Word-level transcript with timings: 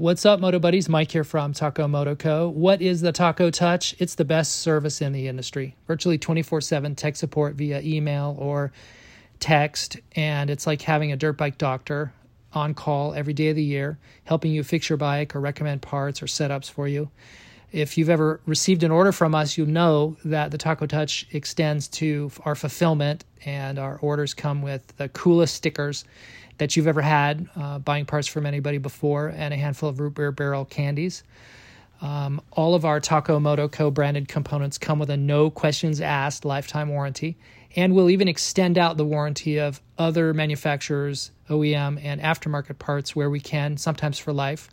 What's 0.00 0.24
up, 0.24 0.40
Moto 0.40 0.58
Buddies? 0.58 0.88
Mike 0.88 1.10
here 1.12 1.24
from 1.24 1.52
Taco 1.52 1.86
Moto 1.86 2.14
Co. 2.14 2.48
What 2.48 2.80
is 2.80 3.02
the 3.02 3.12
Taco 3.12 3.50
Touch? 3.50 3.94
It's 3.98 4.14
the 4.14 4.24
best 4.24 4.60
service 4.60 5.02
in 5.02 5.12
the 5.12 5.28
industry. 5.28 5.76
Virtually 5.86 6.16
24 6.16 6.62
7 6.62 6.94
tech 6.94 7.16
support 7.16 7.56
via 7.56 7.82
email 7.82 8.34
or 8.38 8.72
text. 9.40 9.98
And 10.16 10.48
it's 10.48 10.66
like 10.66 10.80
having 10.80 11.12
a 11.12 11.18
dirt 11.18 11.36
bike 11.36 11.58
doctor 11.58 12.14
on 12.54 12.72
call 12.72 13.12
every 13.12 13.34
day 13.34 13.48
of 13.48 13.56
the 13.56 13.62
year, 13.62 13.98
helping 14.24 14.52
you 14.52 14.64
fix 14.64 14.88
your 14.88 14.96
bike 14.96 15.36
or 15.36 15.40
recommend 15.40 15.82
parts 15.82 16.22
or 16.22 16.26
setups 16.26 16.70
for 16.70 16.88
you. 16.88 17.10
If 17.70 17.98
you've 17.98 18.08
ever 18.08 18.40
received 18.46 18.82
an 18.84 18.90
order 18.90 19.12
from 19.12 19.34
us, 19.34 19.58
you'll 19.58 19.68
know 19.68 20.16
that 20.24 20.50
the 20.50 20.56
Taco 20.56 20.86
Touch 20.86 21.26
extends 21.32 21.88
to 21.88 22.30
our 22.46 22.54
fulfillment, 22.54 23.26
and 23.44 23.78
our 23.78 23.98
orders 23.98 24.32
come 24.32 24.62
with 24.62 24.96
the 24.96 25.10
coolest 25.10 25.56
stickers 25.56 26.06
that 26.60 26.76
you've 26.76 26.86
ever 26.86 27.00
had, 27.00 27.48
uh, 27.56 27.78
buying 27.78 28.04
parts 28.04 28.28
from 28.28 28.44
anybody 28.44 28.76
before, 28.76 29.28
and 29.28 29.54
a 29.54 29.56
handful 29.56 29.88
of 29.88 29.98
root 29.98 30.14
beer 30.14 30.30
barrel 30.30 30.66
candies. 30.66 31.24
Um, 32.02 32.42
all 32.50 32.74
of 32.74 32.84
our 32.84 33.00
Taco 33.00 33.40
Moto 33.40 33.66
Co 33.66 33.90
branded 33.90 34.28
components 34.28 34.76
come 34.76 34.98
with 34.98 35.08
a 35.08 35.16
no 35.16 35.48
questions 35.48 36.02
asked 36.02 36.44
lifetime 36.44 36.90
warranty, 36.90 37.38
and 37.76 37.94
we'll 37.94 38.10
even 38.10 38.28
extend 38.28 38.76
out 38.76 38.98
the 38.98 39.06
warranty 39.06 39.58
of 39.58 39.80
other 39.98 40.34
manufacturers, 40.34 41.30
OEM, 41.48 41.98
and 42.04 42.20
aftermarket 42.20 42.78
parts 42.78 43.16
where 43.16 43.30
we 43.30 43.40
can, 43.40 43.78
sometimes 43.78 44.18
for 44.18 44.34
life. 44.34 44.68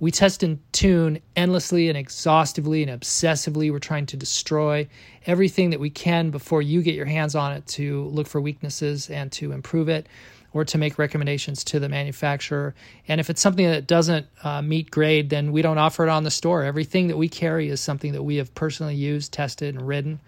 We 0.00 0.10
test 0.10 0.42
and 0.42 0.58
tune 0.72 1.20
endlessly 1.34 1.88
and 1.88 1.96
exhaustively 1.96 2.82
and 2.82 3.00
obsessively. 3.00 3.72
We're 3.72 3.78
trying 3.78 4.06
to 4.06 4.18
destroy 4.18 4.88
everything 5.24 5.70
that 5.70 5.80
we 5.80 5.88
can 5.88 6.28
before 6.30 6.60
you 6.60 6.82
get 6.82 6.94
your 6.94 7.06
hands 7.06 7.34
on 7.34 7.52
it 7.52 7.66
to 7.68 8.04
look 8.08 8.26
for 8.26 8.42
weaknesses 8.42 9.08
and 9.08 9.32
to 9.32 9.52
improve 9.52 9.88
it 9.88 10.06
or 10.54 10.64
to 10.64 10.78
make 10.78 10.98
recommendations 10.98 11.62
to 11.64 11.78
the 11.78 11.88
manufacturer. 11.88 12.74
And 13.06 13.20
if 13.20 13.28
it's 13.28 13.42
something 13.42 13.66
that 13.66 13.86
doesn't 13.86 14.26
uh, 14.42 14.62
meet 14.62 14.90
grade, 14.90 15.28
then 15.28 15.52
we 15.52 15.60
don't 15.60 15.76
offer 15.76 16.04
it 16.04 16.08
on 16.08 16.24
the 16.24 16.30
store. 16.30 16.62
Everything 16.62 17.08
that 17.08 17.18
we 17.18 17.28
carry 17.28 17.68
is 17.68 17.80
something 17.80 18.12
that 18.12 18.22
we 18.22 18.36
have 18.36 18.54
personally 18.54 18.94
used, 18.94 19.32
tested, 19.32 19.74
and 19.74 19.86
ridden 19.86 20.20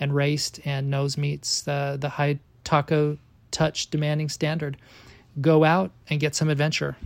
and 0.00 0.14
raced 0.14 0.60
and 0.64 0.88
knows 0.88 1.18
meets 1.18 1.60
the, 1.62 1.98
the 2.00 2.08
high 2.08 2.38
taco 2.64 3.18
touch 3.50 3.90
demanding 3.90 4.30
standard. 4.30 4.78
Go 5.40 5.64
out 5.64 5.90
and 6.08 6.18
get 6.18 6.34
some 6.34 6.48
adventure 6.48 6.96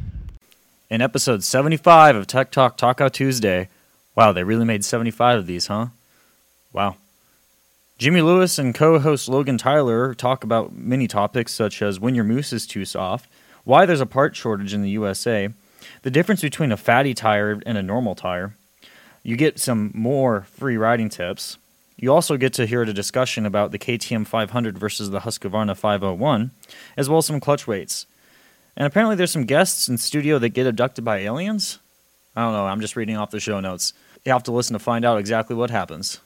in 0.89 1.03
episode 1.03 1.43
75 1.43 2.17
of 2.17 2.27
Tech 2.27 2.51
Talk 2.51 2.77
Taco 2.77 3.09
Tuesday. 3.09 3.69
Wow, 4.15 4.33
they 4.33 4.45
really 4.45 4.65
made 4.65 4.85
75 4.85 5.41
of 5.41 5.47
these, 5.47 5.67
huh? 5.67 5.89
Wow. 6.73 6.97
Jimmy 7.99 8.21
Lewis 8.21 8.59
and 8.59 8.75
co 8.75 8.99
host 8.99 9.27
Logan 9.27 9.57
Tyler 9.57 10.13
talk 10.13 10.45
about 10.45 10.77
many 10.77 11.09
topics 11.09 11.55
such 11.55 11.81
as 11.81 11.99
when 11.99 12.15
your 12.15 12.25
mousse 12.25 12.53
is 12.53 12.67
too 12.67 12.85
soft, 12.85 13.27
why 13.65 13.87
there's 13.87 14.03
a 14.03 14.07
part 14.07 14.37
shortage 14.37 14.75
in 14.75 14.83
the 14.83 14.91
USA, 14.91 15.49
the 16.03 16.11
difference 16.11 16.43
between 16.43 16.73
a 16.73 16.77
fatty 16.77 17.15
tire 17.15 17.59
and 17.65 17.79
a 17.79 17.83
normal 17.83 18.15
tire. 18.15 18.55
You 19.23 19.35
get 19.35 19.59
some 19.59 19.93
more 19.95 20.43
free 20.43 20.77
riding 20.77 21.09
tips. 21.09 21.57
You 21.97 22.13
also 22.13 22.37
get 22.37 22.53
to 22.55 22.67
hear 22.67 22.83
a 22.83 22.93
discussion 22.93 23.47
about 23.47 23.73
the 23.73 23.79
KTM 23.79 24.27
500 24.27 24.77
versus 24.77 25.09
the 25.09 25.21
Husqvarna 25.21 25.75
501, 25.75 26.51
as 26.99 27.09
well 27.09 27.19
as 27.19 27.27
some 27.27 27.41
clutch 27.41 27.67
weights. 27.67 28.05
And 28.77 28.87
apparently, 28.87 29.17
there's 29.17 29.33
some 29.33 29.47
guests 29.47 29.89
in 29.89 29.97
studio 29.97 30.39
that 30.39 30.51
get 30.51 30.67
abducted 30.67 31.03
by 31.03 31.21
aliens. 31.21 31.79
I 32.37 32.43
don't 32.43 32.53
know. 32.53 32.67
I'm 32.67 32.83
just 32.83 32.95
reading 32.95 33.17
off 33.17 33.31
the 33.31 33.41
show 33.41 33.59
notes. 33.59 33.95
You 34.27 34.33
have 34.33 34.43
to 34.43 34.53
listen 34.53 34.75
to 34.75 34.79
find 34.79 35.07
out 35.07 35.19
exactly 35.19 35.57
what 35.57 35.71
happens. 35.71 36.21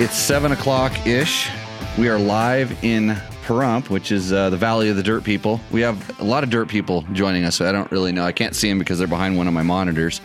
It's 0.00 0.16
seven 0.16 0.52
o'clock 0.52 1.06
ish. 1.06 1.50
We 1.98 2.08
are 2.08 2.18
live 2.18 2.82
in 2.84 3.10
Pahrump, 3.44 3.90
which 3.90 4.10
is 4.10 4.32
uh, 4.32 4.50
the 4.50 4.56
Valley 4.56 4.88
of 4.88 4.96
the 4.96 5.02
Dirt 5.02 5.22
People. 5.22 5.60
We 5.70 5.82
have 5.82 6.18
a 6.18 6.24
lot 6.24 6.44
of 6.44 6.50
dirt 6.50 6.68
people 6.68 7.02
joining 7.12 7.44
us. 7.44 7.56
So 7.56 7.68
I 7.68 7.72
don't 7.72 7.90
really 7.90 8.12
know. 8.12 8.24
I 8.24 8.32
can't 8.32 8.56
see 8.56 8.68
them 8.68 8.78
because 8.78 8.98
they're 8.98 9.06
behind 9.06 9.36
one 9.36 9.48
of 9.48 9.54
my 9.54 9.62
monitors. 9.62 10.20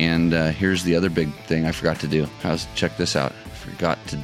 And 0.00 0.34
uh, 0.34 0.48
here's 0.50 0.82
the 0.82 0.96
other 0.96 1.10
big 1.10 1.32
thing 1.46 1.64
I 1.64 1.72
forgot 1.72 2.00
to 2.00 2.08
do. 2.08 2.26
How's 2.42 2.66
check 2.74 2.96
this 2.96 3.14
out? 3.14 3.32
Forgot 3.32 3.98
to. 4.08 4.18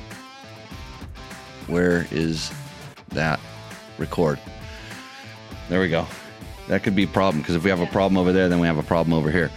Where 1.67 2.07
is 2.11 2.53
that 3.09 3.41
record? 3.99 4.39
There 5.69 5.81
we 5.81 5.89
go. 5.89 6.07
That 6.69 6.83
could 6.83 6.95
be 6.95 7.05
a 7.05 7.09
problem 7.09 7.43
because 7.43 7.57
if 7.57 7.65
we 7.65 7.71
have 7.71 7.81
a 7.81 7.87
problem 7.87 8.17
over 8.17 8.33
there, 8.33 8.49
then 8.49 8.61
we 8.61 8.67
have 8.67 8.79
a 8.79 8.83
problem 8.83 9.13
over 9.13 9.31
here. 9.31 9.51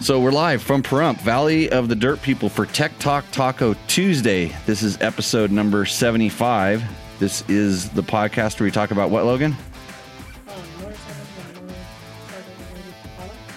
So 0.00 0.18
we're 0.18 0.32
live 0.32 0.62
from 0.62 0.82
Pahrump, 0.82 1.20
Valley 1.20 1.70
of 1.70 1.88
the 1.88 1.94
Dirt 1.94 2.20
People 2.22 2.48
for 2.48 2.66
Tech 2.66 2.98
Talk 2.98 3.24
Taco 3.30 3.76
Tuesday. 3.86 4.52
This 4.66 4.82
is 4.82 5.00
episode 5.00 5.52
number 5.52 5.86
75. 5.86 6.82
This 7.20 7.48
is 7.48 7.88
the 7.90 8.02
podcast 8.02 8.58
where 8.58 8.66
we 8.66 8.72
talk 8.72 8.90
about 8.90 9.10
what, 9.10 9.24
Logan? 9.24 9.56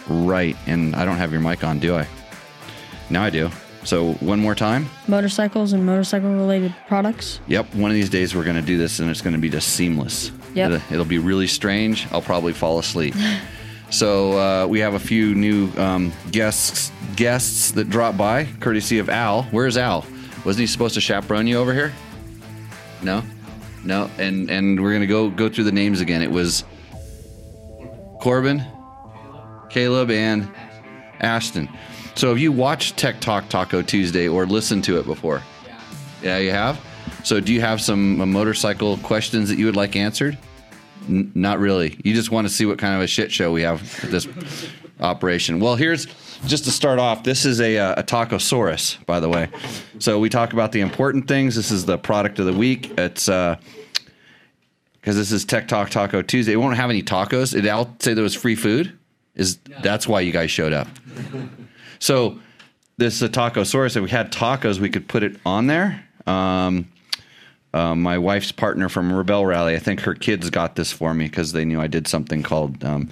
Right. 0.07 0.55
And 0.67 0.95
I 0.95 1.03
don't 1.03 1.17
have 1.17 1.31
your 1.31 1.41
mic 1.41 1.63
on, 1.63 1.79
do 1.79 1.95
I? 1.95 2.07
Now 3.09 3.23
I 3.23 3.31
do. 3.31 3.49
So 3.85 4.13
one 4.13 4.39
more 4.39 4.55
time. 4.55 4.89
Motorcycles 5.07 5.73
and 5.73 5.85
motorcycle 5.85 6.33
related 6.33 6.75
products. 6.87 7.39
Yep. 7.47 7.75
One 7.75 7.91
of 7.91 7.95
these 7.95 8.09
days 8.09 8.35
we're 8.35 8.43
going 8.43 8.55
to 8.55 8.61
do 8.61 8.77
this 8.77 8.99
and 8.99 9.09
it's 9.09 9.21
going 9.21 9.35
to 9.35 9.39
be 9.39 9.49
just 9.49 9.69
seamless. 9.69 10.31
Yep. 10.55 10.71
It'll, 10.71 10.93
it'll 10.93 11.05
be 11.05 11.19
really 11.19 11.47
strange. 11.47 12.07
I'll 12.11 12.21
probably 12.21 12.51
fall 12.51 12.79
asleep. 12.79 13.13
so 13.91 14.39
uh, 14.39 14.67
we 14.67 14.79
have 14.79 14.95
a 14.95 14.99
few 14.99 15.35
new 15.35 15.69
um, 15.77 16.11
guests 16.31 16.91
guests 17.15 17.71
that 17.71 17.89
drop 17.89 18.17
by, 18.17 18.45
courtesy 18.59 18.99
of 18.99 19.09
Al. 19.09 19.43
Where's 19.43 19.77
Al? 19.77 20.05
Wasn't 20.43 20.59
he 20.59 20.67
supposed 20.67 20.95
to 20.95 21.01
chaperone 21.01 21.47
you 21.47 21.57
over 21.57 21.73
here? 21.73 21.93
No, 23.03 23.23
no. 23.83 24.09
And 24.17 24.49
and 24.49 24.81
we're 24.81 24.93
gonna 24.93 25.07
go 25.07 25.29
go 25.29 25.47
through 25.47 25.63
the 25.65 25.71
names 25.71 26.01
again. 26.01 26.21
It 26.21 26.31
was 26.31 26.63
Corbin, 28.19 28.63
Caleb, 29.69 30.09
and 30.09 30.51
Ashton. 31.19 31.69
So 32.15 32.29
have 32.29 32.39
you 32.39 32.51
watched 32.51 32.95
Tech 32.97 33.19
Talk 33.19 33.49
Taco 33.49 33.81
Tuesday 33.81 34.27
or 34.27 34.45
listened 34.45 34.85
to 34.85 34.97
it 34.99 35.05
before? 35.05 35.41
Yeah, 35.65 35.79
Yeah, 36.23 36.37
you 36.37 36.51
have? 36.51 36.79
So 37.23 37.41
do 37.41 37.53
you 37.53 37.59
have 37.59 37.81
some 37.81 38.21
uh, 38.21 38.25
motorcycle 38.25 38.97
questions 38.99 39.49
that 39.49 39.57
you 39.59 39.65
would 39.65 39.75
like 39.75 39.97
answered? 39.97 40.37
N- 41.09 41.31
not 41.35 41.59
really. 41.59 41.99
You 42.05 42.13
just 42.13 42.31
want 42.31 42.47
to 42.47 42.53
see 42.53 42.65
what 42.65 42.77
kind 42.77 42.95
of 42.95 43.01
a 43.01 43.07
shit 43.07 43.33
show 43.33 43.51
we 43.51 43.63
have 43.63 43.81
at 44.03 44.11
this 44.11 44.27
operation. 45.01 45.59
Well, 45.59 45.75
here's 45.75 46.05
just 46.45 46.63
to 46.65 46.71
start 46.71 46.99
off. 46.99 47.23
This 47.23 47.43
is 47.43 47.59
a, 47.59 47.77
uh, 47.77 47.95
a 47.97 48.03
tacosaurus, 48.03 49.05
by 49.05 49.19
the 49.19 49.27
way. 49.27 49.49
So 49.99 50.17
we 50.17 50.29
talk 50.29 50.53
about 50.53 50.71
the 50.71 50.79
important 50.81 51.27
things. 51.27 51.55
This 51.55 51.69
is 51.69 51.85
the 51.85 51.97
product 51.97 52.39
of 52.39 52.45
the 52.45 52.53
week. 52.53 52.97
It's 52.97 53.27
uh, 53.27 53.57
because 54.93 55.17
this 55.17 55.33
is 55.33 55.43
Tech 55.43 55.67
Talk 55.67 55.89
Taco 55.89 56.21
Tuesday. 56.21 56.53
It 56.53 56.57
won't 56.57 56.77
have 56.77 56.89
any 56.89 57.03
tacos. 57.03 57.53
It, 57.55 57.67
I'll 57.67 57.93
say 57.99 58.13
there 58.13 58.23
was 58.23 58.35
free 58.35 58.55
food. 58.55 58.97
Is 59.35 59.57
that's 59.83 60.07
why 60.07 60.21
you 60.21 60.31
guys 60.31 60.49
showed 60.49 60.71
up? 60.71 60.87
So 62.05 62.37
this 62.97 63.15
is 63.15 63.23
a 63.23 63.29
taco 63.29 63.61
tacosaurus. 63.61 63.95
If 63.97 64.03
we 64.03 64.11
had 64.11 64.31
tacos, 64.31 64.77
we 64.77 64.91
could 64.91 65.07
put 65.07 65.23
it 65.23 65.37
on 65.43 65.65
there. 65.65 66.05
Um, 66.27 66.87
uh, 67.73 67.95
my 67.95 68.19
wife's 68.19 68.51
partner 68.51 68.89
from 68.89 69.11
Rebelle 69.11 69.47
Rally, 69.47 69.75
I 69.75 69.79
think 69.79 70.01
her 70.01 70.13
kids 70.13 70.51
got 70.51 70.75
this 70.75 70.91
for 70.91 71.15
me 71.15 71.25
because 71.25 71.51
they 71.51 71.65
knew 71.65 71.81
I 71.81 71.87
did 71.87 72.07
something 72.07 72.43
called 72.43 72.83
um, 72.83 73.09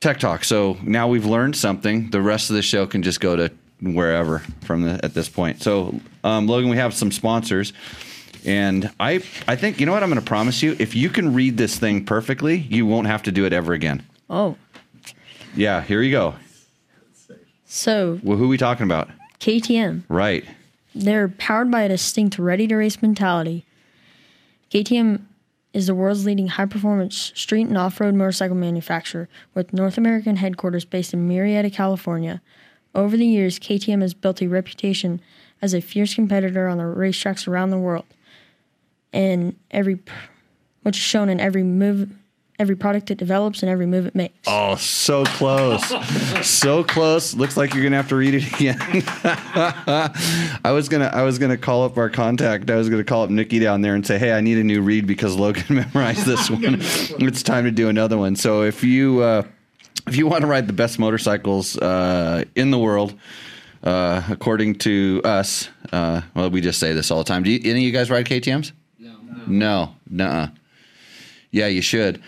Tech 0.00 0.18
Talk. 0.18 0.44
So 0.44 0.78
now 0.82 1.08
we've 1.08 1.26
learned 1.26 1.56
something. 1.56 2.08
The 2.08 2.22
rest 2.22 2.48
of 2.48 2.56
the 2.56 2.62
show 2.62 2.86
can 2.86 3.02
just 3.02 3.20
go 3.20 3.36
to 3.36 3.52
wherever 3.82 4.38
from 4.62 4.80
the, 4.80 4.98
at 5.04 5.12
this 5.12 5.28
point. 5.28 5.62
So 5.62 6.00
um, 6.24 6.46
Logan, 6.46 6.70
we 6.70 6.78
have 6.78 6.94
some 6.94 7.12
sponsors. 7.12 7.74
And 8.46 8.90
I, 8.98 9.20
I 9.46 9.56
think 9.56 9.78
you 9.78 9.84
know 9.84 9.92
what 9.92 10.02
I'm 10.02 10.08
going 10.08 10.22
to 10.22 10.26
promise 10.26 10.62
you. 10.62 10.74
If 10.78 10.94
you 10.94 11.10
can 11.10 11.34
read 11.34 11.58
this 11.58 11.78
thing 11.78 12.06
perfectly, 12.06 12.56
you 12.56 12.86
won't 12.86 13.08
have 13.08 13.24
to 13.24 13.30
do 13.30 13.44
it 13.44 13.52
ever 13.52 13.74
again. 13.74 14.06
Oh, 14.30 14.56
Yeah, 15.54 15.82
here 15.82 16.00
you 16.00 16.12
go. 16.12 16.34
So 17.76 18.20
Well, 18.22 18.36
who 18.36 18.44
are 18.44 18.48
we 18.48 18.58
talking 18.58 18.84
about? 18.84 19.08
KTM. 19.40 20.04
Right. 20.08 20.44
They're 20.94 21.28
powered 21.28 21.70
by 21.70 21.82
a 21.82 21.88
distinct 21.88 22.38
ready 22.38 22.66
to 22.68 22.76
race 22.76 23.02
mentality. 23.02 23.64
KTM 24.70 25.22
is 25.72 25.86
the 25.86 25.94
world's 25.94 26.24
leading 26.24 26.48
high 26.48 26.64
performance 26.64 27.32
street 27.34 27.66
and 27.66 27.76
off 27.76 28.00
road 28.00 28.14
motorcycle 28.14 28.56
manufacturer 28.56 29.28
with 29.54 29.74
North 29.74 29.98
American 29.98 30.36
headquarters 30.36 30.86
based 30.86 31.12
in 31.12 31.28
Murrieta, 31.28 31.70
California. 31.70 32.40
Over 32.94 33.16
the 33.18 33.26
years, 33.26 33.58
KTM 33.58 34.00
has 34.00 34.14
built 34.14 34.40
a 34.40 34.48
reputation 34.48 35.20
as 35.60 35.74
a 35.74 35.82
fierce 35.82 36.14
competitor 36.14 36.66
on 36.66 36.78
the 36.78 36.84
racetracks 36.84 37.46
around 37.46 37.70
the 37.70 37.78
world, 37.78 38.06
and 39.12 39.54
every, 39.70 39.98
which 40.82 40.96
is 40.96 41.02
shown 41.02 41.28
in 41.28 41.40
every 41.40 41.62
move, 41.62 42.10
every 42.58 42.76
product 42.76 43.10
it 43.10 43.18
develops, 43.18 43.62
and 43.62 43.70
every 43.70 43.86
move 43.86 44.06
it 44.06 44.14
makes. 44.14 44.34
Oh, 44.46 44.76
so 44.76 45.24
close. 45.24 45.82
so 46.46 46.82
close. 46.84 47.34
Looks 47.34 47.56
like 47.56 47.74
you're 47.74 47.82
gonna 47.82 47.96
have 47.96 48.08
to 48.08 48.16
read 48.16 48.34
it 48.34 48.46
again. 48.54 48.78
I 50.64 50.70
was 50.72 50.88
gonna 50.88 51.10
I 51.12 51.22
was 51.22 51.38
gonna 51.38 51.56
call 51.56 51.84
up 51.84 51.96
our 51.98 52.10
contact. 52.10 52.70
I 52.70 52.76
was 52.76 52.88
gonna 52.88 53.04
call 53.04 53.22
up 53.24 53.30
Nikki 53.30 53.58
down 53.58 53.82
there 53.82 53.94
and 53.94 54.06
say, 54.06 54.18
Hey, 54.18 54.32
I 54.32 54.40
need 54.40 54.58
a 54.58 54.64
new 54.64 54.80
read 54.82 55.06
because 55.06 55.36
Logan 55.36 55.64
memorized 55.70 56.26
this 56.26 56.50
one. 56.50 56.62
it's 57.20 57.42
time 57.42 57.64
to 57.64 57.70
do 57.70 57.88
another 57.88 58.18
one. 58.18 58.36
So 58.36 58.62
if 58.62 58.82
you 58.84 59.20
uh, 59.22 59.42
if 60.06 60.16
you 60.16 60.26
want 60.26 60.42
to 60.42 60.46
ride 60.46 60.66
the 60.66 60.72
best 60.72 60.98
motorcycles 60.98 61.76
uh, 61.78 62.44
in 62.54 62.70
the 62.70 62.78
world, 62.78 63.14
Uh, 63.84 64.20
according 64.30 64.74
to 64.74 65.20
us, 65.22 65.68
uh, 65.92 66.20
well, 66.34 66.50
we 66.50 66.60
just 66.60 66.80
say 66.80 66.92
this 66.92 67.10
all 67.12 67.18
the 67.18 67.24
time. 67.24 67.44
Do 67.44 67.50
you, 67.50 67.60
any 67.70 67.80
of 67.80 67.86
you 67.86 67.92
guys 67.92 68.10
ride 68.10 68.26
KTM's? 68.26 68.72
No. 68.98 69.14
No. 69.46 69.94
Nuh-uh. 70.10 70.48
Yeah, 71.50 71.68
you 71.68 71.80
should. 71.80 72.20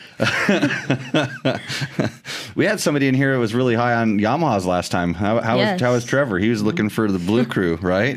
we 2.55 2.65
had 2.65 2.81
somebody 2.81 3.09
in 3.09 3.15
here 3.15 3.33
that 3.35 3.39
was 3.39 3.55
really 3.55 3.75
high 3.75 3.95
on 3.95 4.19
Yamahas 4.19 4.65
last 4.65 4.91
time. 4.91 5.15
How, 5.15 5.41
how, 5.41 5.57
Yes. 5.57 5.75
was, 5.75 5.81
how 5.83 5.93
was 5.93 6.05
Trevor? 6.05 6.39
He 6.39 6.49
was 6.49 6.63
looking 6.63 6.89
for 6.89 7.11
the 7.11 7.19
blue 7.19 7.45
crew, 7.45 7.77
right? 7.83 8.17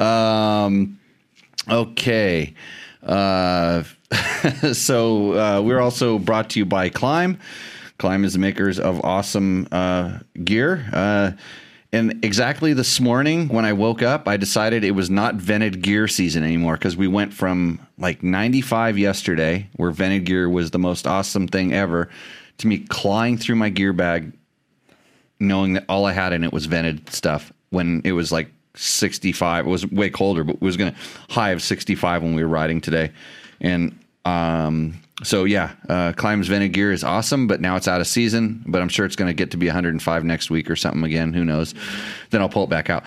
Um, 0.00 0.98
okay. 1.68 2.54
Uh, 3.02 3.82
so 4.72 5.32
uh, 5.38 5.60
we're 5.62 5.80
also 5.80 6.18
brought 6.18 6.50
to 6.50 6.58
you 6.60 6.64
by 6.64 6.88
Klim. 6.88 7.38
Klim 7.98 8.24
is 8.24 8.32
the 8.34 8.38
makers 8.38 8.78
of 8.78 9.04
awesome 9.04 9.66
uh, 9.72 10.18
gear. 10.42 11.36
And 11.94 12.24
exactly 12.24 12.72
this 12.72 12.98
morning 12.98 13.46
when 13.46 13.64
I 13.64 13.72
woke 13.72 14.02
up, 14.02 14.26
I 14.26 14.36
decided 14.36 14.82
it 14.82 14.96
was 14.96 15.10
not 15.10 15.36
vented 15.36 15.80
gear 15.80 16.08
season 16.08 16.42
anymore 16.42 16.74
because 16.74 16.96
we 16.96 17.06
went 17.06 17.32
from 17.32 17.78
like 17.98 18.20
95 18.20 18.98
yesterday, 18.98 19.68
where 19.76 19.92
vented 19.92 20.24
gear 20.24 20.50
was 20.50 20.72
the 20.72 20.78
most 20.80 21.06
awesome 21.06 21.46
thing 21.46 21.72
ever, 21.72 22.10
to 22.58 22.66
me 22.66 22.78
clawing 22.78 23.38
through 23.38 23.54
my 23.54 23.68
gear 23.68 23.92
bag, 23.92 24.32
knowing 25.38 25.74
that 25.74 25.84
all 25.88 26.04
I 26.04 26.10
had 26.10 26.32
in 26.32 26.42
it 26.42 26.52
was 26.52 26.66
vented 26.66 27.10
stuff 27.10 27.52
when 27.70 28.02
it 28.04 28.10
was 28.10 28.32
like 28.32 28.50
65. 28.74 29.64
It 29.64 29.70
was 29.70 29.86
way 29.86 30.10
colder, 30.10 30.42
but 30.42 30.56
it 30.56 30.62
was 30.62 30.76
going 30.76 30.92
to 30.92 30.98
high 31.32 31.50
of 31.50 31.62
65 31.62 32.24
when 32.24 32.34
we 32.34 32.42
were 32.42 32.48
riding 32.48 32.80
today. 32.80 33.12
And 33.60 33.96
um, 34.24 35.00
so, 35.24 35.44
yeah, 35.44 35.72
uh, 35.88 36.12
Klim's 36.12 36.48
vented 36.48 36.72
gear 36.72 36.92
is 36.92 37.02
awesome, 37.02 37.46
but 37.46 37.60
now 37.60 37.76
it's 37.76 37.88
out 37.88 38.00
of 38.00 38.06
season. 38.06 38.62
But 38.66 38.80
I'm 38.82 38.88
sure 38.88 39.04
it's 39.04 39.16
going 39.16 39.28
to 39.28 39.34
get 39.34 39.50
to 39.52 39.56
be 39.56 39.66
105 39.66 40.24
next 40.24 40.50
week 40.50 40.70
or 40.70 40.76
something 40.76 41.02
again. 41.02 41.32
Who 41.32 41.44
knows? 41.44 41.74
Then 42.30 42.40
I'll 42.40 42.48
pull 42.48 42.64
it 42.64 42.70
back 42.70 42.90
out. 42.90 43.04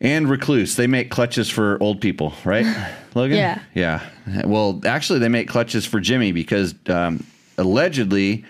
And 0.00 0.26
Rekluse, 0.26 0.76
they 0.76 0.86
make 0.86 1.10
clutches 1.10 1.50
for 1.50 1.76
old 1.82 2.00
people, 2.00 2.32
right, 2.44 2.64
Logan? 3.14 3.36
Yeah. 3.36 3.60
Yeah. 3.74 4.08
Well, 4.46 4.80
actually, 4.84 5.18
they 5.18 5.28
make 5.28 5.48
clutches 5.48 5.84
for 5.84 5.98
Jimmy 5.98 6.30
because 6.30 6.74
um, 6.88 7.26
allegedly 7.56 8.44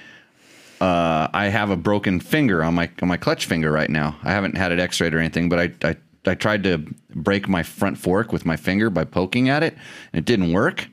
uh, 0.80 1.28
I 1.32 1.46
have 1.46 1.70
a 1.70 1.76
broken 1.76 2.20
finger 2.20 2.62
on 2.62 2.74
my 2.74 2.90
on 3.00 3.08
my 3.08 3.16
clutch 3.16 3.46
finger 3.46 3.72
right 3.72 3.88
now. 3.88 4.16
I 4.22 4.32
haven't 4.32 4.56
had 4.56 4.72
it 4.72 4.78
X-rayed 4.78 5.14
or 5.14 5.18
anything, 5.18 5.48
but 5.48 5.58
I, 5.58 5.88
I 5.88 5.96
I 6.26 6.34
tried 6.34 6.64
to 6.64 6.84
break 7.14 7.48
my 7.48 7.62
front 7.62 7.98
fork 7.98 8.32
with 8.32 8.44
my 8.44 8.56
finger 8.56 8.90
by 8.90 9.04
poking 9.04 9.48
at 9.48 9.62
it, 9.62 9.74
and 10.12 10.18
it 10.18 10.24
didn't 10.24 10.52
work. 10.52 10.88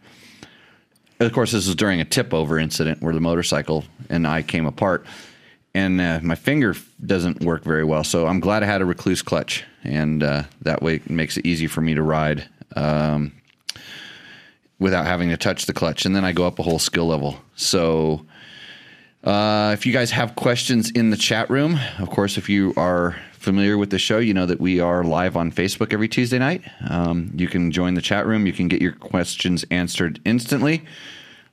Of 1.20 1.32
course, 1.32 1.52
this 1.52 1.66
was 1.66 1.76
during 1.76 2.02
a 2.02 2.06
tip 2.06 2.34
over 2.34 2.60
incident 2.60 3.02
where 3.02 3.14
the 3.14 3.22
motorcycle 3.22 3.86
and 4.10 4.28
I 4.28 4.42
came 4.42 4.66
apart, 4.66 5.06
and 5.74 6.02
uh, 6.02 6.20
my 6.22 6.36
finger 6.36 6.76
doesn't 7.06 7.42
work 7.42 7.64
very 7.64 7.84
well. 7.84 8.04
So 8.04 8.28
I'm 8.28 8.40
glad 8.40 8.64
I 8.64 8.66
had 8.66 8.82
a 8.82 8.86
Rekluse 8.86 9.24
clutch, 9.24 9.64
and 9.84 10.22
uh, 10.24 10.44
that 10.62 10.82
way 10.82 10.96
it 10.96 11.10
makes 11.10 11.38
it 11.38 11.46
easy 11.46 11.68
for 11.68 11.82
me 11.82 11.96
to 11.96 12.02
ride. 12.02 12.48
Um, 12.76 13.32
without 14.80 15.06
having 15.06 15.30
to 15.30 15.38
touch 15.38 15.66
the 15.66 15.74
clutch, 15.74 16.06
and 16.06 16.16
then 16.16 16.26
I 16.26 16.32
go 16.32 16.46
up 16.46 16.60
a 16.60 16.64
whole 16.64 16.80
skill 16.80 17.08
level. 17.08 17.40
So, 17.56 18.26
uh, 19.24 19.72
if 19.74 19.86
you 19.86 19.94
guys 19.94 20.12
have 20.12 20.36
questions 20.36 20.92
in 20.92 21.10
the 21.10 21.18
chat 21.18 21.50
room, 21.50 21.80
of 22.00 22.10
course, 22.10 22.38
if 22.38 22.50
you 22.50 22.74
are 22.78 23.16
familiar 23.46 23.78
with 23.78 23.92
the 23.92 24.00
show, 24.00 24.18
you 24.18 24.34
know 24.34 24.48
that 24.48 24.60
we 24.60 24.80
are 24.80 25.04
live 25.04 25.38
on 25.38 25.52
Facebook 25.52 25.94
every 25.94 26.08
Tuesday 26.08 26.40
night. 26.40 26.64
Um, 26.90 27.32
you 27.36 27.48
can 27.48 27.72
join 27.72 27.94
the 27.94 28.02
chat 28.02 28.26
room. 28.26 28.48
You 28.48 28.54
can 28.54 28.68
get 28.68 28.82
your 28.82 28.94
questions 28.94 29.64
answered 29.70 30.20
instantly. 30.26 30.84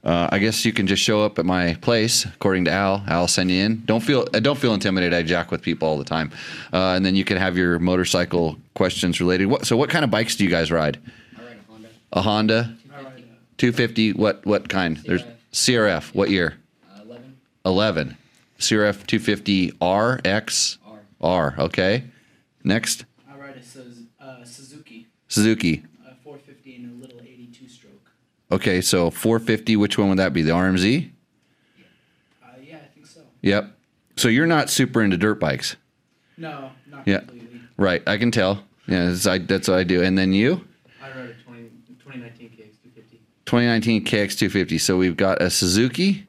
Uh, 0.03 0.27
I 0.33 0.39
guess 0.39 0.65
you 0.65 0.73
can 0.73 0.87
just 0.87 1.03
show 1.03 1.23
up 1.23 1.39
at 1.39 1.45
my 1.45 1.75
place, 1.83 2.25
according 2.25 2.65
to 2.65 2.71
Al. 2.71 3.05
Al 3.07 3.21
will 3.21 3.29
send 3.29 3.51
you 3.51 3.63
in. 3.63 3.83
Don't 3.85 4.01
feel 4.01 4.27
uh, 4.33 4.41
don't 4.41 4.59
feel 4.59 4.73
intimidated. 4.73 5.13
I 5.13 5.23
jack 5.23 5.51
with 5.51 5.61
people 5.61 5.87
all 5.87 5.99
the 5.99 6.05
time, 6.05 6.33
uh, 6.73 6.97
and 6.97 7.05
then 7.05 7.15
you 7.15 7.25
can 7.27 7.37
have 7.37 7.59
your 7.59 7.79
motorcycle 7.79 8.57
questions 8.75 9.21
related. 9.21 9.47
What, 9.47 9.67
so, 9.67 9.77
what 9.77 9.91
kind 9.91 10.03
of 10.03 10.11
bikes 10.11 10.35
do 10.35 10.45
you 10.45 10.51
guys 10.51 10.73
ride? 10.73 10.99
I 11.39 11.43
ride 11.43 11.59
a 12.15 12.23
Honda. 12.23 12.75
A 12.91 12.97
Honda, 12.97 13.19
a 13.19 13.57
250. 13.59 14.15
What 14.15 14.47
what 14.47 14.71
kind? 14.71 14.97
There's 14.97 15.23
CRF. 15.53 16.15
What 16.15 16.31
year? 16.31 16.57
uh, 16.97 17.03
11 17.03 17.37
11. 17.67 18.17
CRF 18.59 19.07
250 19.07 19.73
R 19.81 20.21
X 20.25 20.79
R. 21.23 21.55
Okay. 21.59 22.05
Next, 22.65 23.05
I 23.31 23.37
ride 23.37 23.57
a 23.57 24.25
uh, 24.25 24.45
Suzuki 24.45 25.07
Suzuki. 25.29 25.85
uh, 26.07 26.13
450 26.23 26.77
and 26.77 27.03
a 27.03 27.03
little 27.07 27.21
82 27.21 27.69
stroke. 27.69 28.11
Okay, 28.51 28.81
so 28.81 29.11
450. 29.11 29.77
Which 29.77 29.99
one 29.99 30.09
would 30.11 30.19
that 30.19 30.33
be? 30.33 30.43
The 30.43 30.51
RMZ. 30.53 31.11
Uh, 32.43 32.47
yeah, 32.63 32.77
I 32.77 32.87
think 32.95 33.07
so. 33.07 33.21
Yep. 33.43 33.77
So 34.17 34.29
you're 34.29 34.47
not 34.47 34.69
super 34.71 35.03
into 35.03 35.17
dirt 35.17 35.41
bikes, 35.41 35.77
No, 36.37 36.71
not 36.89 37.07
Yeah. 37.09 37.21
completely. 37.21 37.61
right? 37.77 38.03
I 38.07 38.19
can 38.19 38.31
tell. 38.31 38.63
Yeah, 38.87 39.07
that's, 39.07 39.27
I, 39.27 39.39
that's 39.39 39.69
what 39.69 39.79
I 39.79 39.85
do. 39.85 40.03
And 40.03 40.19
then 40.19 40.33
you, 40.33 40.67
I 41.03 41.09
ride 41.11 41.31
a 41.31 41.35
20, 41.45 41.71
2019 41.99 42.51
KX250. 42.51 43.19
2019 43.47 44.05
KX250. 44.05 44.81
So 44.81 44.97
we've 44.99 45.17
got 45.17 45.41
a 45.41 45.49
Suzuki, 45.51 46.27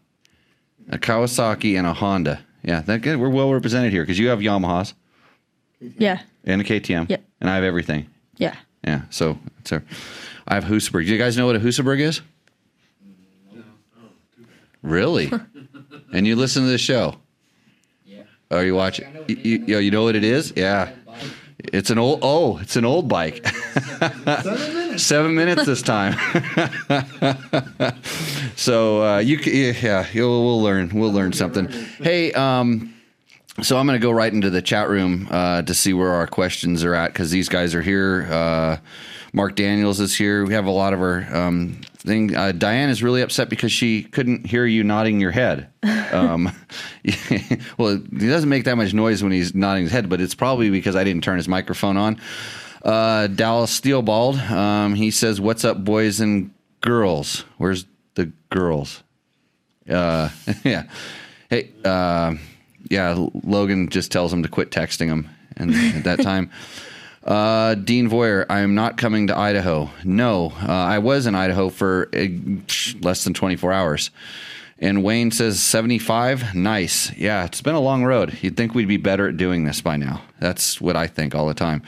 a 0.90 0.98
Kawasaki, 0.98 1.78
and 1.78 1.86
a 1.86 1.94
Honda. 1.94 2.46
Yeah, 2.64 2.82
that 2.82 3.02
good. 3.02 3.20
We're 3.20 3.30
well 3.30 3.52
represented 3.52 3.92
here 3.92 4.04
because 4.04 4.18
you 4.20 4.28
have 4.30 4.40
Yamahas 4.40 4.94
Yeah. 5.98 6.22
and 6.46 6.62
a 6.62 6.64
KTM, 6.64 7.10
Yep. 7.10 7.24
and 7.42 7.50
I 7.50 7.56
have 7.56 7.64
everything. 7.64 8.08
Yeah. 8.38 8.56
Yeah, 8.86 9.02
so 9.10 9.38
it's 9.60 9.72
a, 9.72 9.82
I 10.48 10.56
have 10.56 10.66
Husaberg. 10.66 11.06
Do 11.06 11.12
you 11.12 11.18
guys 11.18 11.38
know 11.38 11.46
what 11.46 11.56
a 11.56 11.60
Husaberg 11.60 12.00
is? 12.00 12.22
No. 13.54 13.62
Really? 14.82 15.32
and 16.14 16.28
you 16.28 16.36
listen 16.36 16.64
to 16.64 16.70
the 16.70 16.78
show? 16.78 17.16
Yeah. 18.06 18.24
Are 18.52 18.66
you 18.66 18.76
watching? 18.76 19.08
You, 19.28 19.36
you, 19.68 19.76
oh, 19.76 19.80
you 19.80 19.92
know 19.92 20.04
what 20.04 20.16
it 20.16 20.24
is? 20.24 20.54
Yeah. 20.56 20.92
It's 21.72 21.90
an 21.90 21.98
old. 21.98 22.20
Oh, 22.22 22.58
it's 22.58 22.76
an 22.76 22.84
old 22.84 23.08
bike. 23.08 23.46
Seven 24.98 25.36
minutes. 25.36 25.66
This 25.66 25.82
time. 25.82 26.14
so 28.56 29.04
uh, 29.04 29.18
you, 29.20 29.38
yeah, 29.38 30.08
you'll, 30.14 30.46
we'll 30.46 30.62
learn. 30.62 30.92
We'll 30.94 31.12
learn 31.12 31.34
something. 31.34 31.68
Hey, 32.00 32.32
um, 32.34 32.94
so 33.62 33.78
I'm 33.78 33.86
going 33.86 34.00
to 34.00 34.06
go 34.06 34.12
right 34.12 34.34
into 34.34 34.50
the 34.50 34.62
chat 34.62 34.90
room 34.90 35.28
uh, 35.30 35.62
to 35.64 35.74
see 35.74 35.94
where 35.94 36.12
our 36.12 36.28
questions 36.28 36.84
are 36.84 36.96
at 36.96 37.14
because 37.14 37.32
these 37.32 37.50
guys 37.50 37.76
are 37.76 37.82
here. 37.82 38.28
Uh, 38.30 38.78
Mark 39.32 39.56
Daniels 39.56 40.00
is 40.00 40.16
here. 40.16 40.46
We 40.46 40.54
have 40.54 40.66
a 40.66 40.72
lot 40.72 40.94
of 40.94 41.02
our 41.02 41.36
um, 41.36 41.82
thing. 41.98 42.36
Uh, 42.36 42.52
Diane 42.52 42.90
is 42.90 43.02
really 43.02 43.22
upset 43.22 43.50
because 43.50 43.72
she 43.72 44.04
couldn't 44.04 44.46
hear 44.46 44.66
you 44.66 44.84
nodding 44.84 45.20
your 45.20 45.32
head. 45.32 45.70
Um, 46.12 46.52
well, 47.78 47.98
he 47.98 48.28
doesn't 48.28 48.50
make 48.50 48.66
that 48.66 48.76
much 48.76 48.94
noise 48.94 49.24
when 49.24 49.32
he's 49.32 49.56
nodding 49.56 49.84
his 49.84 49.92
head, 49.92 50.10
but 50.10 50.22
it's 50.22 50.36
probably 50.36 50.70
because 50.70 50.96
I 50.96 51.04
didn't 51.04 51.24
turn 51.24 51.38
his 51.38 51.48
microphone 51.48 51.98
on. 51.98 52.20
Uh, 52.84 53.28
Dallas 53.28 53.80
Steelbald, 53.80 54.38
um, 54.52 54.94
he 54.96 55.10
says, 55.12 55.40
"What's 55.40 55.64
up, 55.64 55.84
boys 55.84 56.20
and 56.20 56.52
girls? 56.82 57.46
Where's 57.58 57.86
the 58.16 58.32
girls?" 58.50 59.04
Uh, 59.90 60.30
yeah. 60.64 60.84
Hey, 61.50 61.70
uh, 61.86 62.36
yeah. 62.90 63.28
Logan 63.44 63.90
just 63.90 64.12
tells 64.12 64.34
him 64.34 64.44
to 64.44 64.50
quit 64.50 64.70
texting 64.70 65.08
him, 65.08 65.30
and 65.56 65.74
at 65.74 66.04
that 66.04 66.22
time. 66.24 66.50
Uh, 67.24 67.76
Dean 67.76 68.10
Voyer, 68.10 68.46
I 68.50 68.60
am 68.60 68.76
not 68.76 68.98
coming 68.98 69.28
to 69.28 69.38
Idaho. 69.38 69.90
No, 70.04 70.52
uh, 70.62 70.72
I 70.72 71.00
was 71.00 71.26
in 71.26 71.36
Idaho 71.36 71.70
for 71.70 72.10
uh, 72.14 72.28
less 73.02 73.24
than 73.24 73.34
24 73.34 73.72
hours. 73.72 74.12
And 74.80 75.02
Wayne 75.04 75.32
says 75.32 75.62
75. 75.62 76.54
Nice. 76.54 77.16
Yeah, 77.16 77.46
it's 77.46 77.62
been 77.62 77.76
a 77.76 77.80
long 77.80 78.04
road. 78.04 78.38
You'd 78.42 78.58
think 78.58 78.76
we'd 78.76 78.90
be 78.90 78.98
better 78.98 79.30
at 79.30 79.38
doing 79.38 79.64
this 79.64 79.80
by 79.80 79.96
now. 79.96 80.22
That's 80.42 80.82
what 80.82 80.98
I 80.98 81.08
think 81.08 81.34
all 81.34 81.48
the 81.48 81.54
time. 81.54 81.84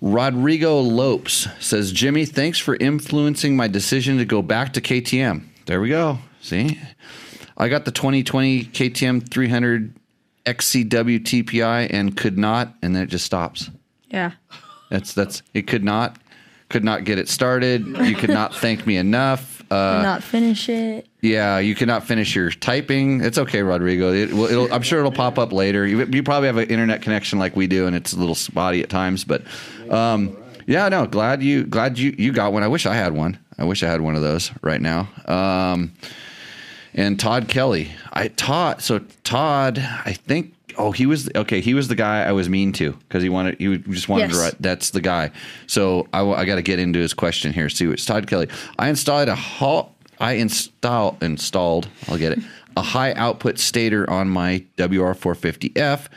Rodrigo 0.00 0.80
Lopes 0.80 1.48
says, 1.58 1.92
Jimmy, 1.92 2.24
thanks 2.26 2.58
for 2.58 2.76
influencing 2.76 3.56
my 3.56 3.68
decision 3.68 4.18
to 4.18 4.24
go 4.24 4.42
back 4.42 4.72
to 4.74 4.80
KTM. 4.80 5.44
There 5.66 5.80
we 5.80 5.88
go. 5.88 6.18
See? 6.40 6.78
I 7.56 7.68
got 7.68 7.84
the 7.84 7.90
2020 7.90 8.64
KTM 8.64 9.30
300 9.30 9.94
XCW 10.44 11.20
TPI 11.20 11.88
and 11.90 12.16
could 12.16 12.38
not, 12.38 12.74
and 12.82 12.94
then 12.94 13.02
it 13.02 13.06
just 13.06 13.24
stops. 13.24 13.70
Yeah. 14.08 14.32
That's 14.90 15.12
that's 15.14 15.42
it. 15.54 15.66
Could 15.66 15.82
not, 15.82 16.18
could 16.68 16.84
not 16.84 17.04
get 17.04 17.18
it 17.18 17.28
started. 17.28 17.86
You 17.86 18.14
could 18.14 18.30
not 18.30 18.54
thank 18.54 18.86
me 18.86 18.96
enough. 18.96 19.55
Uh, 19.70 20.02
not 20.02 20.22
finish 20.22 20.68
it. 20.68 21.06
yeah, 21.20 21.58
you 21.58 21.74
cannot 21.74 22.04
finish 22.06 22.34
your 22.34 22.50
typing. 22.50 23.20
It's 23.20 23.38
okay, 23.38 23.62
Rodrigo. 23.62 24.12
It, 24.12 24.32
will 24.32 24.44
it'll, 24.46 24.72
I'm 24.72 24.82
sure 24.82 25.00
it'll 25.00 25.12
pop 25.12 25.38
up 25.38 25.52
later. 25.52 25.86
You, 25.86 26.04
you 26.06 26.22
probably 26.22 26.46
have 26.46 26.56
an 26.56 26.68
internet 26.68 27.02
connection 27.02 27.38
like 27.38 27.56
we 27.56 27.66
do, 27.66 27.86
and 27.86 27.96
it's 27.96 28.12
a 28.12 28.18
little 28.18 28.34
spotty 28.34 28.82
at 28.82 28.88
times. 28.90 29.24
But 29.24 29.42
um, 29.90 30.36
yeah, 30.66 30.88
no, 30.88 31.06
glad 31.06 31.42
you 31.42 31.64
glad 31.64 31.98
you 31.98 32.14
you 32.16 32.32
got 32.32 32.52
one. 32.52 32.62
I 32.62 32.68
wish 32.68 32.86
I 32.86 32.94
had 32.94 33.12
one. 33.12 33.38
I 33.58 33.64
wish 33.64 33.82
I 33.82 33.86
had 33.86 34.00
one 34.00 34.14
of 34.16 34.22
those 34.22 34.52
right 34.62 34.80
now. 34.80 35.08
Um, 35.26 35.92
and 36.94 37.18
Todd 37.18 37.48
Kelly, 37.48 37.90
I 38.12 38.28
Todd. 38.28 38.82
So 38.82 39.00
Todd, 39.24 39.78
I 39.78 40.12
think. 40.12 40.54
Oh, 40.78 40.92
he 40.92 41.06
was 41.06 41.30
okay. 41.34 41.60
He 41.60 41.74
was 41.74 41.88
the 41.88 41.94
guy 41.94 42.22
I 42.24 42.32
was 42.32 42.48
mean 42.48 42.72
to 42.74 42.92
because 42.92 43.22
he 43.22 43.28
wanted. 43.28 43.58
He 43.58 43.78
just 43.78 44.08
wanted 44.08 44.28
to 44.30 44.34
Yes. 44.36 44.42
write. 44.42 44.54
That's 44.62 44.90
the 44.90 45.00
guy. 45.00 45.30
So 45.66 46.06
I, 46.12 46.44
got 46.44 46.56
to 46.56 46.62
get 46.62 46.78
into 46.78 46.98
his 46.98 47.14
question 47.14 47.52
here. 47.52 47.68
See, 47.68 47.86
it's 47.86 48.04
Todd 48.04 48.26
Kelly. 48.26 48.48
I 48.78 48.88
installed 48.88 49.28
a 49.28 49.34
hall. 49.34 49.94
I 50.20 50.32
install 50.34 51.16
installed. 51.22 51.88
I'll 52.08 52.18
get 52.18 52.32
it. 52.32 52.38
A 52.76 52.82
high 52.82 53.12
output 53.14 53.58
stator 53.58 54.08
on 54.10 54.28
my 54.28 54.64
WR450F. 54.76 56.08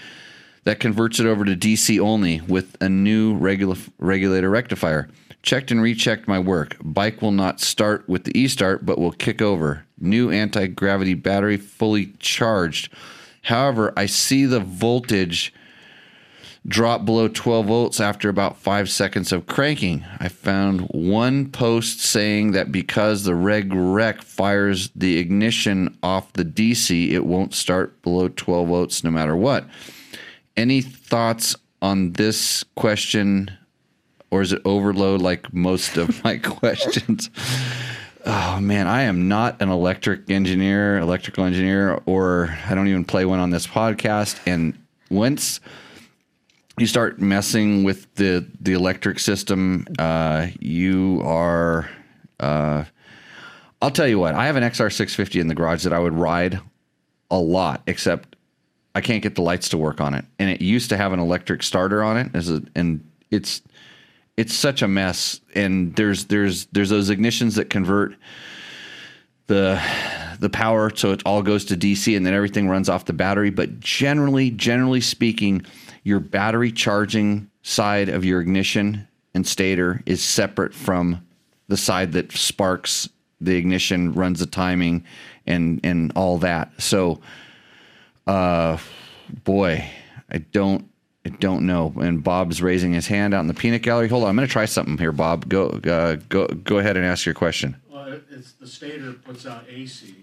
that 0.66 0.80
converts 0.82 1.20
it 1.20 1.26
over 1.26 1.46
to 1.46 1.56
DC 1.56 2.00
only 2.00 2.42
with 2.42 2.76
a 2.82 2.90
new 2.90 3.34
regula- 3.36 3.78
regulator 3.98 4.50
rectifier. 4.50 5.08
Checked 5.42 5.72
and 5.72 5.82
rechecked 5.82 6.28
my 6.28 6.38
work. 6.38 6.76
Bike 6.84 7.22
will 7.22 7.32
not 7.32 7.62
start 7.62 8.08
with 8.10 8.26
the 8.26 8.38
e-start, 8.38 8.86
but 8.86 9.00
will 9.00 9.14
kick 9.14 9.42
over. 9.42 9.86
New 10.00 10.30
anti-gravity 10.30 11.14
battery 11.14 11.56
fully 11.56 12.08
charged. 12.20 12.92
However, 13.50 13.94
I 13.98 14.06
see 14.06 14.46
the 14.46 14.60
voltage 14.60 15.52
drop 16.68 17.04
below 17.04 17.28
12 17.28 17.66
volts 17.66 18.00
after 18.00 18.30
about 18.30 18.60
five 18.60 18.92
seconds 18.92 19.32
of 19.32 19.48
cranking. 19.48 20.06
I 20.20 20.28
found 20.28 20.82
one 20.82 21.50
post 21.50 22.00
saying 22.00 22.52
that 22.52 22.72
because 22.72 23.24
the 23.24 23.34
reg 23.34 23.74
rec 23.74 24.22
fires 24.22 24.92
the 24.96 25.18
ignition 25.18 25.98
off 26.04 26.32
the 26.34 26.46
DC, 26.46 27.10
it 27.10 27.26
won't 27.26 27.56
start 27.56 28.00
below 28.04 28.28
12 28.28 28.68
volts 28.68 29.04
no 29.04 29.10
matter 29.10 29.36
what. 29.36 29.66
Any 30.56 30.82
thoughts 30.82 31.56
on 31.82 32.14
this 32.14 32.64
question, 32.76 33.50
or 34.30 34.44
is 34.44 34.54
it 34.54 34.62
overload 34.64 35.24
like 35.24 35.52
most 35.52 35.98
of 35.98 36.24
my 36.24 36.38
questions? 36.44 37.32
Oh 38.26 38.60
man, 38.60 38.88
I 38.88 39.04
am 39.04 39.28
not 39.28 39.62
an 39.62 39.70
electric 39.70 40.30
engineer, 40.30 40.98
electrical 40.98 41.46
engineer, 41.46 42.02
or 42.06 42.58
I 42.68 42.76
don't 42.76 42.88
even 42.88 43.06
play 43.06 43.26
one 43.26 43.40
on 43.40 43.50
this 43.50 43.66
podcast. 43.66 44.40
And 44.46 44.78
once 45.10 45.62
you 46.78 46.86
start 46.86 47.20
messing 47.20 47.84
with 47.84 48.14
the 48.16 48.46
the 48.60 48.74
electric 48.74 49.20
system, 49.20 49.88
uh, 49.98 50.48
you 50.60 51.22
are. 51.24 51.90
Uh, 52.40 52.86
I'll 53.82 53.92
tell 53.92 54.08
you 54.08 54.20
what. 54.20 54.36
I 54.36 54.48
have 54.48 54.58
an 54.58 54.64
XR650 54.64 55.40
in 55.40 55.48
the 55.48 55.56
garage 55.56 55.84
that 55.84 55.94
I 55.94 56.00
would 56.00 56.14
ride 56.14 56.60
a 57.32 57.38
lot, 57.40 57.82
except 57.88 58.36
I 58.94 59.00
can't 59.02 59.24
get 59.24 59.36
the 59.36 59.42
lights 59.42 59.70
to 59.70 59.78
work 59.78 60.02
on 60.02 60.14
it. 60.14 60.26
And 60.38 60.50
it 60.50 60.62
used 60.62 60.90
to 60.90 60.98
have 60.98 61.14
an 61.14 61.20
electric 61.20 61.64
starter 61.64 62.04
on 62.04 62.18
it, 62.18 62.32
as 62.34 62.50
a, 62.50 62.62
and 62.76 63.10
it's 63.32 63.62
it's 64.40 64.56
such 64.56 64.82
a 64.82 64.88
mess. 64.88 65.42
And 65.54 65.94
there's 65.98 66.26
there's 66.26 66.68
there's 66.68 66.90
those 66.90 67.10
ignitions 67.10 67.56
that 67.56 67.70
convert 67.70 68.16
the 69.48 69.82
the 70.40 70.50
power 70.50 70.90
so 70.96 71.12
it 71.12 71.22
all 71.26 71.42
goes 71.42 71.66
to 71.66 71.76
DC 71.76 72.16
and 72.16 72.26
then 72.26 72.34
everything 72.34 72.70
runs 72.70 72.88
off 72.88 73.04
the 73.04 73.12
battery. 73.12 73.50
But 73.50 73.82
generally, 73.82 74.50
generally 74.50 75.02
speaking, 75.02 75.66
your 76.04 76.22
battery 76.22 76.72
charging 76.72 77.50
side 77.64 78.08
of 78.08 78.24
your 78.24 78.40
ignition 78.40 79.10
and 79.34 79.46
stator 79.46 80.02
is 80.06 80.24
separate 80.24 80.74
from 80.74 81.28
the 81.68 81.76
side 81.76 82.14
that 82.14 82.32
sparks 82.32 83.10
the 83.42 83.58
ignition, 83.58 84.14
runs 84.14 84.40
the 84.40 84.46
timing, 84.46 85.04
and 85.46 85.82
and 85.84 86.14
all 86.16 86.38
that. 86.38 86.82
So, 86.82 87.20
uh, 88.26 88.78
boy, 89.44 89.86
I 90.32 90.38
don't. 90.38 90.89
I 91.30 91.36
don't 91.38 91.68
know. 91.68 91.94
And 92.02 92.24
Bob's 92.24 92.60
raising 92.60 92.94
his 92.94 93.06
hand 93.08 93.36
out 93.36 93.42
in 93.42 93.48
the 93.48 93.54
peanut 93.54 93.84
gallery. 93.84 94.08
Hold 94.08 94.24
on, 94.24 94.30
I'm 94.30 94.36
going 94.36 94.48
to 94.48 94.52
try 94.52 94.66
something 94.66 94.98
here, 94.98 95.12
Bob. 95.12 95.48
Go, 95.48 95.68
uh, 95.68 96.16
go, 96.28 96.48
go 96.48 96.80
ahead 96.80 96.98
and 96.98 97.06
ask 97.06 97.24
your 97.26 97.36
question. 97.36 97.76
Well, 97.88 98.20
it's, 98.32 98.54
the 98.54 98.66
stator 98.66 99.14
puts 99.14 99.46
out 99.46 99.66
AC, 99.70 100.16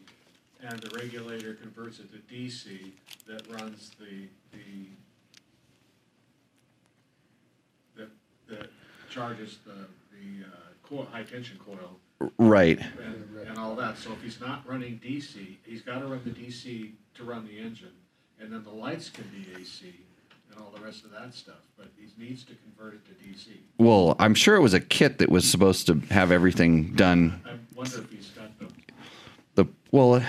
and 0.62 0.80
the 0.80 0.98
regulator 0.98 1.54
converts 1.54 2.00
it 2.00 2.10
to 2.10 2.18
DC 2.34 2.90
that 3.28 3.48
runs 3.52 3.92
the, 4.00 4.26
the, 4.52 4.88
that, 7.96 8.08
that 8.48 8.70
charges 9.08 9.58
the, 9.64 9.86
the, 10.10 10.44
uh, 10.44 10.48
coil, 10.82 11.06
high-tension 11.12 11.58
coil 11.64 11.98
Right. 12.38 12.80
and, 12.80 13.46
and 13.46 13.58
all 13.58 13.76
that. 13.76 13.96
So 13.98 14.10
if 14.12 14.22
he's 14.22 14.40
not 14.40 14.66
running 14.66 14.98
DC, 15.04 15.56
he's 15.64 15.82
gotta 15.82 16.06
run 16.06 16.22
the 16.24 16.30
DC 16.30 16.90
to 17.14 17.24
run 17.24 17.46
the 17.46 17.58
engine, 17.58 17.92
and 18.40 18.50
then 18.52 18.64
the 18.64 18.70
lights 18.70 19.08
can 19.08 19.24
be 19.24 19.46
AC 19.60 19.92
and 20.56 20.64
all 20.64 20.72
the 20.72 20.84
rest 20.84 21.04
of 21.04 21.10
that 21.12 21.34
stuff, 21.34 21.56
but 21.76 21.88
he 21.96 22.06
needs 22.22 22.44
to 22.44 22.54
convert 22.54 22.94
it 22.94 23.04
to 23.06 23.12
DC. 23.12 23.56
Well, 23.78 24.16
I'm 24.18 24.34
sure 24.34 24.56
it 24.56 24.60
was 24.60 24.74
a 24.74 24.80
kit 24.80 25.18
that 25.18 25.28
was 25.28 25.48
supposed 25.48 25.86
to 25.86 26.00
have 26.10 26.30
everything 26.32 26.94
done. 26.94 27.40
I 27.44 27.56
wonder 27.74 27.98
if 28.00 28.10
he's 28.10 28.28
got 28.30 28.58
the, 28.58 28.66
The 29.54 29.66
well, 29.90 30.22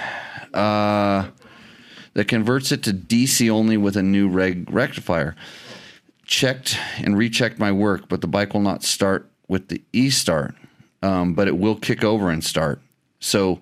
uh, 0.53 1.27
that 2.13 2.27
converts 2.27 2.72
it 2.72 2.84
to 2.84 2.93
DC 2.93 3.50
only 3.50 3.77
with 3.77 3.96
a 3.96 4.03
new 4.03 4.27
reg 4.27 4.69
rectifier. 4.72 5.36
Checked 6.25 6.77
and 6.98 7.17
rechecked 7.17 7.57
my 7.57 7.72
work, 7.72 8.10
but 8.10 8.22
the 8.22 8.27
bike 8.27 8.53
will 8.53 8.62
not 8.62 8.84
start 8.84 9.29
with 9.48 9.69
the 9.69 9.81
e 9.93 10.10
start, 10.10 10.55
um, 11.01 11.34
but 11.34 11.48
it 11.48 11.57
will 11.57 11.75
kick 11.75 12.03
over 12.03 12.29
and 12.29 12.43
start. 12.43 12.81
So, 13.19 13.62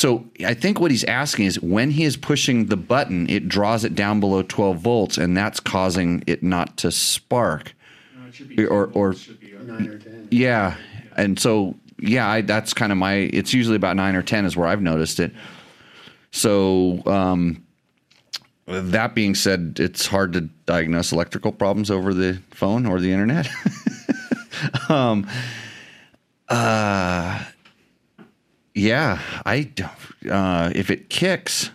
so 0.00 0.24
I 0.46 0.54
think 0.54 0.80
what 0.80 0.90
he's 0.90 1.04
asking 1.04 1.44
is 1.44 1.60
when 1.60 1.90
he 1.90 2.04
is 2.04 2.16
pushing 2.16 2.66
the 2.66 2.76
button, 2.76 3.28
it 3.28 3.48
draws 3.48 3.84
it 3.84 3.94
down 3.94 4.18
below 4.18 4.40
12 4.42 4.78
volts, 4.78 5.18
and 5.18 5.36
that's 5.36 5.60
causing 5.60 6.24
it 6.26 6.42
not 6.42 6.78
to 6.78 6.90
spark. 6.90 7.74
no, 8.18 8.28
it 8.28 8.34
should 8.34 8.48
be. 8.48 8.64
Or- 8.64 8.86
or- 8.86 9.12
volts, 9.12 9.20
should 9.20 9.38
be, 9.40 9.52
Nine 9.62 9.88
or 9.88 9.98
ten. 9.98 10.26
Yeah, 10.30 10.76
and 11.18 11.38
so 11.38 11.74
yeah, 11.98 12.26
I, 12.26 12.40
that's 12.40 12.72
kind 12.72 12.92
of 12.92 12.96
my. 12.96 13.12
It's 13.14 13.52
usually 13.52 13.76
about 13.76 13.94
nine 13.94 14.16
or 14.16 14.22
ten 14.22 14.46
is 14.46 14.56
where 14.56 14.66
I've 14.66 14.80
noticed 14.80 15.20
it. 15.20 15.32
So 16.30 17.02
um, 17.04 17.62
that 18.66 19.14
being 19.14 19.34
said, 19.34 19.76
it's 19.78 20.06
hard 20.06 20.32
to 20.32 20.42
diagnose 20.64 21.12
electrical 21.12 21.52
problems 21.52 21.90
over 21.90 22.14
the 22.14 22.40
phone 22.52 22.86
or 22.86 23.00
the 23.00 23.12
internet. 23.12 23.50
um, 24.88 25.28
uh, 26.48 27.44
yeah, 28.74 29.20
I 29.44 29.62
don't. 29.62 30.30
Uh, 30.30 30.70
if 30.74 30.90
it 30.90 31.10
kicks, 31.10 31.70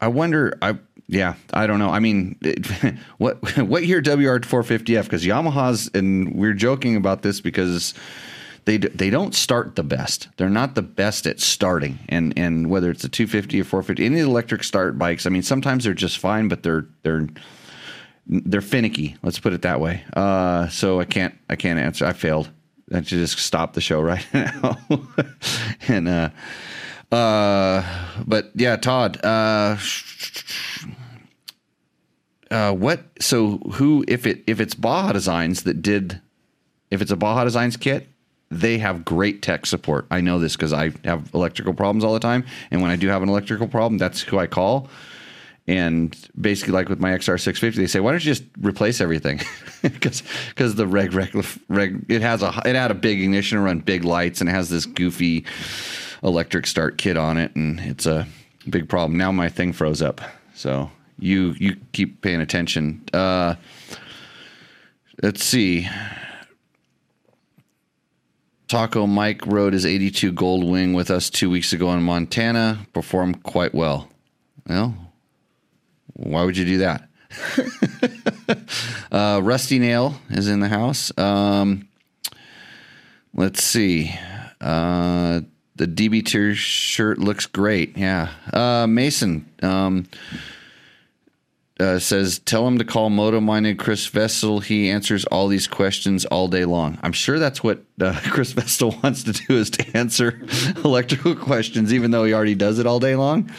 I 0.00 0.08
wonder. 0.08 0.56
I 0.62 0.78
yeah, 1.08 1.34
I 1.52 1.66
don't 1.66 1.78
know. 1.78 1.90
I 1.90 2.00
mean, 2.00 2.36
it, 2.42 2.66
what 3.18 3.38
what 3.58 3.86
year 3.86 4.02
WR450F? 4.02 5.04
Because 5.04 5.24
Yamaha's 5.24 5.90
and 5.94 6.34
we're 6.34 6.54
joking 6.54 6.96
about 6.96 7.22
this 7.22 7.40
because 7.40 7.94
they 8.66 8.76
they 8.76 9.08
don't 9.08 9.34
start 9.34 9.76
the 9.76 9.82
best. 9.82 10.28
They're 10.36 10.50
not 10.50 10.74
the 10.74 10.82
best 10.82 11.26
at 11.26 11.40
starting, 11.40 11.98
and 12.08 12.34
and 12.36 12.68
whether 12.68 12.90
it's 12.90 13.04
a 13.04 13.08
250 13.08 13.60
or 13.60 13.64
450, 13.64 14.04
any 14.04 14.20
electric 14.20 14.62
start 14.62 14.98
bikes. 14.98 15.26
I 15.26 15.30
mean, 15.30 15.42
sometimes 15.42 15.84
they're 15.84 15.94
just 15.94 16.18
fine, 16.18 16.48
but 16.48 16.62
they're 16.62 16.86
they're 17.02 17.28
they're 18.26 18.60
finicky. 18.60 19.16
Let's 19.22 19.38
put 19.38 19.54
it 19.54 19.62
that 19.62 19.80
way. 19.80 20.04
Uh, 20.12 20.68
so 20.68 21.00
I 21.00 21.06
can't 21.06 21.34
I 21.48 21.56
can't 21.56 21.78
answer. 21.78 22.04
I 22.04 22.12
failed. 22.12 22.50
I 22.92 23.02
should 23.02 23.18
just 23.18 23.38
stop 23.38 23.74
the 23.74 23.80
show 23.80 24.00
right 24.00 24.26
now. 24.34 24.78
and 25.88 26.08
uh, 26.08 26.30
uh, 27.14 27.82
but 28.26 28.50
yeah, 28.54 28.76
Todd. 28.76 29.18
Uh, 29.24 29.76
uh, 32.50 32.72
what? 32.72 33.04
So 33.20 33.58
who? 33.74 34.04
If 34.08 34.26
it 34.26 34.42
if 34.46 34.60
it's 34.60 34.74
Baja 34.74 35.12
Designs 35.12 35.62
that 35.64 35.82
did, 35.82 36.20
if 36.90 37.02
it's 37.02 37.10
a 37.10 37.16
Baja 37.16 37.44
Designs 37.44 37.76
kit, 37.76 38.08
they 38.50 38.78
have 38.78 39.04
great 39.04 39.42
tech 39.42 39.66
support. 39.66 40.06
I 40.10 40.20
know 40.20 40.38
this 40.38 40.56
because 40.56 40.72
I 40.72 40.92
have 41.04 41.30
electrical 41.34 41.74
problems 41.74 42.04
all 42.04 42.14
the 42.14 42.20
time, 42.20 42.44
and 42.70 42.80
when 42.80 42.90
I 42.90 42.96
do 42.96 43.08
have 43.08 43.22
an 43.22 43.28
electrical 43.28 43.68
problem, 43.68 43.98
that's 43.98 44.22
who 44.22 44.38
I 44.38 44.46
call. 44.46 44.88
And 45.68 46.16
basically, 46.40 46.72
like 46.72 46.88
with 46.88 46.98
my 46.98 47.10
XR650, 47.10 47.74
they 47.76 47.86
say, 47.86 48.00
"Why 48.00 48.12
don't 48.12 48.24
you 48.24 48.34
just 48.34 48.44
replace 48.60 49.00
everything?" 49.00 49.40
Because 49.82 50.24
because 50.48 50.74
the 50.74 50.88
reg, 50.88 51.12
reg 51.12 51.46
reg 51.68 52.04
it 52.08 52.20
has 52.20 52.42
a 52.42 52.48
it 52.64 52.74
had 52.74 52.90
a 52.90 52.94
big 52.94 53.20
ignition, 53.22 53.60
run 53.60 53.78
big 53.78 54.02
lights, 54.02 54.40
and 54.40 54.50
it 54.50 54.52
has 54.52 54.68
this 54.68 54.86
goofy 54.86 55.44
electric 56.24 56.66
start 56.66 56.98
kit 56.98 57.16
on 57.16 57.36
it, 57.36 57.54
and 57.54 57.78
it's 57.78 58.06
a 58.06 58.26
big 58.68 58.88
problem. 58.88 59.16
Now 59.16 59.30
my 59.30 59.48
thing 59.48 59.72
froze 59.72 60.02
up, 60.02 60.20
so 60.52 60.90
you 61.18 61.54
you 61.58 61.76
keep 61.92 62.22
paying 62.22 62.40
attention. 62.40 63.04
Uh, 63.12 63.54
let's 65.22 65.44
see. 65.44 65.88
Taco 68.66 69.06
Mike 69.06 69.46
rode 69.46 69.72
his 69.72 69.86
82 69.86 70.32
Gold 70.32 70.64
Wing 70.64 70.92
with 70.92 71.10
us 71.10 71.30
two 71.30 71.48
weeks 71.48 71.72
ago 71.72 71.92
in 71.92 72.02
Montana. 72.02 72.86
Performed 72.92 73.42
quite 73.42 73.74
well. 73.74 74.08
Well, 74.68 75.07
why 76.18 76.44
would 76.44 76.56
you 76.56 76.64
do 76.64 76.78
that? 76.78 77.08
uh, 79.12 79.40
Rusty 79.42 79.78
Nail 79.78 80.20
is 80.30 80.48
in 80.48 80.60
the 80.60 80.68
house. 80.68 81.16
Um, 81.16 81.88
let's 83.32 83.62
see. 83.62 84.12
Uh, 84.60 85.42
the 85.76 85.86
DB 85.86 86.26
tier 86.26 86.54
shirt 86.54 87.18
looks 87.18 87.46
great. 87.46 87.96
Yeah. 87.96 88.30
Uh, 88.52 88.88
Mason 88.88 89.48
um, 89.62 90.06
uh, 91.78 92.00
says, 92.00 92.40
tell 92.40 92.66
him 92.66 92.78
to 92.78 92.84
call 92.84 93.10
Moto 93.10 93.40
Minded 93.40 93.78
Chris 93.78 94.06
Vessel. 94.08 94.58
He 94.58 94.90
answers 94.90 95.24
all 95.26 95.46
these 95.46 95.68
questions 95.68 96.24
all 96.24 96.48
day 96.48 96.64
long. 96.64 96.98
I'm 97.02 97.12
sure 97.12 97.38
that's 97.38 97.62
what 97.62 97.84
uh, 98.00 98.18
Chris 98.30 98.52
Vestal 98.52 98.96
wants 99.04 99.22
to 99.22 99.32
do 99.32 99.56
is 99.56 99.70
to 99.70 99.86
answer 99.96 100.40
electrical 100.84 101.36
questions, 101.36 101.94
even 101.94 102.10
though 102.10 102.24
he 102.24 102.34
already 102.34 102.56
does 102.56 102.80
it 102.80 102.86
all 102.86 102.98
day 102.98 103.14
long. 103.14 103.50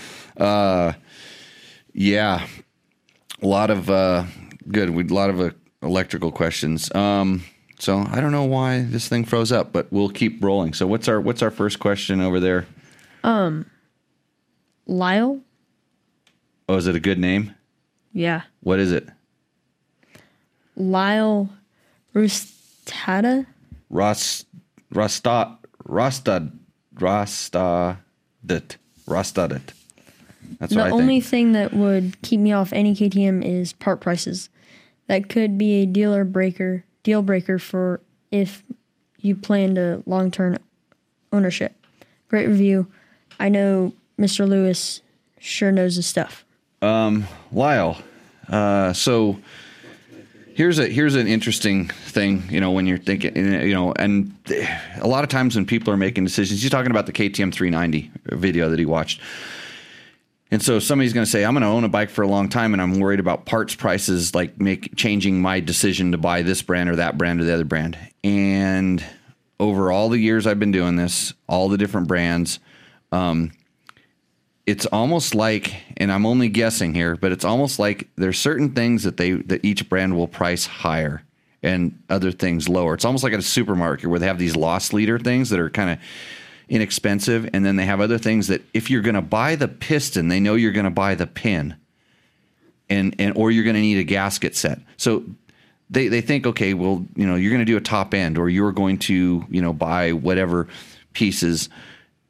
Yeah, 1.94 2.46
a 3.42 3.48
lot 3.48 3.70
of 3.70 3.90
uh, 3.90 4.26
good. 4.68 4.90
We 4.92 5.04
a 5.04 5.14
lot 5.14 5.30
of 5.30 5.40
uh, 5.40 5.50
electrical 5.82 6.32
questions. 6.32 6.94
Um, 6.94 7.44
so 7.80 8.06
I 8.12 8.20
don't 8.22 8.32
know 8.32 8.44
why 8.46 8.82
this 8.82 9.08
thing 9.08 9.26
froze 9.26 9.52
up, 9.52 9.72
but 9.72 9.92
we'll 9.92 10.10
keep 10.10 10.44
rolling. 10.44 10.74
So 10.74 10.86
what's 10.88 11.08
our 11.08 11.20
what's 11.20 11.42
our 11.42 11.52
first 11.52 11.80
question 11.80 12.22
over 12.22 12.40
there? 12.40 12.68
Um, 13.24 13.66
Lyle, 14.86 15.42
Oh, 16.70 16.76
is 16.76 16.86
it 16.86 16.96
a 16.96 17.00
good 17.00 17.18
name? 17.18 17.56
Yeah. 18.14 18.44
What 18.62 18.78
is 18.78 18.92
it? 18.92 19.10
Lyle 20.76 21.50
Rustata. 22.14 23.48
Ros 23.90 24.46
Rostat 24.94 25.58
Rostad 25.88 26.52
Rostadet 26.94 27.98
Rostadet. 29.08 29.74
That's 30.60 30.74
the 30.74 30.80
what 30.80 30.88
I 30.88 30.92
only 30.92 31.22
thing 31.22 31.52
that 31.54 31.74
would 31.74 32.22
keep 32.22 32.40
me 32.40 32.52
off 32.52 32.74
any 32.74 32.96
KTM 32.96 33.44
is 33.44 33.74
part 33.74 34.02
prices. 34.02 34.50
That 35.08 35.30
could 35.30 35.58
be 35.58 35.82
a 35.82 35.86
dealer 35.86 36.24
breaker, 36.24 36.84
deal 37.04 37.22
breaker 37.22 37.60
for 37.60 38.02
if 38.32 38.64
you 39.20 39.36
plan 39.36 39.76
to 39.76 40.04
long 40.06 40.32
term 40.32 40.58
ownership. 41.32 41.76
Great 42.28 42.48
review. 42.48 42.88
I 43.40 43.50
know 43.50 43.94
Mr. 44.20 44.48
Lewis 44.48 45.02
sure 45.40 45.72
knows 45.72 45.96
his 45.96 46.06
stuff. 46.06 46.46
Um, 46.82 47.26
Lyle. 47.52 47.98
Uh, 48.48 48.94
so 48.94 49.40
here's 50.54 50.78
a 50.78 50.88
here's 50.88 51.16
an 51.16 51.28
interesting 51.28 51.88
thing. 51.88 52.44
You 52.50 52.60
know, 52.60 52.72
when 52.72 52.86
you're 52.86 52.98
thinking, 52.98 53.36
you 53.36 53.74
know, 53.74 53.94
and 53.98 54.34
a 55.02 55.08
lot 55.08 55.24
of 55.24 55.30
times 55.30 55.56
when 55.56 55.66
people 55.66 55.94
are 55.94 55.98
making 55.98 56.26
decisions, 56.26 56.62
he's 56.62 56.72
talking 56.72 56.92
about 56.92 57.06
the 57.06 57.14
KTM 57.14 57.54
390 57.54 58.12
video 58.26 58.70
that 58.70 58.80
he 58.80 58.86
watched. 58.86 59.22
And 60.52 60.62
so 60.62 60.80
somebody's 60.80 61.14
going 61.14 61.26
to 61.26 61.32
say, 61.32 61.46
I'm 61.46 61.54
going 61.54 61.62
to 61.62 61.68
own 61.68 61.84
a 61.84 61.90
bike 61.90 62.10
for 62.10 62.24
a 62.24 62.28
long 62.28 62.50
time, 62.50 62.74
and 62.74 62.82
I'm 62.82 63.00
worried 63.00 63.20
about 63.20 63.46
parts 63.46 63.76
prices, 63.76 64.34
like 64.34 64.60
make 64.60 64.96
changing 64.96 65.42
my 65.42 65.60
decision 65.60 66.12
to 66.14 66.18
buy 66.18 66.42
this 66.42 66.62
brand 66.62 66.90
or 66.90 66.96
that 66.96 67.18
brand 67.18 67.40
or 67.40 67.44
the 67.44 67.54
other 67.54 67.66
brand. 67.66 67.98
And 68.24 69.04
over 69.60 69.92
all 69.92 70.10
the 70.10 70.18
years 70.18 70.48
I've 70.48 70.60
been 70.60 70.72
doing 70.72 70.96
this, 70.96 71.34
all 71.48 71.70
the 71.70 71.78
different 71.78 72.08
brands, 72.08 72.60
um, 73.12 73.52
it's 74.66 74.86
almost 74.88 75.34
like, 75.36 75.74
and 75.98 76.12
I'm 76.12 76.26
only 76.26 76.48
guessing 76.48 76.94
here, 76.94 77.16
but 77.16 77.32
it's 77.32 77.46
almost 77.46 77.80
like 77.80 78.08
there's 78.16 78.38
certain 78.40 78.74
things 78.74 79.04
that 79.04 79.18
they 79.18 79.32
that 79.32 79.66
each 79.66 79.90
brand 79.90 80.16
will 80.16 80.28
price 80.28 80.66
higher 80.66 81.24
and 81.64 82.02
other 82.10 82.32
things 82.32 82.70
lower. 82.70 82.94
It's 82.94 83.06
almost 83.06 83.24
like 83.24 83.34
at 83.34 83.40
a 83.40 83.44
supermarket 83.44 84.10
where 84.10 84.20
they 84.20 84.28
have 84.28 84.38
these 84.38 84.56
loss 84.56 84.94
leader 84.94 85.18
things 85.18 85.50
that 85.50 85.60
are 85.60 85.70
kind 85.70 85.90
of 85.90 86.00
inexpensive, 86.70 87.50
and 87.54 87.66
then 87.66 87.76
they 87.76 87.86
have 87.86 88.00
other 88.00 88.18
things 88.18 88.48
that 88.48 88.62
if 88.74 88.90
you're 88.90 89.02
going 89.02 89.16
to 89.16 89.22
buy 89.22 89.56
the 89.56 89.68
piston, 89.68 90.28
they 90.28 90.40
know 90.40 90.56
you're 90.56 90.72
going 90.72 90.86
to 90.86 90.92
buy 90.92 91.16
the 91.16 91.28
pin, 91.28 91.76
and 92.90 93.16
and 93.20 93.36
or 93.36 93.52
you're 93.52 93.64
going 93.64 93.76
to 93.76 93.82
need 93.82 93.98
a 93.98 94.04
gasket 94.04 94.56
set. 94.56 94.80
So 94.98 95.24
they 95.90 96.08
they 96.08 96.22
think, 96.22 96.46
okay, 96.46 96.74
well, 96.74 97.06
you 97.16 97.26
know, 97.26 97.36
you're 97.36 97.52
going 97.52 97.66
to 97.66 97.66
do 97.66 97.78
a 97.78 97.82
top 97.82 98.14
end, 98.14 98.38
or 98.38 98.50
you're 98.50 98.72
going 98.72 99.00
to 99.00 99.46
you 99.50 99.62
know 99.62 99.74
buy 99.74 100.14
whatever 100.14 100.68
pieces, 101.14 101.70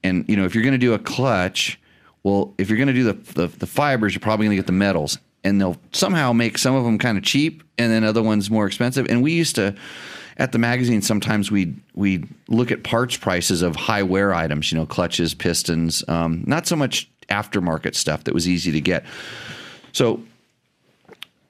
and 0.03 0.27
you 0.27 0.35
know 0.35 0.45
if 0.45 0.55
you're 0.55 0.63
going 0.63 0.73
to 0.73 0.77
do 0.77 0.93
a 0.93 0.99
clutch, 0.99 1.79
well, 2.23 2.53
if 2.57 2.69
you're 2.69 2.77
going 2.77 2.87
to 2.87 2.93
do 2.93 3.03
the, 3.03 3.13
the 3.33 3.47
the 3.47 3.67
fibers, 3.67 4.13
you're 4.13 4.21
probably 4.21 4.45
going 4.45 4.55
to 4.55 4.61
get 4.61 4.67
the 4.67 4.71
metals, 4.71 5.19
and 5.43 5.59
they'll 5.59 5.77
somehow 5.91 6.31
make 6.33 6.57
some 6.57 6.75
of 6.75 6.85
them 6.85 6.97
kind 6.97 7.17
of 7.17 7.23
cheap, 7.23 7.61
and 7.77 7.91
then 7.91 8.03
other 8.03 8.23
ones 8.23 8.49
more 8.49 8.65
expensive. 8.65 9.05
And 9.09 9.21
we 9.21 9.33
used 9.33 9.55
to. 9.55 9.75
At 10.39 10.53
the 10.53 10.57
magazine, 10.57 11.01
sometimes 11.01 11.51
we 11.51 11.75
we 11.93 12.23
look 12.47 12.71
at 12.71 12.83
parts 12.83 13.17
prices 13.17 13.61
of 13.61 13.75
high 13.75 14.03
wear 14.03 14.33
items, 14.33 14.71
you 14.71 14.77
know, 14.77 14.85
clutches, 14.85 15.33
pistons, 15.33 16.03
um, 16.07 16.43
not 16.47 16.65
so 16.65 16.75
much 16.75 17.09
aftermarket 17.29 17.93
stuff 17.93 18.23
that 18.23 18.33
was 18.33 18.47
easy 18.47 18.71
to 18.71 18.81
get. 18.81 19.05
So 19.91 20.23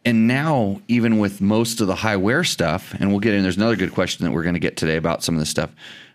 and 0.05 0.27
now 0.27 0.81
even 0.87 1.19
with 1.19 1.41
most 1.41 1.81
of 1.81 1.87
the 1.87 1.95
high 1.95 2.15
wear 2.15 2.43
stuff 2.43 2.95
and 2.99 3.09
we'll 3.11 3.19
get 3.19 3.33
in 3.33 3.43
there's 3.43 3.57
another 3.57 3.75
good 3.75 3.93
question 3.93 4.25
that 4.25 4.31
we're 4.31 4.43
going 4.43 4.55
to 4.55 4.59
get 4.59 4.77
today 4.77 4.95
about 4.95 5.23
some 5.23 5.35
of 5.35 5.39
this 5.39 5.49
stuff 5.49 5.71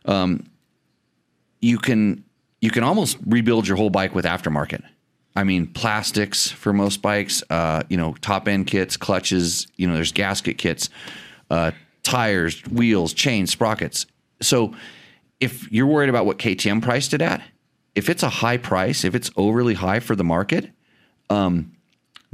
um, 0.07 0.45
you 1.61 1.79
can 1.79 2.25
you 2.61 2.71
can 2.71 2.83
almost 2.83 3.19
rebuild 3.27 3.69
your 3.69 3.77
whole 3.77 3.91
bike 3.91 4.15
with 4.15 4.25
aftermarket 4.25 4.83
i 5.37 5.45
mean 5.45 5.67
plastics 5.67 6.51
for 6.51 6.73
most 6.73 7.03
bikes 7.03 7.43
uh, 7.51 7.83
you 7.89 7.97
know 7.97 8.15
top 8.21 8.49
end 8.49 8.67
kits 8.67 8.97
clutches 8.97 9.67
you 9.77 9.87
know 9.87 9.95
there's 9.95 10.13
gasket 10.13 10.59
kits 10.59 10.89
uh, 11.51 11.71
tires 12.05 12.61
wheels 12.67 13.13
chains 13.13 13.51
sprockets 13.51 14.07
so 14.41 14.73
if 15.41 15.71
you're 15.73 15.87
worried 15.87 16.09
about 16.09 16.25
what 16.27 16.39
ktm 16.39 16.81
priced 16.81 17.13
it 17.13 17.21
at 17.21 17.43
if 17.97 18.09
it's 18.09 18.23
a 18.23 18.29
high 18.29 18.57
price 18.57 19.05
if 19.05 19.15
it's 19.15 19.31
overly 19.37 19.75
high 19.75 19.99
for 19.99 20.15
the 20.15 20.25
market 20.25 20.71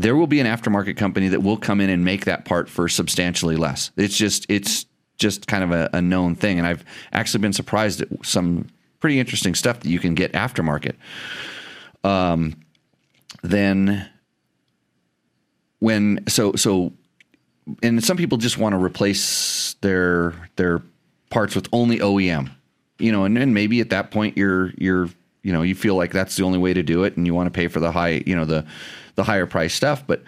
there 0.00 0.16
will 0.16 0.26
be 0.26 0.40
an 0.40 0.46
aftermarket 0.46 0.96
company 0.96 1.28
that 1.28 1.42
will 1.42 1.58
come 1.58 1.80
in 1.80 1.90
and 1.90 2.04
make 2.04 2.24
that 2.24 2.46
part 2.46 2.70
for 2.70 2.88
substantially 2.88 3.56
less. 3.56 3.90
It's 3.96 4.16
just 4.16 4.46
it's 4.48 4.86
just 5.18 5.46
kind 5.46 5.62
of 5.62 5.72
a, 5.72 5.90
a 5.92 6.00
known 6.00 6.34
thing, 6.34 6.58
and 6.58 6.66
I've 6.66 6.84
actually 7.12 7.42
been 7.42 7.52
surprised 7.52 8.00
at 8.00 8.08
some 8.24 8.68
pretty 9.00 9.20
interesting 9.20 9.54
stuff 9.54 9.80
that 9.80 9.90
you 9.90 9.98
can 9.98 10.14
get 10.14 10.32
aftermarket. 10.32 10.94
Um, 12.02 12.56
then 13.42 14.08
when 15.80 16.24
so 16.28 16.54
so, 16.54 16.94
and 17.82 18.02
some 18.02 18.16
people 18.16 18.38
just 18.38 18.58
want 18.58 18.74
to 18.74 18.82
replace 18.82 19.74
their 19.80 20.34
their 20.56 20.82
parts 21.30 21.54
with 21.54 21.68
only 21.72 21.98
OEM, 21.98 22.50
you 22.98 23.12
know, 23.12 23.24
and 23.24 23.36
then 23.36 23.54
maybe 23.54 23.80
at 23.80 23.90
that 23.90 24.10
point 24.10 24.36
you're 24.36 24.72
you're 24.76 25.08
you 25.42 25.52
know 25.52 25.62
you 25.62 25.74
feel 25.74 25.94
like 25.94 26.12
that's 26.12 26.36
the 26.36 26.42
only 26.42 26.58
way 26.58 26.74
to 26.74 26.82
do 26.82 27.04
it, 27.04 27.16
and 27.16 27.26
you 27.26 27.34
want 27.34 27.46
to 27.46 27.50
pay 27.50 27.68
for 27.68 27.80
the 27.80 27.92
high 27.92 28.22
you 28.26 28.36
know 28.36 28.44
the 28.44 28.66
the 29.14 29.24
higher 29.24 29.46
price 29.46 29.74
stuff, 29.74 30.06
but 30.06 30.22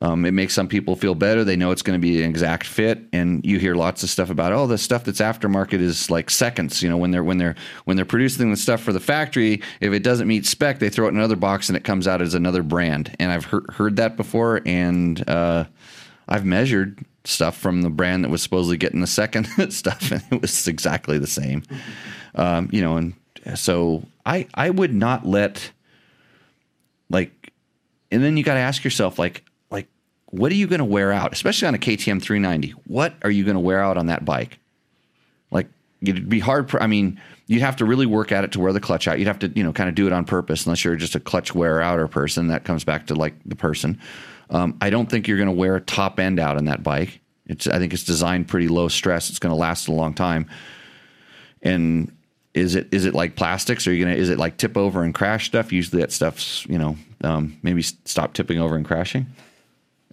um, 0.00 0.24
it 0.26 0.32
makes 0.32 0.52
some 0.52 0.68
people 0.68 0.96
feel 0.96 1.14
better. 1.14 1.44
They 1.44 1.56
know 1.56 1.70
it's 1.70 1.80
going 1.80 1.98
to 1.98 2.02
be 2.02 2.22
an 2.22 2.28
exact 2.28 2.66
fit, 2.66 3.00
and 3.12 3.44
you 3.44 3.58
hear 3.58 3.74
lots 3.74 4.02
of 4.02 4.10
stuff 4.10 4.28
about 4.28 4.52
oh, 4.52 4.66
the 4.66 4.76
stuff 4.76 5.04
that's 5.04 5.20
aftermarket 5.20 5.80
is 5.80 6.10
like 6.10 6.28
seconds. 6.28 6.82
You 6.82 6.90
know, 6.90 6.98
when 6.98 7.10
they're 7.10 7.24
when 7.24 7.38
they're 7.38 7.54
when 7.84 7.96
they're 7.96 8.04
producing 8.04 8.50
the 8.50 8.56
stuff 8.56 8.82
for 8.82 8.92
the 8.92 9.00
factory, 9.00 9.62
if 9.80 9.92
it 9.92 10.02
doesn't 10.02 10.28
meet 10.28 10.44
spec, 10.44 10.78
they 10.78 10.90
throw 10.90 11.06
it 11.06 11.10
in 11.10 11.16
another 11.16 11.36
box 11.36 11.68
and 11.68 11.76
it 11.76 11.84
comes 11.84 12.06
out 12.06 12.20
as 12.20 12.34
another 12.34 12.62
brand. 12.62 13.14
And 13.18 13.32
I've 13.32 13.46
heard, 13.46 13.70
heard 13.72 13.96
that 13.96 14.16
before, 14.16 14.60
and 14.66 15.26
uh, 15.28 15.64
I've 16.28 16.44
measured 16.44 17.04
stuff 17.24 17.56
from 17.56 17.82
the 17.82 17.90
brand 17.90 18.24
that 18.24 18.30
was 18.30 18.42
supposedly 18.42 18.76
getting 18.76 19.00
the 19.00 19.06
second 19.06 19.46
stuff, 19.70 20.10
and 20.10 20.22
it 20.30 20.42
was 20.42 20.68
exactly 20.68 21.18
the 21.18 21.26
same. 21.26 21.62
Um, 22.34 22.68
you 22.72 22.80
know, 22.80 22.96
and 22.96 23.14
so 23.54 24.04
I 24.24 24.46
I 24.54 24.70
would 24.70 24.94
not 24.94 25.26
let 25.26 25.70
like 27.10 27.52
and 28.10 28.22
then 28.22 28.36
you 28.36 28.44
got 28.44 28.54
to 28.54 28.60
ask 28.60 28.84
yourself 28.84 29.18
like 29.18 29.44
like 29.70 29.88
what 30.26 30.50
are 30.50 30.56
you 30.56 30.66
going 30.66 30.78
to 30.78 30.84
wear 30.84 31.12
out 31.12 31.32
especially 31.32 31.68
on 31.68 31.74
a 31.74 31.78
KTM 31.78 32.22
390 32.22 32.70
what 32.86 33.14
are 33.22 33.30
you 33.30 33.44
going 33.44 33.56
to 33.56 33.60
wear 33.60 33.80
out 33.80 33.96
on 33.96 34.06
that 34.06 34.24
bike? 34.24 34.58
Like 35.50 35.68
it'd 36.02 36.28
be 36.28 36.40
hard 36.40 36.74
I 36.76 36.86
mean 36.86 37.20
you'd 37.46 37.60
have 37.60 37.76
to 37.76 37.84
really 37.84 38.06
work 38.06 38.32
at 38.32 38.44
it 38.44 38.52
to 38.52 38.60
wear 38.60 38.72
the 38.72 38.80
clutch 38.80 39.06
out. 39.06 39.18
You'd 39.18 39.28
have 39.28 39.38
to 39.40 39.48
you 39.54 39.62
know 39.62 39.72
kind 39.72 39.88
of 39.88 39.94
do 39.94 40.06
it 40.06 40.12
on 40.12 40.24
purpose 40.24 40.64
unless 40.64 40.84
you're 40.84 40.96
just 40.96 41.14
a 41.14 41.20
clutch 41.20 41.54
wear 41.54 41.82
outer 41.82 42.08
person 42.08 42.48
that 42.48 42.64
comes 42.64 42.84
back 42.84 43.06
to 43.08 43.14
like 43.14 43.34
the 43.44 43.56
person 43.56 44.00
um, 44.50 44.76
I 44.80 44.90
don't 44.90 45.10
think 45.10 45.28
you're 45.28 45.38
going 45.38 45.48
to 45.48 45.54
wear 45.54 45.76
a 45.76 45.80
top 45.80 46.18
end 46.18 46.38
out 46.38 46.56
on 46.56 46.66
that 46.66 46.82
bike 46.82 47.20
it's 47.46 47.66
I 47.66 47.78
think 47.78 47.92
it's 47.92 48.04
designed 48.04 48.48
pretty 48.48 48.68
low 48.68 48.88
stress 48.88 49.30
it's 49.30 49.38
going 49.38 49.52
to 49.52 49.56
last 49.56 49.88
a 49.88 49.92
long 49.92 50.14
time 50.14 50.48
and 51.62 52.10
is 52.54 52.76
it 52.76 52.88
is 52.92 53.04
it 53.04 53.14
like 53.14 53.34
plastics? 53.34 53.86
Are 53.86 53.92
you 53.92 54.04
gonna 54.04 54.16
is 54.16 54.30
it 54.30 54.38
like 54.38 54.56
tip 54.56 54.76
over 54.76 55.02
and 55.02 55.12
crash 55.12 55.46
stuff? 55.46 55.72
Usually 55.72 56.00
that 56.00 56.12
stuff's 56.12 56.64
you 56.66 56.78
know 56.78 56.96
um, 57.22 57.58
maybe 57.62 57.82
stop 57.82 58.32
tipping 58.32 58.60
over 58.60 58.76
and 58.76 58.86
crashing. 58.86 59.26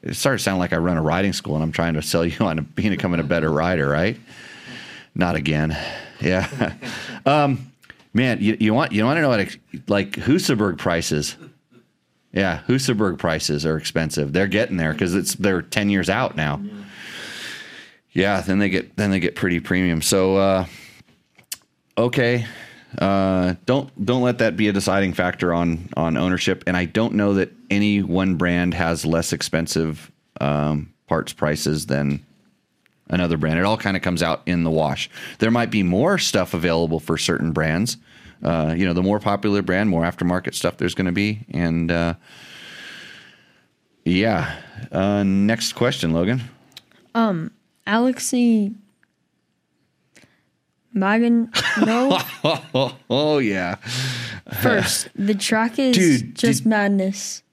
It 0.02 0.16
starts 0.16 0.44
to 0.44 0.50
sound 0.50 0.60
like 0.60 0.74
I 0.74 0.78
run 0.78 0.98
a 0.98 1.02
riding 1.02 1.34
school 1.34 1.54
and 1.54 1.64
I'm 1.64 1.72
trying 1.72 1.94
to 1.94 2.02
sell 2.02 2.26
you 2.26 2.44
on 2.44 2.60
a, 2.60 2.62
becoming 2.64 3.20
a 3.20 3.24
better 3.24 3.52
rider, 3.52 3.88
right? 3.88 4.18
Not 5.14 5.36
again. 5.36 5.78
Yeah, 6.20 6.74
um, 7.26 7.72
man. 8.14 8.40
You, 8.42 8.58
you 8.60 8.74
want 8.74 8.92
you 8.92 9.06
want 9.06 9.18
to 9.18 9.22
know 9.22 9.30
what 9.30 9.56
like 9.88 10.12
Husaberg 10.12 10.80
prices? 10.80 11.36
Yeah, 12.32 12.62
Husaberg 12.68 13.18
prices 13.18 13.66
are 13.66 13.78
expensive. 13.78 14.32
They're 14.32 14.48
getting 14.48 14.78
there 14.78 14.94
because 14.94 15.16
it's 15.16 15.36
they're 15.36 15.62
ten 15.62 15.90
years 15.90 16.10
out 16.10 16.36
now. 16.36 16.62
Yeah, 18.14 18.42
then 18.42 18.60
they 18.60 18.70
get 18.70 18.96
then 18.96 19.12
they 19.12 19.20
get 19.20 19.36
pretty 19.36 19.60
premium. 19.60 20.02
So. 20.02 20.38
Uh, 20.38 20.66
okay 21.98 22.46
uh, 22.98 23.56
don't 23.66 24.06
don't 24.06 24.22
let 24.22 24.40
that 24.40 24.58
be 24.58 24.68
a 24.68 24.74
deciding 24.74 25.14
factor 25.14 25.54
on 25.54 25.90
on 25.96 26.18
ownership 26.18 26.64
and 26.68 26.76
i 26.76 26.86
don't 26.86 27.14
know 27.14 27.34
that 27.36 27.52
any 27.70 28.02
one 28.02 28.36
brand 28.36 28.74
has 28.74 29.06
less 29.06 29.34
expensive 29.34 30.12
um, 30.40 30.92
parts 31.08 31.32
prices 31.34 31.86
than 31.86 32.24
another 33.10 33.38
brand 33.38 33.60
it 33.60 33.66
all 33.66 33.78
kind 33.78 33.96
of 33.96 34.04
comes 34.04 34.24
out 34.24 34.42
in 34.46 34.64
the 34.64 34.72
wash 34.72 35.10
there 35.40 35.52
might 35.52 35.72
be 35.72 35.84
more 35.84 36.18
stuff 36.18 36.54
available 36.54 37.00
for 37.00 37.18
certain 37.18 37.52
brands 37.52 37.98
uh, 38.44 38.74
you 38.78 38.86
know 38.86 38.94
the 38.94 39.04
more 39.04 39.20
popular 39.20 39.62
brand 39.62 39.90
more 39.90 40.04
aftermarket 40.04 40.54
stuff 40.56 40.78
there's 40.78 40.96
going 40.96 41.06
to 41.06 41.12
be 41.12 41.42
and 41.52 41.92
uh, 41.92 42.14
yeah 44.06 44.58
uh, 44.92 45.24
next 45.24 45.74
question 45.74 46.14
logan 46.14 46.42
Um, 47.16 47.52
Alexi 47.88 48.74
Magan 50.94 51.50
no 51.86 52.18
oh, 52.44 52.96
oh 53.10 53.38
yeah 53.38 53.76
first. 54.62 55.08
The 55.16 55.34
track 55.36 55.80
is 55.80 55.96
Dude, 55.96 56.36
just 56.36 56.64
did- 56.64 56.70
madness. 56.70 57.44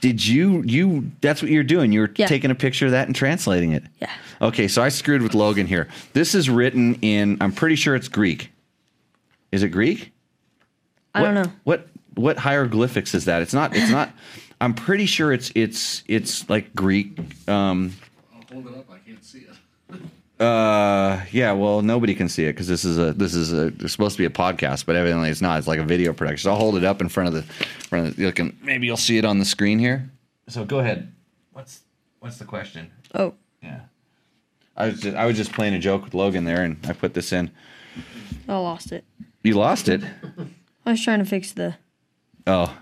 Did 0.00 0.24
you 0.24 0.62
you 0.64 1.10
that's 1.20 1.42
what 1.42 1.50
you're 1.50 1.64
doing? 1.64 1.90
You're 1.90 2.10
Yeah. 2.14 2.28
taking 2.28 2.52
a 2.52 2.54
picture 2.54 2.86
of 2.86 2.92
that 2.92 3.08
and 3.08 3.16
translating 3.16 3.72
it. 3.72 3.82
Yeah. 4.00 4.08
Okay, 4.40 4.68
so 4.68 4.80
I 4.80 4.90
screwed 4.90 5.22
with 5.22 5.34
Logan 5.34 5.66
here. 5.66 5.88
This 6.12 6.36
is 6.36 6.48
written 6.48 6.94
in 7.02 7.36
I'm 7.40 7.50
pretty 7.50 7.74
sure 7.74 7.96
it's 7.96 8.06
Greek. 8.06 8.52
Is 9.50 9.64
it 9.64 9.70
Greek? 9.70 10.12
I 11.18 11.22
What- 11.22 11.34
don't 11.34 11.44
know. 11.46 11.52
What 11.64 11.88
what 12.14 12.36
hieroglyphics 12.38 13.14
is 13.14 13.26
that? 13.26 13.42
It's 13.42 13.54
not 13.54 13.76
it's 13.76 13.90
not 13.90 14.10
I'm 14.60 14.74
pretty 14.74 15.06
sure 15.06 15.32
it's 15.32 15.52
it's 15.54 16.02
it's 16.08 16.48
like 16.50 16.74
Greek. 16.74 17.18
Um, 17.48 17.92
I'll 18.34 18.42
hold 18.52 18.66
it 18.66 18.74
up, 18.78 18.90
I 18.90 18.98
can't 19.08 19.24
see 19.24 19.40
it. 19.40 20.00
uh, 20.42 21.20
yeah. 21.32 21.52
Well, 21.52 21.82
nobody 21.82 22.14
can 22.14 22.28
see 22.28 22.44
it 22.44 22.52
because 22.54 22.66
this 22.68 22.84
is 22.84 22.98
a 22.98 23.12
this 23.12 23.34
is 23.34 23.52
a 23.52 23.66
it's 23.68 23.92
supposed 23.92 24.16
to 24.16 24.22
be 24.22 24.24
a 24.26 24.30
podcast, 24.30 24.84
but 24.86 24.96
evidently 24.96 25.30
it's 25.30 25.40
not. 25.40 25.58
It's 25.58 25.68
like 25.68 25.78
a 25.80 25.84
video 25.84 26.12
production. 26.12 26.44
So 26.44 26.50
I'll 26.52 26.58
hold 26.58 26.76
it 26.76 26.84
up 26.84 27.00
in 27.00 27.08
front 27.08 27.28
of 27.28 27.34
the 27.34 27.42
front 27.42 28.08
of 28.08 28.16
the, 28.16 28.22
you 28.22 28.32
can 28.32 28.56
maybe 28.62 28.86
you'll 28.86 28.96
see 28.96 29.18
it 29.18 29.24
on 29.24 29.38
the 29.38 29.44
screen 29.44 29.78
here. 29.78 30.10
So 30.48 30.64
go 30.64 30.78
ahead. 30.80 31.12
What's 31.52 31.80
what's 32.20 32.38
the 32.38 32.44
question? 32.44 32.90
Oh, 33.14 33.34
Yeah. 33.62 33.80
I 34.76 34.86
was 34.88 35.00
just, 35.00 35.16
I 35.16 35.26
was 35.26 35.36
just 35.36 35.52
playing 35.52 35.74
a 35.74 35.78
joke 35.80 36.04
with 36.04 36.14
Logan 36.14 36.44
there, 36.44 36.62
and 36.62 36.78
I 36.88 36.92
put 36.92 37.14
this 37.14 37.32
in. 37.32 37.50
I 38.48 38.56
lost 38.56 38.92
it. 38.92 39.04
You 39.42 39.54
lost 39.54 39.88
it. 39.88 40.02
I 40.88 40.92
was 40.92 41.04
trying 41.04 41.18
to 41.18 41.26
fix 41.26 41.52
the. 41.52 41.74
Oh, 42.46 42.74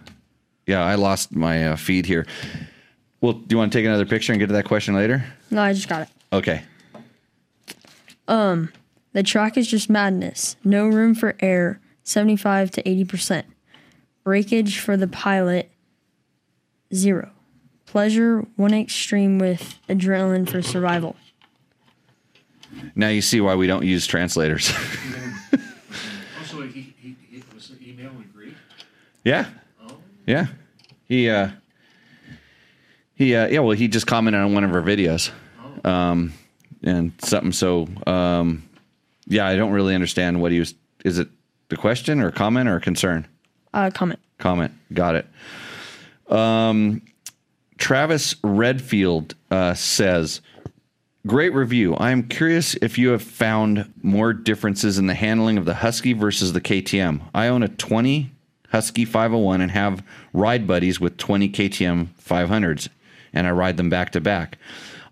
yeah, 0.64 0.84
I 0.84 0.94
lost 0.94 1.34
my 1.34 1.70
uh, 1.70 1.76
feed 1.76 2.06
here. 2.06 2.24
Well, 3.20 3.32
do 3.32 3.46
you 3.52 3.58
want 3.58 3.72
to 3.72 3.78
take 3.78 3.84
another 3.84 4.06
picture 4.06 4.32
and 4.32 4.38
get 4.38 4.46
to 4.46 4.52
that 4.52 4.64
question 4.64 4.94
later? 4.94 5.24
No, 5.50 5.60
I 5.60 5.72
just 5.72 5.88
got 5.88 6.02
it. 6.02 6.08
Okay. 6.32 6.62
Um, 8.28 8.72
the 9.12 9.24
track 9.24 9.56
is 9.56 9.66
just 9.66 9.90
madness. 9.90 10.54
No 10.62 10.86
room 10.86 11.16
for 11.16 11.34
error. 11.40 11.80
75 12.04 12.70
to 12.70 12.82
80%. 12.84 13.42
Breakage 14.22 14.78
for 14.78 14.96
the 14.96 15.08
pilot, 15.08 15.68
zero. 16.94 17.32
Pleasure, 17.86 18.46
one 18.54 18.72
extreme 18.72 19.40
with 19.40 19.80
adrenaline 19.88 20.48
for 20.48 20.62
survival. 20.62 21.16
Now 22.94 23.08
you 23.08 23.20
see 23.20 23.40
why 23.40 23.56
we 23.56 23.66
don't 23.66 23.84
use 23.84 24.06
translators. 24.06 24.72
Also, 26.56 26.62
he, 26.68 26.94
he, 27.02 27.16
he 27.25 27.25
was 27.56 27.68
the 27.68 27.88
email 27.88 28.10
in 28.10 28.30
Greek? 28.34 28.54
yeah. 29.24 29.46
Oh, 29.88 29.96
Yeah. 30.26 30.46
He 31.06 31.28
uh 31.30 31.50
he 33.14 33.34
uh 33.34 33.48
yeah, 33.48 33.60
well 33.60 33.76
he 33.76 33.88
just 33.88 34.06
commented 34.06 34.40
on 34.40 34.54
one 34.54 34.62
of 34.64 34.72
our 34.72 34.82
videos. 34.82 35.30
Um 35.84 36.32
and 36.82 37.12
something 37.18 37.52
so 37.52 37.88
um 38.06 38.68
yeah, 39.26 39.46
I 39.46 39.56
don't 39.56 39.72
really 39.72 39.94
understand 39.94 40.40
what 40.40 40.52
he 40.52 40.60
was 40.60 40.74
is 41.04 41.18
it 41.18 41.28
the 41.68 41.76
question 41.76 42.20
or 42.20 42.30
comment 42.30 42.68
or 42.68 42.78
concern? 42.78 43.26
Uh, 43.74 43.90
comment. 43.92 44.20
comment. 44.38 44.72
Got 44.92 45.16
it. 45.16 45.26
Um, 46.32 47.02
Travis 47.78 48.36
Redfield 48.42 49.34
uh, 49.50 49.74
says, 49.74 50.40
Great 51.26 51.54
review. 51.54 51.94
I 51.94 52.12
am 52.12 52.22
curious 52.22 52.74
if 52.74 52.98
you 52.98 53.08
have 53.08 53.22
found 53.22 53.92
more 54.00 54.32
differences 54.32 54.96
in 54.96 55.08
the 55.08 55.14
handling 55.14 55.58
of 55.58 55.64
the 55.64 55.74
Husky 55.74 56.12
versus 56.12 56.52
the 56.52 56.60
KTM. 56.60 57.20
I 57.34 57.48
own 57.48 57.64
a 57.64 57.68
20 57.68 58.30
Husky 58.68 59.04
501 59.04 59.60
and 59.60 59.72
have 59.72 60.04
ride 60.32 60.68
buddies 60.68 61.00
with 61.00 61.16
20 61.16 61.48
KTM 61.48 62.08
500s, 62.22 62.88
and 63.32 63.48
I 63.48 63.50
ride 63.50 63.76
them 63.76 63.90
back 63.90 64.12
to 64.12 64.20
back. 64.20 64.56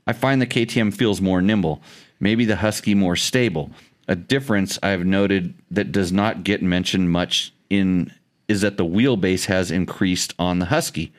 I 0.07 0.13
find 0.13 0.41
the 0.41 0.47
KTM 0.47 0.95
feels 0.95 1.21
more 1.21 1.43
nimble, 1.43 1.83
maybe 2.21 2.45
the 2.45 2.57
Husky 2.57 2.95
more 2.95 3.17
stable. 3.17 3.73
A 4.07 4.15
difference 4.15 4.79
I 4.85 4.91
have 4.91 5.05
noted 5.05 5.55
that 5.73 5.91
does 5.91 6.13
not 6.13 6.45
get 6.45 6.63
mentioned 6.63 7.11
much 7.11 7.53
in 7.71 8.13
is 8.47 8.61
that 8.61 8.77
the 8.77 8.85
wheelbase 8.85 9.47
has 9.47 9.73
increased 9.73 10.33
on 10.39 10.61
the 10.61 10.67
Husky. 10.67 11.13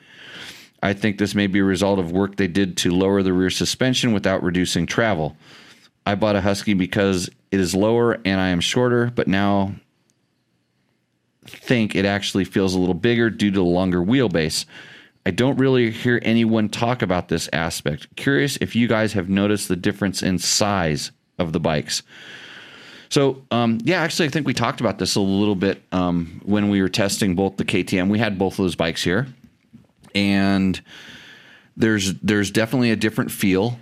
I 0.86 0.92
think 0.92 1.18
this 1.18 1.34
may 1.34 1.48
be 1.48 1.58
a 1.58 1.64
result 1.64 1.98
of 1.98 2.12
work 2.12 2.36
they 2.36 2.46
did 2.46 2.76
to 2.78 2.92
lower 2.92 3.20
the 3.20 3.32
rear 3.32 3.50
suspension 3.50 4.12
without 4.12 4.44
reducing 4.44 4.86
travel. 4.86 5.36
I 6.06 6.14
bought 6.14 6.36
a 6.36 6.40
Husky 6.40 6.74
because 6.74 7.28
it 7.50 7.58
is 7.58 7.74
lower 7.74 8.20
and 8.24 8.40
I 8.40 8.48
am 8.48 8.60
shorter, 8.60 9.10
but 9.12 9.26
now 9.26 9.74
think 11.44 11.96
it 11.96 12.04
actually 12.04 12.44
feels 12.44 12.74
a 12.74 12.78
little 12.78 12.94
bigger 12.94 13.30
due 13.30 13.50
to 13.50 13.56
the 13.56 13.64
longer 13.64 13.98
wheelbase. 13.98 14.64
I 15.26 15.32
don't 15.32 15.56
really 15.56 15.90
hear 15.90 16.20
anyone 16.22 16.68
talk 16.68 17.02
about 17.02 17.26
this 17.26 17.48
aspect. 17.52 18.14
Curious 18.14 18.56
if 18.60 18.76
you 18.76 18.86
guys 18.86 19.12
have 19.14 19.28
noticed 19.28 19.66
the 19.66 19.74
difference 19.74 20.22
in 20.22 20.38
size 20.38 21.10
of 21.36 21.52
the 21.52 21.58
bikes. 21.58 22.04
So, 23.08 23.42
um, 23.50 23.78
yeah, 23.82 24.02
actually, 24.02 24.26
I 24.26 24.30
think 24.30 24.46
we 24.46 24.54
talked 24.54 24.80
about 24.80 25.00
this 25.00 25.16
a 25.16 25.20
little 25.20 25.56
bit 25.56 25.82
um, 25.90 26.40
when 26.44 26.68
we 26.70 26.80
were 26.80 26.88
testing 26.88 27.34
both 27.34 27.56
the 27.56 27.64
KTM. 27.64 28.08
We 28.08 28.20
had 28.20 28.38
both 28.38 28.52
of 28.54 28.58
those 28.58 28.76
bikes 28.76 29.02
here, 29.02 29.26
and 30.16 30.80
there's 31.76 32.14
there's 32.14 32.50
definitely 32.50 32.90
a 32.90 32.96
different 32.96 33.30
feel 33.30 33.78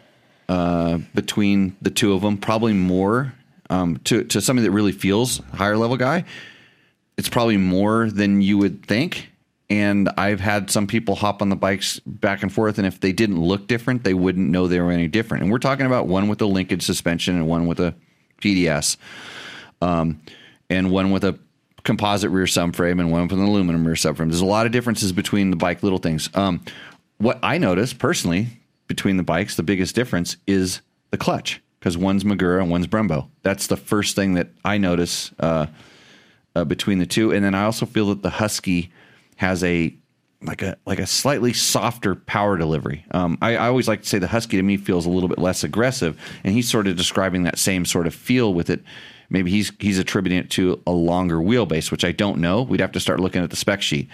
uh, 0.48 0.98
between 1.14 1.76
the 1.80 1.90
two 1.90 2.12
of 2.12 2.22
them. 2.22 2.36
Probably 2.36 2.72
more 2.74 3.32
um, 3.70 3.98
to 4.04 4.24
to 4.24 4.40
somebody 4.40 4.66
that 4.66 4.72
really 4.72 4.92
feels 4.92 5.38
higher 5.54 5.76
level 5.76 5.96
guy. 5.96 6.24
It's 7.16 7.28
probably 7.28 7.56
more 7.56 8.10
than 8.10 8.42
you 8.42 8.58
would 8.58 8.84
think. 8.84 9.30
And 9.70 10.10
I've 10.18 10.40
had 10.40 10.70
some 10.70 10.86
people 10.86 11.14
hop 11.14 11.40
on 11.40 11.48
the 11.48 11.56
bikes 11.56 11.98
back 12.00 12.42
and 12.42 12.52
forth, 12.52 12.76
and 12.76 12.86
if 12.86 13.00
they 13.00 13.12
didn't 13.12 13.40
look 13.40 13.66
different, 13.66 14.04
they 14.04 14.12
wouldn't 14.12 14.50
know 14.50 14.68
they 14.68 14.78
were 14.78 14.90
any 14.90 15.08
different. 15.08 15.42
And 15.42 15.50
we're 15.50 15.58
talking 15.58 15.86
about 15.86 16.06
one 16.06 16.28
with 16.28 16.42
a 16.42 16.46
linkage 16.46 16.82
suspension 16.82 17.36
and 17.36 17.48
one 17.48 17.66
with 17.66 17.80
a 17.80 17.94
PDS, 18.42 18.98
um, 19.80 20.20
and 20.68 20.90
one 20.90 21.12
with 21.12 21.24
a 21.24 21.38
composite 21.84 22.30
rear 22.30 22.46
subframe 22.46 22.98
and 22.98 23.12
one 23.12 23.22
with 23.22 23.32
an 23.32 23.44
aluminum 23.44 23.86
rear 23.86 23.94
subframe. 23.94 24.28
There's 24.28 24.40
a 24.40 24.46
lot 24.46 24.66
of 24.66 24.72
differences 24.72 25.12
between 25.12 25.50
the 25.50 25.56
bike, 25.56 25.82
little 25.82 25.98
things. 25.98 26.28
Um, 26.34 26.64
what 27.18 27.38
I 27.42 27.58
noticed 27.58 27.98
personally 27.98 28.48
between 28.86 29.16
the 29.16 29.22
bikes, 29.22 29.56
the 29.56 29.62
biggest 29.62 29.94
difference 29.94 30.36
is 30.46 30.80
the 31.10 31.16
clutch 31.16 31.62
because 31.78 31.96
one's 31.96 32.24
Magura 32.24 32.60
and 32.60 32.70
one's 32.70 32.86
Brembo. 32.86 33.28
That's 33.42 33.66
the 33.66 33.76
first 33.76 34.16
thing 34.16 34.34
that 34.34 34.48
I 34.64 34.78
notice 34.78 35.30
uh, 35.38 35.66
uh, 36.56 36.64
between 36.64 36.98
the 36.98 37.06
two. 37.06 37.32
And 37.32 37.44
then 37.44 37.54
I 37.54 37.64
also 37.64 37.86
feel 37.86 38.06
that 38.06 38.22
the 38.22 38.30
Husky 38.30 38.90
has 39.36 39.62
a 39.62 39.94
like 40.42 40.62
a 40.62 40.76
like 40.86 40.98
a 40.98 41.06
slightly 41.06 41.52
softer 41.52 42.14
power 42.14 42.56
delivery. 42.56 43.04
Um, 43.10 43.38
I, 43.40 43.56
I 43.56 43.66
always 43.68 43.88
like 43.88 44.02
to 44.02 44.08
say 44.08 44.18
the 44.18 44.26
Husky 44.26 44.56
to 44.56 44.62
me 44.62 44.76
feels 44.76 45.06
a 45.06 45.10
little 45.10 45.28
bit 45.28 45.38
less 45.38 45.64
aggressive, 45.64 46.20
and 46.42 46.54
he's 46.54 46.68
sort 46.68 46.86
of 46.86 46.96
describing 46.96 47.44
that 47.44 47.58
same 47.58 47.84
sort 47.84 48.06
of 48.06 48.14
feel 48.14 48.52
with 48.52 48.70
it. 48.70 48.82
Maybe 49.30 49.50
he's 49.50 49.72
he's 49.78 49.98
attributing 49.98 50.38
it 50.38 50.50
to 50.50 50.82
a 50.86 50.92
longer 50.92 51.36
wheelbase, 51.36 51.90
which 51.90 52.04
I 52.04 52.12
don't 52.12 52.38
know. 52.38 52.62
We'd 52.62 52.80
have 52.80 52.92
to 52.92 53.00
start 53.00 53.20
looking 53.20 53.42
at 53.42 53.50
the 53.50 53.56
spec 53.56 53.82
sheet. 53.82 54.08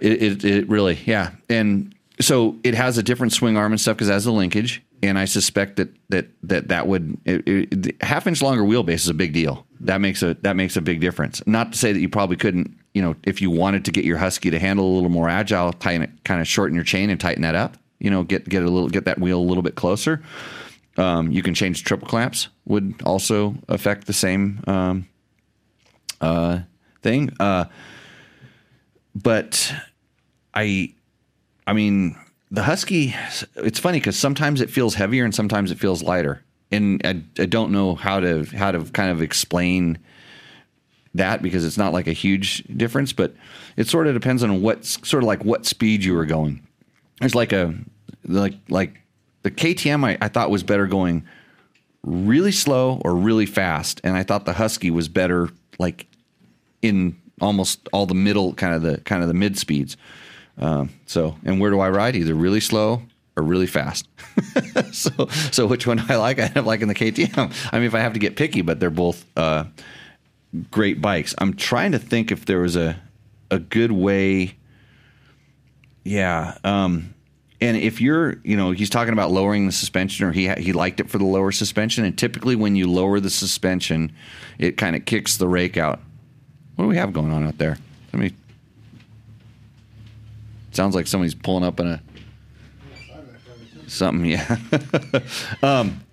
It, 0.00 0.22
it, 0.22 0.44
it 0.44 0.68
really, 0.68 0.98
yeah, 1.06 1.30
and 1.48 1.94
so 2.20 2.56
it 2.64 2.74
has 2.74 2.98
a 2.98 3.02
different 3.02 3.32
swing 3.32 3.56
arm 3.56 3.72
and 3.72 3.80
stuff 3.80 3.96
because 3.96 4.08
it 4.08 4.12
has 4.12 4.26
a 4.26 4.32
linkage, 4.32 4.82
and 5.02 5.18
I 5.18 5.24
suspect 5.26 5.76
that 5.76 5.90
that 6.08 6.28
that 6.42 6.68
that 6.68 6.86
would 6.86 7.18
it, 7.24 7.42
it, 7.46 8.02
half 8.02 8.26
inch 8.26 8.42
longer 8.42 8.62
wheelbase 8.62 8.94
is 8.94 9.08
a 9.08 9.14
big 9.14 9.32
deal. 9.32 9.66
That 9.80 10.00
makes 10.00 10.22
a 10.22 10.34
that 10.42 10.56
makes 10.56 10.76
a 10.76 10.80
big 10.80 11.00
difference. 11.00 11.42
Not 11.46 11.72
to 11.72 11.78
say 11.78 11.92
that 11.92 12.00
you 12.00 12.08
probably 12.08 12.36
couldn't, 12.36 12.76
you 12.94 13.02
know, 13.02 13.16
if 13.24 13.40
you 13.40 13.50
wanted 13.50 13.84
to 13.86 13.92
get 13.92 14.04
your 14.04 14.18
husky 14.18 14.50
to 14.50 14.58
handle 14.58 14.86
a 14.86 14.94
little 14.94 15.10
more 15.10 15.28
agile, 15.28 15.72
tighten 15.72 16.02
it, 16.02 16.10
kind 16.24 16.40
of 16.40 16.48
shorten 16.48 16.74
your 16.74 16.84
chain 16.84 17.10
and 17.10 17.20
tighten 17.20 17.42
that 17.42 17.54
up. 17.54 17.76
You 17.98 18.10
know, 18.10 18.24
get 18.24 18.48
get 18.48 18.62
a 18.62 18.68
little 18.68 18.88
get 18.88 19.04
that 19.04 19.20
wheel 19.20 19.38
a 19.38 19.40
little 19.40 19.62
bit 19.62 19.74
closer. 19.74 20.22
Um, 20.96 21.30
you 21.30 21.42
can 21.42 21.54
change 21.54 21.84
triple 21.84 22.08
clamps. 22.08 22.48
Would 22.66 23.02
also 23.04 23.56
affect 23.68 24.06
the 24.06 24.12
same 24.12 24.62
um, 24.66 25.08
uh, 26.20 26.60
thing. 27.02 27.30
Uh, 27.40 27.66
but 29.14 29.74
I, 30.54 30.94
I 31.66 31.72
mean, 31.72 32.16
the 32.50 32.62
husky. 32.62 33.14
It's 33.56 33.78
funny 33.78 33.98
because 33.98 34.18
sometimes 34.18 34.60
it 34.60 34.70
feels 34.70 34.94
heavier 34.94 35.24
and 35.24 35.34
sometimes 35.34 35.70
it 35.70 35.78
feels 35.78 36.02
lighter, 36.02 36.44
and 36.70 37.00
I, 37.04 37.22
I 37.42 37.46
don't 37.46 37.72
know 37.72 37.94
how 37.94 38.20
to 38.20 38.44
how 38.44 38.70
to 38.70 38.84
kind 38.84 39.10
of 39.10 39.22
explain 39.22 39.98
that 41.14 41.42
because 41.42 41.64
it's 41.64 41.78
not 41.78 41.92
like 41.92 42.06
a 42.06 42.12
huge 42.12 42.64
difference, 42.64 43.12
but 43.12 43.34
it 43.76 43.86
sort 43.88 44.06
of 44.06 44.14
depends 44.14 44.42
on 44.42 44.62
what 44.62 44.84
sort 44.84 45.22
of 45.22 45.26
like 45.26 45.44
what 45.44 45.66
speed 45.66 46.04
you 46.04 46.14
were 46.14 46.26
going. 46.26 46.66
There's 47.20 47.34
like 47.34 47.52
a 47.52 47.74
like 48.24 48.54
like 48.68 49.01
the 49.42 49.50
KTM 49.50 50.04
I, 50.04 50.18
I 50.20 50.28
thought 50.28 50.50
was 50.50 50.62
better 50.62 50.86
going 50.86 51.24
really 52.02 52.52
slow 52.52 53.00
or 53.04 53.14
really 53.14 53.46
fast, 53.46 54.00
and 54.04 54.16
I 54.16 54.22
thought 54.22 54.44
the 54.44 54.54
Husky 54.54 54.90
was 54.90 55.08
better 55.08 55.50
like 55.78 56.06
in 56.80 57.16
almost 57.40 57.88
all 57.92 58.06
the 58.06 58.14
middle 58.14 58.54
kind 58.54 58.74
of 58.74 58.82
the 58.82 58.98
kind 59.02 59.22
of 59.22 59.28
the 59.28 59.34
mid 59.34 59.58
speeds. 59.58 59.96
Um, 60.58 60.90
so, 61.06 61.36
and 61.44 61.60
where 61.60 61.70
do 61.70 61.80
I 61.80 61.90
ride? 61.90 62.14
Either 62.14 62.34
really 62.34 62.60
slow 62.60 63.02
or 63.36 63.42
really 63.42 63.66
fast. 63.66 64.08
so, 64.92 65.26
so 65.50 65.66
which 65.66 65.86
one 65.86 65.96
do 65.96 66.04
I 66.08 66.16
like? 66.16 66.38
I 66.38 66.42
end 66.42 66.58
up 66.58 66.66
liking 66.66 66.88
the 66.88 66.94
KTM. 66.94 67.70
I 67.72 67.78
mean, 67.78 67.86
if 67.86 67.94
I 67.94 68.00
have 68.00 68.12
to 68.12 68.18
get 68.18 68.36
picky, 68.36 68.60
but 68.60 68.78
they're 68.78 68.90
both 68.90 69.24
uh, 69.36 69.64
great 70.70 71.00
bikes. 71.00 71.34
I'm 71.38 71.54
trying 71.54 71.92
to 71.92 71.98
think 71.98 72.30
if 72.30 72.44
there 72.44 72.60
was 72.60 72.76
a 72.76 73.00
a 73.50 73.58
good 73.58 73.92
way. 73.92 74.56
Yeah. 76.04 76.56
Um, 76.64 77.14
and 77.62 77.76
if 77.76 78.00
you're, 78.00 78.40
you 78.42 78.56
know, 78.56 78.72
he's 78.72 78.90
talking 78.90 79.12
about 79.12 79.30
lowering 79.30 79.66
the 79.66 79.72
suspension, 79.72 80.26
or 80.26 80.32
he 80.32 80.48
he 80.54 80.72
liked 80.72 80.98
it 80.98 81.08
for 81.08 81.18
the 81.18 81.24
lower 81.24 81.52
suspension. 81.52 82.04
And 82.04 82.18
typically, 82.18 82.56
when 82.56 82.74
you 82.74 82.90
lower 82.90 83.20
the 83.20 83.30
suspension, 83.30 84.10
it 84.58 84.76
kind 84.76 84.96
of 84.96 85.04
kicks 85.04 85.36
the 85.36 85.46
rake 85.46 85.76
out. 85.76 86.00
What 86.74 86.86
do 86.86 86.88
we 86.88 86.96
have 86.96 87.12
going 87.12 87.32
on 87.32 87.46
out 87.46 87.58
there? 87.58 87.78
Let 88.12 88.20
me. 88.20 88.34
Sounds 90.72 90.96
like 90.96 91.06
somebody's 91.06 91.36
pulling 91.36 91.62
up 91.62 91.78
in 91.78 91.86
a 91.86 92.02
something. 93.86 94.24
Yeah. 94.24 94.56
um, 95.62 96.04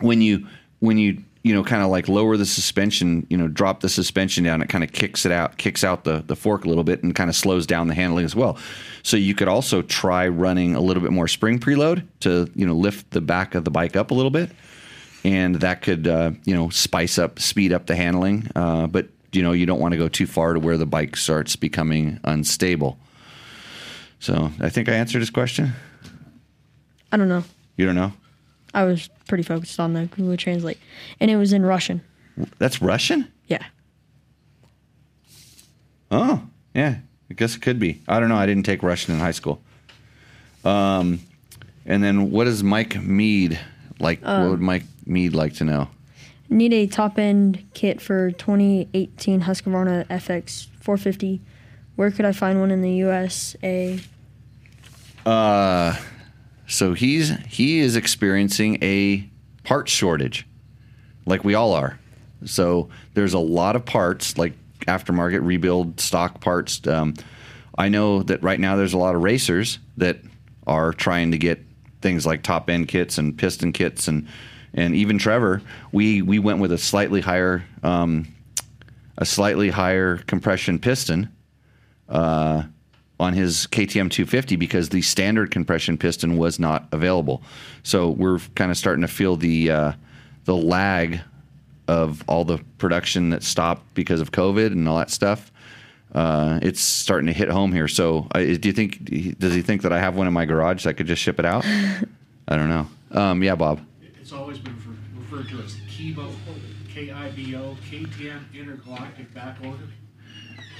when 0.00 0.22
you 0.22 0.46
when 0.78 0.96
you 0.96 1.24
you 1.44 1.52
know, 1.54 1.62
kind 1.62 1.82
of 1.82 1.90
like 1.90 2.08
lower 2.08 2.38
the 2.38 2.46
suspension, 2.46 3.26
you 3.28 3.36
know, 3.36 3.46
drop 3.46 3.80
the 3.80 3.88
suspension 3.90 4.42
down. 4.44 4.62
It 4.62 4.70
kind 4.70 4.82
of 4.82 4.92
kicks 4.92 5.26
it 5.26 5.30
out, 5.30 5.58
kicks 5.58 5.84
out 5.84 6.04
the, 6.04 6.24
the 6.26 6.34
fork 6.34 6.64
a 6.64 6.68
little 6.68 6.84
bit 6.84 7.02
and 7.02 7.14
kind 7.14 7.28
of 7.28 7.36
slows 7.36 7.66
down 7.66 7.86
the 7.86 7.94
handling 7.94 8.24
as 8.24 8.34
well. 8.34 8.58
So 9.02 9.18
you 9.18 9.34
could 9.34 9.46
also 9.46 9.82
try 9.82 10.26
running 10.26 10.74
a 10.74 10.80
little 10.80 11.02
bit 11.02 11.12
more 11.12 11.28
spring 11.28 11.60
preload 11.60 12.06
to, 12.20 12.50
you 12.54 12.66
know, 12.66 12.72
lift 12.72 13.10
the 13.10 13.20
back 13.20 13.54
of 13.54 13.64
the 13.64 13.70
bike 13.70 13.94
up 13.94 14.10
a 14.10 14.14
little 14.14 14.30
bit. 14.30 14.50
And 15.22 15.56
that 15.56 15.82
could, 15.82 16.08
uh, 16.08 16.30
you 16.44 16.54
know, 16.54 16.70
spice 16.70 17.18
up, 17.18 17.38
speed 17.38 17.74
up 17.74 17.86
the 17.86 17.94
handling. 17.94 18.50
Uh, 18.56 18.86
but, 18.86 19.08
you 19.32 19.42
know, 19.42 19.52
you 19.52 19.66
don't 19.66 19.80
want 19.80 19.92
to 19.92 19.98
go 19.98 20.08
too 20.08 20.26
far 20.26 20.54
to 20.54 20.60
where 20.60 20.78
the 20.78 20.86
bike 20.86 21.14
starts 21.14 21.56
becoming 21.56 22.20
unstable. 22.24 22.98
So 24.18 24.50
I 24.60 24.70
think 24.70 24.88
I 24.88 24.92
answered 24.92 25.20
his 25.20 25.30
question. 25.30 25.74
I 27.12 27.18
don't 27.18 27.28
know. 27.28 27.44
You 27.76 27.84
don't 27.84 27.96
know? 27.96 28.14
I 28.74 28.84
was 28.84 29.08
pretty 29.28 29.44
focused 29.44 29.78
on 29.80 29.94
the 29.94 30.06
Google 30.06 30.36
Translate, 30.36 30.78
and 31.20 31.30
it 31.30 31.36
was 31.36 31.52
in 31.52 31.64
Russian. 31.64 32.02
That's 32.58 32.82
Russian? 32.82 33.32
Yeah. 33.46 33.64
Oh, 36.10 36.42
yeah. 36.74 36.96
I 37.30 37.34
guess 37.34 37.56
it 37.56 37.62
could 37.62 37.78
be. 37.78 38.02
I 38.06 38.20
don't 38.20 38.28
know. 38.28 38.36
I 38.36 38.46
didn't 38.46 38.64
take 38.64 38.82
Russian 38.82 39.14
in 39.14 39.20
high 39.20 39.30
school. 39.30 39.62
Um, 40.64 41.20
and 41.86 42.02
then 42.02 42.30
what 42.30 42.44
does 42.44 42.62
Mike 42.62 43.00
Mead 43.02 43.58
like? 43.98 44.22
what 44.22 44.50
would 44.50 44.60
Mike 44.60 44.84
Mead 45.06 45.34
like 45.34 45.54
to 45.54 45.64
know? 45.64 45.88
Need 46.50 46.72
a 46.72 46.86
top 46.86 47.18
end 47.18 47.64
kit 47.74 48.00
for 48.00 48.30
2018 48.32 49.42
Husqvarna 49.42 50.06
FX 50.08 50.66
450. 50.80 51.40
Where 51.96 52.10
could 52.10 52.24
I 52.24 52.32
find 52.32 52.60
one 52.60 52.70
in 52.70 52.82
the 52.82 52.90
USA? 52.90 53.98
Uh, 55.24 55.96
so 56.66 56.94
he's 56.94 57.30
he 57.46 57.78
is 57.78 57.96
experiencing 57.96 58.78
a 58.82 59.28
part 59.64 59.88
shortage, 59.88 60.46
like 61.26 61.44
we 61.44 61.54
all 61.54 61.72
are. 61.72 61.98
So 62.44 62.88
there's 63.14 63.32
a 63.32 63.38
lot 63.38 63.76
of 63.76 63.84
parts, 63.84 64.36
like 64.38 64.54
aftermarket 64.86 65.44
rebuild 65.44 66.00
stock 66.00 66.40
parts. 66.40 66.86
Um, 66.86 67.14
I 67.76 67.88
know 67.88 68.22
that 68.22 68.42
right 68.42 68.60
now 68.60 68.76
there's 68.76 68.92
a 68.92 68.98
lot 68.98 69.14
of 69.14 69.22
racers 69.22 69.78
that 69.96 70.18
are 70.66 70.92
trying 70.92 71.30
to 71.32 71.38
get 71.38 71.60
things 72.00 72.26
like 72.26 72.42
top 72.42 72.68
end 72.68 72.88
kits 72.88 73.18
and 73.18 73.36
piston 73.36 73.72
kits 73.72 74.08
and 74.08 74.28
and 74.72 74.94
even 74.94 75.18
Trevor. 75.18 75.62
We 75.92 76.22
we 76.22 76.38
went 76.38 76.60
with 76.60 76.72
a 76.72 76.78
slightly 76.78 77.20
higher 77.20 77.64
um, 77.82 78.28
a 79.16 79.24
slightly 79.24 79.70
higher 79.70 80.18
compression 80.18 80.78
piston 80.78 81.30
uh, 82.08 82.64
on 83.20 83.32
his 83.32 83.66
KTM 83.70 84.10
250 84.10 84.56
because 84.56 84.88
the 84.88 85.02
standard 85.02 85.50
compression 85.50 85.96
piston 85.96 86.36
was 86.36 86.58
not 86.58 86.88
available. 86.92 87.42
So 87.82 88.10
we're 88.10 88.38
kind 88.54 88.70
of 88.70 88.76
starting 88.76 89.02
to 89.02 89.08
feel 89.08 89.36
the 89.36 89.70
uh, 89.70 89.92
the 90.44 90.56
lag 90.56 91.20
of 91.86 92.24
all 92.28 92.44
the 92.44 92.58
production 92.78 93.30
that 93.30 93.42
stopped 93.42 93.82
because 93.94 94.20
of 94.20 94.32
COVID 94.32 94.68
and 94.72 94.88
all 94.88 94.98
that 94.98 95.10
stuff. 95.10 95.52
Uh, 96.14 96.60
it's 96.62 96.80
starting 96.80 97.26
to 97.26 97.32
hit 97.32 97.48
home 97.48 97.72
here. 97.72 97.88
So, 97.88 98.28
uh, 98.34 98.38
do 98.38 98.68
you 98.68 98.72
think? 98.72 99.38
Does 99.38 99.52
he 99.52 99.62
think 99.62 99.82
that 99.82 99.92
I 99.92 99.98
have 99.98 100.16
one 100.16 100.26
in 100.26 100.32
my 100.32 100.44
garage 100.44 100.84
that 100.84 100.90
I 100.90 100.92
could 100.92 101.06
just 101.06 101.20
ship 101.20 101.38
it 101.38 101.44
out? 101.44 101.64
I 102.48 102.56
don't 102.56 102.68
know. 102.68 102.86
Um, 103.10 103.42
yeah, 103.42 103.54
Bob. 103.54 103.80
It's 104.20 104.32
always 104.32 104.58
been 104.58 104.76
referred 105.16 105.48
to 105.48 105.62
as 105.62 105.74
Kibo, 105.88 106.30
K-I-B-O, 106.92 107.76
KTM 107.90 108.54
Intergalactic 108.54 109.34
Back 109.34 109.56
Order. 109.64 109.88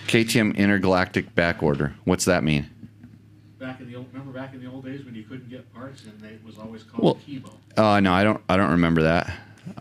KTM 0.07 0.57
intergalactic 0.57 1.35
back 1.35 1.63
order. 1.63 1.95
What's 2.05 2.25
that 2.27 2.45
mean? 2.45 2.69
Back 3.59 3.81
in 3.81 3.89
the 3.91 3.97
old, 3.97 4.07
remember 4.13 4.33
back 4.39 4.55
in 4.55 4.63
the 4.63 4.71
old 4.71 4.85
days 4.85 5.05
when 5.05 5.15
you 5.15 5.23
couldn't 5.25 5.49
get 5.49 5.73
parts 5.75 6.05
and 6.05 6.19
they, 6.21 6.29
it 6.29 6.45
was 6.45 6.59
always 6.59 6.83
called 6.83 7.03
Well- 7.03 7.19
Kibo. 7.27 7.51
Uh, 7.77 8.01
no, 8.01 8.13
I 8.13 8.23
don't. 8.23 8.41
I 8.49 8.57
don't 8.57 8.71
remember 8.73 9.03
that. 9.03 9.33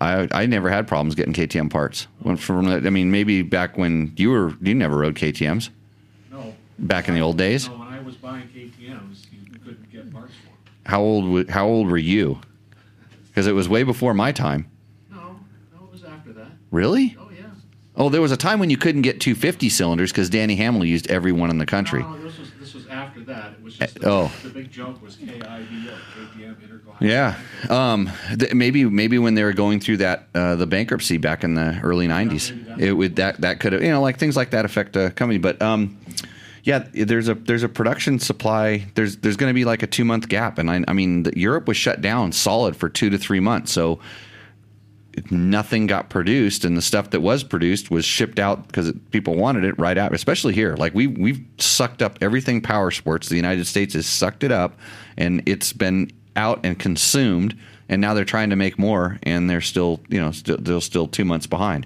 I 0.01 0.27
I 0.31 0.45
never 0.47 0.69
had 0.69 0.87
problems 0.87 1.13
getting 1.13 1.33
KTM 1.33 1.69
parts. 1.69 2.07
When 2.19 2.37
from 2.37 2.67
I 2.67 2.79
mean, 2.89 3.11
maybe 3.11 3.41
back 3.43 3.77
when 3.77 4.13
you 4.15 4.31
were 4.31 4.55
you 4.61 4.73
never 4.73 4.97
rode 4.97 5.13
KTM's 5.15 5.69
No. 6.31 6.55
back 6.79 7.07
in 7.07 7.13
the 7.13 7.21
old 7.21 7.37
days. 7.37 7.67
No, 7.67 7.77
when 7.77 7.89
I 7.89 7.99
was 8.01 8.15
buying 8.15 8.47
KTM's, 8.47 9.27
you 9.31 9.59
couldn't 9.59 9.91
get 9.91 10.11
parts 10.11 10.31
for 10.33 10.47
them. 10.47 10.73
How 10.87 11.01
old 11.01 11.49
How 11.49 11.67
old 11.67 11.87
were 11.87 11.97
you? 11.97 12.39
Because 13.27 13.45
it 13.45 13.53
was 13.53 13.67
way 13.69 13.83
before 13.83 14.13
my 14.15 14.31
time. 14.31 14.71
No, 15.11 15.17
no, 15.77 15.85
it 15.85 15.91
was 15.91 16.03
after 16.03 16.33
that. 16.33 16.47
Really? 16.71 17.15
Oh. 17.95 18.09
There 18.09 18.21
was 18.21 18.31
a 18.31 18.37
time 18.37 18.59
when 18.59 18.69
you 18.69 18.77
couldn't 18.77 19.03
get 19.03 19.19
250 19.21 19.69
cylinders 19.69 20.11
because 20.11 20.29
Danny 20.29 20.55
Hamel 20.55 20.83
used 20.83 21.09
every 21.11 21.31
one 21.31 21.49
in 21.49 21.57
the 21.59 21.65
country. 21.65 22.01
No, 22.01 22.17
this 22.23 22.39
was, 22.39 22.51
this 22.59 22.73
was 22.73 22.87
after 22.87 23.21
that. 23.21 23.53
It 23.53 23.63
was 23.63 23.77
just, 23.77 24.03
Uh, 24.03 24.09
oh. 24.09 24.33
the, 24.41 24.47
the 24.47 24.53
big 24.53 24.71
joke 24.71 25.01
was 25.01 25.15
KTM 25.15 26.61
Intergalactic. 26.63 26.83
Yeah, 27.01 27.35
um, 27.69 28.09
th- 28.37 28.53
maybe 28.53 28.85
maybe 28.85 29.17
when 29.19 29.35
they 29.35 29.43
were 29.43 29.53
going 29.53 29.79
through 29.79 29.97
that 29.97 30.27
uh, 30.33 30.55
the 30.55 30.67
bankruptcy 30.67 31.17
back 31.17 31.43
in 31.43 31.55
the 31.55 31.79
early 31.83 32.07
'90s, 32.07 32.51
maybe 32.51 32.63
that's 32.63 32.81
it 32.81 32.91
would 32.93 33.15
that 33.17 33.41
that 33.41 33.59
could 33.59 33.73
have 33.73 33.81
you 33.83 33.89
know 33.89 34.01
like 34.01 34.17
things 34.17 34.35
like 34.35 34.51
that 34.51 34.65
affect 34.65 34.95
a 34.95 35.09
company. 35.11 35.39
But 35.39 35.61
um, 35.61 35.97
yeah, 36.63 36.85
there's 36.93 37.29
a 37.29 37.33
there's 37.33 37.63
a 37.63 37.69
production 37.69 38.19
supply. 38.19 38.85
There's 38.95 39.17
there's 39.17 39.37
going 39.37 39.49
to 39.49 39.55
be 39.55 39.65
like 39.65 39.83
a 39.83 39.87
two 39.87 40.05
month 40.05 40.29
gap, 40.29 40.57
and 40.59 40.69
I, 40.69 40.83
I 40.87 40.93
mean 40.93 41.23
the, 41.23 41.37
Europe 41.37 41.67
was 41.67 41.77
shut 41.77 42.01
down 42.01 42.31
solid 42.31 42.75
for 42.75 42.89
two 42.89 43.09
to 43.09 43.17
three 43.17 43.39
months, 43.39 43.71
so 43.71 43.99
nothing 45.29 45.87
got 45.87 46.09
produced, 46.09 46.65
and 46.65 46.75
the 46.75 46.81
stuff 46.81 47.11
that 47.11 47.21
was 47.21 47.43
produced 47.43 47.91
was 47.91 48.05
shipped 48.05 48.39
out 48.39 48.67
because 48.67 48.91
people 49.11 49.35
wanted 49.35 49.63
it 49.63 49.77
right 49.77 49.97
out. 49.97 50.13
Especially 50.13 50.53
here, 50.53 50.75
like 50.75 50.93
we 50.93 51.07
we've 51.07 51.43
sucked 51.57 52.01
up 52.01 52.17
everything 52.21 52.61
power 52.61 52.91
sports. 52.91 53.29
The 53.29 53.35
United 53.35 53.65
States 53.65 53.93
has 53.93 54.05
sucked 54.05 54.43
it 54.43 54.51
up, 54.51 54.77
and 55.17 55.43
it's 55.45 55.73
been 55.73 56.11
out 56.35 56.59
and 56.63 56.77
consumed. 56.77 57.57
And 57.89 58.01
now 58.01 58.13
they're 58.13 58.25
trying 58.25 58.49
to 58.49 58.55
make 58.55 58.79
more, 58.79 59.19
and 59.23 59.49
they're 59.49 59.61
still 59.61 60.01
you 60.09 60.19
know 60.19 60.31
still 60.31 60.57
they're 60.57 60.81
still 60.81 61.07
two 61.07 61.25
months 61.25 61.47
behind. 61.47 61.85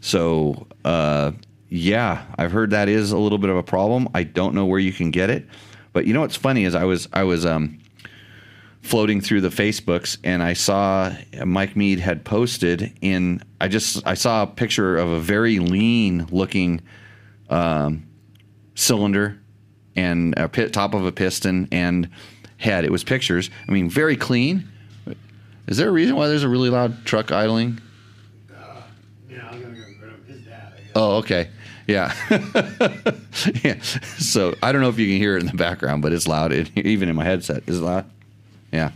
So 0.00 0.66
uh, 0.84 1.32
yeah, 1.68 2.24
I've 2.38 2.52
heard 2.52 2.70
that 2.70 2.88
is 2.88 3.12
a 3.12 3.18
little 3.18 3.38
bit 3.38 3.50
of 3.50 3.56
a 3.56 3.62
problem. 3.62 4.08
I 4.14 4.22
don't 4.22 4.54
know 4.54 4.66
where 4.66 4.78
you 4.78 4.92
can 4.92 5.10
get 5.10 5.30
it, 5.30 5.46
but 5.92 6.06
you 6.06 6.12
know 6.12 6.20
what's 6.20 6.36
funny 6.36 6.64
is 6.64 6.74
I 6.74 6.84
was 6.84 7.08
I 7.12 7.24
was 7.24 7.44
um, 7.44 7.79
floating 8.82 9.20
through 9.20 9.42
the 9.42 9.48
Facebooks 9.50 10.16
and 10.24 10.42
I 10.42 10.54
saw 10.54 11.12
Mike 11.44 11.76
Mead 11.76 12.00
had 12.00 12.24
posted 12.24 12.96
in 13.00 13.42
I 13.60 13.68
just 13.68 14.06
I 14.06 14.14
saw 14.14 14.44
a 14.44 14.46
picture 14.46 14.96
of 14.96 15.08
a 15.08 15.20
very 15.20 15.58
lean 15.58 16.26
looking 16.30 16.80
um, 17.50 18.06
cylinder 18.74 19.38
and 19.96 20.34
a 20.38 20.48
pit, 20.48 20.72
top 20.72 20.94
of 20.94 21.04
a 21.04 21.12
piston 21.12 21.68
and 21.70 22.08
head. 22.56 22.84
It 22.84 22.92
was 22.92 23.04
pictures. 23.04 23.50
I 23.68 23.72
mean, 23.72 23.90
very 23.90 24.16
clean. 24.16 24.68
Is 25.66 25.76
there 25.76 25.88
a 25.88 25.92
reason 25.92 26.16
why 26.16 26.28
there's 26.28 26.42
a 26.42 26.48
really 26.48 26.70
loud 26.70 27.04
truck 27.04 27.30
idling? 27.32 27.80
Yeah, 29.28 29.48
I'm 29.50 29.62
gonna 29.62 29.74
go 29.74 29.82
grab 30.00 30.26
his 30.26 30.40
dad, 30.40 30.72
Oh, 30.94 31.16
okay. 31.18 31.50
Yeah. 31.86 32.14
yeah. 33.62 33.80
So 34.18 34.54
I 34.62 34.72
don't 34.72 34.80
know 34.80 34.88
if 34.88 34.98
you 34.98 35.06
can 35.06 35.16
hear 35.16 35.36
it 35.36 35.40
in 35.40 35.46
the 35.46 35.56
background, 35.56 36.02
but 36.02 36.12
it's 36.12 36.26
loud. 36.26 36.52
It, 36.52 36.70
even 36.76 37.08
in 37.08 37.16
my 37.16 37.24
headset, 37.24 37.62
is 37.66 37.80
it 37.80 37.84
loud? 37.84 38.08
Yeah, 38.72 38.92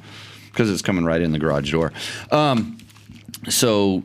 because 0.51 0.71
it's 0.71 0.83
coming 0.83 1.05
right 1.05 1.21
in 1.21 1.33
the 1.33 1.39
garage 1.39 1.71
door. 1.73 1.93
Um, 2.31 2.79
so 3.49 4.03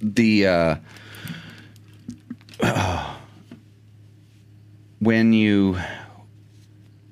the 0.00 0.46
uh, 0.46 0.76
when 5.00 5.32
you 5.32 5.76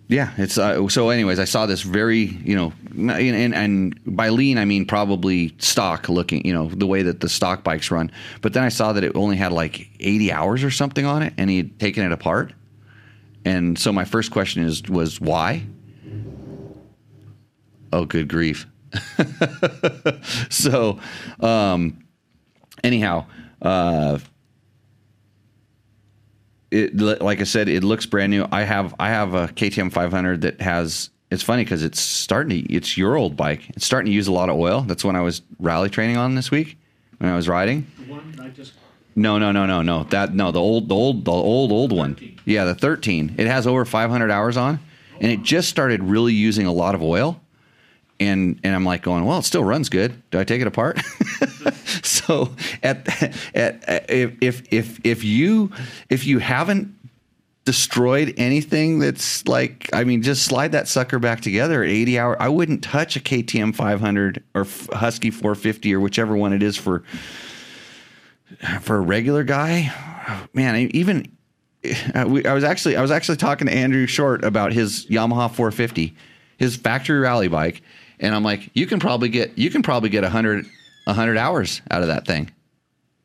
yeah, 0.08 0.32
it's 0.38 0.56
uh, 0.56 0.88
so. 0.88 1.10
Anyways, 1.10 1.38
I 1.38 1.44
saw 1.44 1.66
this 1.66 1.82
very, 1.82 2.20
you 2.20 2.56
know, 2.56 2.72
and, 2.92 3.54
and 3.54 4.00
by 4.06 4.30
lean 4.30 4.56
I 4.56 4.64
mean 4.64 4.86
probably 4.86 5.54
stock 5.58 6.08
looking, 6.08 6.46
you 6.46 6.54
know, 6.54 6.68
the 6.68 6.86
way 6.86 7.02
that 7.02 7.20
the 7.20 7.28
stock 7.28 7.62
bikes 7.62 7.90
run. 7.90 8.10
But 8.40 8.54
then 8.54 8.62
I 8.62 8.70
saw 8.70 8.94
that 8.94 9.04
it 9.04 9.12
only 9.14 9.36
had 9.36 9.52
like 9.52 9.90
80 10.00 10.32
hours 10.32 10.64
or 10.64 10.70
something 10.70 11.04
on 11.04 11.22
it, 11.22 11.34
and 11.36 11.50
he 11.50 11.58
had 11.58 11.78
taken 11.78 12.04
it 12.04 12.12
apart. 12.12 12.54
And 13.44 13.78
so 13.78 13.92
my 13.92 14.06
first 14.06 14.30
question 14.30 14.64
is, 14.64 14.82
was 14.88 15.20
why? 15.20 15.66
Oh, 17.92 18.04
good 18.04 18.28
grief! 18.28 18.66
so, 20.50 20.98
um, 21.40 22.04
anyhow, 22.82 23.26
uh, 23.62 24.18
it 26.70 26.96
like 26.96 27.40
I 27.40 27.44
said, 27.44 27.68
it 27.68 27.82
looks 27.84 28.06
brand 28.06 28.30
new. 28.30 28.46
I 28.50 28.62
have 28.62 28.94
I 28.98 29.08
have 29.08 29.34
a 29.34 29.48
KTM 29.48 29.92
500 29.92 30.42
that 30.42 30.60
has. 30.60 31.10
It's 31.30 31.42
funny 31.42 31.62
because 31.62 31.82
it's 31.82 32.00
starting 32.00 32.64
to. 32.64 32.72
It's 32.72 32.96
your 32.96 33.16
old 33.16 33.36
bike. 33.36 33.68
It's 33.70 33.84
starting 33.84 34.10
to 34.10 34.14
use 34.14 34.28
a 34.28 34.32
lot 34.32 34.48
of 34.48 34.56
oil. 34.56 34.82
That's 34.82 35.04
when 35.04 35.16
I 35.16 35.20
was 35.20 35.42
rally 35.58 35.90
training 35.90 36.16
on 36.16 36.34
this 36.34 36.50
week 36.50 36.78
when 37.18 37.30
I 37.30 37.36
was 37.36 37.48
riding. 37.48 37.86
I 38.40 38.48
just, 38.48 38.72
No, 39.14 39.38
no, 39.38 39.52
no, 39.52 39.66
no, 39.66 39.82
no. 39.82 40.04
That 40.04 40.34
no, 40.34 40.52
the 40.52 40.60
old, 40.60 40.88
the 40.88 40.94
old, 40.94 41.24
the 41.24 41.32
old, 41.32 41.72
old 41.72 41.92
one. 41.92 42.16
Yeah, 42.44 42.64
the 42.64 42.74
13. 42.74 43.34
It 43.36 43.46
has 43.46 43.66
over 43.66 43.84
500 43.84 44.30
hours 44.30 44.56
on, 44.56 44.78
and 45.20 45.30
it 45.30 45.42
just 45.42 45.68
started 45.68 46.02
really 46.02 46.32
using 46.32 46.66
a 46.66 46.72
lot 46.72 46.94
of 46.94 47.02
oil. 47.02 47.40
And 48.20 48.58
and 48.64 48.74
I'm 48.74 48.84
like 48.84 49.02
going, 49.02 49.24
well, 49.24 49.38
it 49.38 49.44
still 49.44 49.64
runs 49.64 49.88
good. 49.88 50.22
Do 50.30 50.40
I 50.40 50.44
take 50.44 50.60
it 50.60 50.66
apart? 50.66 51.00
so 52.02 52.54
at 52.82 53.06
at 53.54 53.84
if 54.10 54.62
if 54.72 55.00
if 55.04 55.24
you 55.24 55.70
if 56.10 56.26
you 56.26 56.40
haven't 56.40 56.94
destroyed 57.64 58.32
anything 58.38 58.98
that's 58.98 59.46
like 59.46 59.90
I 59.92 60.04
mean 60.04 60.22
just 60.22 60.42
slide 60.44 60.72
that 60.72 60.88
sucker 60.88 61.18
back 61.18 61.42
together 61.42 61.84
at 61.84 61.90
80 61.90 62.18
hour 62.18 62.42
I 62.42 62.48
wouldn't 62.48 62.82
touch 62.82 63.14
a 63.14 63.20
KTM 63.20 63.74
500 63.74 64.42
or 64.54 64.66
Husky 64.90 65.30
450 65.30 65.94
or 65.94 66.00
whichever 66.00 66.34
one 66.34 66.54
it 66.54 66.62
is 66.62 66.78
for 66.78 67.04
for 68.80 68.96
a 68.96 69.00
regular 69.00 69.44
guy, 69.44 69.92
man, 70.52 70.76
even 70.76 71.30
uh, 71.84 72.40
I 72.44 72.52
was 72.52 72.64
actually 72.64 72.96
I 72.96 73.02
was 73.02 73.10
actually 73.10 73.36
talking 73.36 73.66
to 73.66 73.72
Andrew 73.72 74.06
Short 74.06 74.44
about 74.44 74.72
his 74.72 75.06
Yamaha 75.06 75.50
450, 75.50 76.14
his 76.56 76.76
factory 76.76 77.18
rally 77.18 77.48
bike, 77.48 77.82
and 78.20 78.34
I'm 78.34 78.42
like, 78.42 78.70
you 78.74 78.86
can 78.86 79.00
probably 79.00 79.28
get 79.28 79.56
you 79.56 79.70
can 79.70 79.82
probably 79.82 80.08
get 80.08 80.24
a 80.24 80.26
100 80.26 80.66
a 80.66 80.68
100 81.06 81.38
hours 81.38 81.82
out 81.90 82.02
of 82.02 82.08
that 82.08 82.26
thing. 82.26 82.50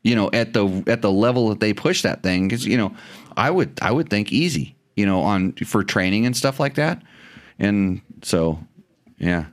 You 0.03 0.15
know, 0.15 0.29
at 0.33 0.53
the 0.53 0.83
at 0.87 1.01
the 1.01 1.11
level 1.11 1.49
that 1.49 1.59
they 1.59 1.73
push 1.73 2.01
that 2.01 2.23
thing 2.23 2.49
cuz 2.49 2.65
you 2.65 2.77
know, 2.77 2.95
I 3.37 3.49
would 3.49 3.79
I 3.81 3.91
would 3.91 4.09
think 4.09 4.31
easy, 4.31 4.75
you 4.95 5.05
know, 5.05 5.21
on 5.21 5.53
for 5.53 5.83
training 5.83 6.25
and 6.25 6.35
stuff 6.35 6.59
like 6.59 6.75
that. 6.75 7.01
And 7.59 8.01
so, 8.21 8.59
yeah. 9.17 9.45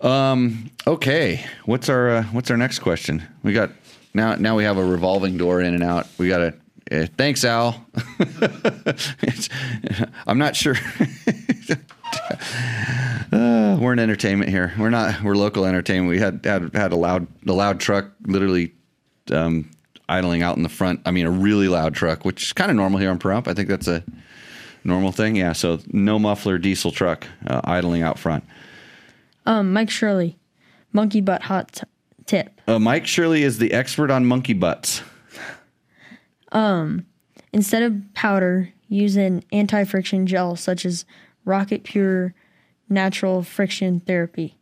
Um 0.00 0.70
okay, 0.86 1.44
what's 1.64 1.88
our 1.88 2.10
uh, 2.10 2.22
what's 2.24 2.50
our 2.50 2.56
next 2.56 2.80
question? 2.80 3.22
We 3.42 3.52
got 3.52 3.70
now 4.14 4.34
now 4.34 4.56
we 4.56 4.64
have 4.64 4.78
a 4.78 4.84
revolving 4.84 5.38
door 5.38 5.60
in 5.60 5.74
and 5.74 5.82
out. 5.82 6.06
We 6.18 6.28
got 6.28 6.40
a 6.40 6.54
uh, 6.90 7.06
thanks, 7.16 7.44
Al. 7.44 7.86
I'm 10.26 10.36
not 10.36 10.56
sure. 10.56 10.74
Uh, 13.32 13.78
we're 13.80 13.94
in 13.94 13.98
entertainment 13.98 14.50
here. 14.50 14.74
We're 14.78 14.90
not. 14.90 15.22
We're 15.22 15.34
local 15.34 15.64
entertainment. 15.64 16.10
We 16.10 16.18
had 16.18 16.44
had 16.44 16.74
had 16.74 16.92
a 16.92 16.96
loud 16.96 17.26
the 17.42 17.54
loud 17.54 17.80
truck 17.80 18.10
literally 18.26 18.74
um, 19.30 19.70
idling 20.08 20.42
out 20.42 20.58
in 20.58 20.62
the 20.62 20.68
front. 20.68 21.00
I 21.06 21.12
mean, 21.12 21.24
a 21.24 21.30
really 21.30 21.68
loud 21.68 21.94
truck, 21.94 22.24
which 22.24 22.42
is 22.42 22.52
kind 22.52 22.70
of 22.70 22.76
normal 22.76 22.98
here 22.98 23.10
on 23.10 23.18
Pahrump. 23.18 23.48
I 23.48 23.54
think 23.54 23.68
that's 23.68 23.88
a 23.88 24.04
normal 24.84 25.12
thing. 25.12 25.36
Yeah. 25.36 25.52
So 25.52 25.80
no 25.88 26.18
muffler 26.18 26.58
diesel 26.58 26.90
truck 26.90 27.26
uh, 27.46 27.62
idling 27.64 28.02
out 28.02 28.18
front. 28.18 28.44
Um, 29.46 29.72
Mike 29.72 29.90
Shirley, 29.90 30.38
monkey 30.92 31.20
butt 31.20 31.42
hot 31.42 31.72
t- 31.72 31.82
tip. 32.26 32.60
Uh, 32.68 32.78
Mike 32.78 33.06
Shirley 33.06 33.42
is 33.42 33.58
the 33.58 33.72
expert 33.72 34.10
on 34.10 34.26
monkey 34.26 34.52
butts. 34.52 35.02
Um, 36.52 37.06
instead 37.52 37.82
of 37.82 37.94
powder, 38.12 38.68
use 38.88 39.16
an 39.16 39.42
anti-friction 39.52 40.26
gel 40.26 40.54
such 40.54 40.84
as 40.84 41.06
Rocket 41.46 41.82
Pure 41.82 42.34
Natural 42.92 43.42
Friction 43.42 44.00
Therapy. 44.00 44.56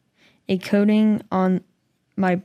A 0.48 0.58
coating 0.58 1.22
on 1.30 1.62
my 2.16 2.40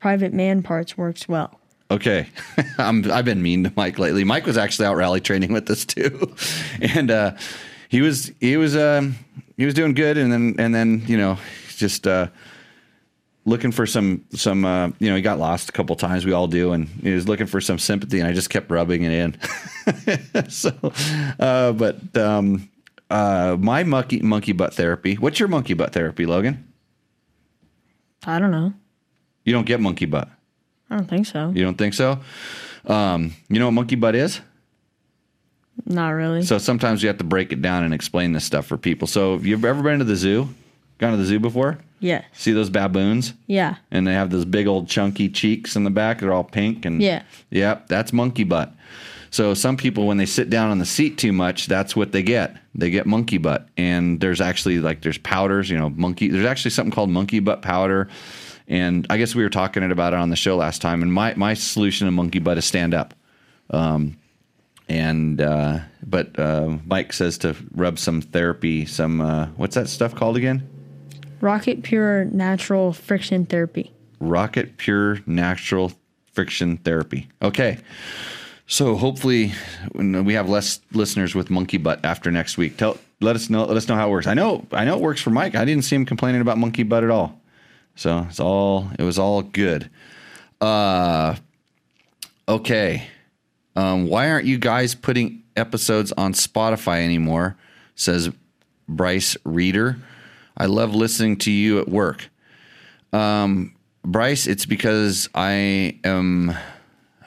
private 0.00 0.32
man 0.32 0.62
parts 0.62 0.96
works 0.96 1.28
well. 1.28 1.60
Okay, 1.90 2.28
I'm, 2.78 3.10
I've 3.10 3.24
been 3.24 3.42
mean 3.42 3.64
to 3.64 3.72
Mike 3.76 3.98
lately. 3.98 4.24
Mike 4.24 4.46
was 4.46 4.58
actually 4.58 4.86
out 4.86 4.96
rally 4.96 5.20
training 5.20 5.52
with 5.52 5.70
us 5.70 5.84
too, 5.84 6.34
and 6.80 7.10
uh, 7.10 7.36
he 7.88 8.00
was 8.00 8.32
he 8.40 8.56
was 8.56 8.76
um, 8.76 9.16
he 9.56 9.64
was 9.64 9.74
doing 9.74 9.94
good, 9.94 10.18
and 10.18 10.32
then 10.32 10.56
and 10.58 10.74
then 10.74 11.04
you 11.06 11.16
know 11.16 11.38
just 11.76 12.06
uh, 12.06 12.28
looking 13.44 13.70
for 13.70 13.86
some 13.86 14.24
some 14.32 14.64
uh, 14.64 14.88
you 14.98 15.08
know 15.08 15.16
he 15.16 15.22
got 15.22 15.38
lost 15.38 15.68
a 15.68 15.72
couple 15.72 15.94
times. 15.94 16.26
We 16.26 16.32
all 16.32 16.48
do, 16.48 16.72
and 16.72 16.88
he 16.88 17.12
was 17.12 17.28
looking 17.28 17.46
for 17.46 17.60
some 17.60 17.78
sympathy, 17.78 18.18
and 18.18 18.28
I 18.28 18.32
just 18.32 18.50
kept 18.50 18.70
rubbing 18.70 19.04
it 19.04 19.12
in. 19.12 20.48
so, 20.50 20.70
uh, 21.38 21.70
but 21.72 22.16
um, 22.16 22.68
uh, 23.10 23.56
my 23.58 23.84
monkey 23.84 24.20
monkey 24.20 24.52
butt 24.52 24.74
therapy. 24.74 25.14
What's 25.14 25.38
your 25.38 25.48
monkey 25.48 25.74
butt 25.74 25.92
therapy, 25.92 26.26
Logan? 26.26 26.72
I 28.24 28.38
don't 28.38 28.50
know. 28.50 28.72
You 29.44 29.52
don't 29.52 29.66
get 29.66 29.80
monkey 29.80 30.06
butt. 30.06 30.28
I 30.90 30.96
don't 30.96 31.08
think 31.08 31.26
so. 31.26 31.52
You 31.54 31.62
don't 31.64 31.78
think 31.78 31.94
so? 31.94 32.20
Um, 32.86 33.34
you 33.48 33.58
know 33.58 33.66
what 33.66 33.72
monkey 33.72 33.96
butt 33.96 34.14
is? 34.14 34.40
Not 35.84 36.10
really. 36.10 36.42
So 36.42 36.58
sometimes 36.58 37.02
you 37.02 37.08
have 37.08 37.18
to 37.18 37.24
break 37.24 37.52
it 37.52 37.60
down 37.60 37.84
and 37.84 37.92
explain 37.92 38.32
this 38.32 38.44
stuff 38.44 38.66
for 38.66 38.76
people. 38.78 39.06
So 39.06 39.32
have 39.34 39.44
you've 39.46 39.64
ever 39.64 39.82
been 39.82 39.98
to 39.98 40.04
the 40.04 40.16
zoo? 40.16 40.48
Gone 40.98 41.10
to 41.12 41.18
the 41.18 41.24
zoo 41.24 41.38
before? 41.38 41.78
Yeah. 42.00 42.24
See 42.32 42.52
those 42.52 42.70
baboons? 42.70 43.34
Yeah. 43.46 43.76
And 43.90 44.06
they 44.06 44.14
have 44.14 44.30
those 44.30 44.44
big 44.46 44.66
old 44.66 44.88
chunky 44.88 45.28
cheeks 45.28 45.76
in 45.76 45.84
the 45.84 45.90
back. 45.90 46.20
They're 46.20 46.32
all 46.32 46.44
pink 46.44 46.84
and 46.86 47.02
Yeah. 47.02 47.22
Yep, 47.50 47.88
that's 47.88 48.12
monkey 48.12 48.44
butt. 48.44 48.72
So 49.30 49.54
some 49.54 49.76
people 49.76 50.06
when 50.06 50.16
they 50.16 50.26
sit 50.26 50.50
down 50.50 50.70
on 50.70 50.78
the 50.78 50.86
seat 50.86 51.18
too 51.18 51.32
much, 51.32 51.66
that's 51.66 51.94
what 51.96 52.12
they 52.12 52.22
get. 52.22 52.56
They 52.74 52.90
get 52.90 53.06
monkey 53.06 53.38
butt. 53.38 53.68
And 53.76 54.20
there's 54.20 54.40
actually 54.40 54.80
like 54.80 55.02
there's 55.02 55.18
powders, 55.18 55.70
you 55.70 55.78
know, 55.78 55.90
monkey 55.90 56.28
there's 56.28 56.46
actually 56.46 56.70
something 56.72 56.92
called 56.92 57.10
monkey 57.10 57.40
butt 57.40 57.62
powder. 57.62 58.08
And 58.68 59.06
I 59.10 59.16
guess 59.16 59.34
we 59.34 59.42
were 59.42 59.50
talking 59.50 59.88
about 59.90 60.12
it 60.12 60.18
on 60.18 60.30
the 60.30 60.36
show 60.36 60.56
last 60.56 60.82
time. 60.82 61.02
And 61.02 61.12
my 61.12 61.34
my 61.34 61.54
solution 61.54 62.06
to 62.06 62.10
monkey 62.10 62.38
butt 62.38 62.58
is 62.58 62.64
stand 62.64 62.94
up. 62.94 63.14
Um, 63.70 64.16
and 64.88 65.40
uh, 65.40 65.80
but 66.04 66.38
uh, 66.38 66.78
Mike 66.84 67.12
says 67.12 67.38
to 67.38 67.56
rub 67.72 67.98
some 67.98 68.20
therapy, 68.20 68.86
some 68.86 69.20
uh, 69.20 69.46
what's 69.56 69.74
that 69.74 69.88
stuff 69.88 70.14
called 70.14 70.36
again? 70.36 70.68
Rocket 71.40 71.82
Pure 71.82 72.26
Natural 72.26 72.92
Friction 72.92 73.46
Therapy. 73.46 73.92
Rocket 74.20 74.76
Pure 74.78 75.20
Natural 75.26 75.92
Friction 76.32 76.78
Therapy. 76.78 77.28
Okay. 77.42 77.78
So 78.66 78.96
hopefully 78.96 79.52
we 79.94 80.34
have 80.34 80.48
less 80.48 80.80
listeners 80.92 81.34
with 81.34 81.50
monkey 81.50 81.78
butt 81.78 82.04
after 82.04 82.30
next 82.30 82.58
week. 82.58 82.76
Tell 82.76 82.98
let 83.20 83.36
us 83.36 83.48
know 83.48 83.64
let 83.64 83.76
us 83.76 83.88
know 83.88 83.94
how 83.94 84.08
it 84.08 84.10
works. 84.10 84.26
I 84.26 84.34
know 84.34 84.66
I 84.72 84.84
know 84.84 84.96
it 84.96 85.00
works 85.00 85.20
for 85.20 85.30
Mike. 85.30 85.54
I 85.54 85.64
didn't 85.64 85.84
see 85.84 85.96
him 85.96 86.04
complaining 86.04 86.40
about 86.40 86.58
monkey 86.58 86.82
butt 86.82 87.04
at 87.04 87.10
all. 87.10 87.40
So 87.94 88.26
it's 88.28 88.40
all 88.40 88.90
it 88.98 89.02
was 89.02 89.18
all 89.18 89.42
good. 89.42 89.88
Uh 90.60 91.36
okay. 92.48 93.08
Um, 93.76 94.08
why 94.08 94.30
aren't 94.30 94.46
you 94.46 94.58
guys 94.58 94.94
putting 94.94 95.42
episodes 95.54 96.10
on 96.12 96.32
Spotify 96.32 97.04
anymore? 97.04 97.56
Says 97.94 98.30
Bryce 98.88 99.36
Reader. 99.44 99.98
I 100.56 100.66
love 100.66 100.94
listening 100.94 101.36
to 101.38 101.50
you 101.50 101.78
at 101.78 101.88
work. 101.88 102.30
Um, 103.12 103.74
Bryce, 104.02 104.46
it's 104.46 104.64
because 104.64 105.28
I 105.34 105.98
am 106.04 106.56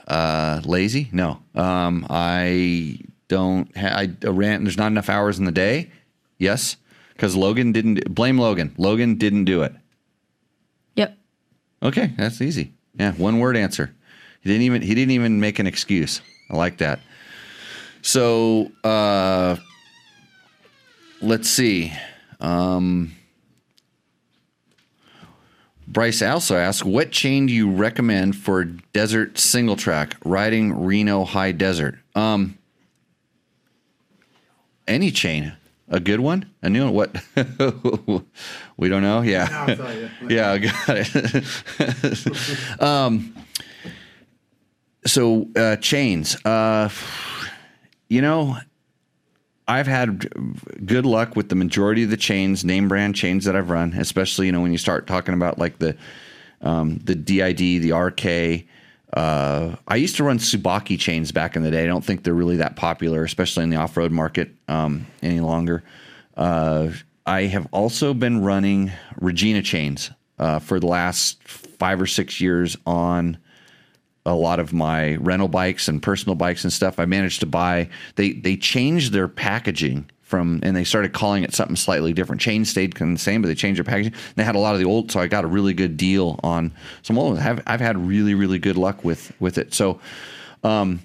uh, 0.10 0.62
lazy. 0.66 1.10
No, 1.12 1.42
um, 1.56 2.06
I 2.10 3.00
don't. 3.28 3.76
Ha- 3.78 3.96
I 3.96 4.10
a 4.24 4.32
rant. 4.32 4.64
There's 4.64 4.78
not 4.78 4.88
enough 4.88 5.10
hours 5.10 5.40
in 5.40 5.46
the 5.46 5.52
day. 5.52 5.92
Yes, 6.38 6.78
because 7.14 7.36
Logan 7.36 7.72
didn't 7.72 8.14
blame 8.14 8.38
Logan. 8.38 8.74
Logan 8.78 9.16
didn't 9.16 9.46
do 9.46 9.62
it. 9.64 9.74
Yep. 10.96 11.18
Okay, 11.84 12.14
that's 12.18 12.42
easy. 12.42 12.74
Yeah, 12.96 13.14
one 13.14 13.40
word 13.40 13.56
answer. 13.56 13.94
He 14.42 14.50
didn't 14.50 14.64
even 14.64 14.82
he 14.82 14.96
didn't 14.96 15.12
even 15.12 15.40
make 15.40 15.60
an 15.60 15.68
excuse. 15.68 16.22
I 16.50 16.56
like 16.56 16.78
that. 16.78 17.00
So 18.02 18.72
uh 18.84 19.58
let's 21.22 21.50
see. 21.50 21.94
Um 22.40 23.16
Bryce 25.92 26.22
also 26.22 26.56
asks, 26.56 26.86
what 26.86 27.12
chain 27.12 27.48
do 27.48 27.54
you 27.54 27.70
recommend 27.70 28.36
for 28.36 28.64
desert 28.64 29.40
single 29.40 29.76
track 29.76 30.16
riding 30.24 30.86
Reno 30.86 31.24
High 31.26 31.52
Desert? 31.52 31.98
Um 32.16 32.58
any 34.88 35.12
chain. 35.12 35.54
A 35.88 36.00
good 36.00 36.20
one? 36.20 36.50
A 36.62 36.70
new 36.70 36.92
one? 36.92 36.94
What? 36.94 37.24
we 38.78 38.90
don't 38.90 39.02
know? 39.02 39.22
Yeah. 39.22 39.68
You. 39.68 40.10
Yeah, 40.30 40.52
I 40.52 40.58
got 40.60 40.76
it. 40.90 42.82
um, 42.82 43.36
so 45.06 45.48
uh, 45.56 45.78
chains. 45.78 46.36
Uh, 46.46 46.90
you 48.10 48.22
know, 48.22 48.58
I've 49.70 49.88
had 49.88 50.28
good 50.86 51.06
luck 51.06 51.36
with 51.36 51.50
the 51.50 51.56
majority 51.56 52.04
of 52.04 52.10
the 52.10 52.18
chains, 52.18 52.66
name 52.66 52.88
brand 52.88 53.16
chains 53.16 53.46
that 53.46 53.56
I've 53.56 53.70
run. 53.70 53.94
Especially, 53.94 54.48
you 54.48 54.52
know, 54.52 54.62
when 54.62 54.72
you 54.72 54.80
start 54.80 55.06
talking 55.06 55.36
about 55.36 55.60
like 55.60 55.78
the 55.78 55.96
um, 56.62 56.98
the 56.98 57.16
DID, 57.16 57.58
the 57.58 57.94
RK. 57.94 58.66
Uh, 59.14 59.76
I 59.88 59.96
used 59.96 60.18
to 60.18 60.24
run 60.24 60.40
Tsubaki 60.40 61.00
chains 61.00 61.32
back 61.32 61.56
in 61.56 61.64
the 61.64 61.72
day. 61.72 61.84
I 61.84 61.88
don't 61.88 62.04
think 62.04 62.24
they're 62.24 62.34
really 62.34 62.58
that 62.58 62.76
popular, 62.76 63.24
especially 63.24 63.64
in 63.64 63.70
the 63.70 63.78
off 63.78 63.96
road 63.96 64.12
market 64.12 64.52
um, 64.68 65.08
any 65.22 65.40
longer. 65.40 65.84
Uh, 66.36 66.90
I 67.26 67.44
have 67.44 67.68
also 67.72 68.14
been 68.14 68.44
running 68.44 68.92
Regina 69.20 69.62
chains 69.62 70.12
uh, 70.40 70.60
for 70.60 70.80
the 70.80 70.88
last 70.88 71.44
five 71.44 72.02
or 72.02 72.08
six 72.08 72.42
years 72.42 72.76
on 72.86 73.38
a 74.30 74.36
lot 74.36 74.60
of 74.60 74.74
my 74.74 75.16
rental 75.16 75.48
bikes 75.48 75.88
and 75.88 76.02
personal 76.02 76.36
bikes 76.36 76.64
and 76.64 76.72
stuff. 76.72 77.00
I 77.00 77.06
managed 77.06 77.40
to 77.42 77.46
buy. 77.46 77.90
They 78.16 78.34
they 78.34 78.56
changed 78.56 79.14
their 79.14 79.28
packaging 79.28 80.10
from 80.22 80.60
and 80.62 80.76
they 80.76 80.84
started 80.84 81.12
calling 81.12 81.44
it 81.44 81.54
something 81.54 81.76
slightly 81.76 82.14
different. 82.14 82.42
Chain 82.42 82.64
stayed 82.64 82.94
the 82.94 83.18
same, 83.18 83.42
but 83.42 83.48
they 83.48 83.56
changed 83.56 83.78
their 83.80 83.84
packaging. 83.84 84.14
They 84.36 84.44
had 84.44 84.56
a 84.56 84.60
lot 84.60 84.74
of 84.74 84.80
the 84.80 84.86
old, 84.86 85.12
so 85.12 85.20
I 85.20 85.28
got 85.28 85.44
a 85.44 85.48
really 85.48 85.74
good 85.74 85.98
deal 85.98 86.40
on 86.44 86.72
some 87.02 87.18
old. 87.18 87.40
I've 87.40 87.62
I've 87.66 87.82
had 87.82 87.98
really 87.98 88.36
really 88.36 88.60
good 88.60 88.78
luck 88.78 89.04
with 89.04 89.34
with 89.40 89.58
it. 89.58 89.74
So. 89.74 90.00
Um, 90.62 91.00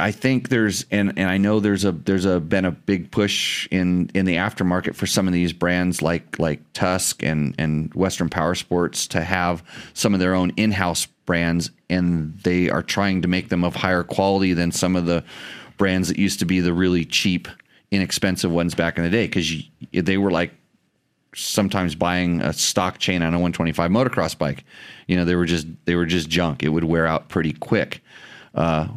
I 0.00 0.10
think 0.10 0.48
there's 0.48 0.84
and 0.90 1.12
and 1.16 1.28
I 1.28 1.36
know 1.36 1.60
there's 1.60 1.84
a 1.84 1.92
there's 1.92 2.24
a 2.24 2.40
been 2.40 2.64
a 2.64 2.70
big 2.70 3.10
push 3.10 3.68
in 3.70 4.10
in 4.14 4.24
the 4.24 4.36
aftermarket 4.36 4.94
for 4.94 5.06
some 5.06 5.26
of 5.26 5.32
these 5.32 5.52
brands 5.52 6.02
like 6.02 6.38
like 6.38 6.60
Tusk 6.72 7.22
and 7.22 7.54
and 7.58 7.92
Western 7.94 8.28
Power 8.28 8.54
Sports 8.54 9.06
to 9.08 9.22
have 9.22 9.62
some 9.94 10.14
of 10.14 10.20
their 10.20 10.34
own 10.34 10.50
in-house 10.56 11.06
brands 11.26 11.70
and 11.88 12.38
they 12.40 12.70
are 12.70 12.82
trying 12.82 13.22
to 13.22 13.28
make 13.28 13.48
them 13.50 13.62
of 13.62 13.76
higher 13.76 14.02
quality 14.02 14.52
than 14.52 14.72
some 14.72 14.96
of 14.96 15.06
the 15.06 15.22
brands 15.76 16.08
that 16.08 16.18
used 16.18 16.38
to 16.40 16.44
be 16.44 16.60
the 16.60 16.72
really 16.72 17.04
cheap 17.04 17.46
inexpensive 17.90 18.50
ones 18.50 18.74
back 18.74 18.98
in 18.98 19.04
the 19.04 19.10
day 19.10 19.28
cuz 19.28 19.62
they 19.92 20.18
were 20.18 20.30
like 20.30 20.52
sometimes 21.34 21.94
buying 21.94 22.40
a 22.40 22.52
stock 22.52 22.98
chain 22.98 23.22
on 23.22 23.34
a 23.34 23.38
125 23.38 23.90
motocross 23.90 24.36
bike. 24.36 24.64
You 25.06 25.16
know, 25.16 25.24
they 25.24 25.36
were 25.36 25.46
just 25.46 25.66
they 25.84 25.94
were 25.94 26.06
just 26.06 26.28
junk. 26.28 26.62
It 26.62 26.70
would 26.70 26.84
wear 26.84 27.06
out 27.06 27.28
pretty 27.28 27.52
quick. 27.52 28.02
Uh, 28.54 28.88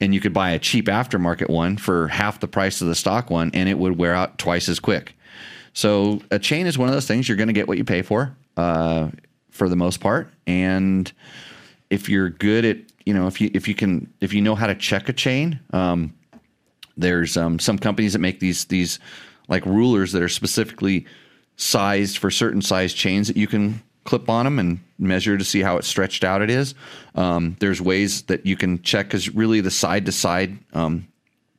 and 0.00 0.14
you 0.14 0.20
could 0.20 0.32
buy 0.32 0.50
a 0.50 0.58
cheap 0.58 0.86
aftermarket 0.86 1.50
one 1.50 1.76
for 1.76 2.08
half 2.08 2.40
the 2.40 2.48
price 2.48 2.80
of 2.80 2.88
the 2.88 2.94
stock 2.94 3.30
one, 3.30 3.50
and 3.54 3.68
it 3.68 3.78
would 3.78 3.98
wear 3.98 4.14
out 4.14 4.38
twice 4.38 4.68
as 4.68 4.78
quick. 4.78 5.14
So 5.72 6.20
a 6.30 6.38
chain 6.38 6.66
is 6.66 6.78
one 6.78 6.88
of 6.88 6.94
those 6.94 7.06
things 7.06 7.28
you're 7.28 7.36
going 7.36 7.48
to 7.48 7.52
get 7.52 7.68
what 7.68 7.78
you 7.78 7.84
pay 7.84 8.02
for, 8.02 8.36
uh, 8.56 9.10
for 9.50 9.68
the 9.68 9.76
most 9.76 10.00
part. 10.00 10.32
And 10.46 11.10
if 11.90 12.08
you're 12.08 12.30
good 12.30 12.64
at, 12.64 12.78
you 13.06 13.14
know, 13.14 13.26
if 13.26 13.40
you 13.40 13.50
if 13.54 13.66
you 13.68 13.74
can 13.74 14.12
if 14.20 14.32
you 14.32 14.40
know 14.40 14.54
how 14.54 14.66
to 14.66 14.74
check 14.74 15.08
a 15.08 15.12
chain, 15.12 15.60
um, 15.72 16.14
there's 16.96 17.36
um, 17.36 17.58
some 17.58 17.78
companies 17.78 18.12
that 18.12 18.18
make 18.18 18.40
these 18.40 18.66
these 18.66 18.98
like 19.48 19.64
rulers 19.64 20.12
that 20.12 20.22
are 20.22 20.28
specifically 20.28 21.06
sized 21.56 22.18
for 22.18 22.30
certain 22.30 22.62
size 22.62 22.92
chains 22.92 23.28
that 23.28 23.36
you 23.36 23.46
can 23.46 23.82
clip 24.08 24.30
on 24.30 24.46
them 24.46 24.58
and 24.58 24.80
measure 24.98 25.36
to 25.36 25.44
see 25.44 25.60
how 25.60 25.76
it 25.76 25.84
stretched 25.84 26.24
out 26.24 26.40
it 26.40 26.48
is. 26.48 26.74
Um, 27.14 27.56
there's 27.60 27.78
ways 27.78 28.22
that 28.22 28.46
you 28.46 28.56
can 28.56 28.80
check 28.80 29.06
because 29.06 29.34
really 29.34 29.60
the 29.60 29.70
side 29.70 30.06
to 30.06 30.12
side 30.12 30.56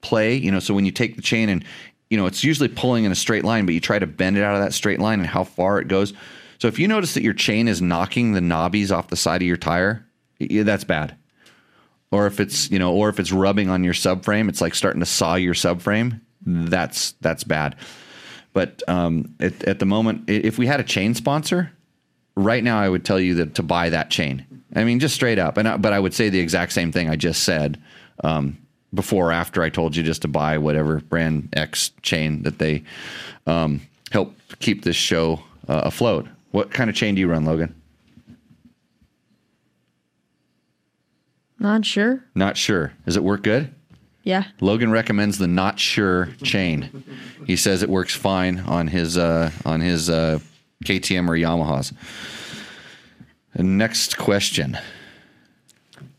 play, 0.01 0.35
you 0.35 0.49
know, 0.49 0.59
so 0.59 0.73
when 0.73 0.83
you 0.83 0.91
take 0.91 1.15
the 1.15 1.21
chain 1.21 1.49
and 1.49 1.63
you 2.09 2.17
know 2.17 2.25
it's 2.25 2.43
usually 2.43 2.67
pulling 2.67 3.03
in 3.03 3.11
a 3.11 3.15
straight 3.15 3.45
line, 3.45 3.67
but 3.67 3.75
you 3.75 3.79
try 3.79 3.99
to 3.99 4.07
bend 4.07 4.35
it 4.35 4.43
out 4.43 4.55
of 4.55 4.61
that 4.63 4.73
straight 4.73 4.99
line 4.99 5.19
and 5.19 5.27
how 5.27 5.43
far 5.43 5.79
it 5.79 5.87
goes. 5.87 6.11
So 6.57 6.67
if 6.67 6.79
you 6.79 6.87
notice 6.87 7.13
that 7.13 7.21
your 7.21 7.35
chain 7.35 7.67
is 7.67 7.83
knocking 7.83 8.31
the 8.31 8.39
knobbies 8.39 8.91
off 8.91 9.09
the 9.09 9.15
side 9.15 9.43
of 9.43 9.47
your 9.47 9.55
tire, 9.55 10.05
yeah, 10.39 10.63
that's 10.63 10.83
bad 10.83 11.15
or 12.11 12.25
if 12.25 12.39
it's 12.39 12.71
you 12.71 12.79
know 12.79 12.93
or 12.93 13.09
if 13.09 13.19
it's 13.19 13.31
rubbing 13.31 13.69
on 13.69 13.83
your 13.83 13.93
subframe 13.93 14.49
it's 14.49 14.61
like 14.61 14.73
starting 14.73 14.99
to 14.99 15.05
saw 15.05 15.35
your 15.35 15.53
subframe 15.53 16.19
that's 16.45 17.11
that's 17.21 17.43
bad 17.43 17.75
but 18.51 18.81
um, 18.87 19.35
at 19.39 19.77
the 19.77 19.85
moment 19.85 20.27
if 20.27 20.57
we 20.57 20.65
had 20.65 20.79
a 20.79 20.83
chain 20.83 21.13
sponsor 21.13 21.71
right 22.43 22.63
now 22.63 22.79
i 22.79 22.87
would 22.87 23.03
tell 23.05 23.19
you 23.19 23.35
that 23.35 23.55
to 23.55 23.63
buy 23.63 23.89
that 23.89 24.09
chain 24.09 24.45
i 24.75 24.83
mean 24.83 24.99
just 24.99 25.13
straight 25.15 25.37
up 25.39 25.57
and 25.57 25.67
I, 25.67 25.77
but 25.77 25.93
i 25.93 25.99
would 25.99 26.13
say 26.13 26.29
the 26.29 26.39
exact 26.39 26.71
same 26.71 26.91
thing 26.91 27.09
i 27.09 27.15
just 27.15 27.43
said 27.43 27.79
um, 28.23 28.57
before 28.93 29.29
or 29.29 29.31
after 29.31 29.61
i 29.61 29.69
told 29.69 29.95
you 29.95 30.03
just 30.03 30.21
to 30.23 30.27
buy 30.27 30.57
whatever 30.57 30.99
brand 31.01 31.49
x 31.53 31.91
chain 32.01 32.43
that 32.43 32.59
they 32.59 32.83
um, 33.47 33.81
help 34.11 34.35
keep 34.59 34.83
this 34.83 34.95
show 34.95 35.41
uh, 35.67 35.81
afloat 35.85 36.27
what 36.51 36.71
kind 36.71 36.89
of 36.89 36.95
chain 36.95 37.15
do 37.15 37.21
you 37.21 37.27
run 37.27 37.45
logan 37.45 37.75
Not 41.59 41.85
sure. 41.85 42.23
not 42.35 42.55
sure 42.57 42.93
does 43.05 43.17
it 43.17 43.23
work 43.23 43.43
good 43.43 43.73
Yeah. 44.23 44.43
Logan 44.61 44.91
recommends 44.91 45.37
the 45.39 45.47
not 45.47 45.79
sure 45.79 46.29
chain. 46.43 47.03
He 47.47 47.55
says 47.55 47.81
it 47.81 47.89
works 47.89 48.15
fine 48.15 48.59
on 48.59 48.87
his 48.87 49.17
uh, 49.17 49.49
on 49.65 49.81
his 49.81 50.09
uh, 50.09 50.39
KTM 50.86 51.27
or 51.27 51.34
Yamahas. 51.34 51.93
And 53.53 53.77
next 53.77 54.17
question. 54.17 54.77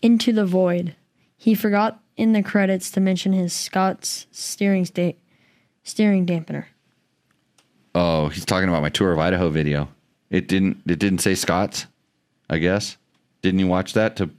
Into 0.03 0.33
the 0.33 0.47
void. 0.47 0.95
He 1.37 1.55
forgot 1.55 2.01
in 2.17 2.33
the 2.33 2.43
credits 2.43 2.91
to 2.93 3.01
mention 3.01 3.33
his 3.33 3.53
Scott's 3.53 4.27
steering 4.31 4.85
state 4.85 5.19
steering 5.83 6.27
dampener. 6.27 6.67
Oh, 7.95 8.29
he's 8.29 8.45
talking 8.45 8.69
about 8.69 8.83
my 8.83 8.91
tour 8.91 9.13
of 9.13 9.19
Idaho 9.19 9.49
video. 9.49 9.89
It 10.29 10.47
didn't 10.47 10.83
it 10.87 10.99
didn't 10.99 11.21
say 11.21 11.35
Scott's, 11.35 11.87
I 12.49 12.59
guess. 12.59 12.97
Didn't 13.43 13.61
you 13.61 13.67
watch 13.67 13.95
that 13.95 14.17
to 14.17 14.31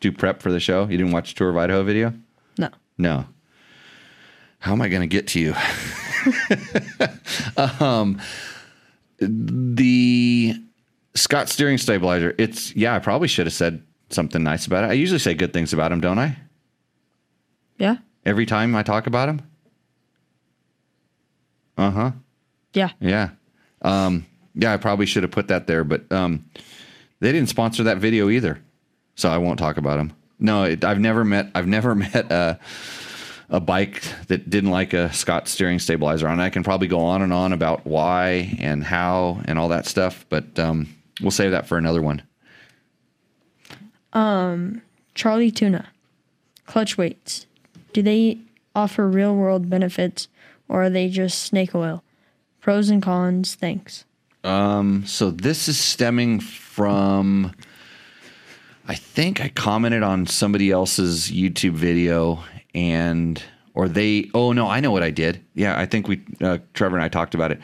do 0.00 0.12
prep 0.12 0.42
for 0.42 0.52
the 0.52 0.60
show? 0.60 0.82
You 0.82 0.98
didn't 0.98 1.12
watch 1.12 1.34
tour 1.34 1.50
of 1.50 1.56
Idaho 1.56 1.82
video? 1.82 2.12
No. 2.58 2.68
No. 2.98 3.26
How 4.58 4.72
am 4.72 4.82
I 4.82 4.88
going 4.88 5.00
to 5.00 5.06
get 5.06 5.28
to 5.28 5.40
you? 5.40 5.54
um, 7.84 8.20
the 9.20 10.54
Scott 11.14 11.48
steering 11.48 11.78
stabilizer. 11.78 12.34
It's 12.38 12.74
yeah. 12.74 12.94
I 12.94 12.98
probably 12.98 13.28
should 13.28 13.46
have 13.46 13.52
said 13.52 13.82
something 14.10 14.42
nice 14.42 14.66
about 14.66 14.84
it. 14.84 14.90
I 14.90 14.94
usually 14.94 15.18
say 15.18 15.34
good 15.34 15.52
things 15.52 15.72
about 15.72 15.92
him, 15.92 16.00
don't 16.00 16.18
I? 16.18 16.36
Yeah. 17.78 17.96
Every 18.24 18.46
time 18.46 18.74
I 18.74 18.82
talk 18.82 19.06
about 19.06 19.28
him. 19.28 19.42
Uh 21.76 21.90
huh. 21.90 22.10
Yeah. 22.74 22.90
Yeah. 23.00 23.30
Um, 23.82 24.26
yeah, 24.54 24.72
I 24.72 24.76
probably 24.76 25.06
should 25.06 25.22
have 25.22 25.32
put 25.32 25.48
that 25.48 25.66
there, 25.66 25.84
but 25.84 26.10
um, 26.12 26.44
they 27.20 27.32
didn't 27.32 27.48
sponsor 27.48 27.84
that 27.84 27.98
video 27.98 28.28
either, 28.28 28.60
so 29.14 29.30
I 29.30 29.38
won't 29.38 29.58
talk 29.58 29.76
about 29.76 29.96
them. 29.96 30.12
No, 30.38 30.64
it, 30.64 30.84
I've 30.84 31.00
never 31.00 31.24
met. 31.24 31.50
I've 31.54 31.66
never 31.66 31.94
met 31.94 32.30
a, 32.30 32.58
a 33.50 33.60
bike 33.60 34.02
that 34.28 34.48
didn't 34.48 34.70
like 34.70 34.92
a 34.92 35.12
Scott 35.12 35.48
steering 35.48 35.78
stabilizer 35.80 36.28
on. 36.28 36.38
I 36.40 36.50
can 36.50 36.62
probably 36.62 36.86
go 36.86 37.00
on 37.00 37.20
and 37.20 37.32
on 37.32 37.52
about 37.52 37.84
why 37.84 38.56
and 38.60 38.84
how 38.84 39.40
and 39.44 39.58
all 39.58 39.68
that 39.68 39.86
stuff, 39.86 40.24
but 40.28 40.58
um, 40.58 40.88
we'll 41.20 41.32
save 41.32 41.50
that 41.50 41.66
for 41.66 41.76
another 41.76 42.00
one. 42.00 42.22
Charlie 45.14 45.50
Tuna. 45.50 45.88
Clutch 46.66 46.96
weights. 46.96 47.46
Do 47.92 48.02
they 48.02 48.38
offer 48.74 49.08
real 49.08 49.34
world 49.34 49.68
benefits 49.68 50.28
or 50.68 50.84
are 50.84 50.90
they 50.90 51.08
just 51.08 51.42
snake 51.42 51.74
oil? 51.74 52.04
Pros 52.60 52.88
and 52.88 53.02
cons. 53.02 53.56
Thanks. 53.56 54.04
So 55.06 55.30
this 55.30 55.68
is 55.68 55.78
stemming 55.78 56.40
from 56.40 57.52
I 58.86 58.94
think 58.94 59.40
I 59.40 59.48
commented 59.48 60.02
on 60.02 60.26
somebody 60.26 60.70
else's 60.70 61.30
YouTube 61.30 61.72
video 61.72 62.42
and 62.74 63.42
or 63.74 63.88
they 63.88 64.30
oh 64.34 64.52
no, 64.52 64.68
I 64.68 64.80
know 64.80 64.90
what 64.90 65.02
I 65.02 65.10
did. 65.10 65.44
Yeah, 65.54 65.78
I 65.78 65.86
think 65.86 66.08
we 66.08 66.22
uh, 66.40 66.58
Trevor 66.74 66.96
and 66.96 67.04
I 67.04 67.08
talked 67.08 67.34
about 67.34 67.52
it 67.52 67.60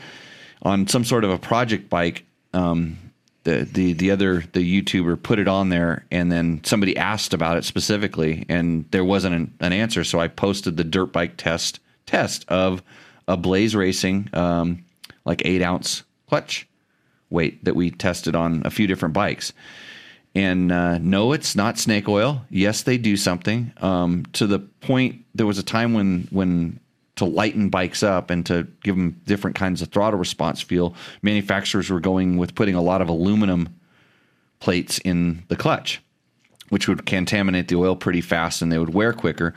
on 0.63 0.87
some 0.87 1.05
sort 1.05 1.25
of 1.25 1.31
a 1.31 1.39
project 1.39 1.91
bike 1.91 2.25
um 2.55 2.97
the, 3.45 3.69
the 3.73 3.93
the 3.93 4.11
other 4.11 4.43
the 4.53 4.83
YouTuber 4.83 5.23
put 5.23 5.39
it 5.39 5.47
on 5.47 5.69
there 5.69 6.05
and 6.11 6.33
then 6.33 6.61
somebody 6.65 6.97
asked 6.97 7.33
about 7.33 7.57
it 7.57 7.65
specifically 7.65 8.45
and 8.49 8.85
there 8.91 9.05
wasn't 9.05 9.35
an, 9.35 9.55
an 9.61 9.73
answer 9.73 10.03
so 10.03 10.19
I 10.19 10.29
posted 10.29 10.77
the 10.77 10.85
dirt 10.85 11.13
bike 11.13 11.37
test 11.37 11.79
test 12.07 12.45
of 12.49 12.83
a 13.29 13.37
Blaze 13.37 13.77
Racing 13.77 14.29
um, 14.33 14.85
like 15.25 15.43
eight 15.45 15.63
ounce 15.63 16.03
clutch 16.29 16.67
weight 17.31 17.65
that 17.65 17.77
we 17.77 17.91
tested 17.91 18.35
on 18.35 18.63
a 18.65 18.71
few 18.71 18.87
different 18.87 19.15
bikes. 19.15 19.53
And 20.37 20.71
uh, 20.71 20.99
no, 20.99 21.33
it's 21.33 21.57
not 21.57 21.79
snake 21.79 22.11
oil. 22.11 22.45
Yes, 22.51 22.83
they 22.83 22.99
do 22.99 23.17
something. 23.17 23.73
Um, 23.79 24.27
to 24.35 24.47
the 24.47 24.59
point, 24.59 25.25
there 25.35 25.47
was 25.47 25.59
a 25.59 25.63
time 25.63 25.95
when 25.95 26.29
when 26.31 26.79
to 27.15 27.25
lighten 27.25 27.71
bikes 27.71 28.03
up 28.03 28.29
and 28.29 28.45
to 28.45 28.69
give 28.83 28.97
them 28.97 29.19
different 29.25 29.57
kinds 29.57 29.81
of 29.81 29.89
throttle 29.89 30.19
response 30.19 30.61
feel, 30.61 30.95
manufacturers 31.23 31.89
were 31.89 32.01
going 32.01 32.37
with 32.37 32.55
putting 32.55 32.75
a 32.75 32.83
lot 32.83 33.01
of 33.01 33.09
aluminum 33.09 33.75
plates 34.61 34.99
in 34.99 35.43
the 35.49 35.57
clutch, 35.57 36.03
which 36.69 36.87
would 36.87 37.07
contaminate 37.07 37.69
the 37.69 37.77
oil 37.77 37.97
pretty 37.97 38.21
fast 38.21 38.61
and 38.61 38.71
they 38.71 38.79
would 38.79 38.93
wear 38.93 39.15
quicker. 39.15 39.55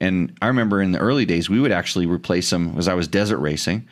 And 0.00 0.36
I 0.42 0.48
remember 0.48 0.82
in 0.82 0.92
the 0.92 0.98
early 0.98 1.24
days, 1.24 1.48
we 1.48 1.60
would 1.60 1.72
actually 1.72 2.04
replace 2.04 2.50
them 2.50 2.74
as 2.76 2.88
I 2.88 2.92
was 2.92 3.08
desert 3.08 3.38
racing. 3.38 3.88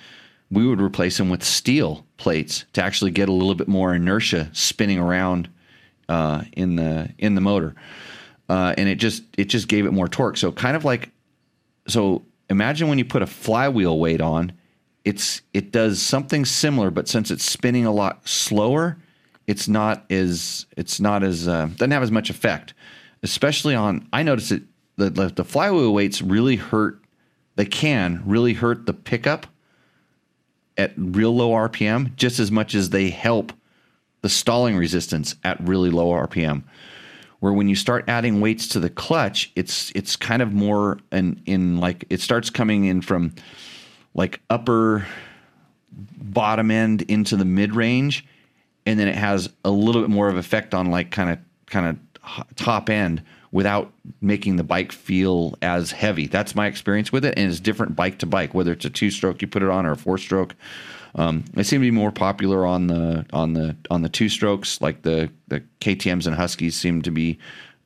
We 0.50 0.66
would 0.66 0.82
replace 0.82 1.16
them 1.16 1.30
with 1.30 1.42
steel 1.42 2.04
plates 2.18 2.66
to 2.74 2.84
actually 2.84 3.12
get 3.12 3.30
a 3.30 3.32
little 3.32 3.54
bit 3.54 3.68
more 3.68 3.94
inertia 3.94 4.50
spinning 4.52 4.98
around 4.98 5.48
uh, 6.08 6.42
in 6.52 6.76
the 6.76 7.10
in 7.18 7.34
the 7.34 7.40
motor, 7.40 7.74
uh, 8.48 8.74
and 8.76 8.88
it 8.88 8.96
just 8.96 9.22
it 9.36 9.46
just 9.46 9.68
gave 9.68 9.86
it 9.86 9.92
more 9.92 10.08
torque. 10.08 10.36
So 10.36 10.52
kind 10.52 10.76
of 10.76 10.84
like 10.84 11.10
so 11.86 12.24
imagine 12.50 12.88
when 12.88 12.98
you 12.98 13.04
put 13.04 13.22
a 13.22 13.26
flywheel 13.26 13.98
weight 13.98 14.20
on, 14.20 14.52
it's 15.04 15.42
it 15.52 15.72
does 15.72 16.00
something 16.00 16.44
similar, 16.44 16.90
but 16.90 17.08
since 17.08 17.30
it's 17.30 17.44
spinning 17.44 17.86
a 17.86 17.92
lot 17.92 18.28
slower, 18.28 18.98
it's 19.46 19.68
not 19.68 20.04
as 20.10 20.66
it's 20.76 21.00
not 21.00 21.22
as 21.22 21.48
uh, 21.48 21.66
doesn't 21.76 21.90
have 21.90 22.02
as 22.02 22.10
much 22.10 22.30
effect. 22.30 22.74
Especially 23.22 23.74
on, 23.74 24.06
I 24.12 24.22
notice 24.22 24.50
it 24.52 24.62
the 24.96 25.10
the, 25.10 25.28
the 25.28 25.44
flywheel 25.44 25.92
weights 25.92 26.22
really 26.22 26.56
hurt. 26.56 27.02
They 27.56 27.64
can 27.66 28.22
really 28.24 28.52
hurt 28.52 28.86
the 28.86 28.92
pickup 28.92 29.46
at 30.76 30.92
real 30.96 31.34
low 31.34 31.50
RPM 31.50 32.14
just 32.14 32.38
as 32.38 32.52
much 32.52 32.74
as 32.74 32.90
they 32.90 33.10
help 33.10 33.52
the 34.22 34.28
stalling 34.28 34.76
resistance 34.76 35.36
at 35.44 35.60
really 35.60 35.90
low 35.90 36.08
RPM 36.08 36.64
where 37.40 37.52
when 37.52 37.68
you 37.68 37.76
start 37.76 38.04
adding 38.08 38.40
weights 38.40 38.68
to 38.68 38.80
the 38.80 38.90
clutch, 38.90 39.52
it's 39.54 39.92
it's 39.94 40.16
kind 40.16 40.42
of 40.42 40.52
more 40.52 40.98
in 41.12 41.40
in 41.46 41.78
like 41.78 42.04
it 42.10 42.20
starts 42.20 42.50
coming 42.50 42.84
in 42.84 43.00
from 43.00 43.34
like 44.14 44.40
upper 44.50 45.06
bottom 45.92 46.70
end 46.70 47.02
into 47.02 47.36
the 47.36 47.44
mid 47.44 47.74
range, 47.74 48.26
and 48.86 48.98
then 48.98 49.08
it 49.08 49.14
has 49.14 49.50
a 49.64 49.70
little 49.70 50.02
bit 50.02 50.10
more 50.10 50.28
of 50.28 50.36
effect 50.36 50.74
on 50.74 50.90
like 50.90 51.10
kind 51.10 51.30
of 51.30 51.38
kind 51.66 51.86
of 51.86 52.56
top 52.56 52.90
end 52.90 53.22
without 53.50 53.92
making 54.20 54.56
the 54.56 54.64
bike 54.64 54.92
feel 54.92 55.56
as 55.62 55.90
heavy. 55.90 56.26
That's 56.26 56.54
my 56.54 56.66
experience 56.66 57.12
with 57.12 57.24
it, 57.24 57.34
and 57.38 57.50
it's 57.50 57.60
different 57.60 57.96
bike 57.96 58.18
to 58.18 58.26
bike, 58.26 58.52
whether 58.52 58.72
it's 58.72 58.84
a 58.84 58.90
two 58.90 59.10
stroke 59.10 59.40
you 59.40 59.48
put 59.48 59.62
it 59.62 59.70
on 59.70 59.86
or 59.86 59.92
a 59.92 59.96
four 59.96 60.18
stroke. 60.18 60.54
Um, 61.14 61.44
they 61.54 61.62
seem 61.62 61.80
to 61.80 61.86
be 61.86 61.90
more 61.90 62.12
popular 62.12 62.66
on 62.66 62.86
the 62.86 63.26
on 63.32 63.54
the 63.54 63.76
on 63.90 64.02
the 64.02 64.08
two 64.08 64.28
strokes, 64.28 64.80
like 64.80 65.02
the 65.02 65.30
the 65.48 65.62
KTM's 65.80 66.26
and 66.26 66.36
Huskies 66.36 66.76
seem 66.76 67.02
to 67.02 67.10
be 67.10 67.38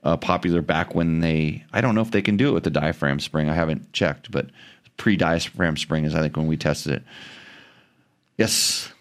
uh, 0.05 0.17
popular 0.17 0.63
back 0.63 0.95
when 0.95 1.21
they. 1.21 1.65
I 1.73 1.81
don't 1.81 1.95
know 1.95 2.01
if 2.01 2.11
they 2.11 2.23
can 2.23 2.37
do 2.37 2.49
it 2.49 2.53
with 2.53 2.65
the 2.65 2.71
diaphragm 2.71 3.21
spring. 3.21 3.49
I 3.49 3.55
haven't 3.55 3.93
checked, 3.93 4.31
but 4.31 4.47
pre 4.97 5.17
diaphragm 5.17 5.77
spring 5.77 6.05
is 6.05 6.15
I 6.15 6.21
think 6.21 6.37
when 6.37 6.47
we 6.47 6.57
tested 6.57 6.95
it. 6.95 7.03
Yes, 8.39 8.93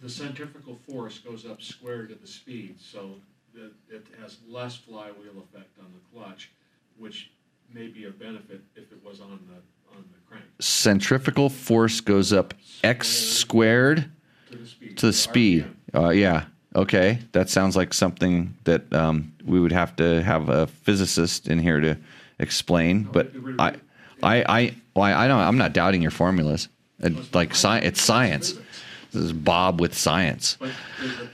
the 0.00 0.08
centrifugal 0.08 0.78
force 0.88 1.18
goes 1.18 1.44
up 1.44 1.60
square 1.60 2.06
to 2.06 2.14
the 2.14 2.26
speed, 2.26 2.76
so 2.80 3.16
it 3.56 4.06
has 4.20 4.36
less 4.48 4.76
flywheel 4.76 5.42
effect 5.42 5.78
on 5.80 5.86
the 5.92 6.00
clutch, 6.12 6.50
which 6.96 7.30
may 7.74 7.88
be 7.88 8.04
a 8.04 8.10
benefit 8.10 8.60
if 8.76 8.92
it 8.92 9.04
was 9.04 9.20
on 9.20 9.40
the 9.48 9.56
Centrifugal 10.58 11.50
force 11.50 12.00
goes 12.00 12.32
up 12.32 12.54
x 12.82 13.08
squared 13.08 14.10
to 14.50 14.56
the 14.56 14.66
speed. 14.66 14.96
to 14.96 15.06
the 15.06 15.12
speed. 15.12 15.66
Uh, 15.94 16.08
yeah. 16.10 16.44
Okay. 16.74 17.18
That 17.32 17.50
sounds 17.50 17.76
like 17.76 17.92
something 17.92 18.56
that 18.64 18.90
um, 18.92 19.32
we 19.44 19.60
would 19.60 19.72
have 19.72 19.96
to 19.96 20.22
have 20.22 20.48
a 20.48 20.66
physicist 20.66 21.48
in 21.48 21.58
here 21.58 21.80
to 21.80 21.98
explain. 22.38 23.02
But 23.02 23.32
I, 23.58 23.74
I, 24.22 24.44
I, 24.48 24.74
well, 24.94 25.04
I 25.04 25.28
know 25.28 25.38
I'm 25.38 25.58
not 25.58 25.72
doubting 25.74 26.00
your 26.00 26.10
formulas. 26.10 26.68
It, 27.00 27.34
like 27.34 27.50
sci- 27.50 27.80
it's 27.80 28.00
science. 28.00 28.54
This 29.12 29.22
is 29.24 29.32
Bob 29.32 29.80
with 29.80 29.96
science. 29.96 30.56
But 30.58 30.70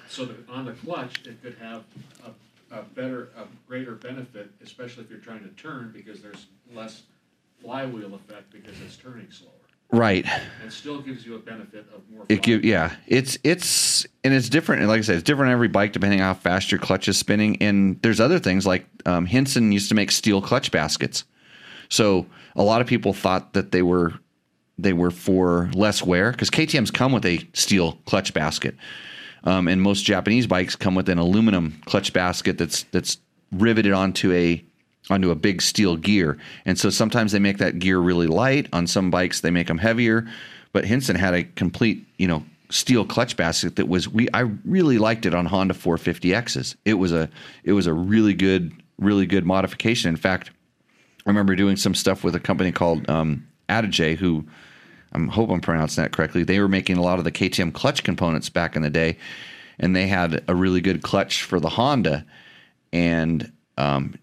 so 0.09 0.29
on 0.49 0.65
the 0.65 0.73
clutch, 0.73 1.23
it 1.27 1.41
could 1.43 1.57
have 1.61 1.85
a, 2.27 2.77
a 2.79 2.83
better, 2.83 3.29
a 3.37 3.45
greater 3.69 3.93
benefit, 3.93 4.51
especially 4.63 5.05
if 5.05 5.11
you're 5.11 5.21
trying 5.21 5.43
to 5.43 5.49
turn, 5.51 5.93
because 5.95 6.21
there's 6.21 6.47
less 6.75 7.03
flywheel 7.63 8.15
effect 8.15 8.51
because 8.53 8.75
it's 8.81 8.97
turning 8.97 9.31
slower. 9.31 9.51
Right. 9.93 10.27
And 10.63 10.73
still 10.73 11.03
gives 11.03 11.27
you 11.27 11.35
a 11.37 11.39
benefit 11.39 11.87
of 11.95 12.01
more. 12.11 12.25
It 12.31 12.43
give 12.43 12.65
yeah. 12.65 12.95
It's 13.07 13.39
it's 13.45 14.07
and 14.25 14.33
it's 14.33 14.49
different. 14.49 14.81
And 14.81 14.89
like 14.89 14.99
I 14.99 15.03
said, 15.03 15.17
it's 15.17 15.23
different 15.23 15.49
on 15.49 15.53
every 15.53 15.69
bike 15.69 15.93
depending 15.93 16.21
on 16.23 16.35
how 16.35 16.35
fast 16.35 16.73
your 16.73 16.81
clutch 16.81 17.09
is 17.09 17.19
spinning. 17.19 17.61
And 17.61 18.01
there's 18.01 18.19
other 18.19 18.39
things 18.39 18.67
like 18.67 18.87
um, 19.05 19.27
Hinson 19.27 19.71
used 19.71 19.91
to 19.91 19.95
make 19.95 20.11
steel 20.11 20.41
clutch 20.41 20.71
baskets. 20.71 21.25
So 21.91 22.27
a 22.57 22.63
lot 22.63 22.81
of 22.81 22.87
people 22.87 23.13
thought 23.13 23.53
that 23.53 23.71
they 23.73 23.83
were 23.83 24.15
they 24.79 24.95
were 24.95 25.11
for 25.11 25.71
less 25.75 26.03
wear 26.03 26.31
because 26.31 26.49
KTM's 26.49 26.91
come 26.91 27.13
with 27.13 27.27
a 27.27 27.47
steel 27.53 27.99
clutch 28.07 28.33
basket, 28.33 28.75
um, 29.45 29.69
and 29.69 29.83
most 29.83 30.05
Japanese 30.05 30.47
bikes 30.47 30.75
come 30.75 30.95
with 30.95 31.11
an 31.11 31.19
aluminum 31.19 31.83
clutch 31.85 32.15
basket 32.15 32.57
that's 32.57 32.85
that's 32.85 33.19
riveted 33.53 33.93
onto 33.93 34.33
a 34.33 34.65
onto 35.11 35.31
a 35.31 35.35
big 35.35 35.63
steel 35.63 35.97
gear. 35.97 36.39
And 36.65 36.79
so 36.79 36.91
sometimes 36.91 37.33
they 37.33 37.39
make 37.39 37.59
that 37.59 37.79
gear 37.79 37.99
really 37.99 38.27
light. 38.27 38.69
On 38.73 38.87
some 38.87 39.11
bikes 39.11 39.41
they 39.41 39.51
make 39.51 39.67
them 39.67 39.79
heavier. 39.79 40.27
But 40.73 40.85
Hinson 40.85 41.17
had 41.17 41.35
a 41.35 41.45
complete 41.45 42.07
you 42.19 42.29
know 42.29 42.45
steel 42.71 43.05
clutch 43.05 43.37
basket 43.37 43.77
that 43.77 43.89
was 43.89 44.09
we 44.09 44.29
I 44.33 44.41
really 44.65 44.99
liked 44.99 45.27
it 45.27 45.35
on 45.35 45.47
Honda 45.47 45.75
450Xs. 45.75 46.77
It 46.85 46.95
was 46.95 47.13
a 47.13 47.29
it 47.65 47.73
was 47.73 47.87
a 47.87 47.93
really 47.95 48.35
good 48.35 48.73
really 48.99 49.27
good 49.27 49.45
modification. 49.45 50.09
In 50.09 50.17
fact. 50.17 50.51
I 51.25 51.31
remember 51.31 51.55
doing 51.55 51.77
some 51.77 51.95
stuff 51.95 52.25
with 52.25 52.35
a 52.35 52.41
company 52.41 52.73
called 52.73 53.09
um, 53.09 53.47
Adige, 53.69 54.17
who 54.17 54.45
I 55.13 55.19
hope 55.27 55.51
I'm 55.51 55.61
pronouncing 55.61 56.03
that 56.03 56.13
correctly. 56.13 56.43
They 56.43 56.59
were 56.59 56.69
making 56.69 56.97
a 56.97 57.03
lot 57.03 57.19
of 57.19 57.25
the 57.25 57.33
KTM 57.33 57.73
clutch 57.75 58.03
components 58.03 58.49
back 58.49 58.77
in 58.77 58.83
the 58.83 58.91
day, 58.91 59.19
and 59.79 59.95
they 59.95 60.07
had 60.07 60.43
a 60.49 60.55
really 60.55 60.81
good 60.81 61.03
clutch 61.03 61.43
for 61.43 61.61
the 61.61 61.69
Honda. 61.69 62.25
And 62.93 63.53
um, 63.77 64.15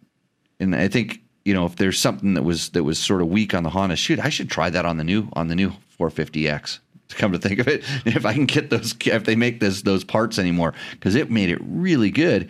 and 0.59 0.75
I 0.75 0.87
think 0.87 1.21
you 1.45 1.53
know 1.53 1.65
if 1.65 1.75
there's 1.75 1.99
something 1.99 2.33
that 2.33 2.43
was 2.43 2.69
that 2.69 2.83
was 2.83 2.99
sort 2.99 3.21
of 3.21 3.27
weak 3.27 3.53
on 3.53 3.63
the 3.63 3.69
Honda, 3.69 3.95
shoot, 3.95 4.19
I 4.19 4.29
should 4.29 4.49
try 4.49 4.69
that 4.69 4.85
on 4.85 4.97
the 4.97 5.03
new 5.03 5.29
on 5.33 5.47
the 5.47 5.55
new 5.55 5.73
450X. 5.99 6.79
To 7.09 7.15
come 7.15 7.31
to 7.31 7.39
think 7.39 7.57
of 7.57 7.67
it, 7.67 7.83
if 8.05 8.23
I 8.23 8.33
can 8.33 8.45
get 8.45 8.69
those, 8.69 8.93
if 9.05 9.23
they 9.23 9.35
make 9.35 9.59
this 9.59 9.81
those 9.81 10.03
parts 10.03 10.37
anymore, 10.37 10.73
because 10.91 11.15
it 11.15 11.31
made 11.31 11.49
it 11.49 11.59
really 11.61 12.11
good. 12.11 12.49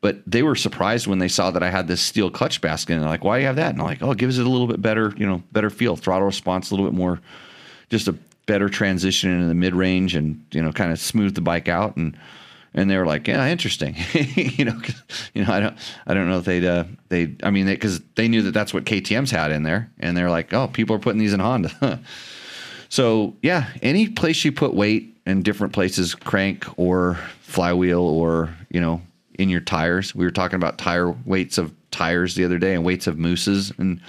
But 0.00 0.22
they 0.26 0.42
were 0.42 0.56
surprised 0.56 1.06
when 1.06 1.18
they 1.18 1.28
saw 1.28 1.50
that 1.50 1.62
I 1.62 1.68
had 1.68 1.86
this 1.86 2.00
steel 2.00 2.30
clutch 2.30 2.62
basket, 2.62 2.94
and 2.94 3.02
they're 3.02 3.08
like, 3.08 3.22
"Why 3.22 3.36
do 3.36 3.42
you 3.42 3.46
have 3.46 3.56
that?" 3.56 3.72
And 3.72 3.80
I'm 3.80 3.86
like, 3.86 4.02
"Oh, 4.02 4.12
it 4.12 4.18
gives 4.18 4.38
it 4.38 4.46
a 4.46 4.48
little 4.48 4.66
bit 4.66 4.80
better, 4.80 5.12
you 5.16 5.26
know, 5.26 5.42
better 5.52 5.68
feel, 5.68 5.94
throttle 5.94 6.26
response, 6.26 6.70
a 6.70 6.74
little 6.74 6.86
bit 6.86 6.96
more, 6.96 7.20
just 7.90 8.08
a 8.08 8.12
better 8.46 8.70
transition 8.70 9.30
into 9.30 9.46
the 9.46 9.54
mid 9.54 9.74
range, 9.74 10.14
and 10.16 10.42
you 10.52 10.62
know, 10.62 10.72
kind 10.72 10.90
of 10.90 10.98
smooth 10.98 11.34
the 11.34 11.42
bike 11.42 11.68
out." 11.68 11.96
And 11.96 12.16
and 12.74 12.90
they 12.90 12.96
were 12.96 13.06
like, 13.06 13.26
"Yeah, 13.26 13.48
interesting," 13.48 13.96
you 14.14 14.64
know, 14.64 14.80
you 15.34 15.44
know, 15.44 15.52
I 15.52 15.60
don't, 15.60 15.76
I 16.06 16.14
don't 16.14 16.28
know 16.28 16.38
if 16.38 16.44
they'd, 16.44 16.64
uh, 16.64 16.84
they, 17.08 17.34
I 17.42 17.50
mean, 17.50 17.66
because 17.66 18.00
they, 18.14 18.28
knew 18.28 18.42
that 18.42 18.52
that's 18.52 18.72
what 18.72 18.84
KTM's 18.84 19.30
had 19.30 19.50
in 19.52 19.62
there, 19.62 19.90
and 19.98 20.16
they're 20.16 20.30
like, 20.30 20.52
"Oh, 20.52 20.68
people 20.68 20.96
are 20.96 21.00
putting 21.00 21.20
these 21.20 21.32
in 21.32 21.40
Honda." 21.40 22.00
So 22.90 23.36
yeah, 23.40 23.68
any 23.82 24.08
place 24.08 24.44
you 24.44 24.50
put 24.50 24.74
weight 24.74 25.16
in 25.24 25.42
different 25.42 25.72
places, 25.72 26.14
crank 26.14 26.66
or 26.76 27.14
flywheel 27.40 28.00
or 28.00 28.54
you 28.68 28.80
know 28.80 29.00
in 29.38 29.48
your 29.48 29.60
tires. 29.60 30.14
We 30.14 30.24
were 30.24 30.32
talking 30.32 30.56
about 30.56 30.76
tire 30.76 31.12
weights 31.24 31.56
of 31.56 31.72
tires 31.92 32.34
the 32.34 32.44
other 32.44 32.58
day 32.58 32.74
and 32.74 32.84
weights 32.84 33.06
of 33.06 33.16
mooses 33.16 33.72
and 33.78 34.00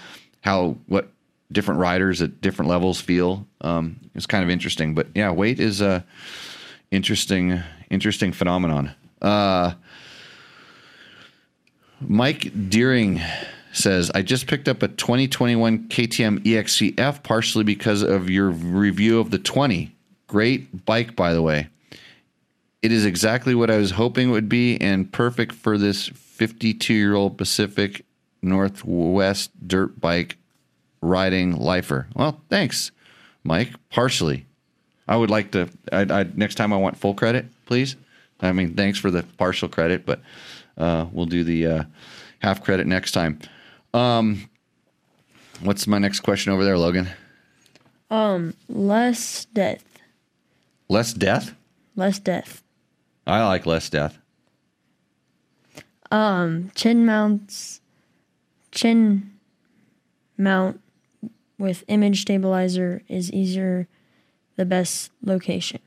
how 0.42 0.78
what 0.88 1.10
different 1.52 1.80
riders 1.80 2.22
at 2.22 2.42
different 2.42 2.70
levels 2.70 3.00
feel. 3.00 3.46
Um, 3.62 4.00
it's 4.16 4.26
kind 4.26 4.44
of 4.44 4.50
interesting, 4.50 4.96
but 4.96 5.08
yeah, 5.14 5.30
weight 5.30 5.60
is 5.60 5.80
a 5.80 6.04
interesting 6.90 7.62
interesting 7.92 8.32
phenomenon. 8.32 8.92
Uh, 9.22 9.74
Mike 12.00 12.52
Deering 12.70 13.22
says, 13.74 14.10
I 14.16 14.22
just 14.22 14.48
picked 14.48 14.68
up 14.68 14.82
a 14.82 14.88
2021 14.88 15.90
KTM 15.90 16.40
EXCF 16.40 17.22
partially 17.24 17.64
because 17.64 18.02
of 18.02 18.30
your 18.30 18.50
review 18.50 19.20
of 19.20 19.30
the 19.30 19.38
20. 19.38 19.94
Great 20.28 20.86
bike, 20.86 21.16
by 21.16 21.34
the 21.34 21.42
way. 21.42 21.68
It 22.82 22.92
is 22.92 23.06
exactly 23.06 23.54
what 23.54 23.70
I 23.70 23.78
was 23.78 23.92
hoping 23.92 24.30
it 24.30 24.32
would 24.32 24.50
be 24.50 24.80
and 24.82 25.12
perfect 25.12 25.54
for 25.54 25.78
this 25.78 26.08
52 26.08 26.94
year 26.94 27.14
old 27.14 27.38
Pacific 27.38 28.04
Northwest 28.42 29.52
dirt 29.68 30.02
bike 30.02 30.38
riding 31.02 31.56
lifer. 31.56 32.08
Well, 32.16 32.42
thanks, 32.50 32.92
Mike. 33.44 33.70
Partially. 33.90 34.46
I 35.08 35.16
would 35.16 35.30
like 35.30 35.52
to, 35.52 35.70
I, 35.92 36.02
I, 36.02 36.26
next 36.36 36.56
time 36.56 36.74
I 36.74 36.78
want 36.78 36.98
full 36.98 37.14
credit, 37.14 37.46
please. 37.72 37.96
I 38.42 38.52
mean, 38.52 38.76
thanks 38.76 39.00
for 39.00 39.10
the 39.10 39.24
partial 39.38 39.70
credit, 39.70 40.06
but 40.06 40.20
uh, 40.78 41.06
we'll 41.10 41.26
do 41.26 41.42
the 41.46 41.66
uh, 41.66 41.84
half 42.40 42.62
credit 42.62 42.86
next 42.86 43.14
time. 43.14 43.40
Um, 43.94 44.50
what's 45.62 45.88
my 45.88 45.98
next 45.98 46.20
question 46.20 46.52
over 46.52 46.66
there, 46.66 46.78
Logan? 46.78 47.08
Um, 48.10 48.56
Less 48.68 49.46
death. 49.46 49.86
Less 50.90 51.14
death? 51.14 51.56
Less 51.96 52.20
death. 52.20 52.62
I 53.26 53.42
like 53.46 53.66
less 53.66 53.90
death. 53.90 54.18
Um, 56.12 56.72
Chin 56.76 57.06
mounts. 57.06 57.80
Chin 58.74 59.32
mount 60.38 60.82
with 61.58 61.86
image 61.88 62.24
stabilizer 62.24 63.02
is 63.08 63.32
easier 63.32 63.88
the 64.58 64.66
best 64.66 65.10
location. 65.24 65.80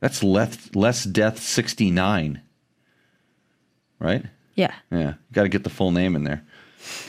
That's 0.00 0.22
less 0.22 0.74
less 0.74 1.04
death 1.04 1.38
sixty 1.38 1.90
nine. 1.90 2.40
Right? 3.98 4.24
Yeah. 4.54 4.74
Yeah, 4.90 4.98
You 5.08 5.14
got 5.32 5.42
to 5.42 5.48
get 5.48 5.64
the 5.64 5.70
full 5.70 5.90
name 5.92 6.16
in 6.16 6.24
there. 6.24 6.42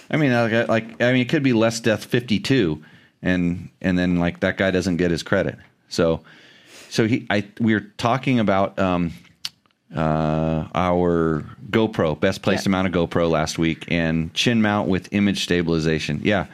I 0.09 0.17
mean, 0.17 0.31
like, 0.33 0.67
like 0.67 1.01
I 1.01 1.11
mean, 1.13 1.21
it 1.21 1.29
could 1.29 1.43
be 1.43 1.53
less 1.53 1.79
death 1.79 2.03
fifty 2.05 2.39
two, 2.39 2.83
and 3.21 3.69
and 3.81 3.97
then 3.97 4.19
like 4.19 4.41
that 4.41 4.57
guy 4.57 4.71
doesn't 4.71 4.97
get 4.97 5.11
his 5.11 5.23
credit. 5.23 5.57
So, 5.87 6.21
so 6.89 7.07
he, 7.07 7.25
I, 7.29 7.45
we 7.59 7.73
were 7.73 7.85
talking 7.97 8.39
about 8.39 8.77
um, 8.79 9.11
uh, 9.95 10.67
our 10.75 11.45
GoPro 11.69 12.19
best 12.19 12.41
placed 12.41 12.65
Yeah. 12.65 12.69
amount 12.71 12.87
of 12.87 12.93
GoPro 12.93 13.29
last 13.29 13.57
week, 13.57 13.85
and 13.89 14.33
chin 14.33 14.61
mount 14.61 14.89
with 14.89 15.07
image 15.13 15.43
stabilization. 15.43 16.19
Yeah, 16.23 16.47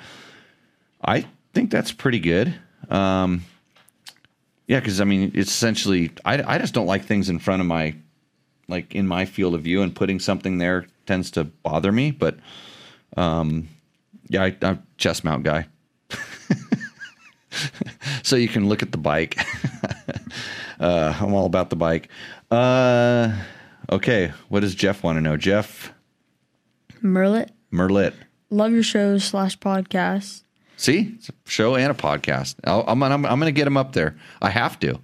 I 1.04 1.26
think 1.54 1.72
that's 1.72 1.92
pretty 1.92 2.20
good. 2.20 2.54
Um, 2.90 3.44
yeah, 4.68 4.80
because 4.80 5.00
I 5.00 5.06
mean, 5.06 5.32
it's 5.34 5.50
essentially 5.50 6.12
I, 6.26 6.56
I 6.56 6.58
just 6.58 6.74
don't 6.74 6.86
like 6.86 7.06
things 7.06 7.30
in 7.30 7.40
front 7.40 7.62
of 7.62 7.68
my 7.68 7.96
like 8.68 8.94
in 8.94 9.08
my 9.08 9.26
field 9.26 9.56
of 9.56 9.62
view, 9.62 9.82
and 9.82 9.96
putting 9.96 10.20
something 10.20 10.58
there 10.58 10.88
tends 11.06 11.32
to 11.32 11.46
bother 11.46 11.92
me. 11.92 12.12
But 12.12 12.38
um, 13.16 13.70
yeah, 14.28 14.44
I, 14.44 14.58
I'm 14.62 14.76
a 14.76 14.84
chest 14.98 15.24
mount 15.24 15.44
guy, 15.44 15.68
so 18.24 18.36
you 18.36 18.50
can 18.50 18.68
look 18.68 18.84
at 18.84 18.92
the 18.92 18.98
bike. 18.98 19.38
uh, 20.80 21.18
I'm 21.20 21.34
all 21.34 21.46
about 21.46 21.70
the 21.70 21.78
bike. 21.78 22.10
Uh, 22.52 23.34
okay, 23.90 24.34
what 24.50 24.60
does 24.60 24.76
Jeff 24.76 25.02
want 25.02 25.16
to 25.16 25.22
know? 25.22 25.38
Jeff 25.38 25.94
Merlet. 27.02 27.52
Merlit. 27.72 28.14
Love 28.50 28.74
your 28.74 28.84
shows 28.84 29.24
slash 29.24 29.58
podcasts. 29.60 30.44
See, 30.78 31.16
it's 31.16 31.30
a 31.30 31.34
show 31.46 31.76
and 31.76 31.92
a 31.92 31.96
podcast. 31.96 32.56
I'll, 32.64 32.86
I'm, 32.88 33.02
I'm, 33.04 33.26
I'm 33.26 33.40
going 33.40 33.48
to 33.48 33.52
get 33.52 33.66
them 33.66 33.78
up 33.78 33.94
there. 33.94 34.16
I 34.42 34.50
have 34.50 34.80
to. 34.80 35.00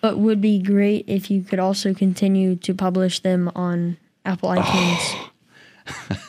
But 0.00 0.18
would 0.18 0.40
be 0.40 0.58
great 0.58 1.04
if 1.06 1.30
you 1.30 1.42
could 1.42 1.58
also 1.58 1.94
continue 1.94 2.56
to 2.56 2.74
publish 2.74 3.20
them 3.20 3.52
on 3.54 3.98
Apple 4.24 4.48
oh. 4.48 4.56
iTunes. 4.56 5.30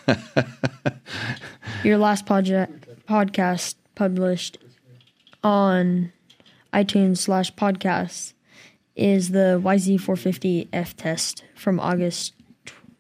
Your 1.84 1.98
last 1.98 2.26
project 2.26 2.86
podcast 3.08 3.76
published 3.96 4.58
on 5.44 6.12
iTunes 6.74 7.20
slash 7.20 7.54
podcasts 7.54 8.34
is 8.96 9.30
the 9.30 9.62
YZ450F 9.64 10.94
test 10.96 11.46
from 11.56 11.80
August 11.80 12.34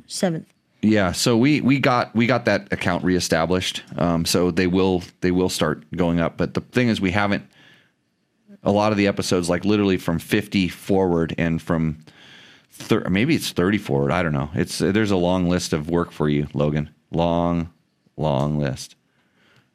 seventh. 0.08 0.48
Yeah, 0.86 1.14
so 1.14 1.36
we 1.36 1.62
we 1.62 1.80
got 1.80 2.14
we 2.14 2.28
got 2.28 2.46
that 2.46 2.72
account 2.72 3.04
reestablished. 3.04 3.82
Um, 3.98 4.24
so 4.24 4.52
they 4.52 4.68
will 4.68 5.02
they 5.22 5.32
will 5.32 5.50
start 5.50 5.84
going 5.96 6.20
up. 6.20 6.38
But 6.38 6.54
the 6.54 6.62
thing 6.62 6.90
is, 6.90 7.02
we 7.02 7.10
haven't 7.10 7.44
a 8.62 8.72
lot 8.72 8.92
of 8.92 8.98
the 8.98 9.08
episodes, 9.08 9.50
like 9.50 9.66
literally 9.66 9.98
from 9.98 10.20
fifty 10.20 10.68
forward, 10.68 11.34
and 11.40 11.60
from 11.60 12.06
thir- 12.70 13.10
maybe 13.10 13.34
it's 13.34 13.50
30 13.52 13.80
forward. 13.80 14.12
I 14.12 14.22
don't 14.22 14.34
know. 14.34 14.52
It's 14.54 14.78
there's 14.78 15.10
a 15.10 15.16
long 15.16 15.50
list 15.50 15.74
of 15.74 15.90
work 15.90 16.12
for 16.12 16.30
you, 16.30 16.48
Logan. 16.54 16.92
Long, 17.10 17.72
long 18.16 18.60
list. 18.60 18.96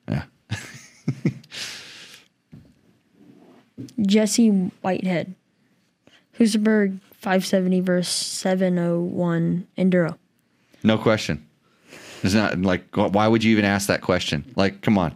Yeah. 0.08 0.22
Jesse 4.00 4.48
Whitehead. 4.48 5.34
Husaberg 6.38 7.00
570 7.14 7.80
versus 7.80 8.08
701 8.14 9.66
Enduro. 9.76 10.16
No 10.82 10.98
question. 10.98 11.46
It's 12.22 12.34
not 12.34 12.58
like 12.60 12.84
why 12.94 13.26
would 13.28 13.42
you 13.44 13.52
even 13.52 13.64
ask 13.64 13.88
that 13.88 14.00
question? 14.02 14.44
Like, 14.56 14.82
come 14.82 14.98
on. 14.98 15.14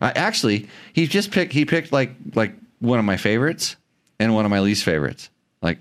I, 0.00 0.10
actually, 0.12 0.68
he 0.92 1.06
just 1.08 1.30
picked. 1.32 1.52
He 1.52 1.64
picked 1.64 1.90
like 1.92 2.12
like 2.34 2.52
one 2.78 2.98
of 3.00 3.04
my 3.04 3.16
favorites 3.16 3.76
and 4.20 4.34
one 4.34 4.44
of 4.44 4.50
my 4.50 4.60
least 4.60 4.84
favorites. 4.84 5.30
Like, 5.62 5.78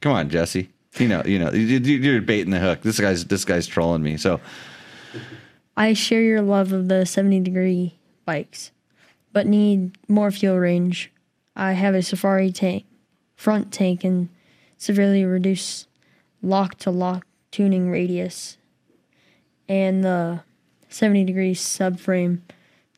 come 0.00 0.12
on, 0.12 0.28
Jesse. 0.30 0.68
You 0.98 1.08
know, 1.08 1.22
you 1.24 1.40
know, 1.40 1.50
you- 1.52 1.78
you're 1.78 2.20
baiting 2.22 2.52
the 2.52 2.60
hook. 2.60 2.82
This 2.82 3.00
guy's 3.00 3.24
this 3.24 3.44
guy's 3.44 3.66
trolling 3.66 4.02
me. 4.04 4.16
So 4.16 4.40
I 5.76 5.92
share 5.92 6.22
your 6.22 6.40
love 6.42 6.72
of 6.72 6.86
the 6.88 7.04
70 7.04 7.40
degree 7.40 7.94
bikes, 8.24 8.70
but 9.32 9.46
need 9.46 9.98
more 10.08 10.30
fuel 10.30 10.58
range. 10.58 11.10
I 11.56 11.72
have 11.72 11.94
a 11.96 12.02
Safari 12.02 12.52
tank, 12.52 12.84
front 13.34 13.72
tank, 13.72 14.04
and 14.04 14.28
severely 14.76 15.24
reduced 15.24 15.88
lock 16.42 16.76
to 16.78 16.90
lock 16.92 17.26
tuning 17.54 17.88
radius. 17.88 18.56
And 19.68 20.02
the 20.02 20.40
70 20.88 21.22
degree 21.22 21.54
subframe 21.54 22.40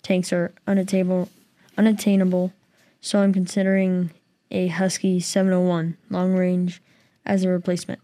tanks 0.03 0.33
are 0.33 0.55
unattainable, 0.67 1.29
unattainable, 1.77 2.55
so 3.03 3.19
I'm 3.19 3.35
considering 3.35 4.13
a 4.51 4.69
Husky 4.69 5.21
701 5.21 5.99
long 6.09 6.33
range 6.33 6.81
as 7.27 7.45
a 7.45 7.51
replacement. 7.51 8.01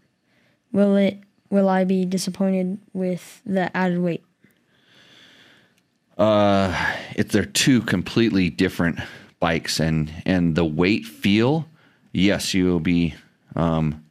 Will 0.71 0.95
it? 0.95 1.17
Will 1.49 1.67
I 1.67 1.85
be 1.85 2.05
disappointed 2.05 2.77
with 2.93 3.41
the 3.45 3.75
added 3.75 3.99
weight? 3.99 4.23
if 6.19 7.29
they're 7.29 7.45
two 7.45 7.81
completely 7.81 8.51
different 8.51 8.99
bikes 9.39 9.79
and 9.79 10.13
and 10.27 10.55
the 10.55 10.65
weight 10.65 11.05
feel, 11.05 11.67
yes, 12.11 12.53
you 12.53 12.65
will 12.65 12.79
be 12.79 13.15
um, 13.55 14.05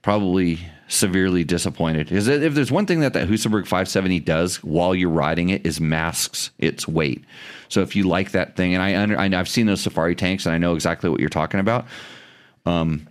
probably 0.00 0.58
severely 0.88 1.44
disappointed. 1.44 2.12
Is 2.12 2.26
that 2.26 2.42
if 2.42 2.54
there's 2.54 2.70
one 2.70 2.86
thing 2.86 3.00
that 3.00 3.12
that 3.14 3.28
Husaberg 3.28 3.64
570 3.64 4.20
does 4.20 4.62
while 4.62 4.94
you're 4.94 5.10
riding 5.10 5.48
it 5.48 5.66
is 5.66 5.80
masks 5.80 6.50
its 6.58 6.86
weight. 6.86 7.24
So 7.68 7.82
if 7.82 7.96
you 7.96 8.04
like 8.04 8.32
that 8.32 8.56
thing, 8.56 8.74
and 8.74 8.82
I 8.82 8.96
under, 8.96 9.18
I 9.18 9.26
I've 9.26 9.48
seen 9.48 9.66
those 9.66 9.80
Safari 9.80 10.14
tanks 10.14 10.46
and 10.46 10.54
I 10.54 10.58
know 10.58 10.74
exactly 10.74 11.10
what 11.10 11.20
you're 11.20 11.28
talking 11.28 11.60
about. 11.60 11.86
Um, 12.64 13.08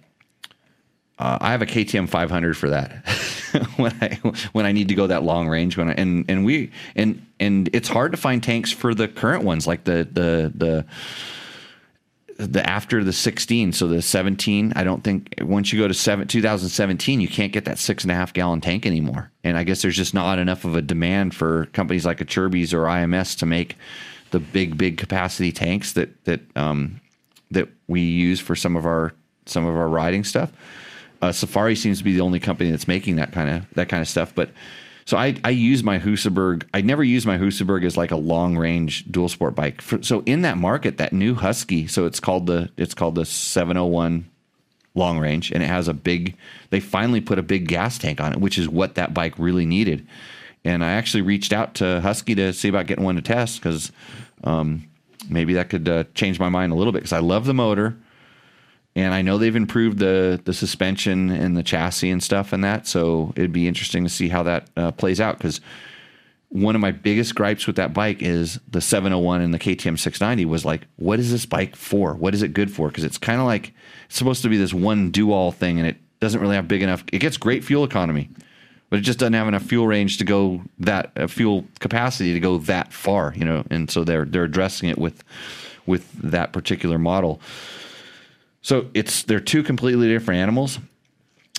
uh, 1.17 1.37
I 1.39 1.51
have 1.51 1.61
a 1.61 1.65
KTM 1.65 2.09
500 2.09 2.57
for 2.57 2.69
that 2.71 3.07
when 3.77 3.93
I 4.01 4.15
when 4.51 4.65
I 4.65 4.73
need 4.73 4.89
to 4.89 4.95
go 4.95 5.07
that 5.07 5.23
long 5.23 5.47
range. 5.47 5.77
When 5.77 5.89
I, 5.89 5.93
and 5.93 6.25
and 6.29 6.43
we 6.43 6.71
and 6.95 7.25
and 7.39 7.69
it's 7.73 7.87
hard 7.87 8.11
to 8.11 8.17
find 8.17 8.43
tanks 8.43 8.71
for 8.71 8.93
the 8.93 9.07
current 9.07 9.43
ones 9.43 9.65
like 9.65 9.85
the 9.85 10.07
the 10.11 10.51
the 10.53 10.85
the 12.37 12.67
after 12.69 13.03
the 13.03 13.13
16 13.13 13.71
so 13.71 13.87
the 13.87 14.01
17 14.01 14.73
i 14.75 14.83
don't 14.83 15.03
think 15.03 15.33
once 15.41 15.71
you 15.71 15.79
go 15.79 15.87
to 15.87 15.93
seven, 15.93 16.27
2017 16.27 17.21
you 17.21 17.29
can't 17.29 17.53
get 17.53 17.65
that 17.65 17.79
six 17.79 18.03
and 18.03 18.11
a 18.11 18.15
half 18.15 18.33
gallon 18.33 18.59
tank 18.59 18.85
anymore 18.85 19.31
and 19.43 19.57
i 19.57 19.63
guess 19.63 19.81
there's 19.81 19.95
just 19.95 20.13
not 20.13 20.37
enough 20.37 20.65
of 20.65 20.75
a 20.75 20.81
demand 20.81 21.33
for 21.33 21.67
companies 21.67 22.05
like 22.05 22.19
Acerbis 22.19 22.73
or 22.73 22.83
ims 22.83 23.37
to 23.37 23.45
make 23.45 23.77
the 24.31 24.39
big 24.39 24.77
big 24.77 24.97
capacity 24.97 25.51
tanks 25.51 25.93
that 25.93 26.25
that 26.25 26.41
um 26.57 26.99
that 27.51 27.69
we 27.87 28.01
use 28.01 28.39
for 28.39 28.55
some 28.55 28.75
of 28.75 28.85
our 28.85 29.13
some 29.45 29.65
of 29.65 29.75
our 29.75 29.87
riding 29.87 30.23
stuff 30.23 30.51
uh, 31.21 31.31
Safari 31.31 31.75
seems 31.75 31.99
to 31.99 32.03
be 32.03 32.13
the 32.13 32.21
only 32.21 32.39
company 32.39 32.69
that's 32.71 32.87
making 32.87 33.15
that 33.15 33.31
kind 33.31 33.49
of 33.49 33.65
that 33.73 33.89
kind 33.89 34.01
of 34.01 34.07
stuff. 34.07 34.33
But 34.35 34.51
so 35.05 35.17
I 35.17 35.35
I 35.43 35.51
use 35.51 35.83
my 35.83 35.99
Husaberg. 35.99 36.63
I 36.73 36.81
never 36.81 37.03
use 37.03 37.25
my 37.25 37.37
Husaberg 37.37 37.85
as 37.85 37.95
like 37.95 38.11
a 38.11 38.17
long 38.17 38.57
range 38.57 39.05
dual 39.11 39.29
sport 39.29 39.55
bike. 39.55 39.81
For, 39.81 40.01
so 40.01 40.23
in 40.25 40.41
that 40.41 40.57
market, 40.57 40.97
that 40.97 41.13
new 41.13 41.35
Husky. 41.35 41.87
So 41.87 42.05
it's 42.05 42.19
called 42.19 42.47
the 42.47 42.71
it's 42.75 42.95
called 42.95 43.15
the 43.15 43.25
701 43.25 44.29
long 44.95 45.19
range, 45.19 45.51
and 45.51 45.61
it 45.61 45.67
has 45.67 45.87
a 45.87 45.93
big. 45.93 46.35
They 46.71 46.79
finally 46.79 47.21
put 47.21 47.37
a 47.37 47.43
big 47.43 47.67
gas 47.67 47.99
tank 47.99 48.19
on 48.19 48.33
it, 48.33 48.39
which 48.39 48.57
is 48.57 48.67
what 48.67 48.95
that 48.95 49.13
bike 49.13 49.37
really 49.37 49.65
needed. 49.65 50.07
And 50.63 50.83
I 50.83 50.93
actually 50.93 51.21
reached 51.21 51.53
out 51.53 51.75
to 51.75 52.01
Husky 52.01 52.33
to 52.35 52.51
see 52.51 52.69
about 52.69 52.87
getting 52.87 53.03
one 53.03 53.15
to 53.15 53.21
test 53.21 53.61
because 53.61 53.91
um, 54.43 54.87
maybe 55.29 55.53
that 55.53 55.69
could 55.69 55.87
uh, 55.87 56.05
change 56.15 56.39
my 56.39 56.49
mind 56.49 56.71
a 56.71 56.75
little 56.75 56.91
bit 56.91 56.99
because 56.99 57.13
I 57.13 57.19
love 57.19 57.45
the 57.45 57.53
motor 57.53 57.95
and 58.95 59.13
I 59.13 59.21
know 59.21 59.37
they've 59.37 59.55
improved 59.55 59.99
the 59.99 60.39
the 60.45 60.53
suspension 60.53 61.29
and 61.29 61.57
the 61.57 61.63
chassis 61.63 62.09
and 62.09 62.23
stuff 62.23 62.53
and 62.53 62.63
that. 62.63 62.87
So 62.87 63.33
it'd 63.35 63.51
be 63.51 63.67
interesting 63.67 64.03
to 64.03 64.09
see 64.09 64.29
how 64.29 64.43
that 64.43 64.69
uh, 64.77 64.91
plays 64.91 65.19
out 65.19 65.37
because 65.37 65.61
one 66.49 66.75
of 66.75 66.81
my 66.81 66.91
biggest 66.91 67.35
gripes 67.35 67.67
with 67.67 67.75
that 67.75 67.93
bike 67.93 68.21
is 68.21 68.59
the 68.69 68.79
701 68.79 69.41
and 69.41 69.53
the 69.53 69.59
KTM 69.59 69.99
690 69.99 70.45
was 70.45 70.63
like, 70.63 70.87
what 70.95 71.19
is 71.19 71.29
this 71.29 71.45
bike 71.45 71.75
for? 71.75 72.13
What 72.13 72.33
is 72.33 72.41
it 72.41 72.53
good 72.53 72.71
for? 72.71 72.87
Because 72.87 73.03
it's 73.03 73.17
kind 73.17 73.41
of 73.41 73.45
like 73.45 73.73
it's 74.05 74.17
supposed 74.17 74.41
to 74.43 74.49
be 74.49 74.57
this 74.57 74.73
one 74.73 75.11
do 75.11 75.33
all 75.33 75.51
thing, 75.51 75.79
and 75.79 75.87
it 75.87 75.97
doesn't 76.21 76.39
really 76.39 76.55
have 76.55 76.67
big 76.67 76.81
enough. 76.81 77.03
It 77.11 77.19
gets 77.19 77.35
great 77.35 77.63
fuel 77.65 77.83
economy, 77.83 78.29
but 78.89 78.99
it 78.99 79.01
just 79.01 79.19
doesn't 79.19 79.33
have 79.33 79.49
enough 79.49 79.63
fuel 79.63 79.87
range 79.87 80.17
to 80.19 80.23
go 80.23 80.61
that 80.79 81.11
uh, 81.17 81.27
fuel 81.27 81.65
capacity 81.79 82.31
to 82.31 82.39
go 82.39 82.59
that 82.59 82.93
far, 82.93 83.33
you 83.35 83.43
know. 83.43 83.65
And 83.69 83.91
so 83.91 84.05
they're 84.05 84.25
they're 84.25 84.43
addressing 84.45 84.87
it 84.87 84.97
with 84.97 85.23
with 85.85 86.09
that 86.21 86.53
particular 86.53 86.97
model. 86.97 87.41
So 88.65 88.89
it's 88.95 89.21
they're 89.21 89.39
two 89.39 89.61
completely 89.61 90.07
different 90.07 90.39
animals, 90.39 90.79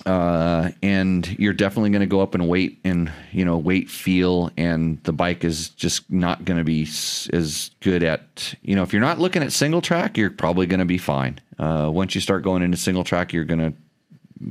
uh, 0.06 0.70
and 0.82 1.24
you're 1.38 1.52
definitely 1.52 1.90
going 1.90 2.00
to 2.00 2.06
go 2.06 2.20
up 2.20 2.34
in 2.34 2.48
weight 2.48 2.80
and 2.82 3.12
you 3.30 3.44
know 3.44 3.58
weight 3.58 3.88
feel, 3.88 4.50
and 4.56 5.00
the 5.04 5.12
bike 5.12 5.44
is 5.44 5.68
just 5.68 6.10
not 6.10 6.44
going 6.44 6.58
to 6.58 6.64
be 6.64 6.82
as 6.82 7.70
good 7.78 8.02
at 8.02 8.56
you 8.62 8.74
know 8.74 8.82
if 8.82 8.92
you're 8.92 9.00
not 9.00 9.20
looking 9.20 9.44
at 9.44 9.52
single 9.52 9.80
track, 9.80 10.18
you're 10.18 10.30
probably 10.30 10.66
going 10.66 10.80
to 10.80 10.84
be 10.84 10.98
fine. 10.98 11.38
Uh, 11.60 11.88
once 11.94 12.16
you 12.16 12.20
start 12.20 12.42
going 12.42 12.60
into 12.60 12.76
single 12.76 13.04
track, 13.04 13.32
you're 13.32 13.44
going 13.44 13.60
to 13.60 13.72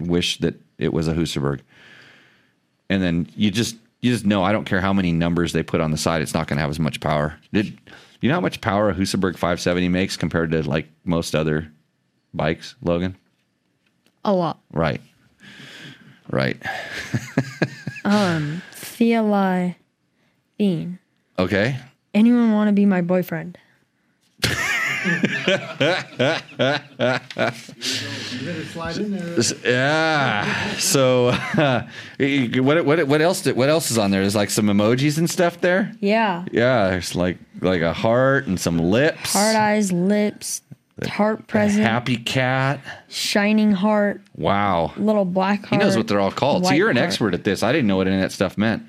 wish 0.06 0.38
that 0.38 0.56
it 0.78 0.94
was 0.94 1.10
a 1.10 1.14
Husaberg, 1.14 1.60
and 2.90 3.04
then 3.04 3.28
you 3.36 3.52
just 3.52 3.76
you 4.00 4.14
just 4.14 4.26
know 4.26 4.46
I 4.46 4.54
don't 4.54 4.64
care 4.64 4.80
how 4.80 4.94
many 4.94 5.12
numbers 5.12 5.52
they 5.52 5.62
put 5.62 5.82
on 5.82 5.92
the 5.92 5.98
side, 5.98 6.22
it's 6.22 6.34
not 6.34 6.48
going 6.48 6.56
to 6.56 6.62
have 6.62 6.72
as 6.72 6.80
much 6.80 7.02
power. 7.02 7.38
Did 7.52 7.78
you 8.22 8.30
know 8.30 8.36
how 8.36 8.40
much 8.40 8.62
power 8.62 8.92
a 8.92 8.94
Husaberg 8.94 9.34
570 9.34 9.90
makes 9.90 10.16
compared 10.16 10.52
to 10.52 10.64
like 10.64 10.88
most 11.04 11.36
other 11.36 11.70
bikes, 12.36 12.76
Logan? 12.82 13.16
A 14.24 14.34
lot. 14.34 14.60
Right. 14.72 15.02
Right. 16.30 16.58
Um, 18.06 18.62
Theoli 18.76 19.76
Bean. 20.60 21.00
Okay. 21.40 21.80
Anyone 22.14 22.52
want 22.52 22.68
to 22.68 22.72
be 22.72 22.86
my 22.86 23.02
boyfriend? 23.02 23.58
You 24.46 24.52
better 28.46 28.66
slide 28.66 28.98
in 28.98 29.12
there. 29.12 29.40
Yeah. 29.64 30.74
So, 30.78 31.28
uh, 31.30 31.88
what 32.62 32.86
what 32.86 33.08
what 33.08 33.22
else 33.22 33.42
did, 33.42 33.56
what 33.56 33.70
else 33.70 33.92
is 33.92 33.98
on 33.98 34.12
there? 34.12 34.22
There's 34.22 34.36
like 34.36 34.50
some 34.50 34.68
emojis 34.68 35.18
and 35.18 35.30
stuff 35.30 35.62
there. 35.62 35.92
Yeah. 36.00 36.46
Yeah, 36.52 36.90
there's 36.90 37.16
like 37.16 37.38
like 37.62 37.82
a 37.82 37.94
heart 37.94 38.48
and 38.48 38.60
some 38.60 38.78
lips. 38.78 39.34
Heart 39.34 39.56
eyes, 39.56 39.92
lips, 39.92 40.62
heart 41.08 41.48
present, 41.48 41.84
happy 41.84 42.16
cat. 42.18 42.80
shining 43.10 43.72
heart, 43.74 44.22
Wow. 44.36 44.94
little 44.98 45.26
black 45.26 45.66
heart. 45.66 45.70
He 45.72 45.78
knows 45.78 45.98
what 45.98 46.08
they're 46.08 46.20
all 46.20 46.32
called. 46.32 46.66
So 46.66 46.74
you're 46.74 46.90
an 46.90 46.96
heart. 46.98 47.08
expert 47.08 47.34
at 47.34 47.44
this. 47.44 47.64
I 47.64 47.72
didn't 47.72 47.88
know 47.88 47.98
what 47.98 48.08
any 48.08 48.16
of 48.16 48.22
that 48.22 48.32
stuff 48.32 48.58
meant. 48.58 48.84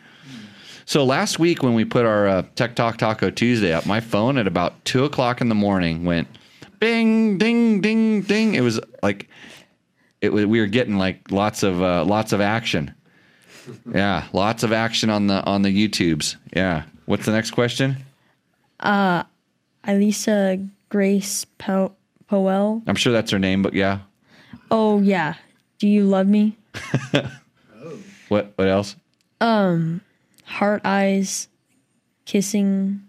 So 0.84 1.04
last 1.04 1.38
week 1.40 1.62
when 1.64 1.74
we 1.74 1.84
put 1.84 2.04
our 2.06 2.28
uh, 2.28 2.42
Tech 2.54 2.76
Talk 2.76 2.96
Taco 2.98 3.30
Tuesday 3.30 3.72
up, 3.72 3.86
my 3.86 3.98
phone 4.00 4.38
at 4.38 4.46
about 4.46 4.84
two 4.84 5.04
o'clock 5.04 5.40
in 5.40 5.48
the 5.48 5.54
morning 5.56 6.04
went 6.04 6.28
bing, 6.78 7.38
ding, 7.38 7.80
ding, 7.80 8.22
ding. 8.22 8.54
It 8.54 8.60
was 8.60 8.78
like 9.02 9.28
it 10.20 10.32
was. 10.32 10.46
We 10.46 10.60
were 10.60 10.66
getting 10.66 10.96
like 10.96 11.32
lots 11.32 11.64
of 11.64 11.82
uh, 11.82 12.04
lots 12.04 12.32
of 12.32 12.40
action. 12.40 12.94
Yeah, 13.92 14.26
lots 14.32 14.62
of 14.62 14.72
action 14.72 15.10
on 15.10 15.26
the 15.26 15.42
on 15.44 15.62
the 15.62 15.70
YouTubes. 15.88 16.36
Yeah. 16.54 16.84
What's 17.06 17.26
the 17.26 17.32
next 17.32 17.50
question? 17.50 17.96
Uh, 18.78 19.24
Elisa 19.84 20.64
Grace 20.88 21.44
po- 21.58 21.94
Powell. 22.28 22.82
I'm 22.86 22.94
sure 22.96 23.12
that's 23.12 23.30
her 23.30 23.38
name, 23.38 23.62
but 23.62 23.74
yeah. 23.74 24.00
Oh, 24.70 25.00
yeah. 25.00 25.34
Do 25.78 25.88
you 25.88 26.04
love 26.04 26.26
me? 26.26 26.56
What 28.28 28.52
what 28.56 28.66
else? 28.66 28.96
Um 29.40 30.00
heart 30.44 30.82
eyes, 30.84 31.48
kissing, 32.24 33.02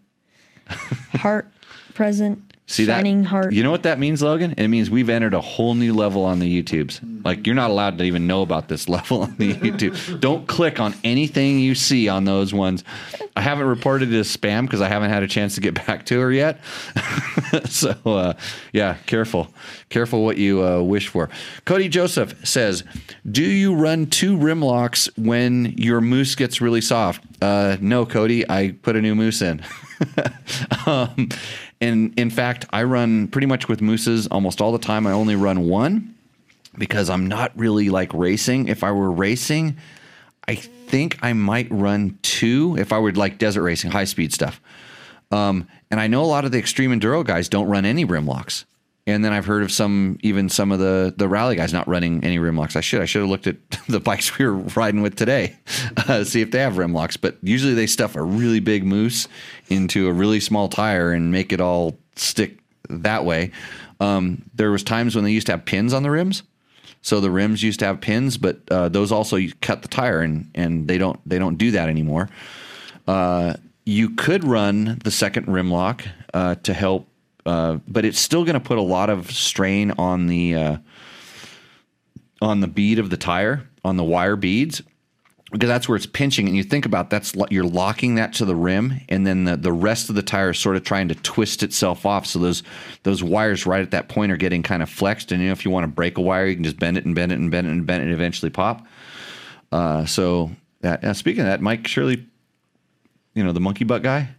heart 1.14 1.52
present, 1.96 2.47
See 2.70 2.86
Shining 2.86 3.22
that? 3.22 3.30
heart. 3.30 3.54
You 3.54 3.64
know 3.64 3.72
what 3.72 3.84
that 3.84 3.98
means, 3.98 4.22
Logan? 4.22 4.54
It 4.58 4.68
means 4.68 4.90
we've 4.90 5.10
entered 5.10 5.34
a 5.34 5.40
whole 5.40 5.74
new 5.74 5.94
level 5.94 6.26
on 6.26 6.40
the 6.40 6.62
YouTubes. 6.62 7.24
Like 7.24 7.48
you're 7.48 7.56
not 7.56 7.70
allowed 7.70 7.98
to 8.00 8.04
even 8.04 8.28
know 8.28 8.42
about 8.42 8.68
this 8.68 8.90
level 8.90 9.22
on 9.22 9.38
the 9.38 9.54
YouTube. 9.54 10.20
Don't 10.20 10.46
click 10.48 10.78
on 10.78 10.94
anything 11.06 11.60
you 11.60 11.76
see 11.76 12.10
on 12.10 12.26
those 12.26 12.54
ones. 12.54 12.84
I 13.38 13.42
haven't 13.42 13.68
reported 13.68 14.14
it 14.14 14.20
as 14.20 14.36
spam 14.36 14.64
because 14.64 14.82
I 14.82 14.90
haven't 14.90 15.12
had 15.12 15.24
a 15.24 15.30
chance 15.30 15.56
to 15.56 15.62
get 15.62 15.76
back 15.88 16.06
to 16.08 16.20
her 16.20 16.30
yet. 16.30 16.60
so 17.66 17.96
uh, 18.06 18.34
yeah, 18.74 18.96
careful, 19.06 19.48
careful 19.88 20.26
what 20.26 20.38
you 20.38 20.62
uh, 20.62 20.82
wish 20.82 21.08
for. 21.08 21.30
Cody 21.64 21.88
Joseph 21.88 22.36
says, 22.46 22.84
"Do 23.32 23.44
you 23.44 23.76
run 23.76 24.08
two 24.08 24.36
rim 24.36 24.62
locks 24.62 25.10
when 25.18 25.74
your 25.78 26.02
moose 26.02 26.36
gets 26.36 26.60
really 26.60 26.82
soft?" 26.82 27.24
Uh, 27.42 27.78
no, 27.80 28.06
Cody. 28.06 28.50
I 28.50 28.76
put 28.82 28.98
a 28.98 29.02
new 29.02 29.16
moose 29.16 29.42
in. 29.42 29.64
um, 30.86 31.30
and 31.80 32.18
in 32.18 32.30
fact, 32.30 32.66
I 32.72 32.84
run 32.84 33.28
pretty 33.28 33.48
much 33.48 33.68
with 33.68 33.82
mooses 33.82 34.28
almost 34.28 34.62
all 34.62 34.72
the 34.72 34.80
time. 34.80 35.06
I 35.06 35.12
only 35.12 35.36
run 35.36 35.68
one 35.68 36.16
because 36.78 37.10
I'm 37.10 37.28
not 37.28 37.52
really 37.56 37.90
like 37.90 38.14
racing. 38.14 38.68
If 38.68 38.84
I 38.84 38.92
were 38.92 39.12
racing, 39.12 39.78
I 40.48 40.56
think 40.56 41.20
I 41.22 41.34
might 41.34 41.68
run 41.70 42.18
two 42.22 42.76
if 42.80 42.92
I 42.92 42.98
would 42.98 43.18
like 43.18 43.38
desert 43.38 43.64
racing, 43.64 43.92
high 43.92 44.06
speed 44.06 44.34
stuff. 44.34 44.62
Um, 45.32 45.68
and 45.92 46.00
I 46.00 46.08
know 46.08 46.24
a 46.24 46.26
lot 46.26 46.46
of 46.46 46.52
the 46.52 46.60
extreme 46.60 46.92
enduro 46.92 47.26
guys 47.26 47.50
don't 47.50 47.68
run 47.68 47.86
any 47.86 48.06
rim 48.06 48.26
locks. 48.26 48.66
And 49.08 49.26
then 49.26 49.34
I've 49.34 49.46
heard 49.46 49.64
of 49.64 49.72
some, 49.72 50.20
even 50.22 50.50
some 50.50 50.72
of 50.72 50.80
the 50.80 51.14
the 51.18 51.28
rally 51.28 51.56
guys 51.56 51.74
not 51.74 51.88
running 51.88 52.24
any 52.24 52.38
rim 52.38 52.58
locks. 52.58 52.76
I 52.76 52.82
should 52.82 53.02
I 53.02 53.06
should 53.06 53.22
have 53.22 53.30
looked 53.30 53.48
at 53.48 53.56
the 53.90 54.00
bikes 54.00 54.38
we 54.38 54.46
were 54.46 54.58
riding 54.76 55.02
with 55.02 55.16
today, 55.16 55.56
uh, 55.98 56.24
see 56.24 56.42
if 56.42 56.52
they 56.52 56.60
have 56.60 56.78
rim 56.78 56.94
locks. 56.94 57.18
But 57.18 57.38
usually 57.42 57.74
they 57.74 57.88
stuff 57.88 58.16
a 58.16 58.22
really 58.22 58.60
big 58.60 58.86
moose 58.86 59.28
into 59.70 60.08
a 60.08 60.14
really 60.14 60.40
small 60.40 60.68
tire 60.68 61.12
and 61.12 61.32
make 61.32 61.52
it 61.52 61.60
all 61.60 61.98
stick 62.16 62.60
that 62.90 63.26
way. 63.26 63.52
Um, 64.00 64.44
there 64.54 64.70
was 64.70 64.84
times 64.84 65.16
when 65.16 65.24
they 65.24 65.32
used 65.32 65.48
to 65.48 65.54
have 65.54 65.66
pins 65.66 65.94
on 65.94 66.04
the 66.04 66.12
rims, 66.12 66.44
so 67.02 67.20
the 67.22 67.32
rims 67.32 67.64
used 67.64 67.80
to 67.80 67.86
have 67.86 68.02
pins, 68.02 68.38
but 68.38 68.60
uh, 68.70 68.90
those 68.90 69.12
also 69.12 69.40
cut 69.62 69.82
the 69.82 69.88
tire, 69.88 70.20
and 70.20 70.52
and 70.54 70.88
they 70.88 70.98
don't 70.98 71.20
they 71.28 71.40
don't 71.40 71.58
do 71.58 71.72
that 71.72 71.90
anymore. 71.90 72.30
Uh, 73.08 73.54
you 73.86 74.10
could 74.10 74.44
run 74.44 75.00
the 75.06 75.12
second 75.12 75.48
rim 75.48 75.72
lock 75.72 76.04
uh, 76.34 76.56
to 76.56 76.74
help, 76.74 77.08
uh, 77.48 77.80
but 77.88 78.06
it's 78.06 78.20
still 78.20 78.44
going 78.44 78.56
to 78.56 78.60
put 78.60 78.78
a 78.78 78.82
lot 78.82 79.10
of 79.10 79.32
strain 79.32 79.92
on 79.92 80.28
the 80.28 80.56
uh, 80.56 80.78
on 82.42 82.60
the 82.60 82.68
bead 82.68 83.00
of 83.00 83.10
the 83.10 83.18
tire, 83.18 83.68
on 83.84 83.98
the 83.98 84.04
wire 84.04 84.36
beads, 84.36 84.82
because 85.52 85.68
that's 85.70 85.88
where 85.88 85.96
it's 85.96 86.06
pinching. 86.06 86.48
And 86.48 86.56
you 86.56 86.64
think 86.64 86.86
about 86.86 87.10
that's 87.10 87.34
you're 87.50 87.64
locking 87.64 88.16
that 88.16 88.34
to 88.34 88.46
the 88.46 88.56
rim, 88.56 89.00
and 89.10 89.26
then 89.26 89.46
the, 89.46 89.56
the 89.58 89.72
rest 89.72 90.10
of 90.10 90.16
the 90.16 90.22
tire 90.22 90.52
is 90.52 90.60
sort 90.60 90.76
of 90.76 90.84
trying 90.84 91.08
to 91.08 91.16
twist 91.16 91.64
itself 91.64 92.06
off. 92.06 92.26
So 92.26 92.38
those 92.38 92.64
those 93.04 93.24
wires 93.24 93.66
right 93.66 93.82
at 93.82 93.92
that 93.92 94.10
point 94.10 94.32
are 94.32 94.38
getting 94.38 94.62
kind 94.62 94.84
of 94.84 94.90
flexed. 94.90 95.32
And 95.32 95.42
you 95.42 95.48
know, 95.48 95.54
if 95.54 95.64
you 95.64 95.72
want 95.72 95.86
to 95.86 95.88
break 95.88 96.18
a 96.18 96.22
wire, 96.22 96.48
you 96.48 96.56
can 96.56 96.66
just 96.66 96.80
bend 96.80 96.98
it 96.98 97.06
and 97.06 97.16
bend 97.16 97.32
it 97.32 97.40
and 97.40 97.50
bend 97.50 97.66
it 97.66 97.72
and 97.72 97.86
bend 97.86 98.02
it 98.02 98.06
and 98.08 98.14
eventually 98.14 98.50
pop. 98.50 98.86
Uh, 99.72 100.06
so 100.06 100.52
that, 100.82 101.16
speaking 101.16 101.42
of 101.42 101.48
that, 101.48 101.62
Mike 101.62 101.88
Shirley 101.88 102.26
you 103.38 103.44
know 103.44 103.52
the 103.52 103.60
monkey 103.62 103.86
butt 103.86 104.02
guy 104.02 104.30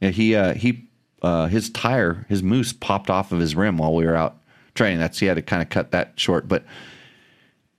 yeah 0.00 0.08
he 0.08 0.34
uh 0.34 0.54
he 0.54 0.88
uh 1.22 1.46
his 1.46 1.70
tire 1.70 2.26
his 2.28 2.42
moose 2.42 2.72
popped 2.72 3.10
off 3.10 3.32
of 3.32 3.38
his 3.40 3.54
rim 3.54 3.78
while 3.78 3.94
we 3.94 4.04
were 4.04 4.16
out 4.16 4.36
training. 4.74 4.98
That's 4.98 5.18
he 5.18 5.26
had 5.26 5.34
to 5.34 5.42
kind 5.42 5.62
of 5.62 5.68
cut 5.68 5.90
that 5.92 6.12
short 6.16 6.48
but 6.48 6.64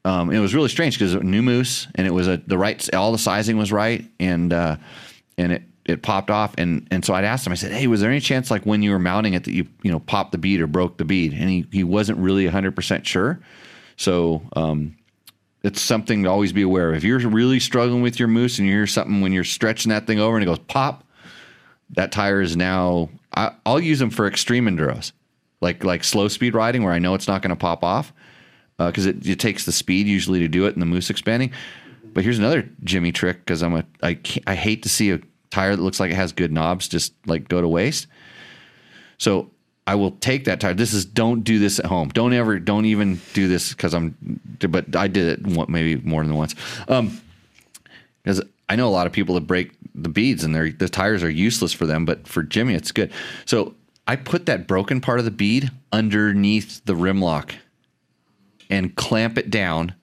um 0.06 0.32
it 0.32 0.40
was 0.40 0.54
really 0.54 0.70
strange 0.70 0.98
because 0.98 1.14
a 1.14 1.20
new 1.22 1.42
moose 1.42 1.88
and 1.96 2.08
it 2.08 2.12
was 2.12 2.28
a 2.28 2.38
the 2.48 2.58
right 2.58 2.94
all 2.94 3.12
the 3.12 3.18
sizing 3.18 3.58
was 3.58 3.72
right 3.72 4.06
and 4.20 4.54
uh 4.54 4.76
and 5.38 5.52
it 5.52 5.64
it 5.86 6.02
popped 6.04 6.30
off 6.30 6.54
and 6.58 6.88
and 6.92 7.04
so 7.04 7.14
I'd 7.14 7.24
asked 7.24 7.46
him 7.46 7.54
I 7.54 7.56
said 7.56 7.72
hey 7.72 7.88
was 7.88 8.02
there 8.02 8.12
any 8.12 8.20
chance 8.20 8.52
like 8.52 8.66
when 8.66 8.82
you 8.84 8.92
were 8.92 9.00
mounting 9.00 9.34
it 9.34 9.44
that 9.46 9.54
you 9.54 9.68
you 9.84 9.92
know 9.92 10.00
popped 10.00 10.32
the 10.32 10.38
bead 10.38 10.62
or 10.62 10.68
broke 10.68 10.98
the 10.98 11.06
bead? 11.06 11.34
And 11.34 11.50
he 11.50 11.66
he 11.72 11.84
wasn't 11.84 12.20
really 12.20 12.48
100% 12.48 13.06
sure. 13.06 13.40
So 13.98 14.42
um 14.56 14.96
it's 15.64 15.82
something 15.82 16.24
to 16.24 16.30
always 16.30 16.54
be 16.54 16.64
aware 16.64 16.90
of. 16.90 16.96
If 16.96 17.04
you're 17.04 17.20
really 17.20 17.60
struggling 17.60 18.02
with 18.02 18.18
your 18.18 18.28
moose 18.28 18.58
and 18.58 18.68
you 18.68 18.74
hear 18.74 18.88
something 18.88 19.22
when 19.22 19.32
you're 19.32 19.44
stretching 19.44 19.92
that 19.92 20.08
thing 20.08 20.20
over 20.20 20.36
and 20.36 20.44
it 20.44 20.48
goes 20.48 20.60
pop, 20.60 21.04
that 21.94 22.12
tire 22.12 22.42
is 22.42 22.56
now. 22.56 23.10
I, 23.34 23.54
I'll 23.66 23.80
use 23.80 24.00
them 24.00 24.10
for 24.10 24.28
extreme 24.28 24.66
enduros, 24.66 25.12
like 25.62 25.84
like 25.84 26.04
slow 26.04 26.28
speed 26.28 26.54
riding 26.54 26.84
where 26.84 26.94
I 26.94 27.00
know 27.00 27.14
it's 27.14 27.28
not 27.28 27.42
going 27.42 27.50
to 27.50 27.56
pop 27.56 27.84
off 27.84 28.14
because 28.78 29.06
it, 29.06 29.26
it 29.28 29.40
takes 29.40 29.66
the 29.66 29.72
speed 29.72 30.08
usually 30.08 30.40
to 30.40 30.48
do 30.48 30.66
it 30.66 30.74
in 30.74 30.80
the 30.80 30.86
moose 30.86 31.10
expanding. 31.10 31.52
But 32.14 32.24
here's 32.24 32.40
another 32.40 32.68
Jimmy 32.84 33.12
trick 33.12 33.40
because 33.40 33.62
I'm 33.62 33.76
a 33.76 33.86
I 34.04 34.20
I 34.48 34.56
hate 34.56 34.84
to 34.84 34.90
see 34.90 35.12
a 35.12 35.20
tire 35.50 35.76
that 35.76 35.82
looks 35.82 36.00
like 36.00 36.12
it 36.12 36.16
has 36.16 36.32
good 36.32 36.52
knobs 36.52 36.88
just 36.88 37.14
like 37.26 37.48
go 37.48 37.62
to 37.62 37.68
waste. 37.68 38.08
So 39.18 39.52
I 39.88 39.96
will 39.96 40.12
take 40.12 40.46
that 40.46 40.60
tire. 40.60 40.74
This 40.74 40.94
is 40.94 41.06
don't 41.06 41.44
do 41.44 41.60
this 41.60 41.80
at 41.80 41.86
home. 41.86 42.10
Don't 42.10 42.34
ever 42.34 42.60
don't 42.60 42.86
even 42.86 43.22
do 43.34 43.48
this 43.48 43.70
because 43.70 43.94
I'm. 43.94 44.40
But 44.60 44.96
I 44.96 45.08
did 45.08 45.40
it 45.40 45.70
maybe 45.70 45.96
more 46.02 46.24
than 46.24 46.36
once. 46.36 46.56
Um, 46.88 47.20
because 48.24 48.42
I 48.72 48.78
know 48.78 48.88
a 48.88 48.90
lot 48.90 49.06
of 49.06 49.12
people 49.12 49.36
that 49.36 49.42
break 49.42 49.74
the 49.94 50.08
beads 50.08 50.46
and 50.46 50.56
their 50.56 50.72
the 50.72 50.88
tires 50.88 51.24
are 51.24 51.30
useless 51.30 51.74
for 51.74 51.86
them, 51.86 52.06
but 52.06 52.26
for 52.26 52.42
Jimmy 52.42 52.74
it's 52.74 52.94
good. 52.94 53.12
So 53.44 53.76
I 54.08 54.16
put 54.16 54.46
that 54.46 54.66
broken 54.66 55.02
part 55.02 55.20
of 55.20 55.26
the 55.26 55.32
bead 55.32 55.70
underneath 55.92 56.86
the 56.86 56.96
rim 56.96 57.22
lock 57.22 57.54
and 58.70 58.96
clamp 58.96 59.38
it 59.38 59.50
down. 59.50 59.94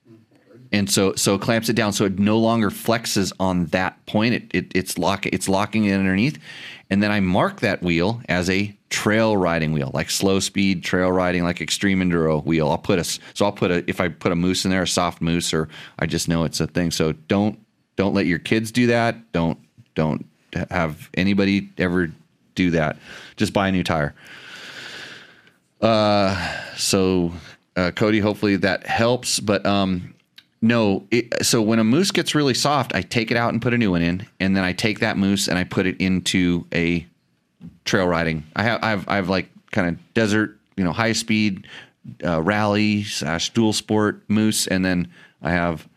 And 0.70 0.90
so 0.90 1.14
so 1.14 1.36
it 1.36 1.40
clamps 1.40 1.70
it 1.70 1.76
down 1.76 1.94
so 1.94 2.04
it 2.04 2.18
no 2.18 2.38
longer 2.38 2.68
flexes 2.68 3.32
on 3.40 3.66
that 3.66 4.04
point. 4.04 4.34
It, 4.34 4.44
it 4.52 4.72
it's 4.74 4.98
lock 4.98 5.24
it's 5.24 5.48
locking 5.48 5.86
it 5.86 5.94
underneath. 5.94 6.38
And 6.90 7.02
then 7.02 7.10
I 7.10 7.20
mark 7.20 7.60
that 7.60 7.82
wheel 7.82 8.20
as 8.28 8.50
a 8.50 8.76
trail 8.90 9.34
riding 9.34 9.72
wheel, 9.72 9.90
like 9.94 10.10
slow 10.10 10.40
speed 10.40 10.84
trail 10.84 11.10
riding, 11.10 11.42
like 11.42 11.62
extreme 11.62 12.00
enduro 12.00 12.44
wheel. 12.44 12.68
I'll 12.68 12.76
put 12.76 12.98
a 12.98 13.04
so 13.04 13.46
I'll 13.46 13.52
put 13.52 13.70
a 13.70 13.82
if 13.88 13.98
I 13.98 14.08
put 14.08 14.30
a 14.30 14.36
moose 14.36 14.66
in 14.66 14.70
there, 14.70 14.82
a 14.82 14.86
soft 14.86 15.22
moose, 15.22 15.54
or 15.54 15.70
I 15.98 16.04
just 16.04 16.28
know 16.28 16.44
it's 16.44 16.60
a 16.60 16.66
thing. 16.66 16.90
So 16.90 17.12
don't 17.12 17.58
don't 17.98 18.14
let 18.14 18.26
your 18.26 18.38
kids 18.38 18.70
do 18.70 18.86
that. 18.86 19.32
Don't 19.32 19.58
don't 19.94 20.24
have 20.70 21.10
anybody 21.14 21.68
ever 21.76 22.10
do 22.54 22.70
that. 22.70 22.96
Just 23.36 23.52
buy 23.52 23.68
a 23.68 23.72
new 23.72 23.82
tire. 23.82 24.14
Uh, 25.80 26.56
so 26.76 27.32
uh, 27.76 27.90
Cody, 27.90 28.20
hopefully 28.20 28.56
that 28.56 28.86
helps. 28.86 29.40
But 29.40 29.66
um, 29.66 30.14
no, 30.62 31.06
it, 31.10 31.44
so 31.44 31.60
when 31.60 31.80
a 31.80 31.84
moose 31.84 32.12
gets 32.12 32.36
really 32.36 32.54
soft, 32.54 32.94
I 32.94 33.02
take 33.02 33.32
it 33.32 33.36
out 33.36 33.52
and 33.52 33.60
put 33.60 33.74
a 33.74 33.78
new 33.78 33.90
one 33.90 34.02
in, 34.02 34.26
and 34.38 34.56
then 34.56 34.62
I 34.62 34.72
take 34.72 35.00
that 35.00 35.18
moose 35.18 35.48
and 35.48 35.58
I 35.58 35.64
put 35.64 35.84
it 35.84 35.96
into 36.00 36.66
a 36.72 37.04
trail 37.84 38.06
riding. 38.06 38.44
I 38.54 38.62
have 38.62 38.82
I've 38.82 39.08
I've 39.08 39.28
like 39.28 39.50
kind 39.72 39.88
of 39.88 40.14
desert, 40.14 40.56
you 40.76 40.84
know, 40.84 40.92
high 40.92 41.12
speed 41.12 41.66
uh, 42.24 42.40
rally 42.42 43.02
slash 43.02 43.50
dual 43.50 43.72
sport 43.72 44.22
moose, 44.28 44.68
and 44.68 44.84
then 44.84 45.08
I 45.42 45.50
have 45.50 45.88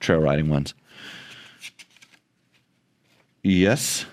trail 0.00 0.20
riding 0.20 0.48
ones. 0.48 0.74
Yes. 3.42 4.06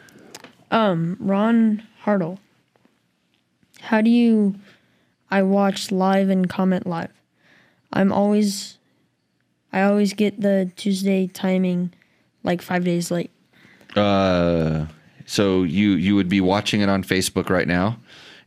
Um, 0.72 1.18
Ron 1.20 1.84
Hartle. 2.04 2.38
How 3.82 4.02
do 4.02 4.10
you? 4.10 4.56
I 5.32 5.42
watch 5.42 5.92
live 5.92 6.30
and 6.30 6.48
comment 6.48 6.86
live. 6.86 7.12
I'm 7.92 8.12
always, 8.12 8.78
I 9.72 9.82
always 9.82 10.14
get 10.14 10.40
the 10.40 10.72
Tuesday 10.76 11.28
timing, 11.28 11.94
like 12.44 12.62
five 12.62 12.84
days 12.84 13.12
late. 13.12 13.32
Uh, 13.96 14.86
so 15.26 15.64
you 15.64 15.92
you 15.92 16.16
would 16.16 16.30
be 16.30 16.42
watching 16.42 16.82
it 16.82 16.90
on 16.90 17.04
Facebook 17.04 17.50
right 17.50 17.68
now, 17.68 17.98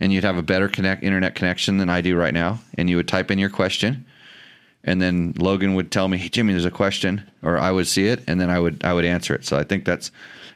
and 0.00 0.12
you'd 0.12 0.24
have 0.24 0.36
a 0.36 0.42
better 0.42 0.68
connect 0.68 1.02
internet 1.02 1.34
connection 1.34 1.78
than 1.78 1.88
I 1.88 2.00
do 2.00 2.16
right 2.16 2.34
now, 2.34 2.60
and 2.78 2.88
you 2.88 2.96
would 2.96 3.08
type 3.08 3.30
in 3.30 3.38
your 3.38 3.50
question, 3.50 4.06
and 4.86 5.02
then 5.02 5.34
Logan 5.36 5.74
would 5.74 5.90
tell 5.90 6.08
me, 6.08 6.16
"Hey 6.16 6.28
Jimmy, 6.28 6.52
there's 6.52 6.64
a 6.64 6.70
question," 6.70 7.22
or 7.42 7.58
I 7.58 7.70
would 7.70 7.86
see 7.86 8.06
it, 8.06 8.22
and 8.26 8.40
then 8.40 8.48
I 8.48 8.58
would 8.58 8.82
I 8.84 8.94
would 8.94 9.04
answer 9.04 9.34
it. 9.34 9.44
So 9.44 9.58
I 9.58 9.64
think 9.64 9.84
that's 9.84 10.10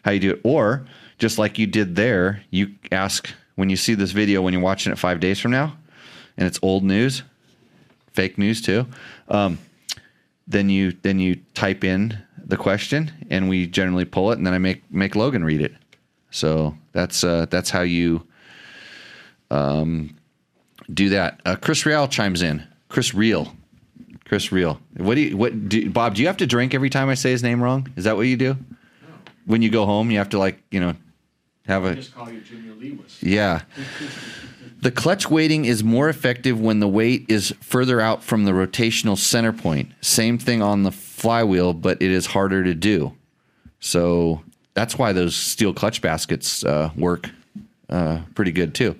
how 0.04 0.12
you 0.12 0.20
do 0.20 0.30
it. 0.30 0.40
Or 0.44 0.86
just 1.18 1.36
like 1.36 1.58
you 1.58 1.66
did 1.66 1.96
there, 1.96 2.42
you 2.50 2.74
ask 2.90 3.28
when 3.56 3.68
you 3.68 3.76
see 3.76 3.94
this 3.94 4.12
video 4.12 4.40
when 4.40 4.54
you're 4.54 4.62
watching 4.62 4.92
it 4.92 4.98
five 4.98 5.20
days 5.20 5.38
from 5.38 5.50
now, 5.50 5.76
and 6.38 6.46
it's 6.46 6.58
old 6.62 6.84
news, 6.84 7.22
fake 8.12 8.38
news 8.38 8.62
too. 8.62 8.86
Um, 9.28 9.58
then 10.46 10.70
you 10.70 10.92
then 11.02 11.18
you 11.18 11.36
type 11.54 11.84
in 11.84 12.18
the 12.44 12.56
question 12.56 13.12
and 13.30 13.48
we 13.48 13.66
generally 13.66 14.04
pull 14.04 14.32
it 14.32 14.38
and 14.38 14.46
then 14.46 14.54
I 14.54 14.58
make 14.58 14.82
make 14.90 15.14
Logan 15.14 15.44
read 15.44 15.60
it. 15.60 15.72
So 16.30 16.76
that's 16.92 17.24
uh, 17.24 17.46
that's 17.50 17.70
how 17.70 17.82
you 17.82 18.26
um, 19.50 20.16
do 20.92 21.08
that. 21.10 21.40
Uh, 21.44 21.56
Chris 21.56 21.86
Real 21.86 22.08
chimes 22.08 22.42
in. 22.42 22.66
Chris 22.88 23.14
Real. 23.14 23.54
Chris 24.30 24.52
Real. 24.52 24.78
What 24.96 25.16
do 25.16 25.22
you 25.22 25.36
what 25.36 25.68
do, 25.68 25.90
Bob, 25.90 26.14
do 26.14 26.22
you 26.22 26.28
have 26.28 26.36
to 26.36 26.46
drink 26.46 26.72
every 26.72 26.88
time 26.88 27.08
I 27.08 27.14
say 27.14 27.32
his 27.32 27.42
name 27.42 27.60
wrong? 27.60 27.88
Is 27.96 28.04
that 28.04 28.14
what 28.14 28.28
you 28.28 28.36
do? 28.36 28.56
When 29.44 29.60
you 29.60 29.70
go 29.70 29.84
home, 29.86 30.08
you 30.12 30.18
have 30.18 30.28
to 30.28 30.38
like, 30.38 30.62
you 30.70 30.78
know, 30.78 30.94
have 31.66 31.84
a 31.84 31.96
Just 31.96 32.14
call 32.14 32.30
you 32.30 32.40
Lewis. 32.78 33.20
yeah. 33.20 33.62
The 34.82 34.92
clutch 34.92 35.28
weighting 35.28 35.64
is 35.64 35.82
more 35.82 36.08
effective 36.08 36.58
when 36.60 36.78
the 36.78 36.86
weight 36.88 37.26
is 37.28 37.52
further 37.60 38.00
out 38.00 38.22
from 38.22 38.44
the 38.44 38.52
rotational 38.52 39.18
center 39.18 39.52
point. 39.52 39.90
Same 40.00 40.38
thing 40.38 40.62
on 40.62 40.84
the 40.84 40.92
flywheel, 40.92 41.74
but 41.74 42.00
it 42.00 42.10
is 42.10 42.24
harder 42.24 42.62
to 42.64 42.72
do. 42.72 43.14
So 43.80 44.42
that's 44.72 44.96
why 44.96 45.12
those 45.12 45.34
steel 45.34 45.74
clutch 45.74 46.00
baskets 46.00 46.64
uh, 46.64 46.92
work 46.96 47.28
uh, 47.90 48.20
pretty 48.34 48.52
good 48.52 48.74
too. 48.74 48.94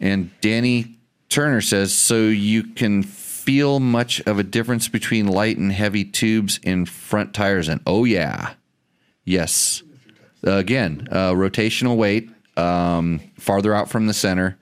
And 0.00 0.30
Danny 0.40 0.96
Turner 1.28 1.60
says, 1.60 1.94
so 1.94 2.22
you 2.22 2.64
can 2.64 3.04
feel 3.46 3.78
much 3.78 4.20
of 4.26 4.40
a 4.40 4.42
difference 4.42 4.88
between 4.88 5.28
light 5.28 5.56
and 5.56 5.72
heavy 5.72 6.04
tubes 6.04 6.58
in 6.64 6.84
front 6.84 7.32
tires. 7.32 7.68
And 7.68 7.80
oh 7.86 8.04
yeah, 8.04 8.54
yes. 9.24 9.84
again, 10.42 11.06
uh, 11.12 11.30
rotational 11.30 11.96
weight, 11.96 12.28
um, 12.56 13.20
farther 13.38 13.72
out 13.72 13.88
from 13.88 14.08
the 14.08 14.14
center. 14.14 14.58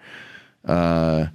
Uh, 0.66 1.26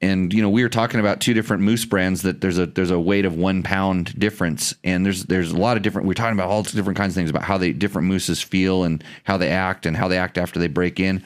and 0.00 0.32
you 0.32 0.40
know 0.40 0.48
we 0.48 0.62
were 0.62 0.68
talking 0.68 0.98
about 0.98 1.20
two 1.20 1.34
different 1.34 1.62
moose 1.62 1.84
brands 1.84 2.22
that 2.22 2.40
there's 2.40 2.58
a 2.58 2.66
there's 2.66 2.90
a 2.90 2.98
weight 2.98 3.24
of 3.24 3.36
one 3.36 3.62
pound 3.62 4.18
difference 4.18 4.74
and 4.82 5.04
there's 5.04 5.24
there's 5.24 5.52
a 5.52 5.56
lot 5.56 5.76
of 5.76 5.82
different 5.82 6.08
we're 6.08 6.14
talking 6.14 6.32
about 6.32 6.48
all 6.48 6.62
different 6.62 6.96
kinds 6.96 7.12
of 7.12 7.16
things 7.16 7.28
about 7.28 7.42
how 7.42 7.58
they 7.58 7.72
different 7.72 8.08
mooses 8.08 8.40
feel 8.40 8.82
and 8.82 9.04
how 9.24 9.36
they 9.36 9.50
act 9.50 9.84
and 9.84 9.98
how 9.98 10.08
they 10.08 10.16
act 10.16 10.38
after 10.38 10.58
they 10.58 10.68
break 10.68 10.98
in 10.98 11.22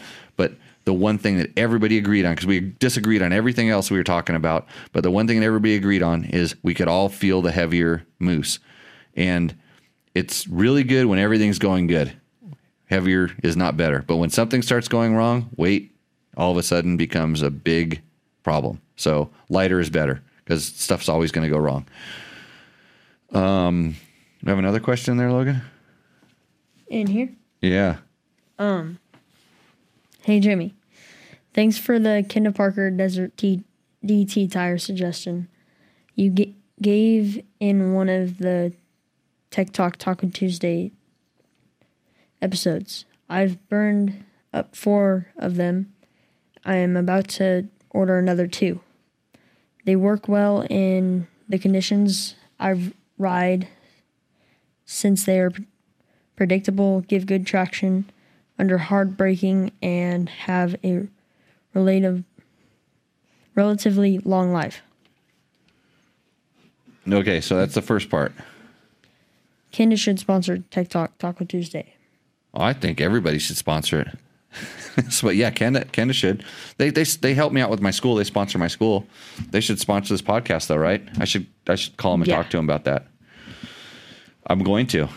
the 0.84 0.94
one 0.94 1.18
thing 1.18 1.38
that 1.38 1.50
everybody 1.56 1.98
agreed 1.98 2.24
on 2.24 2.34
because 2.34 2.46
we 2.46 2.60
disagreed 2.60 3.22
on 3.22 3.32
everything 3.32 3.70
else 3.70 3.90
we 3.90 3.96
were 3.96 4.04
talking 4.04 4.36
about 4.36 4.66
but 4.92 5.02
the 5.02 5.10
one 5.10 5.26
thing 5.26 5.40
that 5.40 5.46
everybody 5.46 5.74
agreed 5.74 6.02
on 6.02 6.24
is 6.24 6.54
we 6.62 6.74
could 6.74 6.88
all 6.88 7.08
feel 7.08 7.42
the 7.42 7.52
heavier 7.52 8.04
moose 8.18 8.58
and 9.16 9.56
it's 10.14 10.46
really 10.46 10.84
good 10.84 11.06
when 11.06 11.18
everything's 11.18 11.58
going 11.58 11.86
good 11.86 12.12
heavier 12.86 13.30
is 13.42 13.56
not 13.56 13.76
better 13.76 14.04
but 14.06 14.16
when 14.16 14.30
something 14.30 14.62
starts 14.62 14.88
going 14.88 15.14
wrong 15.14 15.48
weight 15.56 15.90
all 16.36 16.50
of 16.50 16.56
a 16.56 16.62
sudden 16.62 16.96
becomes 16.96 17.42
a 17.42 17.50
big 17.50 18.02
problem. 18.42 18.80
So 18.96 19.30
lighter 19.48 19.80
is 19.80 19.90
better 19.90 20.22
because 20.44 20.64
stuff's 20.64 21.08
always 21.08 21.32
going 21.32 21.48
to 21.48 21.52
go 21.52 21.58
wrong. 21.58 21.86
Um, 23.32 23.96
we 24.42 24.50
have 24.50 24.58
another 24.58 24.80
question 24.80 25.16
there, 25.16 25.32
Logan. 25.32 25.62
In 26.86 27.06
here. 27.08 27.30
Yeah. 27.60 27.96
Hey 30.24 30.40
Jimmy, 30.40 30.72
thanks 31.52 31.76
for 31.76 31.98
the 31.98 32.24
Kenda 32.26 32.54
Parker 32.54 32.90
Desert 32.90 33.36
T- 33.36 33.62
DT 34.02 34.50
tire 34.50 34.78
suggestion. 34.78 35.48
You 36.14 36.30
g- 36.30 36.56
gave 36.80 37.44
in 37.60 37.92
one 37.92 38.08
of 38.08 38.38
the 38.38 38.72
Tech 39.50 39.70
Talk 39.70 39.98
Taco 39.98 40.30
Tuesday 40.30 40.92
episodes. 42.40 43.04
I've 43.28 43.68
burned 43.68 44.24
up 44.50 44.74
four 44.74 45.26
of 45.36 45.56
them. 45.56 45.92
I 46.64 46.76
am 46.76 46.96
about 46.96 47.28
to 47.28 47.68
order 47.90 48.18
another 48.18 48.46
two. 48.46 48.80
They 49.84 49.94
work 49.94 50.26
well 50.26 50.66
in 50.70 51.26
the 51.50 51.58
conditions 51.58 52.34
I've 52.58 52.94
ride 53.18 53.68
since 54.86 55.26
they 55.26 55.38
are 55.38 55.52
predictable, 56.34 57.02
give 57.02 57.26
good 57.26 57.46
traction 57.46 58.06
under 58.58 58.78
hard 58.78 59.16
braking, 59.16 59.72
and 59.82 60.28
have 60.28 60.76
a 60.84 61.06
relative, 61.74 62.24
relatively 63.54 64.18
long 64.18 64.52
life. 64.52 64.80
Okay, 67.10 67.40
so 67.40 67.56
that's 67.56 67.74
the 67.74 67.82
first 67.82 68.08
part. 68.08 68.32
Candace 69.72 70.00
should 70.00 70.18
sponsor 70.18 70.58
Tech 70.70 70.88
Talk 70.88 71.18
Taco 71.18 71.44
Tuesday. 71.44 71.94
Oh, 72.54 72.62
I 72.62 72.72
think 72.72 73.00
everybody 73.00 73.38
should 73.38 73.56
sponsor 73.56 74.00
it. 74.00 74.08
so, 75.12 75.26
but 75.26 75.36
yeah, 75.36 75.50
Kenda, 75.50 75.84
Kenda 75.86 76.14
should. 76.14 76.44
They, 76.78 76.90
they 76.90 77.02
they 77.02 77.34
help 77.34 77.52
me 77.52 77.60
out 77.60 77.70
with 77.70 77.80
my 77.80 77.90
school. 77.90 78.14
They 78.14 78.24
sponsor 78.24 78.56
my 78.58 78.68
school. 78.68 79.04
They 79.50 79.60
should 79.60 79.80
sponsor 79.80 80.14
this 80.14 80.22
podcast, 80.22 80.68
though, 80.68 80.76
right? 80.76 81.02
I 81.18 81.24
should 81.24 81.46
I 81.66 81.74
should 81.74 81.96
call 81.96 82.12
them 82.12 82.22
and 82.22 82.28
Yeah. 82.28 82.36
talk 82.36 82.50
to 82.50 82.56
them 82.56 82.64
about 82.66 82.84
that. 82.84 83.06
I'm 84.46 84.60
going 84.62 84.86
to. 84.88 85.08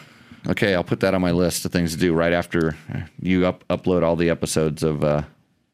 Okay, 0.48 0.76
I'll 0.76 0.84
put 0.84 1.00
that 1.02 1.14
on 1.14 1.22
my 1.22 1.32
list 1.32 1.66
of 1.66 1.72
things 1.72 1.94
to 1.94 1.98
do 1.98 2.14
right 2.14 2.34
after 2.34 2.78
you 3.20 3.46
up, 3.46 3.68
upload 3.70 4.04
all 4.04 4.16
the 4.16 4.30
episodes 4.30 4.84
of 4.84 5.04
uh, 5.04 5.24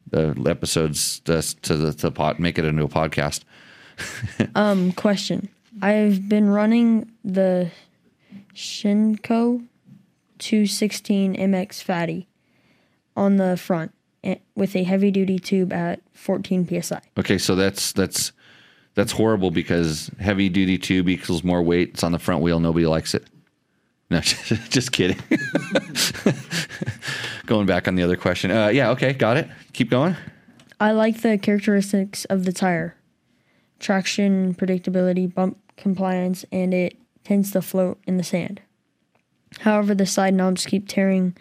the 0.09 0.35
episodes 0.47 1.19
to, 1.21 1.41
to 1.61 1.75
the 1.75 1.93
to 1.93 2.11
pot, 2.11 2.39
make 2.39 2.57
it 2.57 2.65
into 2.65 2.83
a 2.83 2.89
podcast. 2.89 3.43
Um, 4.55 4.91
question: 4.91 5.49
I've 5.81 6.27
been 6.27 6.49
running 6.49 7.11
the 7.23 7.69
Shinko 8.55 9.65
216 10.39 11.35
MX 11.35 11.83
Fatty 11.83 12.27
on 13.15 13.37
the 13.37 13.55
front 13.55 13.93
eh, 14.23 14.35
with 14.55 14.75
a 14.75 14.83
heavy 14.83 15.11
duty 15.11 15.37
tube 15.39 15.71
at 15.71 16.01
14 16.13 16.81
psi. 16.81 17.01
Okay, 17.17 17.37
so 17.37 17.55
that's 17.55 17.93
that's 17.93 18.31
that's 18.95 19.11
horrible 19.11 19.51
because 19.51 20.11
heavy 20.19 20.49
duty 20.49 20.77
tube 20.77 21.09
equals 21.09 21.43
more 21.43 21.61
weight. 21.61 21.89
It's 21.89 22.03
on 22.03 22.11
the 22.11 22.19
front 22.19 22.41
wheel. 22.41 22.59
Nobody 22.59 22.85
likes 22.85 23.13
it. 23.13 23.25
No, 24.13 24.19
just 24.21 24.91
kidding. 24.91 25.17
going 27.47 27.65
back 27.65 27.87
on 27.87 27.95
the 27.95 28.03
other 28.03 28.15
question. 28.15 28.51
Uh, 28.51 28.67
yeah, 28.67 28.91
okay, 28.91 29.11
got 29.11 29.37
it. 29.37 29.49
Keep 29.73 29.89
going. 29.89 30.15
I 30.79 30.91
like 30.91 31.21
the 31.21 31.39
characteristics 31.39 32.25
of 32.25 32.45
the 32.45 32.53
tire 32.53 32.95
traction, 33.79 34.53
predictability, 34.53 35.33
bump 35.33 35.57
compliance, 35.77 36.45
and 36.51 36.75
it 36.75 36.95
tends 37.23 37.51
to 37.53 37.61
float 37.61 37.97
in 38.05 38.17
the 38.17 38.23
sand. 38.23 38.61
However, 39.61 39.95
the 39.95 40.05
side 40.05 40.35
knobs 40.35 40.67
keep 40.67 40.87
tearing 40.87 41.35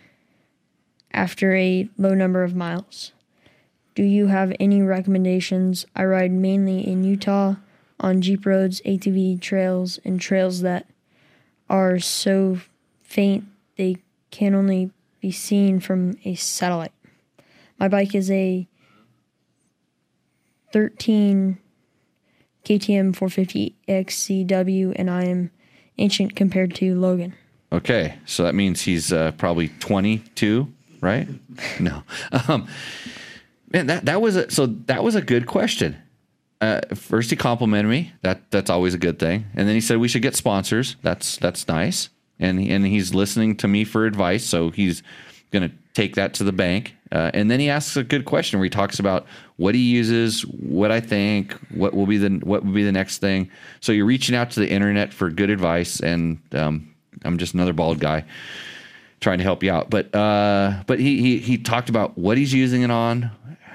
after 1.12 1.54
a 1.54 1.90
low 1.98 2.14
number 2.14 2.42
of 2.42 2.56
miles. 2.56 3.12
Do 3.94 4.02
you 4.02 4.28
have 4.28 4.56
any 4.58 4.80
recommendations? 4.80 5.84
I 5.94 6.04
ride 6.04 6.32
mainly 6.32 6.86
in 6.86 7.04
Utah 7.04 7.56
on 8.00 8.22
Jeep 8.22 8.46
roads, 8.46 8.80
ATV 8.86 9.42
trails, 9.42 9.98
and 10.06 10.18
trails 10.18 10.62
that 10.62 10.86
are 11.72 11.98
so 11.98 12.58
faint 13.00 13.44
they 13.76 13.96
can 14.30 14.54
only 14.54 14.90
be 15.20 15.32
seen 15.32 15.80
from 15.80 16.18
a 16.24 16.34
satellite. 16.34 16.92
My 17.78 17.88
bike 17.88 18.14
is 18.14 18.30
a 18.30 18.68
13 20.72 21.58
KTM 22.64 23.16
450 23.16 23.74
XCW, 23.88 24.92
and 24.94 25.10
I 25.10 25.24
am 25.24 25.50
ancient 25.98 26.36
compared 26.36 26.74
to 26.76 26.94
Logan. 26.94 27.34
Okay, 27.72 28.18
so 28.26 28.42
that 28.42 28.54
means 28.54 28.82
he's 28.82 29.12
uh, 29.12 29.32
probably 29.32 29.68
22, 29.80 30.70
right? 31.00 31.26
no. 31.80 32.02
Um, 32.48 32.68
man, 33.72 33.86
that 33.86 34.04
that 34.04 34.20
was 34.20 34.36
a, 34.36 34.50
so 34.50 34.66
that 34.66 35.02
was 35.02 35.14
a 35.14 35.22
good 35.22 35.46
question. 35.46 35.96
Uh, 36.62 36.80
first, 36.94 37.28
he 37.28 37.36
complimented 37.36 37.90
me. 37.90 38.12
That 38.22 38.48
that's 38.52 38.70
always 38.70 38.94
a 38.94 38.98
good 38.98 39.18
thing. 39.18 39.46
And 39.54 39.66
then 39.66 39.74
he 39.74 39.80
said 39.80 39.98
we 39.98 40.06
should 40.06 40.22
get 40.22 40.36
sponsors. 40.36 40.94
That's 41.02 41.36
that's 41.36 41.66
nice. 41.66 42.08
And 42.38 42.60
and 42.60 42.86
he's 42.86 43.12
listening 43.12 43.56
to 43.56 43.68
me 43.68 43.84
for 43.84 44.06
advice, 44.06 44.44
so 44.44 44.70
he's 44.70 45.02
going 45.50 45.68
to 45.68 45.74
take 45.92 46.14
that 46.14 46.34
to 46.34 46.44
the 46.44 46.52
bank. 46.52 46.94
Uh, 47.10 47.30
and 47.34 47.50
then 47.50 47.60
he 47.60 47.68
asks 47.68 47.96
a 47.96 48.04
good 48.04 48.24
question 48.24 48.58
where 48.58 48.64
he 48.64 48.70
talks 48.70 48.98
about 48.98 49.26
what 49.56 49.74
he 49.74 49.82
uses, 49.82 50.42
what 50.46 50.90
I 50.90 51.00
think, 51.00 51.52
what 51.74 51.94
will 51.94 52.06
be 52.06 52.16
the 52.16 52.30
what 52.44 52.64
will 52.64 52.72
be 52.72 52.84
the 52.84 52.92
next 52.92 53.18
thing. 53.18 53.50
So 53.80 53.90
you're 53.90 54.06
reaching 54.06 54.36
out 54.36 54.52
to 54.52 54.60
the 54.60 54.70
internet 54.70 55.12
for 55.12 55.30
good 55.30 55.50
advice, 55.50 55.98
and 55.98 56.38
um, 56.52 56.94
I'm 57.24 57.38
just 57.38 57.54
another 57.54 57.72
bald 57.72 57.98
guy 57.98 58.24
trying 59.20 59.38
to 59.38 59.44
help 59.44 59.62
you 59.62 59.72
out. 59.72 59.90
But 59.90 60.14
uh, 60.14 60.84
but 60.86 61.00
he, 61.00 61.20
he 61.20 61.38
he 61.38 61.58
talked 61.58 61.88
about 61.88 62.16
what 62.16 62.38
he's 62.38 62.54
using 62.54 62.82
it 62.82 62.90
on, 62.90 63.30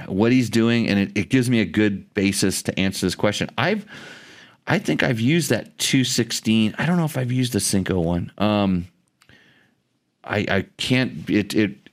what 0.05 0.31
he's 0.31 0.49
doing, 0.49 0.87
and 0.87 0.99
it, 0.99 1.17
it 1.17 1.29
gives 1.29 1.49
me 1.49 1.59
a 1.59 1.65
good 1.65 2.13
basis 2.13 2.61
to 2.63 2.79
answer 2.79 3.05
this 3.05 3.15
question. 3.15 3.49
I've 3.57 3.85
I 4.67 4.79
think 4.79 5.01
I've 5.01 5.21
used 5.21 5.49
that 5.49 5.77
216. 5.77 6.75
I 6.77 6.85
don't 6.85 6.97
know 6.97 7.05
if 7.05 7.17
I've 7.17 7.31
used 7.31 7.53
the 7.53 7.59
Shinko 7.59 8.03
one. 8.03 8.31
Um, 8.37 8.87
I 10.23 10.45
I 10.49 10.65
can't. 10.77 11.29
It 11.29 11.55
it 11.55 11.89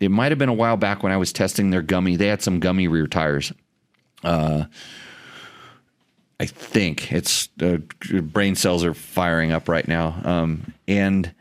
it 0.00 0.10
might 0.10 0.32
have 0.32 0.38
been 0.38 0.48
a 0.48 0.54
while 0.54 0.76
back 0.76 1.02
when 1.02 1.12
I 1.12 1.16
was 1.16 1.32
testing 1.32 1.70
their 1.70 1.82
gummy. 1.82 2.16
They 2.16 2.26
had 2.26 2.42
some 2.42 2.60
gummy 2.60 2.88
rear 2.88 3.06
tires. 3.06 3.52
Uh, 4.22 4.64
I 6.40 6.46
think 6.46 7.12
it's 7.12 7.48
uh, 7.60 7.78
brain 8.22 8.54
cells 8.54 8.84
are 8.84 8.94
firing 8.94 9.52
up 9.52 9.68
right 9.68 9.86
now. 9.86 10.20
Um, 10.24 10.72
and 10.86 11.32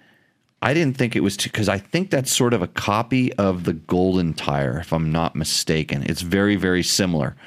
I 0.68 0.74
didn't 0.74 0.98
think 0.98 1.16
it 1.16 1.22
was 1.22 1.38
too 1.38 1.50
because 1.50 1.70
I 1.70 1.78
think 1.78 2.10
that's 2.10 2.30
sort 2.30 2.54
of 2.54 2.62
a 2.62 2.68
copy 2.68 3.32
of 3.36 3.64
the 3.64 3.72
Goldentyre, 3.72 4.82
if 4.82 4.92
I'm 4.92 5.14
not 5.14 5.34
mistaken. 5.34 6.04
It's 6.04 6.20
very, 6.20 6.58
very 6.58 6.84
similar. 6.84 7.38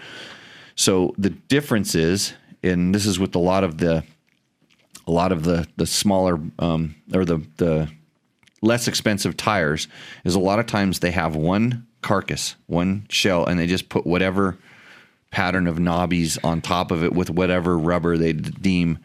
So 0.75 1.15
the 1.19 1.29
difference 1.29 1.95
is, 1.95 2.33
and 2.63 2.95
this 2.95 3.05
is 3.05 3.19
with 3.19 3.35
a 3.35 3.39
lot 3.39 3.63
of 3.63 3.77
the, 3.77 4.05
a 5.07 5.11
lot 5.11 5.33
of 5.33 5.45
the 5.45 5.69
the 5.77 5.85
smaller 5.85 6.41
um, 6.59 6.95
or 7.13 7.27
the 7.27 7.47
the 7.59 7.91
less 8.63 8.89
expensive 8.89 9.37
tires, 9.37 9.87
is 10.25 10.35
a 10.35 10.41
lot 10.41 10.59
of 10.59 10.65
times 10.65 11.01
they 11.01 11.11
have 11.11 11.37
one 11.37 11.87
carcass, 12.01 12.57
one 12.69 13.05
shell, 13.11 13.45
and 13.45 13.61
they 13.61 13.67
just 13.67 13.91
put 13.91 14.07
whatever 14.07 14.57
pattern 15.31 15.67
of 15.67 15.77
knobbies 15.77 16.39
on 16.43 16.63
top 16.63 16.91
of 16.91 17.05
it 17.05 17.13
with 17.13 17.29
whatever 17.29 17.77
rubber 17.77 18.17
they 18.17 18.33
deem 18.33 18.99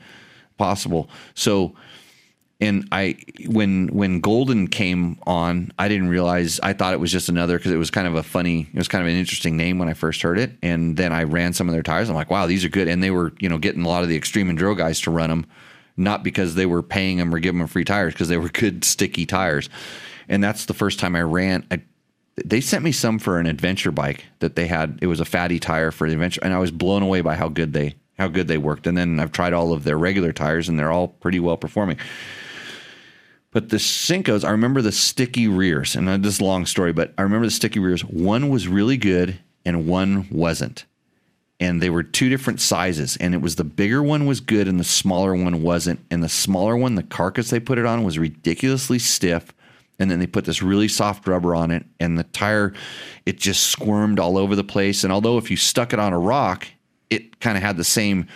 possible. 0.57 1.09
So 1.33 1.75
and 2.61 2.87
I 2.91 3.17
when 3.47 3.87
when 3.87 4.21
Golden 4.21 4.67
came 4.67 5.19
on, 5.27 5.73
I 5.77 5.89
didn't 5.89 6.07
realize 6.07 6.59
I 6.61 6.73
thought 6.73 6.93
it 6.93 6.99
was 6.99 7.11
just 7.11 7.27
another 7.27 7.57
because 7.57 7.71
it 7.71 7.77
was 7.77 7.91
kind 7.91 8.07
of 8.07 8.15
a 8.15 8.23
funny, 8.23 8.69
it 8.73 8.77
was 8.77 8.87
kind 8.87 9.03
of 9.03 9.09
an 9.09 9.17
interesting 9.17 9.57
name 9.57 9.77
when 9.77 9.89
I 9.89 9.93
first 9.93 10.21
heard 10.21 10.39
it. 10.39 10.51
And 10.61 10.95
then 10.95 11.11
I 11.11 11.23
ran 11.23 11.51
some 11.51 11.67
of 11.67 11.73
their 11.73 11.83
tires. 11.83 12.09
I'm 12.09 12.15
like, 12.15 12.31
wow, 12.31 12.45
these 12.45 12.63
are 12.63 12.69
good. 12.69 12.87
And 12.87 13.03
they 13.03 13.11
were, 13.11 13.33
you 13.39 13.49
know, 13.49 13.57
getting 13.57 13.83
a 13.83 13.87
lot 13.89 14.03
of 14.03 14.09
the 14.09 14.15
extreme 14.15 14.49
and 14.49 14.57
enduro 14.57 14.77
guys 14.77 15.01
to 15.01 15.11
run 15.11 15.29
them, 15.29 15.45
not 15.97 16.23
because 16.23 16.55
they 16.55 16.65
were 16.65 16.81
paying 16.81 17.17
them 17.17 17.35
or 17.35 17.39
giving 17.39 17.59
them 17.59 17.67
free 17.67 17.83
tires, 17.83 18.13
because 18.13 18.29
they 18.29 18.37
were 18.37 18.49
good 18.53 18.85
sticky 18.85 19.25
tires. 19.25 19.69
And 20.29 20.41
that's 20.41 20.65
the 20.65 20.73
first 20.73 20.99
time 20.99 21.15
I 21.15 21.21
ran. 21.23 21.65
I 21.69 21.81
they 22.43 22.59
sent 22.59 22.83
me 22.83 22.91
some 22.91 23.17
for 23.17 23.39
an 23.39 23.45
adventure 23.45 23.91
bike 23.91 24.25
that 24.39 24.55
they 24.55 24.67
had. 24.67 24.99
It 25.01 25.07
was 25.07 25.21
a 25.21 25.25
fatty 25.25 25.59
tire 25.59 25.91
for 25.91 26.07
the 26.07 26.13
adventure, 26.13 26.41
and 26.43 26.53
I 26.53 26.59
was 26.59 26.71
blown 26.71 27.01
away 27.01 27.21
by 27.21 27.35
how 27.35 27.49
good 27.49 27.73
they 27.73 27.95
how 28.17 28.27
good 28.29 28.47
they 28.47 28.57
worked. 28.57 28.87
And 28.87 28.97
then 28.97 29.19
I've 29.19 29.31
tried 29.31 29.53
all 29.53 29.73
of 29.73 29.83
their 29.83 29.97
regular 29.97 30.31
tires, 30.31 30.69
and 30.69 30.79
they're 30.79 30.91
all 30.91 31.09
pretty 31.09 31.39
well 31.39 31.57
performing. 31.57 31.97
But 33.55 33.69
the 33.69 33.77
Shinkos, 33.77 34.43
I 34.43 34.51
remember 34.51 34.81
the 34.81 34.91
sticky 34.91 35.47
rears, 35.47 35.95
and 35.95 36.21
this 36.21 36.41
long 36.41 36.65
story, 36.65 36.91
but 36.91 37.13
I 37.17 37.21
remember 37.21 37.47
the 37.47 37.51
sticky 37.51 37.79
rears. 37.79 38.03
One 38.03 38.49
was 38.49 38.67
really 38.67 38.97
good, 38.97 39.39
and 39.63 39.87
one 39.87 40.27
wasn't. 40.29 40.83
And 41.61 41.81
they 41.81 41.89
were 41.89 42.03
two 42.03 42.27
different 42.27 42.59
sizes, 42.59 43.15
and 43.15 43.33
it 43.33 43.37
was 43.37 43.55
the 43.55 43.63
bigger 43.63 44.03
one 44.03 44.25
was 44.25 44.41
good, 44.41 44.67
and 44.67 44.77
the 44.77 44.83
smaller 44.83 45.33
one 45.33 45.63
wasn't. 45.63 46.01
And 46.11 46.21
the 46.21 46.27
smaller 46.27 46.75
one, 46.75 46.95
the 46.95 47.03
carcass 47.03 47.49
they 47.49 47.61
put 47.61 47.77
it 47.77 47.85
on 47.85 48.03
was 48.03 48.19
ridiculously 48.19 48.99
stiff, 48.99 49.53
and 49.99 50.11
then 50.11 50.19
they 50.19 50.27
put 50.27 50.43
this 50.43 50.61
really 50.61 50.89
soft 50.89 51.25
rubber 51.25 51.55
on 51.55 51.71
it, 51.71 51.85
and 51.97 52.19
the 52.19 52.25
tire, 52.25 52.73
it 53.25 53.37
just 53.37 53.67
squirmed 53.67 54.19
all 54.19 54.37
over 54.37 54.57
the 54.57 54.65
place. 54.65 55.05
And 55.05 55.13
although 55.13 55.37
if 55.37 55.49
you 55.49 55.55
stuck 55.55 55.93
it 55.93 55.99
on 55.99 56.11
a 56.11 56.19
rock, 56.19 56.67
it 57.09 57.39
kind 57.39 57.55
of 57.55 57.63
had 57.63 57.77
the 57.77 57.85
same 57.85 58.27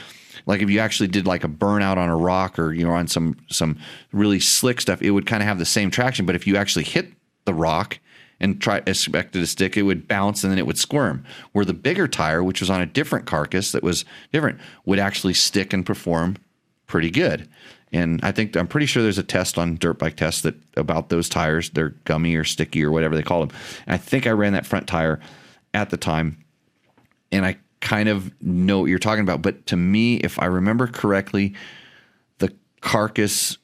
like 0.49 0.63
if 0.63 0.69
you 0.71 0.79
actually 0.79 1.07
did 1.07 1.27
like 1.27 1.43
a 1.43 1.47
burnout 1.47 1.97
on 1.97 2.09
a 2.09 2.17
rock 2.17 2.57
or 2.57 2.73
you 2.73 2.83
know 2.83 2.91
on 2.91 3.07
some 3.07 3.37
some 3.49 3.77
really 4.11 4.39
slick 4.39 4.81
stuff, 4.81 4.99
it 4.99 5.11
would 5.11 5.27
kind 5.27 5.43
of 5.43 5.47
have 5.47 5.59
the 5.59 5.65
same 5.65 5.91
traction. 5.91 6.25
But 6.25 6.35
if 6.35 6.47
you 6.47 6.57
actually 6.57 6.85
hit 6.85 7.13
the 7.45 7.53
rock 7.53 7.99
and 8.39 8.59
try 8.59 8.81
expected 8.87 9.41
to 9.41 9.45
stick, 9.45 9.77
it 9.77 9.83
would 9.83 10.07
bounce 10.07 10.43
and 10.43 10.49
then 10.49 10.57
it 10.57 10.65
would 10.65 10.79
squirm. 10.79 11.23
Where 11.51 11.65
the 11.65 11.75
bigger 11.75 12.07
tire, 12.07 12.43
which 12.43 12.61
was 12.61 12.69
on 12.71 12.81
a 12.81 12.87
different 12.87 13.27
carcass 13.27 13.71
that 13.73 13.83
was 13.83 14.05
different, 14.33 14.59
would 14.85 14.97
actually 14.97 15.35
stick 15.35 15.71
and 15.71 15.85
perform 15.85 16.37
pretty 16.87 17.11
good. 17.11 17.47
And 17.93 18.19
I 18.23 18.31
think 18.31 18.57
I'm 18.57 18.67
pretty 18.67 18.87
sure 18.87 19.03
there's 19.03 19.19
a 19.19 19.23
test 19.23 19.59
on 19.59 19.75
dirt 19.75 19.99
bike 19.99 20.15
tests 20.15 20.41
that 20.41 20.55
about 20.75 21.09
those 21.09 21.29
tires. 21.29 21.69
They're 21.69 21.93
gummy 22.05 22.35
or 22.35 22.43
sticky 22.43 22.83
or 22.83 22.89
whatever 22.89 23.15
they 23.15 23.21
call 23.21 23.45
them. 23.45 23.55
And 23.85 23.93
I 23.93 23.97
think 23.97 24.25
I 24.25 24.31
ran 24.31 24.53
that 24.53 24.65
front 24.65 24.87
tire 24.87 25.19
at 25.75 25.91
the 25.91 25.97
time, 25.97 26.43
and 27.31 27.45
I 27.45 27.57
kind 27.81 28.09
of 28.09 28.31
know 28.41 28.81
what 28.81 28.85
you're 28.87 28.99
talking 28.99 29.23
about. 29.23 29.41
But 29.41 29.65
to 29.67 29.77
me, 29.77 30.17
if 30.17 30.39
I 30.39 30.45
remember 30.45 30.87
correctly, 30.87 31.53
the 32.39 32.53
carcass 32.81 33.57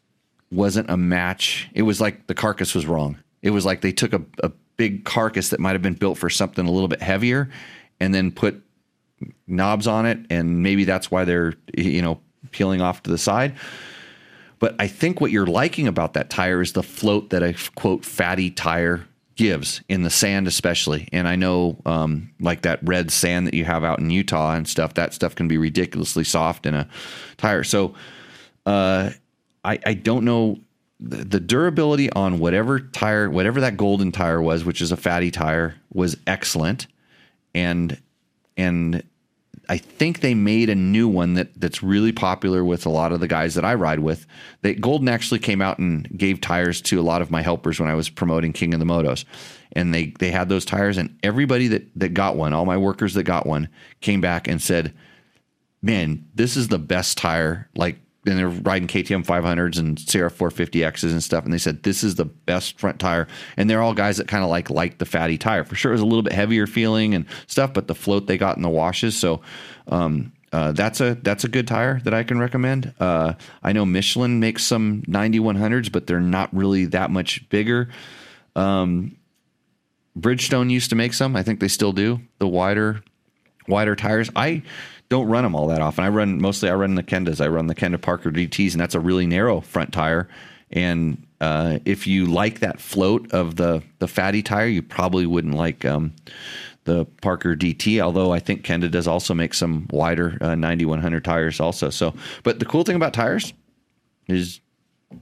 wasn't 0.51 0.89
a 0.89 0.97
match. 0.97 1.69
It 1.73 1.83
was 1.83 1.99
like 1.99 2.27
the 2.27 2.33
carcass 2.33 2.73
was 2.73 2.85
wrong. 2.85 3.17
It 3.41 3.49
was 3.49 3.65
like 3.65 3.81
they 3.81 3.91
took 3.91 4.13
a, 4.13 4.21
a 4.41 4.51
big 4.77 5.05
carcass 5.05 5.49
that 5.49 5.59
might 5.59 5.73
have 5.73 5.81
been 5.81 5.93
built 5.93 6.17
for 6.17 6.29
something 6.29 6.65
a 6.65 6.71
little 6.71 6.87
bit 6.87 7.01
heavier 7.01 7.49
and 7.99 8.13
then 8.13 8.31
put 8.31 8.61
knobs 9.47 9.87
on 9.87 10.05
it. 10.05 10.19
And 10.29 10.63
maybe 10.63 10.83
that's 10.83 11.11
why 11.11 11.25
they're, 11.25 11.53
you 11.77 12.01
know, 12.01 12.19
peeling 12.51 12.81
off 12.81 13.03
to 13.03 13.11
the 13.11 13.17
side. 13.17 13.55
But 14.59 14.75
I 14.79 14.87
think 14.87 15.19
what 15.19 15.31
you're 15.31 15.45
liking 15.45 15.87
about 15.87 16.13
that 16.13 16.29
tire 16.29 16.61
is 16.61 16.73
the 16.73 16.83
float 16.83 17.29
that 17.31 17.43
a 17.43 17.53
quote 17.75 18.05
fatty 18.05 18.49
tire 18.49 19.05
gives 19.35 19.81
in 19.89 20.03
the 20.03 20.09
sand, 20.09 20.47
especially. 20.47 21.09
And 21.11 21.27
I 21.27 21.35
know, 21.35 21.77
um, 21.85 22.31
like 22.39 22.61
that 22.61 22.79
red 22.83 23.11
sand 23.11 23.47
that 23.47 23.53
you 23.53 23.65
have 23.65 23.83
out 23.83 23.99
in 23.99 24.09
Utah 24.09 24.53
and 24.53 24.67
stuff, 24.67 24.93
that 24.93 25.13
stuff 25.13 25.35
can 25.35 25.47
be 25.47 25.57
ridiculously 25.57 26.23
soft 26.23 26.65
in 26.65 26.73
a 26.73 26.87
tire. 27.37 27.63
So, 27.63 27.93
uh, 28.65 29.11
I, 29.63 29.79
I 29.85 29.93
don't 29.93 30.25
know 30.25 30.59
the, 30.99 31.17
the 31.17 31.39
durability 31.39 32.09
on 32.11 32.39
whatever 32.39 32.79
tire, 32.79 33.29
whatever 33.29 33.61
that 33.61 33.77
Goldentyre 33.77 34.41
was, 34.41 34.63
which 34.63 34.81
is 34.81 34.91
a 34.91 34.97
fatty 34.97 35.31
tire, 35.31 35.75
was 35.93 36.15
excellent. 36.27 36.87
And, 37.53 38.01
and 38.55 39.03
I 39.69 39.77
think 39.77 40.19
they 40.19 40.33
made 40.33 40.69
a 40.69 40.75
new 40.75 41.07
one 41.07 41.33
that 41.33 41.59
that's 41.59 41.81
really 41.83 42.11
popular 42.11 42.63
with 42.63 42.85
a 42.85 42.89
lot 42.89 43.11
of 43.11 43.19
the 43.19 43.27
guys 43.27 43.55
that 43.55 43.65
I 43.65 43.73
ride 43.73 43.99
with. 43.99 44.25
They 44.61 44.75
Golden 44.75 45.09
actually 45.09 45.39
came 45.39 45.61
out 45.61 45.79
and 45.79 46.07
gave 46.17 46.41
tires 46.41 46.81
to 46.83 46.99
a 46.99 47.03
lot 47.03 47.21
of 47.21 47.31
my 47.31 47.41
helpers 47.41 47.79
when 47.79 47.89
I 47.89 47.95
was 47.95 48.09
promoting 48.09 48.53
King 48.53 48.73
of 48.73 48.79
the 48.79 48.85
Motos. 48.85 49.25
And 49.73 49.93
they 49.93 50.13
they 50.19 50.31
had 50.31 50.49
those 50.49 50.65
tires 50.65 50.97
and 50.97 51.17
everybody 51.23 51.67
that 51.69 51.87
that 51.99 52.13
got 52.13 52.35
one, 52.35 52.53
all 52.53 52.65
my 52.65 52.77
workers 52.77 53.13
that 53.15 53.23
got 53.23 53.45
one 53.45 53.69
came 54.01 54.21
back 54.21 54.47
and 54.47 54.61
said, 54.61 54.93
"Man, 55.81 56.25
this 56.33 56.55
is 56.55 56.67
the 56.67 56.79
best 56.79 57.17
tire 57.17 57.69
like 57.75 57.97
and 58.27 58.37
they're 58.37 58.49
riding 58.49 58.87
KTM 58.87 59.25
500s 59.25 59.77
and 59.77 59.99
Sierra 59.99 60.31
450Xs 60.31 61.11
and 61.11 61.23
stuff. 61.23 61.43
And 61.43 61.53
they 61.53 61.57
said, 61.57 61.83
this 61.83 62.03
is 62.03 62.15
the 62.15 62.25
best 62.25 62.79
front 62.79 62.99
tire. 62.99 63.27
And 63.57 63.69
they're 63.69 63.81
all 63.81 63.93
guys 63.93 64.17
that 64.17 64.27
kind 64.27 64.43
of 64.43 64.49
like 64.49 64.69
like 64.69 64.97
the 64.97 65.05
fatty 65.05 65.37
tire. 65.37 65.63
For 65.63 65.75
sure, 65.75 65.91
it 65.91 65.95
was 65.95 66.01
a 66.01 66.05
little 66.05 66.23
bit 66.23 66.33
heavier 66.33 66.67
feeling 66.67 67.13
and 67.13 67.25
stuff, 67.47 67.73
but 67.73 67.87
the 67.87 67.95
float 67.95 68.27
they 68.27 68.37
got 68.37 68.57
in 68.57 68.63
the 68.63 68.69
washes. 68.69 69.17
So, 69.17 69.41
um, 69.87 70.31
uh, 70.53 70.71
that's 70.71 71.01
a 71.01 71.15
that's 71.15 71.43
a 71.43 71.49
good 71.49 71.67
tire 71.67 71.99
that 72.05 72.13
I 72.13 72.23
can 72.23 72.39
recommend. 72.39 72.93
Uh, 72.97 73.33
I 73.61 73.73
know 73.73 73.85
Michelin 73.85 74.39
makes 74.39 74.63
some 74.63 75.01
9100s, 75.01 75.91
but 75.91 76.07
they're 76.07 76.21
not 76.21 76.55
really 76.55 76.85
that 76.85 77.11
much 77.11 77.47
bigger. 77.49 77.89
Um, 78.55 79.17
Bridgestone 80.17 80.71
used 80.71 80.91
to 80.91 80.95
make 80.95 81.13
some. 81.13 81.35
I 81.35 81.43
think 81.43 81.59
they 81.59 81.67
still 81.67 81.91
do 81.91 82.21
the 82.39 82.47
wider 82.47 83.03
wider 83.67 83.95
tires. 83.95 84.29
I 84.35 84.63
don't 85.09 85.27
run 85.27 85.43
them 85.43 85.55
all 85.55 85.67
that 85.67 85.81
often. 85.81 86.03
I 86.03 86.09
run 86.09 86.41
mostly 86.41 86.69
I 86.69 86.75
run 86.75 86.95
the 86.95 87.03
Kendas. 87.03 87.43
I 87.43 87.47
run 87.47 87.67
the 87.67 87.75
Kenda 87.75 88.01
Parker 88.01 88.31
DTs, 88.31 88.71
and 88.71 88.81
that's 88.81 88.95
a 88.95 88.99
really 88.99 89.25
narrow 89.25 89.61
front 89.61 89.93
tire. 89.93 90.27
And 90.71 91.25
uh, 91.41 91.79
if 91.85 92.07
you 92.07 92.25
like 92.25 92.59
that 92.59 92.79
float 92.79 93.31
of 93.31 93.55
the 93.55 93.83
the 93.99 94.07
fatty 94.07 94.41
tire, 94.41 94.67
you 94.67 94.81
probably 94.81 95.25
wouldn't 95.25 95.55
like 95.55 95.85
um, 95.85 96.13
the 96.85 97.05
Parker 97.21 97.55
DT. 97.55 97.99
Although 97.99 98.31
I 98.33 98.39
think 98.39 98.63
Kenda 98.63 98.89
does 98.89 99.07
also 99.07 99.33
make 99.33 99.53
some 99.53 99.87
wider 99.91 100.37
uh, 100.41 100.55
9100 100.55 101.23
tires 101.23 101.59
also. 101.59 101.89
So, 101.89 102.15
but 102.43 102.59
the 102.59 102.65
cool 102.65 102.83
thing 102.83 102.95
about 102.95 103.13
tires 103.13 103.53
is 104.27 104.59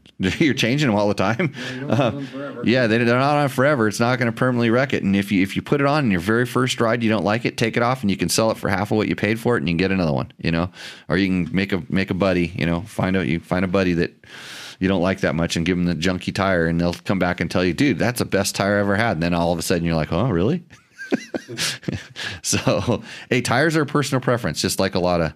you're 0.40 0.54
changing 0.54 0.88
them 0.88 0.98
all 0.98 1.08
the 1.08 1.14
time. 1.14 1.54
Yeah, 1.56 1.74
you 1.74 1.80
don't 1.82 1.90
have 1.90 2.14
them 2.14 2.26
forever. 2.28 2.62
Yeah, 2.66 2.88
they, 2.88 2.98
they're 3.00 3.20
not 3.20 3.38
on 3.38 3.50
forever. 3.50 3.88
It's 3.88 4.00
not 4.00 4.20
going 4.20 4.32
to 4.32 4.38
permanently 4.38 4.70
wreck 4.70 4.94
it. 4.94 5.04
And 5.04 5.16
if 5.16 5.32
you 5.32 5.42
if 5.42 5.56
you 5.56 5.62
put 5.62 5.82
it 5.82 5.88
on 5.88 6.06
in 6.06 6.12
your 6.12 6.20
very 6.20 6.46
first 6.46 6.80
ride, 6.80 7.04
you 7.04 7.10
don't 7.10 7.24
like 7.24 7.46
it, 7.46 7.58
take 7.58 7.78
it 7.78 7.84
off, 7.84 8.02
and 8.02 8.12
you 8.12 8.18
can 8.18 8.30
sell 8.30 8.52
it 8.52 8.58
for 8.58 8.70
half 8.70 8.92
of 8.92 8.98
what 8.98 9.08
you 9.08 9.16
paid 9.16 9.40
for 9.40 9.56
it, 9.56 9.60
and 9.60 9.68
you 9.68 9.74
can 9.74 9.78
get 9.78 9.92
another 9.92 10.14
one. 10.14 10.32
You 10.38 10.52
know, 10.52 10.72
or 11.10 11.18
you 11.18 11.28
can 11.28 11.56
make 11.56 11.74
a 11.74 11.84
make 11.90 12.10
a 12.10 12.14
buddy. 12.14 12.48
You 12.56 12.66
know, 12.66 12.82
find 12.82 13.16
a 13.16 13.26
you 13.26 13.40
find 13.40 13.66
a 13.66 13.68
buddy 13.68 13.94
that 13.94 14.14
you 14.80 14.88
don't 14.88 15.02
like 15.02 15.22
that 15.22 15.36
much, 15.36 15.56
and 15.56 15.66
give 15.66 15.78
them 15.78 15.86
the 15.86 15.96
junky 15.96 16.34
tire, 16.34 16.68
and 16.68 16.80
they'll 16.80 16.94
come 16.94 17.20
back 17.20 17.40
and 17.40 17.50
tell 17.50 17.64
you, 17.64 17.74
dude, 17.74 18.00
that's 18.00 18.20
the 18.20 18.26
best 18.26 18.56
tire 18.56 18.78
I 18.78 18.80
ever 18.82 18.96
had. 18.96 19.14
And 19.14 19.24
then 19.24 19.34
all 19.34 19.52
of 19.52 19.60
a 19.60 19.62
sudden, 19.62 19.86
you're 19.86 19.96
like, 19.96 20.12
oh, 20.12 20.30
really? 20.30 20.64
so, 22.42 23.04
hey, 23.30 23.42
tires 23.42 23.76
are 23.76 23.84
a 23.84 23.86
personal 23.86 24.22
preference, 24.22 24.62
just 24.62 24.80
like 24.80 24.96
a 24.96 25.00
lot 25.00 25.22
of 25.22 25.34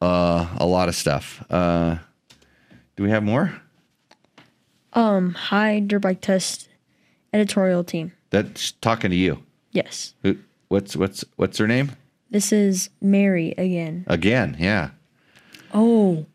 uh, 0.00 0.46
a 0.58 0.66
lot 0.66 0.88
of 0.88 0.94
stuff. 0.94 1.44
Uh, 1.50 1.98
do 3.00 3.04
we 3.04 3.10
have 3.10 3.22
more? 3.22 3.58
Um, 4.92 5.32
hi, 5.32 5.80
Dirt 5.80 6.00
Bike 6.00 6.20
Test 6.20 6.68
editorial 7.32 7.82
team. 7.82 8.12
That's 8.28 8.72
talking 8.72 9.10
to 9.10 9.16
you. 9.16 9.42
Yes, 9.72 10.12
Who, 10.22 10.36
what's 10.68 10.94
what's 10.96 11.24
what's 11.36 11.56
her 11.56 11.66
name? 11.66 11.92
this 12.28 12.52
is 12.52 12.90
Mary 13.00 13.54
again. 13.56 14.04
Again, 14.06 14.54
yeah. 14.60 14.90
Oh, 15.72 16.26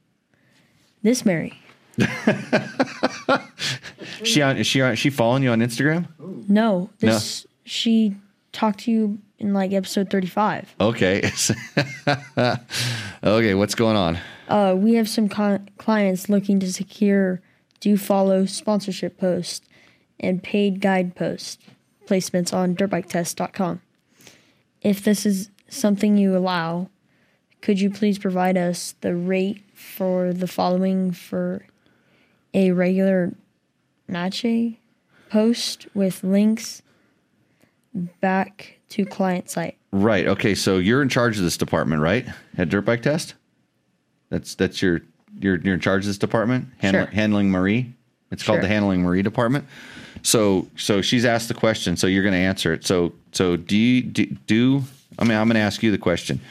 this 1.03 1.24
Mary. 1.24 1.53
She 4.24 4.41
on 4.41 4.57
is 4.57 4.66
she 4.66 4.82
on 4.82 4.95
she 4.95 5.09
following 5.09 5.43
you 5.43 5.51
on 5.51 5.59
Instagram? 5.59 6.07
No, 6.49 6.89
this 6.99 7.45
she 7.66 8.16
talked 8.53 8.80
to 8.82 8.91
you 8.91 9.20
in 9.38 9.53
like 9.53 9.74
episode 9.74 10.09
thirty-five. 10.09 10.74
Okay. 10.80 11.30
okay, 13.24 13.53
what's 13.53 13.76
going 13.76 13.97
on? 13.97 14.18
Uh, 14.48 14.76
we 14.78 14.93
have 14.93 15.10
some 15.10 15.28
clients 15.28 16.30
looking 16.30 16.60
to 16.60 16.72
secure 16.72 17.41
do 17.80 17.98
follow 17.98 18.46
sponsorship 18.46 19.18
posts 19.18 19.68
and 20.20 20.41
paid 20.41 20.82
guide 20.82 21.16
post 21.16 21.62
placements 22.08 22.54
on 22.54 22.76
dirtbiketest.com. 22.76 23.82
If 24.82 25.04
this 25.04 25.26
is 25.26 25.50
something 25.68 26.18
you 26.18 26.38
allow, 26.38 26.89
could 27.62 27.80
you 27.80 27.89
please 27.89 28.20
provide 28.20 28.58
us 28.58 28.96
the 29.02 29.16
rate 29.16 29.64
for 29.74 30.32
the 30.34 30.48
following 30.48 31.12
for 31.12 31.66
a 32.54 32.72
regular 32.72 33.34
Nache 34.10 34.78
post 35.30 35.88
with 35.93 36.24
links 36.24 36.82
back 38.22 38.80
to 38.89 39.06
client 39.06 39.50
site? 39.50 39.78
Right. 39.91 40.28
Okay, 40.28 40.54
so 40.56 40.78
you're 40.78 41.02
in 41.02 41.10
charge 41.10 41.38
of 41.38 41.43
this 41.43 41.58
department, 41.58 42.02
right? 42.02 42.28
At 42.58 42.70
Dirt 42.70 42.82
Bike 42.82 43.02
Test? 43.02 43.34
That's 44.36 44.54
that's 44.56 44.82
your 44.82 45.00
you're 45.40 45.56
you're 45.62 45.76
in 45.76 45.80
charge 45.80 46.04
of 46.04 46.08
this 46.08 46.18
department? 46.18 46.68
Handling 46.80 47.06
Sure. 47.06 47.14
handling 47.16 47.52
Marie. 47.52 47.94
It's 48.32 48.44
called 48.44 48.58
Sure. 48.58 48.62
the 48.64 48.68
handling 48.68 49.02
Marie 49.02 49.22
department. 49.22 49.66
So 50.24 50.68
so 50.76 51.02
she's 51.02 51.24
asked 51.24 51.48
the 51.48 51.54
question, 51.54 51.96
so 51.96 52.06
you're 52.06 52.22
going 52.24 52.34
to 52.34 52.38
answer 52.40 52.74
it. 52.74 52.86
So 52.86 53.14
so 53.32 53.56
do 53.56 53.78
you 53.78 54.02
do, 54.02 54.26
do 54.46 54.84
I 55.18 55.24
mean 55.24 55.38
I'm 55.38 55.48
going 55.48 55.56
to 55.56 55.62
ask 55.62 55.82
you 55.82 55.90
the 55.90 55.98
question. 55.98 56.42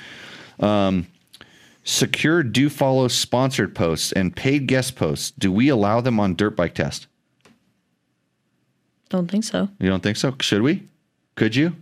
Um 0.61 1.07
secure 1.83 2.43
do 2.43 2.71
follow 2.71 3.07
sponsored 3.09 3.75
posts 3.75 4.13
and 4.13 4.35
paid 4.35 4.67
guest 4.67 4.97
posts. 4.97 5.31
Do 5.33 5.53
we 5.53 5.69
allow 5.69 6.01
them 6.01 6.19
on 6.19 6.35
Dirt 6.35 6.57
Bike 6.57 6.75
Test? 6.75 7.07
Don't 9.11 9.31
think 9.31 9.45
so. 9.45 9.69
You 9.79 9.91
don't 9.91 10.03
think 10.03 10.17
so? 10.17 10.35
Should 10.41 10.63
we? 10.63 10.85
Could 11.35 11.55
you? 11.55 11.77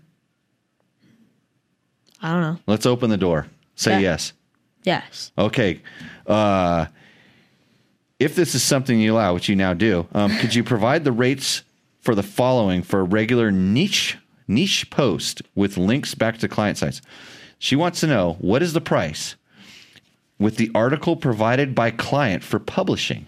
I 2.21 2.33
don't 2.33 2.41
know. 2.43 2.59
Let's 2.67 2.87
open 2.87 3.09
the 3.11 3.17
door. 3.17 3.47
Say 3.77 3.93
Yeah. 3.93 3.99
yes. 4.11 4.33
Yes. 4.85 5.33
Okay. 5.39 5.81
Uh, 6.27 6.87
if 8.19 8.35
this 8.35 8.55
is 8.55 8.63
something 8.63 9.01
you 9.01 9.15
allow, 9.15 9.35
which 9.35 9.49
you 9.49 9.57
now 9.57 9.75
do, 9.75 10.07
um, 10.13 10.37
could 10.41 10.55
you 10.55 10.65
provide 10.65 11.05
the 11.05 11.13
rates 11.13 11.63
for 12.01 12.15
the 12.15 12.23
following 12.23 12.83
for 12.83 13.01
a 13.01 13.05
regular 13.05 13.51
niche 13.51 14.19
niche 14.49 14.91
post 14.91 15.43
with 15.55 15.79
links 15.79 16.15
back 16.15 16.39
to 16.39 16.49
client 16.49 16.79
sites. 16.79 17.01
She 17.59 17.77
wants 17.77 18.01
to 18.01 18.07
know 18.07 18.37
what 18.41 18.63
is 18.63 18.73
the 18.73 18.81
price 18.81 19.37
with 20.39 20.57
the 20.57 20.71
article 20.75 21.17
provided 21.17 21.75
by 21.75 21.91
client 21.91 22.43
for 22.43 22.59
publishing. 22.59 23.27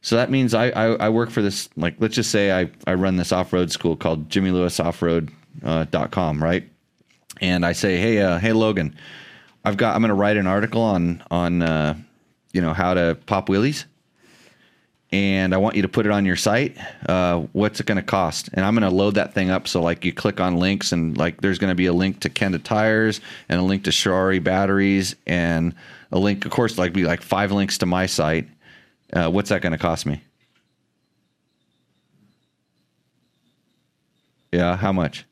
So 0.00 0.14
that 0.16 0.30
means 0.30 0.54
I, 0.54 0.68
I, 0.68 0.84
I 0.94 1.08
work 1.08 1.30
for 1.30 1.42
this, 1.42 1.68
like, 1.76 1.96
let's 1.98 2.14
just 2.14 2.30
say 2.30 2.52
I, 2.52 2.70
I 2.86 2.94
run 2.94 3.16
this 3.16 3.32
off 3.32 3.52
road 3.52 3.72
school 3.72 3.96
called 3.96 4.30
Jimmy 4.30 4.52
Lewis 4.52 4.78
Offroad 4.78 5.32
uh, 5.64 5.84
dot 5.90 6.12
com, 6.12 6.40
right? 6.40 6.68
And 7.40 7.66
I 7.66 7.72
say, 7.72 7.96
hey, 7.96 8.20
uh, 8.20 8.38
hey, 8.38 8.52
Logan, 8.52 8.96
I've 9.66 9.76
got, 9.76 9.94
I'm 9.94 10.00
going 10.00 10.08
to 10.08 10.14
write 10.14 10.36
an 10.36 10.46
article 10.46 10.80
on, 10.80 11.22
on, 11.30 11.62
uh, 11.62 11.94
you 12.52 12.60
know, 12.60 12.72
how 12.72 12.94
to 12.94 13.18
pop 13.26 13.48
wheelies. 13.48 13.84
And 15.12 15.54
I 15.54 15.58
want 15.58 15.76
you 15.76 15.82
to 15.82 15.88
put 15.88 16.06
it 16.06 16.12
on 16.12 16.24
your 16.24 16.36
site. 16.36 16.76
Uh, 17.06 17.40
what's 17.52 17.78
it 17.78 17.86
going 17.86 17.96
to 17.96 18.02
cost? 18.02 18.48
And 18.52 18.64
I'm 18.64 18.74
going 18.74 18.88
to 18.88 18.94
load 18.94 19.14
that 19.14 19.34
thing 19.34 19.50
up. 19.50 19.68
So, 19.68 19.82
like, 19.82 20.04
you 20.04 20.12
click 20.12 20.40
on 20.40 20.56
links, 20.56 20.92
and 20.92 21.16
like, 21.16 21.40
there's 21.40 21.58
going 21.58 21.70
to 21.70 21.76
be 21.76 21.86
a 21.86 21.92
link 21.92 22.20
to 22.20 22.30
Kenda 22.30 22.62
tires, 22.62 23.20
and 23.48 23.60
a 23.60 23.62
link 23.62 23.84
to 23.84 23.90
Shorai 23.90 24.42
batteries, 24.42 25.14
and 25.26 25.74
a 26.10 26.18
link, 26.18 26.44
of 26.44 26.50
course, 26.50 26.76
like 26.76 26.92
be 26.92 27.04
like 27.04 27.22
five 27.22 27.52
links 27.52 27.78
to 27.78 27.86
my 27.86 28.06
site 28.06 28.48
uh, 29.12 29.30
what's 29.30 29.50
that 29.50 29.62
going 29.62 29.72
to 29.72 29.78
cost 29.78 30.06
me? 30.06 30.22
Yeah, 34.52 34.76
how 34.76 34.92
much? 34.92 35.24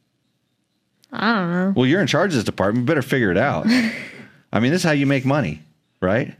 I 1.12 1.34
don't 1.34 1.50
know. 1.50 1.72
Well, 1.76 1.86
you're 1.86 2.00
in 2.00 2.06
charge 2.06 2.32
of 2.32 2.36
this 2.36 2.44
department. 2.44 2.82
You 2.82 2.86
better 2.86 3.02
figure 3.02 3.30
it 3.30 3.38
out. 3.38 3.66
I 4.54 4.60
mean, 4.60 4.70
this 4.70 4.82
is 4.82 4.84
how 4.84 4.92
you 4.92 5.04
make 5.04 5.24
money, 5.26 5.60
right? 6.00 6.32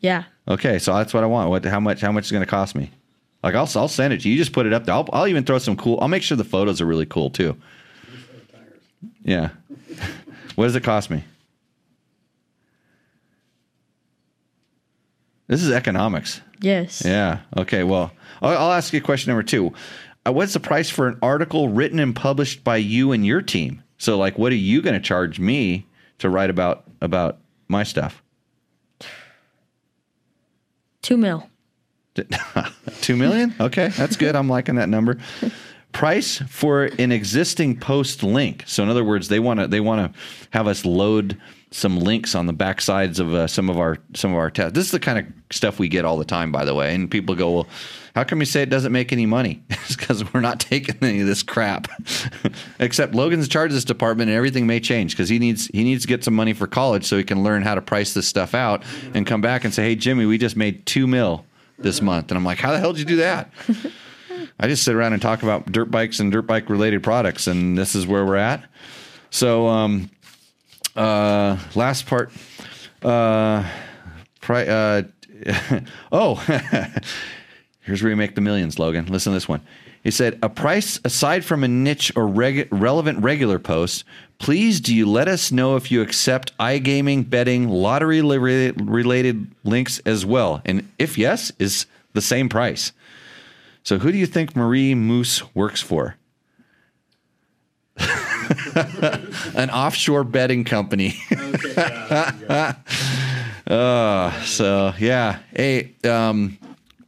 Yeah. 0.00 0.24
Okay, 0.48 0.80
so 0.80 0.92
that's 0.94 1.14
what 1.14 1.22
I 1.22 1.26
want. 1.28 1.50
What? 1.50 1.64
How 1.64 1.78
much? 1.78 2.00
How 2.00 2.10
much 2.10 2.24
is 2.24 2.32
going 2.32 2.42
to 2.42 2.50
cost 2.50 2.74
me? 2.74 2.90
Like, 3.44 3.54
I'll 3.54 3.70
I'll 3.76 3.88
send 3.88 4.12
it 4.12 4.22
to 4.22 4.28
you. 4.28 4.32
You 4.34 4.40
just 4.40 4.52
put 4.52 4.66
it 4.66 4.72
up 4.72 4.84
there. 4.84 4.94
I'll, 4.94 5.08
I'll 5.12 5.28
even 5.28 5.44
throw 5.44 5.58
some 5.58 5.76
cool. 5.76 5.96
I'll 6.00 6.08
make 6.08 6.24
sure 6.24 6.36
the 6.36 6.44
photos 6.44 6.80
are 6.80 6.86
really 6.86 7.06
cool 7.06 7.30
too. 7.30 7.56
Yeah. 9.22 9.50
what 10.56 10.64
does 10.64 10.74
it 10.74 10.82
cost 10.82 11.10
me? 11.10 11.22
This 15.46 15.62
is 15.62 15.70
economics. 15.70 16.40
Yes. 16.60 17.02
Yeah. 17.04 17.40
Okay. 17.56 17.84
Well, 17.84 18.10
I'll, 18.42 18.58
I'll 18.58 18.72
ask 18.72 18.92
you 18.92 19.00
question 19.00 19.30
number 19.30 19.44
two. 19.44 19.72
Uh, 20.26 20.32
what's 20.32 20.54
the 20.54 20.60
price 20.60 20.90
for 20.90 21.06
an 21.06 21.18
article 21.22 21.68
written 21.68 22.00
and 22.00 22.16
published 22.16 22.64
by 22.64 22.78
you 22.78 23.12
and 23.12 23.24
your 23.24 23.42
team? 23.42 23.82
So, 23.96 24.18
like, 24.18 24.38
what 24.38 24.50
are 24.50 24.56
you 24.56 24.82
going 24.82 24.94
to 24.94 25.00
charge 25.00 25.38
me 25.38 25.86
to 26.18 26.28
write 26.28 26.50
about 26.50 26.84
about 27.00 27.38
my 27.70 27.84
stuff? 27.84 28.22
Two 31.02 31.16
mil. 31.16 31.48
Two 33.00 33.16
million? 33.16 33.54
Okay, 33.58 33.88
that's 33.88 34.16
good. 34.16 34.36
I'm 34.36 34.48
liking 34.48 34.74
that 34.74 34.88
number. 34.88 35.18
Price 35.92 36.38
for 36.48 36.84
an 36.84 37.10
existing 37.10 37.80
post 37.80 38.22
link. 38.22 38.62
So, 38.66 38.82
in 38.82 38.88
other 38.88 39.04
words, 39.04 39.28
they 39.28 39.40
want 39.40 39.60
to 39.60 39.66
they 39.66 39.80
want 39.80 40.12
to 40.12 40.20
have 40.50 40.66
us 40.66 40.84
load 40.84 41.40
some 41.72 41.98
links 41.98 42.34
on 42.34 42.46
the 42.46 42.52
back 42.52 42.80
sides 42.80 43.18
of 43.18 43.34
uh, 43.34 43.46
some 43.46 43.68
of 43.68 43.78
our 43.78 43.96
some 44.14 44.32
of 44.32 44.38
our 44.38 44.50
tests. 44.50 44.74
This 44.74 44.84
is 44.84 44.92
the 44.92 45.00
kind 45.00 45.18
of 45.18 45.26
stuff 45.50 45.78
we 45.78 45.88
get 45.88 46.04
all 46.04 46.16
the 46.16 46.24
time, 46.24 46.52
by 46.52 46.64
the 46.64 46.74
way. 46.74 46.94
And 46.94 47.10
people 47.10 47.34
go, 47.34 47.50
"Well, 47.50 47.68
how 48.14 48.24
come 48.24 48.40
you 48.40 48.46
say 48.46 48.62
it 48.62 48.70
doesn't 48.70 48.92
make 48.92 49.12
any 49.12 49.26
money?" 49.26 49.62
it's 49.70 49.96
because 49.96 50.32
we're 50.32 50.40
not 50.40 50.60
taking 50.60 50.96
any 51.02 51.20
of 51.20 51.26
this 51.26 51.42
crap. 51.42 51.88
Except 52.80 53.14
Logan's 53.14 53.48
charge 53.48 53.72
this 53.72 53.84
department, 53.84 54.30
and 54.30 54.36
everything 54.36 54.66
may 54.66 54.80
change 54.80 55.12
because 55.12 55.28
he 55.28 55.38
needs 55.38 55.66
he 55.68 55.84
needs 55.84 56.02
to 56.02 56.08
get 56.08 56.24
some 56.24 56.34
money 56.34 56.52
for 56.52 56.66
college 56.66 57.04
so 57.04 57.16
he 57.16 57.24
can 57.24 57.42
learn 57.42 57.62
how 57.62 57.74
to 57.74 57.82
price 57.82 58.14
this 58.14 58.26
stuff 58.26 58.54
out 58.54 58.82
and 59.14 59.26
come 59.26 59.40
back 59.40 59.64
and 59.64 59.72
say, 59.72 59.82
"Hey, 59.84 59.96
Jimmy, 59.96 60.26
we 60.26 60.38
just 60.38 60.56
made 60.56 60.86
two 60.86 61.06
mil 61.06 61.44
this 61.78 62.02
month," 62.02 62.30
and 62.30 62.38
I'm 62.38 62.44
like, 62.44 62.58
"How 62.58 62.72
the 62.72 62.78
hell 62.78 62.92
did 62.92 63.00
you 63.00 63.06
do 63.06 63.16
that?" 63.16 63.50
I 64.58 64.68
just 64.68 64.82
sit 64.82 64.94
around 64.94 65.14
and 65.14 65.22
talk 65.22 65.42
about 65.42 65.72
dirt 65.72 65.90
bikes 65.90 66.20
and 66.20 66.30
dirt 66.30 66.42
bike 66.42 66.68
related 66.68 67.02
products, 67.02 67.46
and 67.46 67.76
this 67.76 67.94
is 67.94 68.06
where 68.06 68.24
we're 68.24 68.36
at. 68.36 68.64
So, 69.30 69.68
um, 69.68 70.10
uh, 70.96 71.56
last 71.74 72.06
part. 72.06 72.30
Uh, 73.02 73.66
pri- 74.40 74.66
uh, 74.66 75.02
oh, 76.12 76.42
here's 77.90 78.02
where 78.04 78.10
you 78.10 78.16
make 78.16 78.36
the 78.36 78.40
millions, 78.40 78.78
Logan. 78.78 79.06
Listen 79.06 79.32
to 79.32 79.36
this 79.36 79.48
one. 79.48 79.60
He 80.04 80.12
said, 80.12 80.38
"A 80.42 80.48
price 80.48 81.00
aside 81.04 81.44
from 81.44 81.64
a 81.64 81.68
niche 81.68 82.12
or 82.14 82.26
reg- 82.26 82.68
relevant 82.70 83.18
regular 83.18 83.58
post. 83.58 84.04
Please, 84.38 84.80
do 84.80 84.94
you 84.94 85.06
let 85.10 85.26
us 85.26 85.50
know 85.50 85.74
if 85.74 85.90
you 85.90 86.00
accept 86.00 86.56
iGaming, 86.58 87.28
betting, 87.28 87.68
lottery 87.68 88.22
li- 88.22 88.70
related 88.76 89.50
links 89.64 89.98
as 90.06 90.24
well? 90.24 90.62
And 90.64 90.88
if 90.98 91.18
yes, 91.18 91.50
is 91.58 91.86
the 92.12 92.22
same 92.22 92.48
price." 92.48 92.92
So, 93.82 93.98
who 93.98 94.12
do 94.12 94.18
you 94.18 94.26
think 94.26 94.54
Marie 94.54 94.94
Moose 94.94 95.42
works 95.52 95.80
for? 95.82 96.16
An 99.56 99.70
offshore 99.70 100.24
betting 100.24 100.64
company. 100.64 101.16
Okay, 101.52 101.74
yeah, 101.76 102.32
yeah. 102.48 103.74
Uh, 103.74 104.32
so 104.42 104.92
yeah, 104.98 105.38
hey, 105.54 105.94
um, 106.04 106.58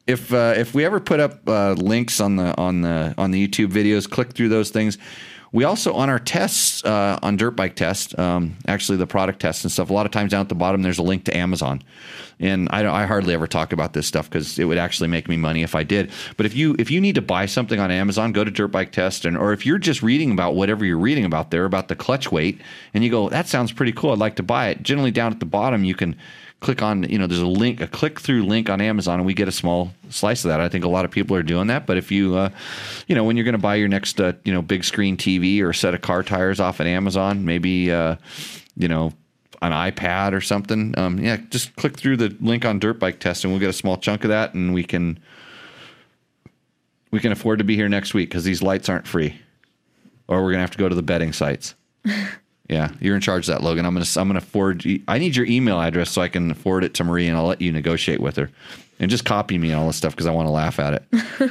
if 0.06 0.32
uh, 0.32 0.54
if 0.56 0.74
we 0.74 0.84
ever 0.84 1.00
put 1.00 1.20
up 1.20 1.48
uh, 1.48 1.72
links 1.72 2.20
on 2.20 2.36
the 2.36 2.56
on 2.58 2.82
the 2.82 3.14
on 3.18 3.30
the 3.30 3.46
YouTube 3.46 3.68
videos, 3.68 4.08
click 4.08 4.32
through 4.32 4.48
those 4.48 4.70
things. 4.70 4.98
We 5.52 5.64
also 5.64 5.92
on 5.92 6.08
our 6.08 6.18
tests 6.18 6.82
uh, 6.82 7.18
on 7.22 7.36
dirt 7.36 7.50
bike 7.50 7.76
test, 7.76 8.18
um, 8.18 8.56
actually 8.66 8.96
the 8.96 9.06
product 9.06 9.40
tests 9.40 9.62
and 9.64 9.70
stuff. 9.70 9.90
A 9.90 9.92
lot 9.92 10.06
of 10.06 10.12
times 10.12 10.30
down 10.30 10.40
at 10.40 10.48
the 10.48 10.54
bottom, 10.54 10.80
there's 10.80 10.98
a 10.98 11.02
link 11.02 11.24
to 11.24 11.36
Amazon, 11.36 11.82
and 12.40 12.70
I, 12.70 13.02
I 13.02 13.04
hardly 13.04 13.34
ever 13.34 13.46
talk 13.46 13.74
about 13.74 13.92
this 13.92 14.06
stuff 14.06 14.30
because 14.30 14.58
it 14.58 14.64
would 14.64 14.78
actually 14.78 15.08
make 15.08 15.28
me 15.28 15.36
money 15.36 15.62
if 15.62 15.74
I 15.74 15.82
did. 15.82 16.10
But 16.38 16.46
if 16.46 16.56
you 16.56 16.74
if 16.78 16.90
you 16.90 17.02
need 17.02 17.16
to 17.16 17.22
buy 17.22 17.44
something 17.44 17.78
on 17.78 17.90
Amazon, 17.90 18.32
go 18.32 18.44
to 18.44 18.50
Dirt 18.50 18.68
Bike 18.68 18.92
Test, 18.92 19.26
and 19.26 19.36
or 19.36 19.52
if 19.52 19.66
you're 19.66 19.78
just 19.78 20.02
reading 20.02 20.32
about 20.32 20.54
whatever 20.54 20.86
you're 20.86 20.96
reading 20.96 21.26
about 21.26 21.50
there 21.50 21.66
about 21.66 21.88
the 21.88 21.96
clutch 21.96 22.32
weight, 22.32 22.58
and 22.94 23.04
you 23.04 23.10
go, 23.10 23.28
that 23.28 23.46
sounds 23.46 23.72
pretty 23.72 23.92
cool. 23.92 24.12
I'd 24.12 24.18
like 24.18 24.36
to 24.36 24.42
buy 24.42 24.68
it. 24.70 24.82
Generally, 24.82 25.10
down 25.10 25.32
at 25.32 25.38
the 25.38 25.46
bottom, 25.46 25.84
you 25.84 25.94
can 25.94 26.16
click 26.62 26.80
on 26.80 27.02
you 27.10 27.18
know 27.18 27.26
there's 27.26 27.40
a 27.40 27.46
link 27.46 27.80
a 27.80 27.88
click 27.88 28.20
through 28.20 28.44
link 28.44 28.70
on 28.70 28.80
amazon 28.80 29.18
and 29.18 29.26
we 29.26 29.34
get 29.34 29.48
a 29.48 29.52
small 29.52 29.92
slice 30.10 30.44
of 30.44 30.48
that. 30.48 30.60
I 30.60 30.68
think 30.68 30.84
a 30.84 30.88
lot 30.88 31.04
of 31.04 31.10
people 31.10 31.36
are 31.36 31.42
doing 31.42 31.66
that 31.66 31.86
but 31.86 31.96
if 31.98 32.10
you 32.12 32.36
uh, 32.36 32.50
you 33.08 33.14
know 33.14 33.24
when 33.24 33.36
you're 33.36 33.44
going 33.44 33.54
to 33.54 33.58
buy 33.58 33.74
your 33.74 33.88
next 33.88 34.20
uh, 34.20 34.32
you 34.44 34.52
know 34.52 34.62
big 34.62 34.84
screen 34.84 35.16
tv 35.16 35.60
or 35.60 35.70
a 35.70 35.74
set 35.74 35.92
of 35.92 36.00
car 36.00 36.22
tires 36.22 36.60
off 36.60 36.80
at 36.80 36.86
amazon 36.86 37.44
maybe 37.44 37.90
uh, 37.90 38.14
you 38.76 38.88
know 38.88 39.12
an 39.60 39.72
ipad 39.72 40.32
or 40.32 40.40
something 40.40 40.96
um, 40.96 41.18
yeah 41.18 41.36
just 41.50 41.74
click 41.76 41.98
through 41.98 42.16
the 42.16 42.34
link 42.40 42.64
on 42.64 42.78
dirt 42.78 42.98
bike 42.98 43.18
test 43.18 43.44
and 43.44 43.52
we'll 43.52 43.60
get 43.60 43.70
a 43.70 43.74
small 43.74 43.96
chunk 43.96 44.22
of 44.22 44.30
that 44.30 44.54
and 44.54 44.72
we 44.72 44.84
can 44.84 45.18
we 47.10 47.18
can 47.18 47.32
afford 47.32 47.58
to 47.58 47.64
be 47.64 47.74
here 47.74 47.88
next 47.88 48.14
week 48.14 48.28
because 48.28 48.44
these 48.44 48.62
lights 48.62 48.88
aren't 48.88 49.06
free 49.06 49.36
or 50.28 50.42
we're 50.42 50.52
gonna 50.52 50.62
have 50.62 50.70
to 50.70 50.78
go 50.78 50.88
to 50.88 50.94
the 50.94 51.02
betting 51.02 51.32
sites 51.32 51.74
yeah, 52.68 52.92
you're 53.00 53.14
in 53.14 53.20
charge 53.20 53.48
of 53.48 53.54
that, 53.54 53.62
Logan. 53.62 53.84
I'm 53.84 53.94
gonna 53.94 54.06
I'm 54.16 54.28
gonna 54.28 54.40
forward. 54.40 54.84
I 55.08 55.18
need 55.18 55.36
your 55.36 55.46
email 55.46 55.80
address 55.80 56.10
so 56.10 56.22
I 56.22 56.28
can 56.28 56.54
forward 56.54 56.84
it 56.84 56.94
to 56.94 57.04
Marie, 57.04 57.28
and 57.28 57.36
I'll 57.36 57.46
let 57.46 57.60
you 57.60 57.72
negotiate 57.72 58.20
with 58.20 58.36
her, 58.36 58.50
and 58.98 59.10
just 59.10 59.24
copy 59.24 59.58
me 59.58 59.70
and 59.70 59.80
all 59.80 59.86
this 59.86 59.96
stuff 59.96 60.12
because 60.12 60.26
I 60.26 60.32
want 60.32 60.46
to 60.46 60.52
laugh 60.52 60.78
at 60.78 61.02
it. 61.02 61.50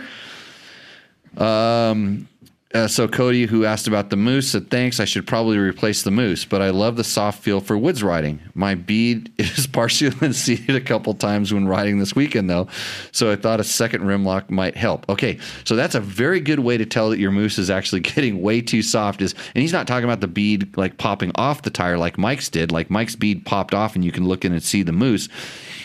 um. 1.41 2.27
Uh, 2.73 2.87
so 2.87 3.07
Cody, 3.07 3.45
who 3.45 3.65
asked 3.65 3.87
about 3.87 4.09
the 4.09 4.15
mousse, 4.15 4.49
said, 4.49 4.69
"Thanks. 4.69 4.99
I 4.99 5.05
should 5.05 5.27
probably 5.27 5.57
replace 5.57 6.03
the 6.03 6.11
mousse, 6.11 6.45
but 6.45 6.61
I 6.61 6.69
love 6.69 6.95
the 6.95 7.03
soft 7.03 7.43
feel 7.43 7.59
for 7.59 7.77
woods 7.77 8.01
riding. 8.01 8.39
My 8.53 8.75
bead 8.75 9.31
is 9.37 9.67
partially 9.67 10.09
been 10.11 10.33
seated 10.33 10.75
a 10.75 10.81
couple 10.81 11.13
times 11.13 11.53
when 11.53 11.67
riding 11.67 11.99
this 11.99 12.15
weekend, 12.15 12.49
though, 12.49 12.67
so 13.11 13.31
I 13.31 13.35
thought 13.35 13.59
a 13.59 13.63
second 13.65 14.05
rim 14.05 14.23
lock 14.23 14.49
might 14.49 14.77
help. 14.77 15.07
Okay, 15.09 15.37
so 15.65 15.75
that's 15.75 15.95
a 15.95 15.99
very 15.99 16.39
good 16.39 16.59
way 16.59 16.77
to 16.77 16.85
tell 16.85 17.09
that 17.09 17.19
your 17.19 17.31
mousse 17.31 17.57
is 17.57 17.69
actually 17.69 18.01
getting 18.01 18.41
way 18.41 18.61
too 18.61 18.81
soft. 18.81 19.21
Is 19.21 19.33
and 19.53 19.61
he's 19.61 19.73
not 19.73 19.87
talking 19.87 20.05
about 20.05 20.21
the 20.21 20.27
bead 20.27 20.77
like 20.77 20.97
popping 20.97 21.31
off 21.35 21.63
the 21.63 21.69
tire 21.69 21.97
like 21.97 22.17
Mike's 22.17 22.49
did. 22.49 22.71
Like 22.71 22.89
Mike's 22.89 23.15
bead 23.15 23.45
popped 23.45 23.73
off, 23.73 23.95
and 23.95 24.05
you 24.05 24.11
can 24.11 24.27
look 24.27 24.45
in 24.45 24.53
and 24.53 24.63
see 24.63 24.83
the 24.83 24.93
mousse." 24.93 25.27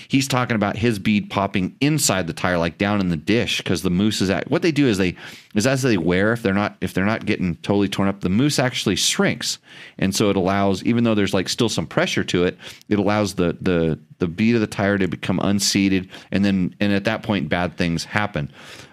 He's 0.08 0.28
talking 0.28 0.56
about 0.56 0.76
his 0.76 0.98
bead 0.98 1.30
popping 1.30 1.76
inside 1.80 2.26
the 2.26 2.32
tire, 2.32 2.58
like 2.58 2.78
down 2.78 3.00
in 3.00 3.08
the 3.08 3.16
dish, 3.16 3.58
because 3.58 3.82
the 3.82 3.90
mousse 3.90 4.20
is 4.20 4.30
at 4.30 4.50
what 4.50 4.62
they 4.62 4.72
do 4.72 4.86
is 4.86 4.98
they 4.98 5.16
is 5.54 5.66
as 5.66 5.82
they 5.82 5.98
wear, 5.98 6.32
if 6.32 6.42
they're 6.42 6.54
not 6.54 6.76
if 6.80 6.94
they're 6.94 7.04
not 7.04 7.26
getting 7.26 7.56
totally 7.56 7.88
torn 7.88 8.08
up, 8.08 8.20
the 8.20 8.28
mousse 8.28 8.58
actually 8.58 8.96
shrinks, 8.96 9.58
and 9.98 10.14
so 10.14 10.30
it 10.30 10.36
allows, 10.36 10.82
even 10.84 11.04
though 11.04 11.14
there's 11.14 11.34
like 11.34 11.48
still 11.48 11.68
some 11.68 11.86
pressure 11.86 12.24
to 12.24 12.44
it, 12.44 12.56
it 12.88 12.98
allows 12.98 13.34
the 13.34 13.56
the 13.60 13.98
the 14.18 14.28
bead 14.28 14.54
of 14.54 14.60
the 14.60 14.66
tire 14.66 14.98
to 14.98 15.08
become 15.08 15.38
unseated, 15.40 16.08
and 16.30 16.44
then 16.44 16.74
and 16.80 16.92
at 16.92 17.04
that 17.04 17.22
point, 17.22 17.48
bad 17.48 17.76
things 17.76 18.04
happen. 18.04 18.50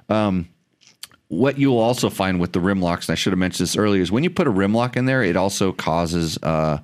Um, 0.09 0.49
what 1.29 1.57
you 1.57 1.71
will 1.71 1.79
also 1.79 2.09
find 2.09 2.39
with 2.39 2.53
the 2.53 2.59
rim 2.59 2.81
locks, 2.81 3.07
and 3.07 3.13
I 3.13 3.15
should 3.15 3.33
have 3.33 3.39
mentioned 3.39 3.67
this 3.67 3.75
earlier, 3.75 4.01
is 4.01 4.11
when 4.11 4.23
you 4.23 4.29
put 4.29 4.47
a 4.47 4.51
rim 4.51 4.73
lock 4.73 4.95
in 4.95 5.05
there, 5.05 5.23
it 5.23 5.35
also 5.35 5.71
causes 5.71 6.37
uh, 6.43 6.77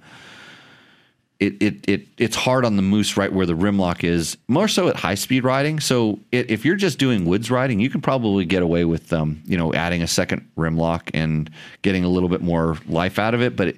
it, 1.40 1.62
it, 1.62 1.90
it 1.90 2.08
it's 2.18 2.36
hard 2.36 2.66
on 2.66 2.76
the 2.76 2.82
mousse 2.82 3.16
right 3.16 3.32
where 3.32 3.46
the 3.46 3.56
rim 3.56 3.80
lock 3.80 4.04
is, 4.04 4.38
more 4.48 4.68
so 4.68 4.90
at 4.90 4.98
high 4.98 5.16
speed 5.16 5.46
riding. 5.46 5.80
So 5.80 6.20
it, 6.32 6.52
if 6.52 6.66
you're 6.66 6.76
just 6.76 7.00
doing 7.00 7.26
woods 7.26 7.50
riding, 7.50 7.80
you 7.80 7.90
can 7.90 8.02
probably 8.02 8.44
get 8.44 8.62
away 8.62 8.84
with 8.84 9.14
um, 9.14 9.42
you 9.46 9.58
know 9.58 9.74
adding 9.74 10.02
a 10.02 10.08
second 10.08 10.50
rim 10.58 10.78
lock 10.78 11.10
and 11.14 11.50
getting 11.82 12.04
a 12.04 12.10
little 12.10 12.30
bit 12.30 12.42
more 12.42 12.78
life 12.88 13.18
out 13.18 13.34
of 13.34 13.42
it. 13.42 13.56
But 13.56 13.70
it, 13.70 13.78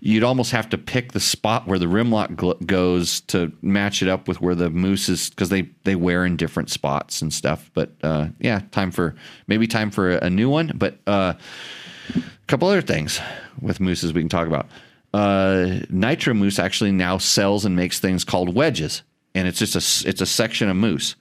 you'd 0.00 0.22
almost 0.22 0.50
have 0.50 0.68
to 0.68 0.76
pick 0.76 1.12
the 1.12 1.20
spot 1.20 1.66
where 1.66 1.78
the 1.78 1.88
rim 1.88 2.10
lock 2.10 2.30
gl- 2.32 2.66
goes 2.66 3.20
to 3.20 3.52
match 3.62 4.02
it 4.02 4.08
up 4.08 4.28
with 4.28 4.42
where 4.42 4.54
the 4.54 4.68
mousse 4.68 5.08
is 5.08 5.30
because 5.30 5.48
they 5.48 5.62
they 5.84 5.94
wear 5.94 6.26
in 6.26 6.36
different 6.36 6.68
spots 6.68 7.22
and 7.22 7.32
stuff. 7.32 7.70
But 7.72 7.92
uh, 8.02 8.28
yeah, 8.38 8.60
time 8.70 8.90
for 8.90 9.14
maybe 9.46 9.66
time 9.66 9.90
for 9.90 10.18
a, 10.18 10.26
a 10.26 10.30
new 10.30 10.50
one. 10.50 10.72
But 10.74 10.98
uh, 11.06 11.32
a 12.14 12.22
couple 12.48 12.68
other 12.68 12.82
things 12.82 13.18
with 13.62 13.80
mousses 13.80 14.12
we 14.12 14.20
can 14.20 14.28
talk 14.28 14.46
about. 14.46 14.66
Uh, 15.12 15.80
Nitro 15.90 16.34
Mousse 16.34 16.58
actually 16.58 16.92
now 16.92 17.18
sells 17.18 17.64
and 17.64 17.76
makes 17.76 18.00
things 18.00 18.24
called 18.24 18.54
wedges, 18.54 19.02
and 19.34 19.46
it's 19.46 19.58
just 19.58 19.74
a 19.74 20.08
it's 20.08 20.20
a 20.20 20.26
section 20.26 20.68
of 20.68 20.76
mousse, 20.76 21.16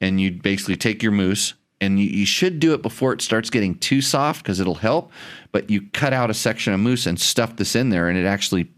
and 0.00 0.20
you 0.20 0.32
basically 0.32 0.76
take 0.76 1.02
your 1.02 1.12
mousse 1.12 1.54
and 1.80 2.00
you, 2.00 2.06
you 2.06 2.26
should 2.26 2.58
do 2.58 2.72
it 2.74 2.82
before 2.82 3.12
it 3.12 3.20
starts 3.20 3.50
getting 3.50 3.74
too 3.76 4.00
soft 4.00 4.42
because 4.42 4.60
it'll 4.60 4.76
help. 4.76 5.12
But 5.52 5.70
you 5.70 5.82
cut 5.92 6.12
out 6.12 6.30
a 6.30 6.34
section 6.34 6.72
of 6.72 6.80
mousse 6.80 7.06
and 7.06 7.20
stuff 7.20 7.56
this 7.56 7.76
in 7.76 7.90
there, 7.90 8.08
and 8.08 8.18
it 8.18 8.24
actually 8.24 8.68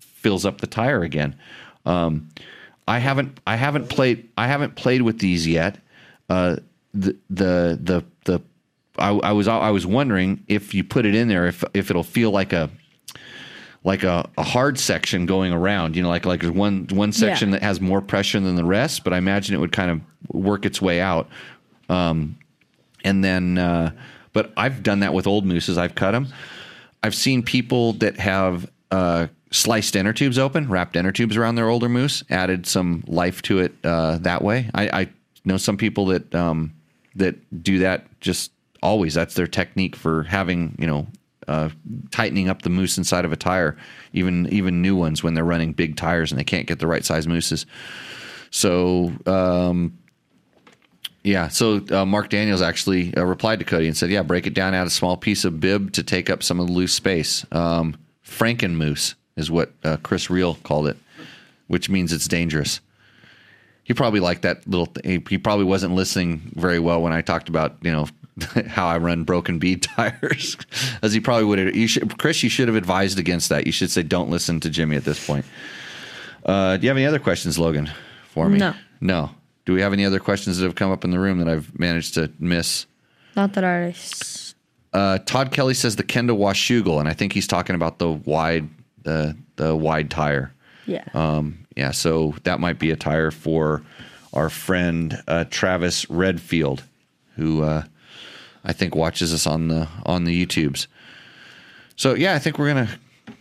fills 0.00 0.44
up 0.44 0.60
the 0.60 0.66
tire 0.66 1.02
again. 1.02 1.36
Um, 1.86 2.28
I 2.86 2.98
haven't 2.98 3.40
I 3.46 3.56
haven't 3.56 3.88
played 3.88 4.28
I 4.36 4.46
haven't 4.46 4.76
played 4.76 5.02
with 5.02 5.18
these 5.18 5.46
yet. 5.46 5.78
Uh, 6.28 6.56
the 6.94 7.16
the 7.30 7.78
the 7.80 8.04
the 8.24 8.40
I, 8.98 9.10
I 9.10 9.32
was 9.32 9.48
I 9.48 9.70
was 9.70 9.86
wondering 9.86 10.44
if 10.48 10.74
you 10.74 10.84
put 10.84 11.06
it 11.06 11.14
in 11.14 11.28
there 11.28 11.46
if 11.46 11.64
if 11.74 11.90
it'll 11.90 12.02
feel 12.02 12.30
like 12.30 12.52
a 12.52 12.70
like 13.84 14.02
a, 14.04 14.28
a 14.38 14.42
hard 14.42 14.78
section 14.78 15.26
going 15.26 15.52
around. 15.52 15.96
You 15.96 16.02
know, 16.02 16.08
like 16.08 16.24
like 16.26 16.40
there's 16.40 16.52
one 16.52 16.86
one 16.90 17.12
section 17.12 17.48
Yeah. 17.50 17.58
that 17.58 17.62
has 17.64 17.80
more 17.80 18.00
pressure 18.00 18.40
than 18.40 18.54
the 18.56 18.64
rest. 18.64 19.04
But 19.04 19.12
I 19.12 19.18
imagine 19.18 19.54
it 19.54 19.58
would 19.58 19.72
kind 19.72 19.90
of 19.90 20.00
work 20.34 20.64
its 20.64 20.80
way 20.80 21.00
out. 21.00 21.28
Um, 21.88 22.38
and 23.04 23.24
then, 23.24 23.58
uh, 23.58 23.90
but 24.32 24.52
I've 24.56 24.82
done 24.82 25.00
that 25.00 25.12
with 25.12 25.26
old 25.26 25.44
mousses. 25.44 25.76
I've 25.76 25.94
cut 25.94 26.12
them. 26.12 26.28
I've 27.02 27.14
seen 27.14 27.42
people 27.42 27.94
that 27.94 28.18
have 28.18 28.70
uh, 28.92 29.26
sliced 29.50 29.96
inner 29.96 30.12
tubes 30.12 30.38
open, 30.38 30.68
wrapped 30.68 30.94
inner 30.94 31.10
tubes 31.12 31.36
around 31.36 31.56
their 31.56 31.68
older 31.68 31.88
mousse, 31.88 32.22
added 32.30 32.66
some 32.66 33.02
life 33.08 33.42
to 33.42 33.58
it 33.58 33.74
uh, 33.82 34.18
that 34.18 34.42
way. 34.42 34.70
I, 34.72 35.00
I 35.00 35.08
know 35.44 35.56
some 35.56 35.76
people 35.76 36.06
that 36.06 36.32
um, 36.34 36.72
that 37.16 37.62
do 37.64 37.80
that 37.80 38.06
just 38.20 38.52
always. 38.82 39.14
That's 39.14 39.34
their 39.34 39.48
technique 39.48 39.96
for 39.96 40.22
having 40.22 40.76
you 40.78 40.86
know 40.86 41.08
uh, 41.48 41.70
tightening 42.10 42.48
up 42.48 42.62
the 42.62 42.70
mousse 42.70 42.98
inside 42.98 43.24
of 43.24 43.32
a 43.32 43.36
tire, 43.36 43.76
even 44.12 44.48
even 44.52 44.82
new 44.82 44.96
ones 44.96 45.22
when 45.22 45.34
they're 45.34 45.44
running 45.44 45.72
big 45.72 45.96
tires 45.96 46.32
and 46.32 46.38
they 46.38 46.44
can't 46.44 46.66
get 46.66 46.78
the 46.78 46.86
right 46.86 47.04
size 47.04 47.26
mousses. 47.26 47.66
So 48.50 49.12
um, 49.26 49.98
yeah, 51.24 51.48
so 51.48 51.84
uh, 51.90 52.04
Mark 52.04 52.30
Daniels 52.30 52.62
actually 52.62 53.16
uh, 53.16 53.24
replied 53.24 53.60
to 53.60 53.64
Cody 53.64 53.86
and 53.86 53.96
said, 53.96 54.10
"Yeah, 54.10 54.22
break 54.22 54.46
it 54.46 54.54
down, 54.54 54.74
add 54.74 54.86
a 54.86 54.90
small 54.90 55.16
piece 55.16 55.44
of 55.44 55.60
bib 55.60 55.92
to 55.92 56.02
take 56.02 56.28
up 56.28 56.42
some 56.42 56.58
of 56.58 56.66
the 56.66 56.72
loose 56.72 56.92
space. 56.92 57.46
Um, 57.52 57.96
Frankenmousse 58.26 59.14
is 59.36 59.50
what 59.50 59.72
uh, 59.84 59.98
Chris 60.02 60.30
Reel 60.30 60.56
called 60.62 60.88
it, 60.88 60.96
which 61.68 61.88
means 61.88 62.12
it's 62.12 62.26
dangerous." 62.26 62.80
He 63.84 63.94
probably 63.94 64.20
liked 64.20 64.42
that 64.42 64.66
little. 64.66 64.86
Th- 64.86 65.22
he 65.28 65.38
probably 65.38 65.64
wasn't 65.64 65.94
listening 65.94 66.52
very 66.54 66.78
well 66.78 67.02
when 67.02 67.12
I 67.12 67.20
talked 67.20 67.48
about 67.48 67.76
you 67.82 67.92
know 67.92 68.06
how 68.68 68.86
I 68.86 68.98
run 68.98 69.24
broken 69.24 69.58
bead 69.58 69.82
tires, 69.96 70.56
as 71.02 71.12
he 71.12 71.20
probably 71.20 71.44
would 71.44 71.58
have. 71.58 71.76
You 71.76 71.86
should, 71.86 72.18
Chris, 72.18 72.42
you 72.42 72.48
should 72.48 72.68
have 72.68 72.76
advised 72.76 73.18
against 73.18 73.48
that. 73.50 73.66
You 73.66 73.72
should 73.72 73.90
say, 73.90 74.02
"Don't 74.02 74.30
listen 74.30 74.60
to 74.60 74.70
Jimmy 74.70 74.96
at 74.96 75.04
this 75.04 75.24
point." 75.26 75.44
Uh, 76.44 76.76
do 76.76 76.82
you 76.82 76.88
have 76.88 76.96
any 76.96 77.06
other 77.06 77.18
questions, 77.18 77.58
Logan, 77.58 77.90
for 78.30 78.48
me? 78.48 78.58
No. 78.58 78.74
No. 79.00 79.30
Do 79.64 79.72
we 79.74 79.80
have 79.80 79.92
any 79.92 80.04
other 80.04 80.18
questions 80.18 80.58
that 80.58 80.64
have 80.64 80.74
come 80.74 80.90
up 80.90 81.04
in 81.04 81.10
the 81.10 81.18
room 81.20 81.38
that 81.38 81.48
I've 81.48 81.78
managed 81.78 82.14
to 82.14 82.32
miss? 82.38 82.86
Not 83.36 83.52
that 83.54 83.64
I. 83.64 83.88
s- 83.90 84.54
Uh, 84.92 85.18
Todd 85.18 85.52
Kelly 85.52 85.74
says 85.74 85.96
the 85.96 86.02
Kenda 86.02 86.36
Washougal, 86.36 86.98
and 87.00 87.08
I 87.08 87.12
think 87.12 87.32
he's 87.32 87.46
talking 87.46 87.76
about 87.76 87.98
the 87.98 88.10
wide, 88.10 88.68
the 89.02 89.36
the 89.56 89.76
wide 89.76 90.10
tire. 90.10 90.52
Yeah. 90.86 91.04
Um, 91.14 91.58
yeah, 91.76 91.92
so 91.92 92.34
that 92.42 92.58
might 92.60 92.78
be 92.78 92.90
a 92.90 92.96
tire 92.96 93.30
for 93.30 93.82
our 94.34 94.50
friend 94.50 95.22
uh, 95.28 95.44
Travis 95.48 96.10
Redfield, 96.10 96.82
who 97.36 97.62
uh, 97.62 97.84
I 98.64 98.72
think 98.72 98.94
watches 98.94 99.32
us 99.32 99.46
on 99.46 99.68
the 99.68 99.88
on 100.04 100.24
the 100.24 100.46
YouTubes. 100.46 100.86
So 101.96 102.14
yeah, 102.14 102.34
I 102.34 102.38
think 102.38 102.58
we're 102.58 102.68
gonna 102.68 102.88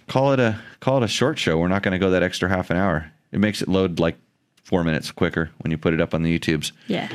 call 0.08 0.34
it 0.34 0.40
a 0.40 0.60
call 0.80 0.98
it 0.98 1.04
a 1.04 1.08
short 1.08 1.40
show. 1.40 1.58
We're 1.58 1.68
not 1.68 1.84
gonna 1.84 2.00
go 2.00 2.10
that 2.12 2.24
extra 2.24 2.50
half 2.50 2.70
an 2.70 2.78
hour. 2.78 3.12
It 3.32 3.40
makes 3.40 3.62
it 3.62 3.68
load 3.68 4.00
like 4.00 4.18
four 4.64 4.84
minutes 4.84 5.12
quicker 5.12 5.50
when 5.60 5.72
you 5.72 5.78
put 5.78 5.94
it 5.94 6.02
up 6.02 6.14
on 6.14 6.24
the 6.24 6.38
YouTubes. 6.40 6.72
yeah. 6.88 7.10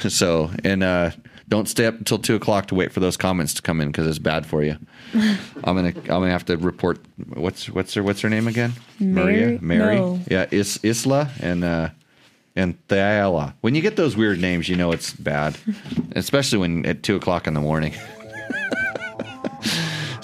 So 0.08 0.50
and 0.62 0.82
uh, 0.82 1.10
don't 1.48 1.68
stay 1.68 1.86
up 1.86 1.96
until 1.98 2.18
two 2.18 2.34
o'clock 2.34 2.66
to 2.66 2.74
wait 2.74 2.92
for 2.92 3.00
those 3.00 3.16
comments 3.16 3.54
to 3.54 3.62
come 3.62 3.80
in 3.80 3.88
because 3.88 4.06
it's 4.06 4.18
bad 4.18 4.44
for 4.46 4.62
you. 4.62 4.76
I'm 5.14 5.76
gonna 5.76 5.88
I'm 5.88 6.04
gonna 6.04 6.30
have 6.30 6.44
to 6.46 6.56
report 6.56 6.98
what's 7.32 7.68
what's 7.70 7.94
her 7.94 8.02
what's 8.02 8.20
her 8.20 8.28
name 8.28 8.48
again? 8.48 8.72
Mary? 9.00 9.32
Maria 9.34 9.58
Mary. 9.62 9.96
No. 9.96 10.20
Yeah, 10.30 10.46
Is, 10.50 10.78
Isla 10.82 11.30
and 11.40 11.64
uh, 11.64 11.88
and 12.56 12.76
Thaela. 12.88 13.54
When 13.60 13.74
you 13.74 13.82
get 13.82 13.96
those 13.96 14.16
weird 14.16 14.40
names, 14.40 14.68
you 14.68 14.76
know 14.76 14.92
it's 14.92 15.12
bad, 15.12 15.56
especially 16.16 16.58
when 16.58 16.86
at 16.86 17.02
two 17.02 17.16
o'clock 17.16 17.46
in 17.46 17.54
the 17.54 17.60
morning. 17.60 17.94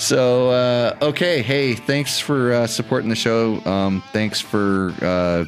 So 0.01 0.49
uh, 0.49 0.97
okay, 1.03 1.43
hey, 1.43 1.75
thanks 1.75 2.19
for 2.19 2.55
uh, 2.55 2.67
supporting 2.67 3.11
the 3.11 3.15
show. 3.15 3.63
Um, 3.67 4.03
thanks 4.13 4.41
for 4.41 4.95
uh, 5.03 5.45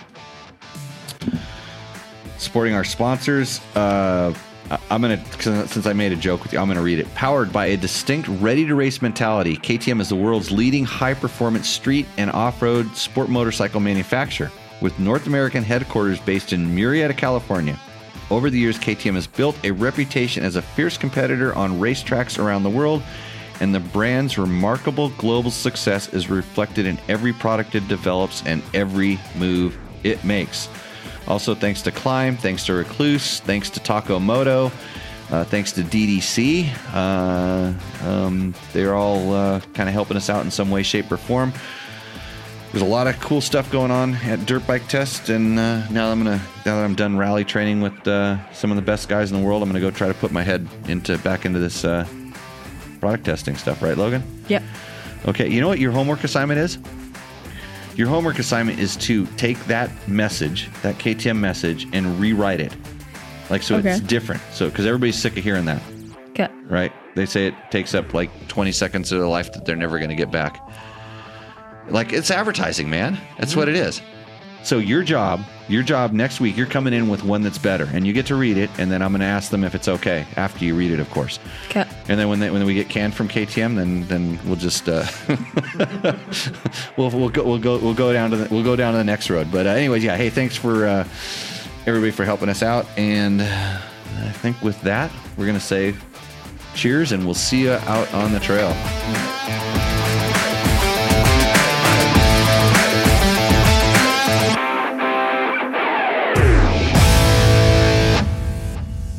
supporting 2.36 2.74
our 2.74 2.84
sponsors. 2.84 3.60
Uh, 3.74 4.34
I'm 4.90 5.00
gonna 5.00 5.24
since 5.40 5.86
I 5.86 5.94
made 5.94 6.12
a 6.12 6.16
joke 6.16 6.42
with 6.42 6.52
you, 6.52 6.58
I'm 6.58 6.68
gonna 6.68 6.82
read 6.82 6.98
it. 6.98 7.12
Powered 7.14 7.50
by 7.50 7.66
a 7.66 7.78
distinct 7.78 8.28
ready-to-race 8.28 9.00
mentality, 9.00 9.56
KTM 9.56 10.02
is 10.02 10.10
the 10.10 10.16
world's 10.16 10.50
leading 10.50 10.84
high-performance 10.84 11.66
street 11.66 12.06
and 12.18 12.30
off-road 12.30 12.94
sport 12.94 13.30
motorcycle 13.30 13.80
manufacturer, 13.80 14.52
with 14.82 14.98
North 14.98 15.26
American 15.26 15.62
headquarters 15.62 16.20
based 16.20 16.52
in 16.52 16.66
Murrieta, 16.66 17.16
California. 17.16 17.78
Over 18.30 18.50
the 18.50 18.58
years, 18.58 18.78
KTM 18.78 19.14
has 19.14 19.26
built 19.26 19.56
a 19.64 19.70
reputation 19.70 20.44
as 20.44 20.56
a 20.56 20.62
fierce 20.62 20.98
competitor 20.98 21.54
on 21.54 21.78
racetracks 21.78 22.42
around 22.42 22.62
the 22.62 22.70
world, 22.70 23.02
and 23.60 23.74
the 23.74 23.80
brand's 23.80 24.38
remarkable 24.38 25.10
global 25.10 25.50
success 25.50 26.12
is 26.12 26.28
reflected 26.28 26.86
in 26.86 26.98
every 27.08 27.32
product 27.32 27.74
it 27.74 27.86
develops 27.88 28.44
and 28.44 28.62
every 28.74 29.20
move 29.36 29.78
it 30.02 30.24
makes. 30.24 30.68
Also, 31.28 31.54
thanks 31.54 31.82
to 31.82 31.92
Klim, 31.92 32.36
thanks 32.36 32.66
to 32.66 32.72
Rekluse, 32.72 33.40
thanks 33.40 33.70
to 33.70 33.80
Taco 33.80 34.18
Moto, 34.18 34.72
uh, 35.30 35.44
thanks 35.44 35.72
to 35.72 35.82
DDC. 35.82 36.68
Uh, 36.92 37.72
um, 38.06 38.54
they're 38.72 38.94
all 38.94 39.32
uh, 39.32 39.60
kind 39.74 39.88
of 39.88 39.92
helping 39.92 40.16
us 40.16 40.28
out 40.28 40.44
in 40.44 40.50
some 40.50 40.70
way, 40.70 40.82
shape, 40.82 41.10
or 41.12 41.16
form. 41.16 41.52
There's 42.72 42.82
a 42.82 42.86
lot 42.86 43.06
of 43.06 43.20
cool 43.20 43.42
stuff 43.42 43.70
going 43.70 43.90
on 43.90 44.14
at 44.16 44.46
Dirt 44.46 44.66
Bike 44.66 44.88
Test, 44.88 45.28
and 45.28 45.58
uh, 45.58 45.86
now 45.90 46.10
I'm 46.10 46.24
gonna 46.24 46.40
now 46.64 46.76
that 46.76 46.84
I'm 46.84 46.94
done 46.94 47.18
rally 47.18 47.44
training 47.44 47.82
with 47.82 48.08
uh, 48.08 48.38
some 48.52 48.70
of 48.70 48.76
the 48.76 48.82
best 48.82 49.10
guys 49.10 49.30
in 49.30 49.38
the 49.38 49.44
world, 49.46 49.62
I'm 49.62 49.68
gonna 49.68 49.80
go 49.80 49.90
try 49.90 50.08
to 50.08 50.14
put 50.14 50.32
my 50.32 50.42
head 50.42 50.66
into 50.88 51.18
back 51.18 51.44
into 51.44 51.58
this 51.58 51.84
uh, 51.84 52.06
product 52.98 53.24
testing 53.24 53.56
stuff. 53.56 53.82
Right, 53.82 53.96
Logan? 53.96 54.22
Yep. 54.48 54.62
Okay, 55.26 55.48
you 55.50 55.60
know 55.60 55.68
what 55.68 55.80
your 55.80 55.92
homework 55.92 56.24
assignment 56.24 56.58
is? 56.60 56.78
Your 57.94 58.08
homework 58.08 58.38
assignment 58.38 58.78
is 58.78 58.96
to 58.96 59.26
take 59.36 59.62
that 59.66 59.90
message, 60.08 60.70
that 60.80 60.94
KTM 60.96 61.36
message, 61.36 61.86
and 61.92 62.18
rewrite 62.18 62.60
it. 62.60 62.74
Like, 63.50 63.62
so 63.62 63.76
it's 63.78 64.00
different. 64.00 64.40
So, 64.50 64.70
because 64.70 64.86
everybody's 64.86 65.16
sick 65.16 65.36
of 65.36 65.44
hearing 65.44 65.66
that, 65.66 65.82
Okay. 66.30 66.48
right? 66.64 66.90
They 67.14 67.26
say 67.26 67.48
it 67.48 67.54
takes 67.70 67.94
up 67.94 68.14
like 68.14 68.30
20 68.48 68.72
seconds 68.72 69.12
of 69.12 69.18
their 69.18 69.28
life 69.28 69.52
that 69.52 69.66
they're 69.66 69.76
never 69.76 69.98
to 69.98 70.14
get 70.14 70.30
back. 70.30 70.58
Like, 71.88 72.12
it's 72.12 72.30
advertising, 72.30 72.88
man. 72.88 73.18
That's 73.38 73.56
what 73.56 73.68
it 73.68 73.76
is. 73.76 74.00
So, 74.64 74.78
your 74.78 75.02
job, 75.02 75.44
your 75.68 75.82
job 75.82 76.12
next 76.12 76.40
week, 76.40 76.56
you're 76.56 76.66
coming 76.66 76.92
in 76.92 77.08
with 77.08 77.24
one 77.24 77.42
that's 77.42 77.58
better, 77.58 77.88
and 77.92 78.06
you 78.06 78.12
get 78.12 78.26
to 78.26 78.36
read 78.36 78.56
it, 78.56 78.70
and 78.78 78.92
then 78.92 79.02
I'm 79.02 79.10
going 79.10 79.20
to 79.20 79.26
ask 79.26 79.50
them 79.50 79.64
if 79.64 79.74
it's 79.74 79.88
okay 79.88 80.24
after 80.36 80.64
you 80.64 80.76
read 80.76 80.92
it, 80.92 81.00
of 81.00 81.10
course. 81.10 81.40
Okay. 81.68 81.84
And 82.08 82.18
then 82.18 82.28
when 82.28 82.38
they, 82.38 82.50
when 82.50 82.64
we 82.64 82.74
get 82.74 82.88
canned 82.88 83.14
from 83.14 83.28
KTM, 83.28 83.74
then 83.74 84.06
then 84.06 84.38
we'll 84.44 84.56
just 84.56 84.88
uh, 84.88 85.04
we'll 86.96 87.10
we'll 87.10 87.28
go 87.28 87.42
we'll 87.42 87.58
go 87.58 87.78
we'll 87.78 87.94
go 87.94 88.12
down 88.12 88.30
to 88.30 88.36
the, 88.36 88.54
we'll 88.54 88.62
go 88.62 88.76
down 88.76 88.92
to 88.92 88.98
the 88.98 89.04
next 89.04 89.30
road. 89.30 89.50
But 89.50 89.66
uh, 89.66 89.70
anyways, 89.70 90.04
yeah. 90.04 90.16
Hey, 90.16 90.30
thanks 90.30 90.56
for 90.56 90.86
uh, 90.86 91.08
everybody 91.86 92.12
for 92.12 92.24
helping 92.24 92.48
us 92.48 92.62
out, 92.62 92.86
and 92.96 93.42
I 93.42 94.30
think 94.30 94.60
with 94.62 94.80
that 94.82 95.10
we're 95.36 95.46
gonna 95.46 95.58
say 95.58 95.94
cheers, 96.74 97.10
and 97.10 97.24
we'll 97.24 97.34
see 97.34 97.62
you 97.62 97.72
out 97.72 98.12
on 98.14 98.32
the 98.32 98.40
trail. 98.40 98.72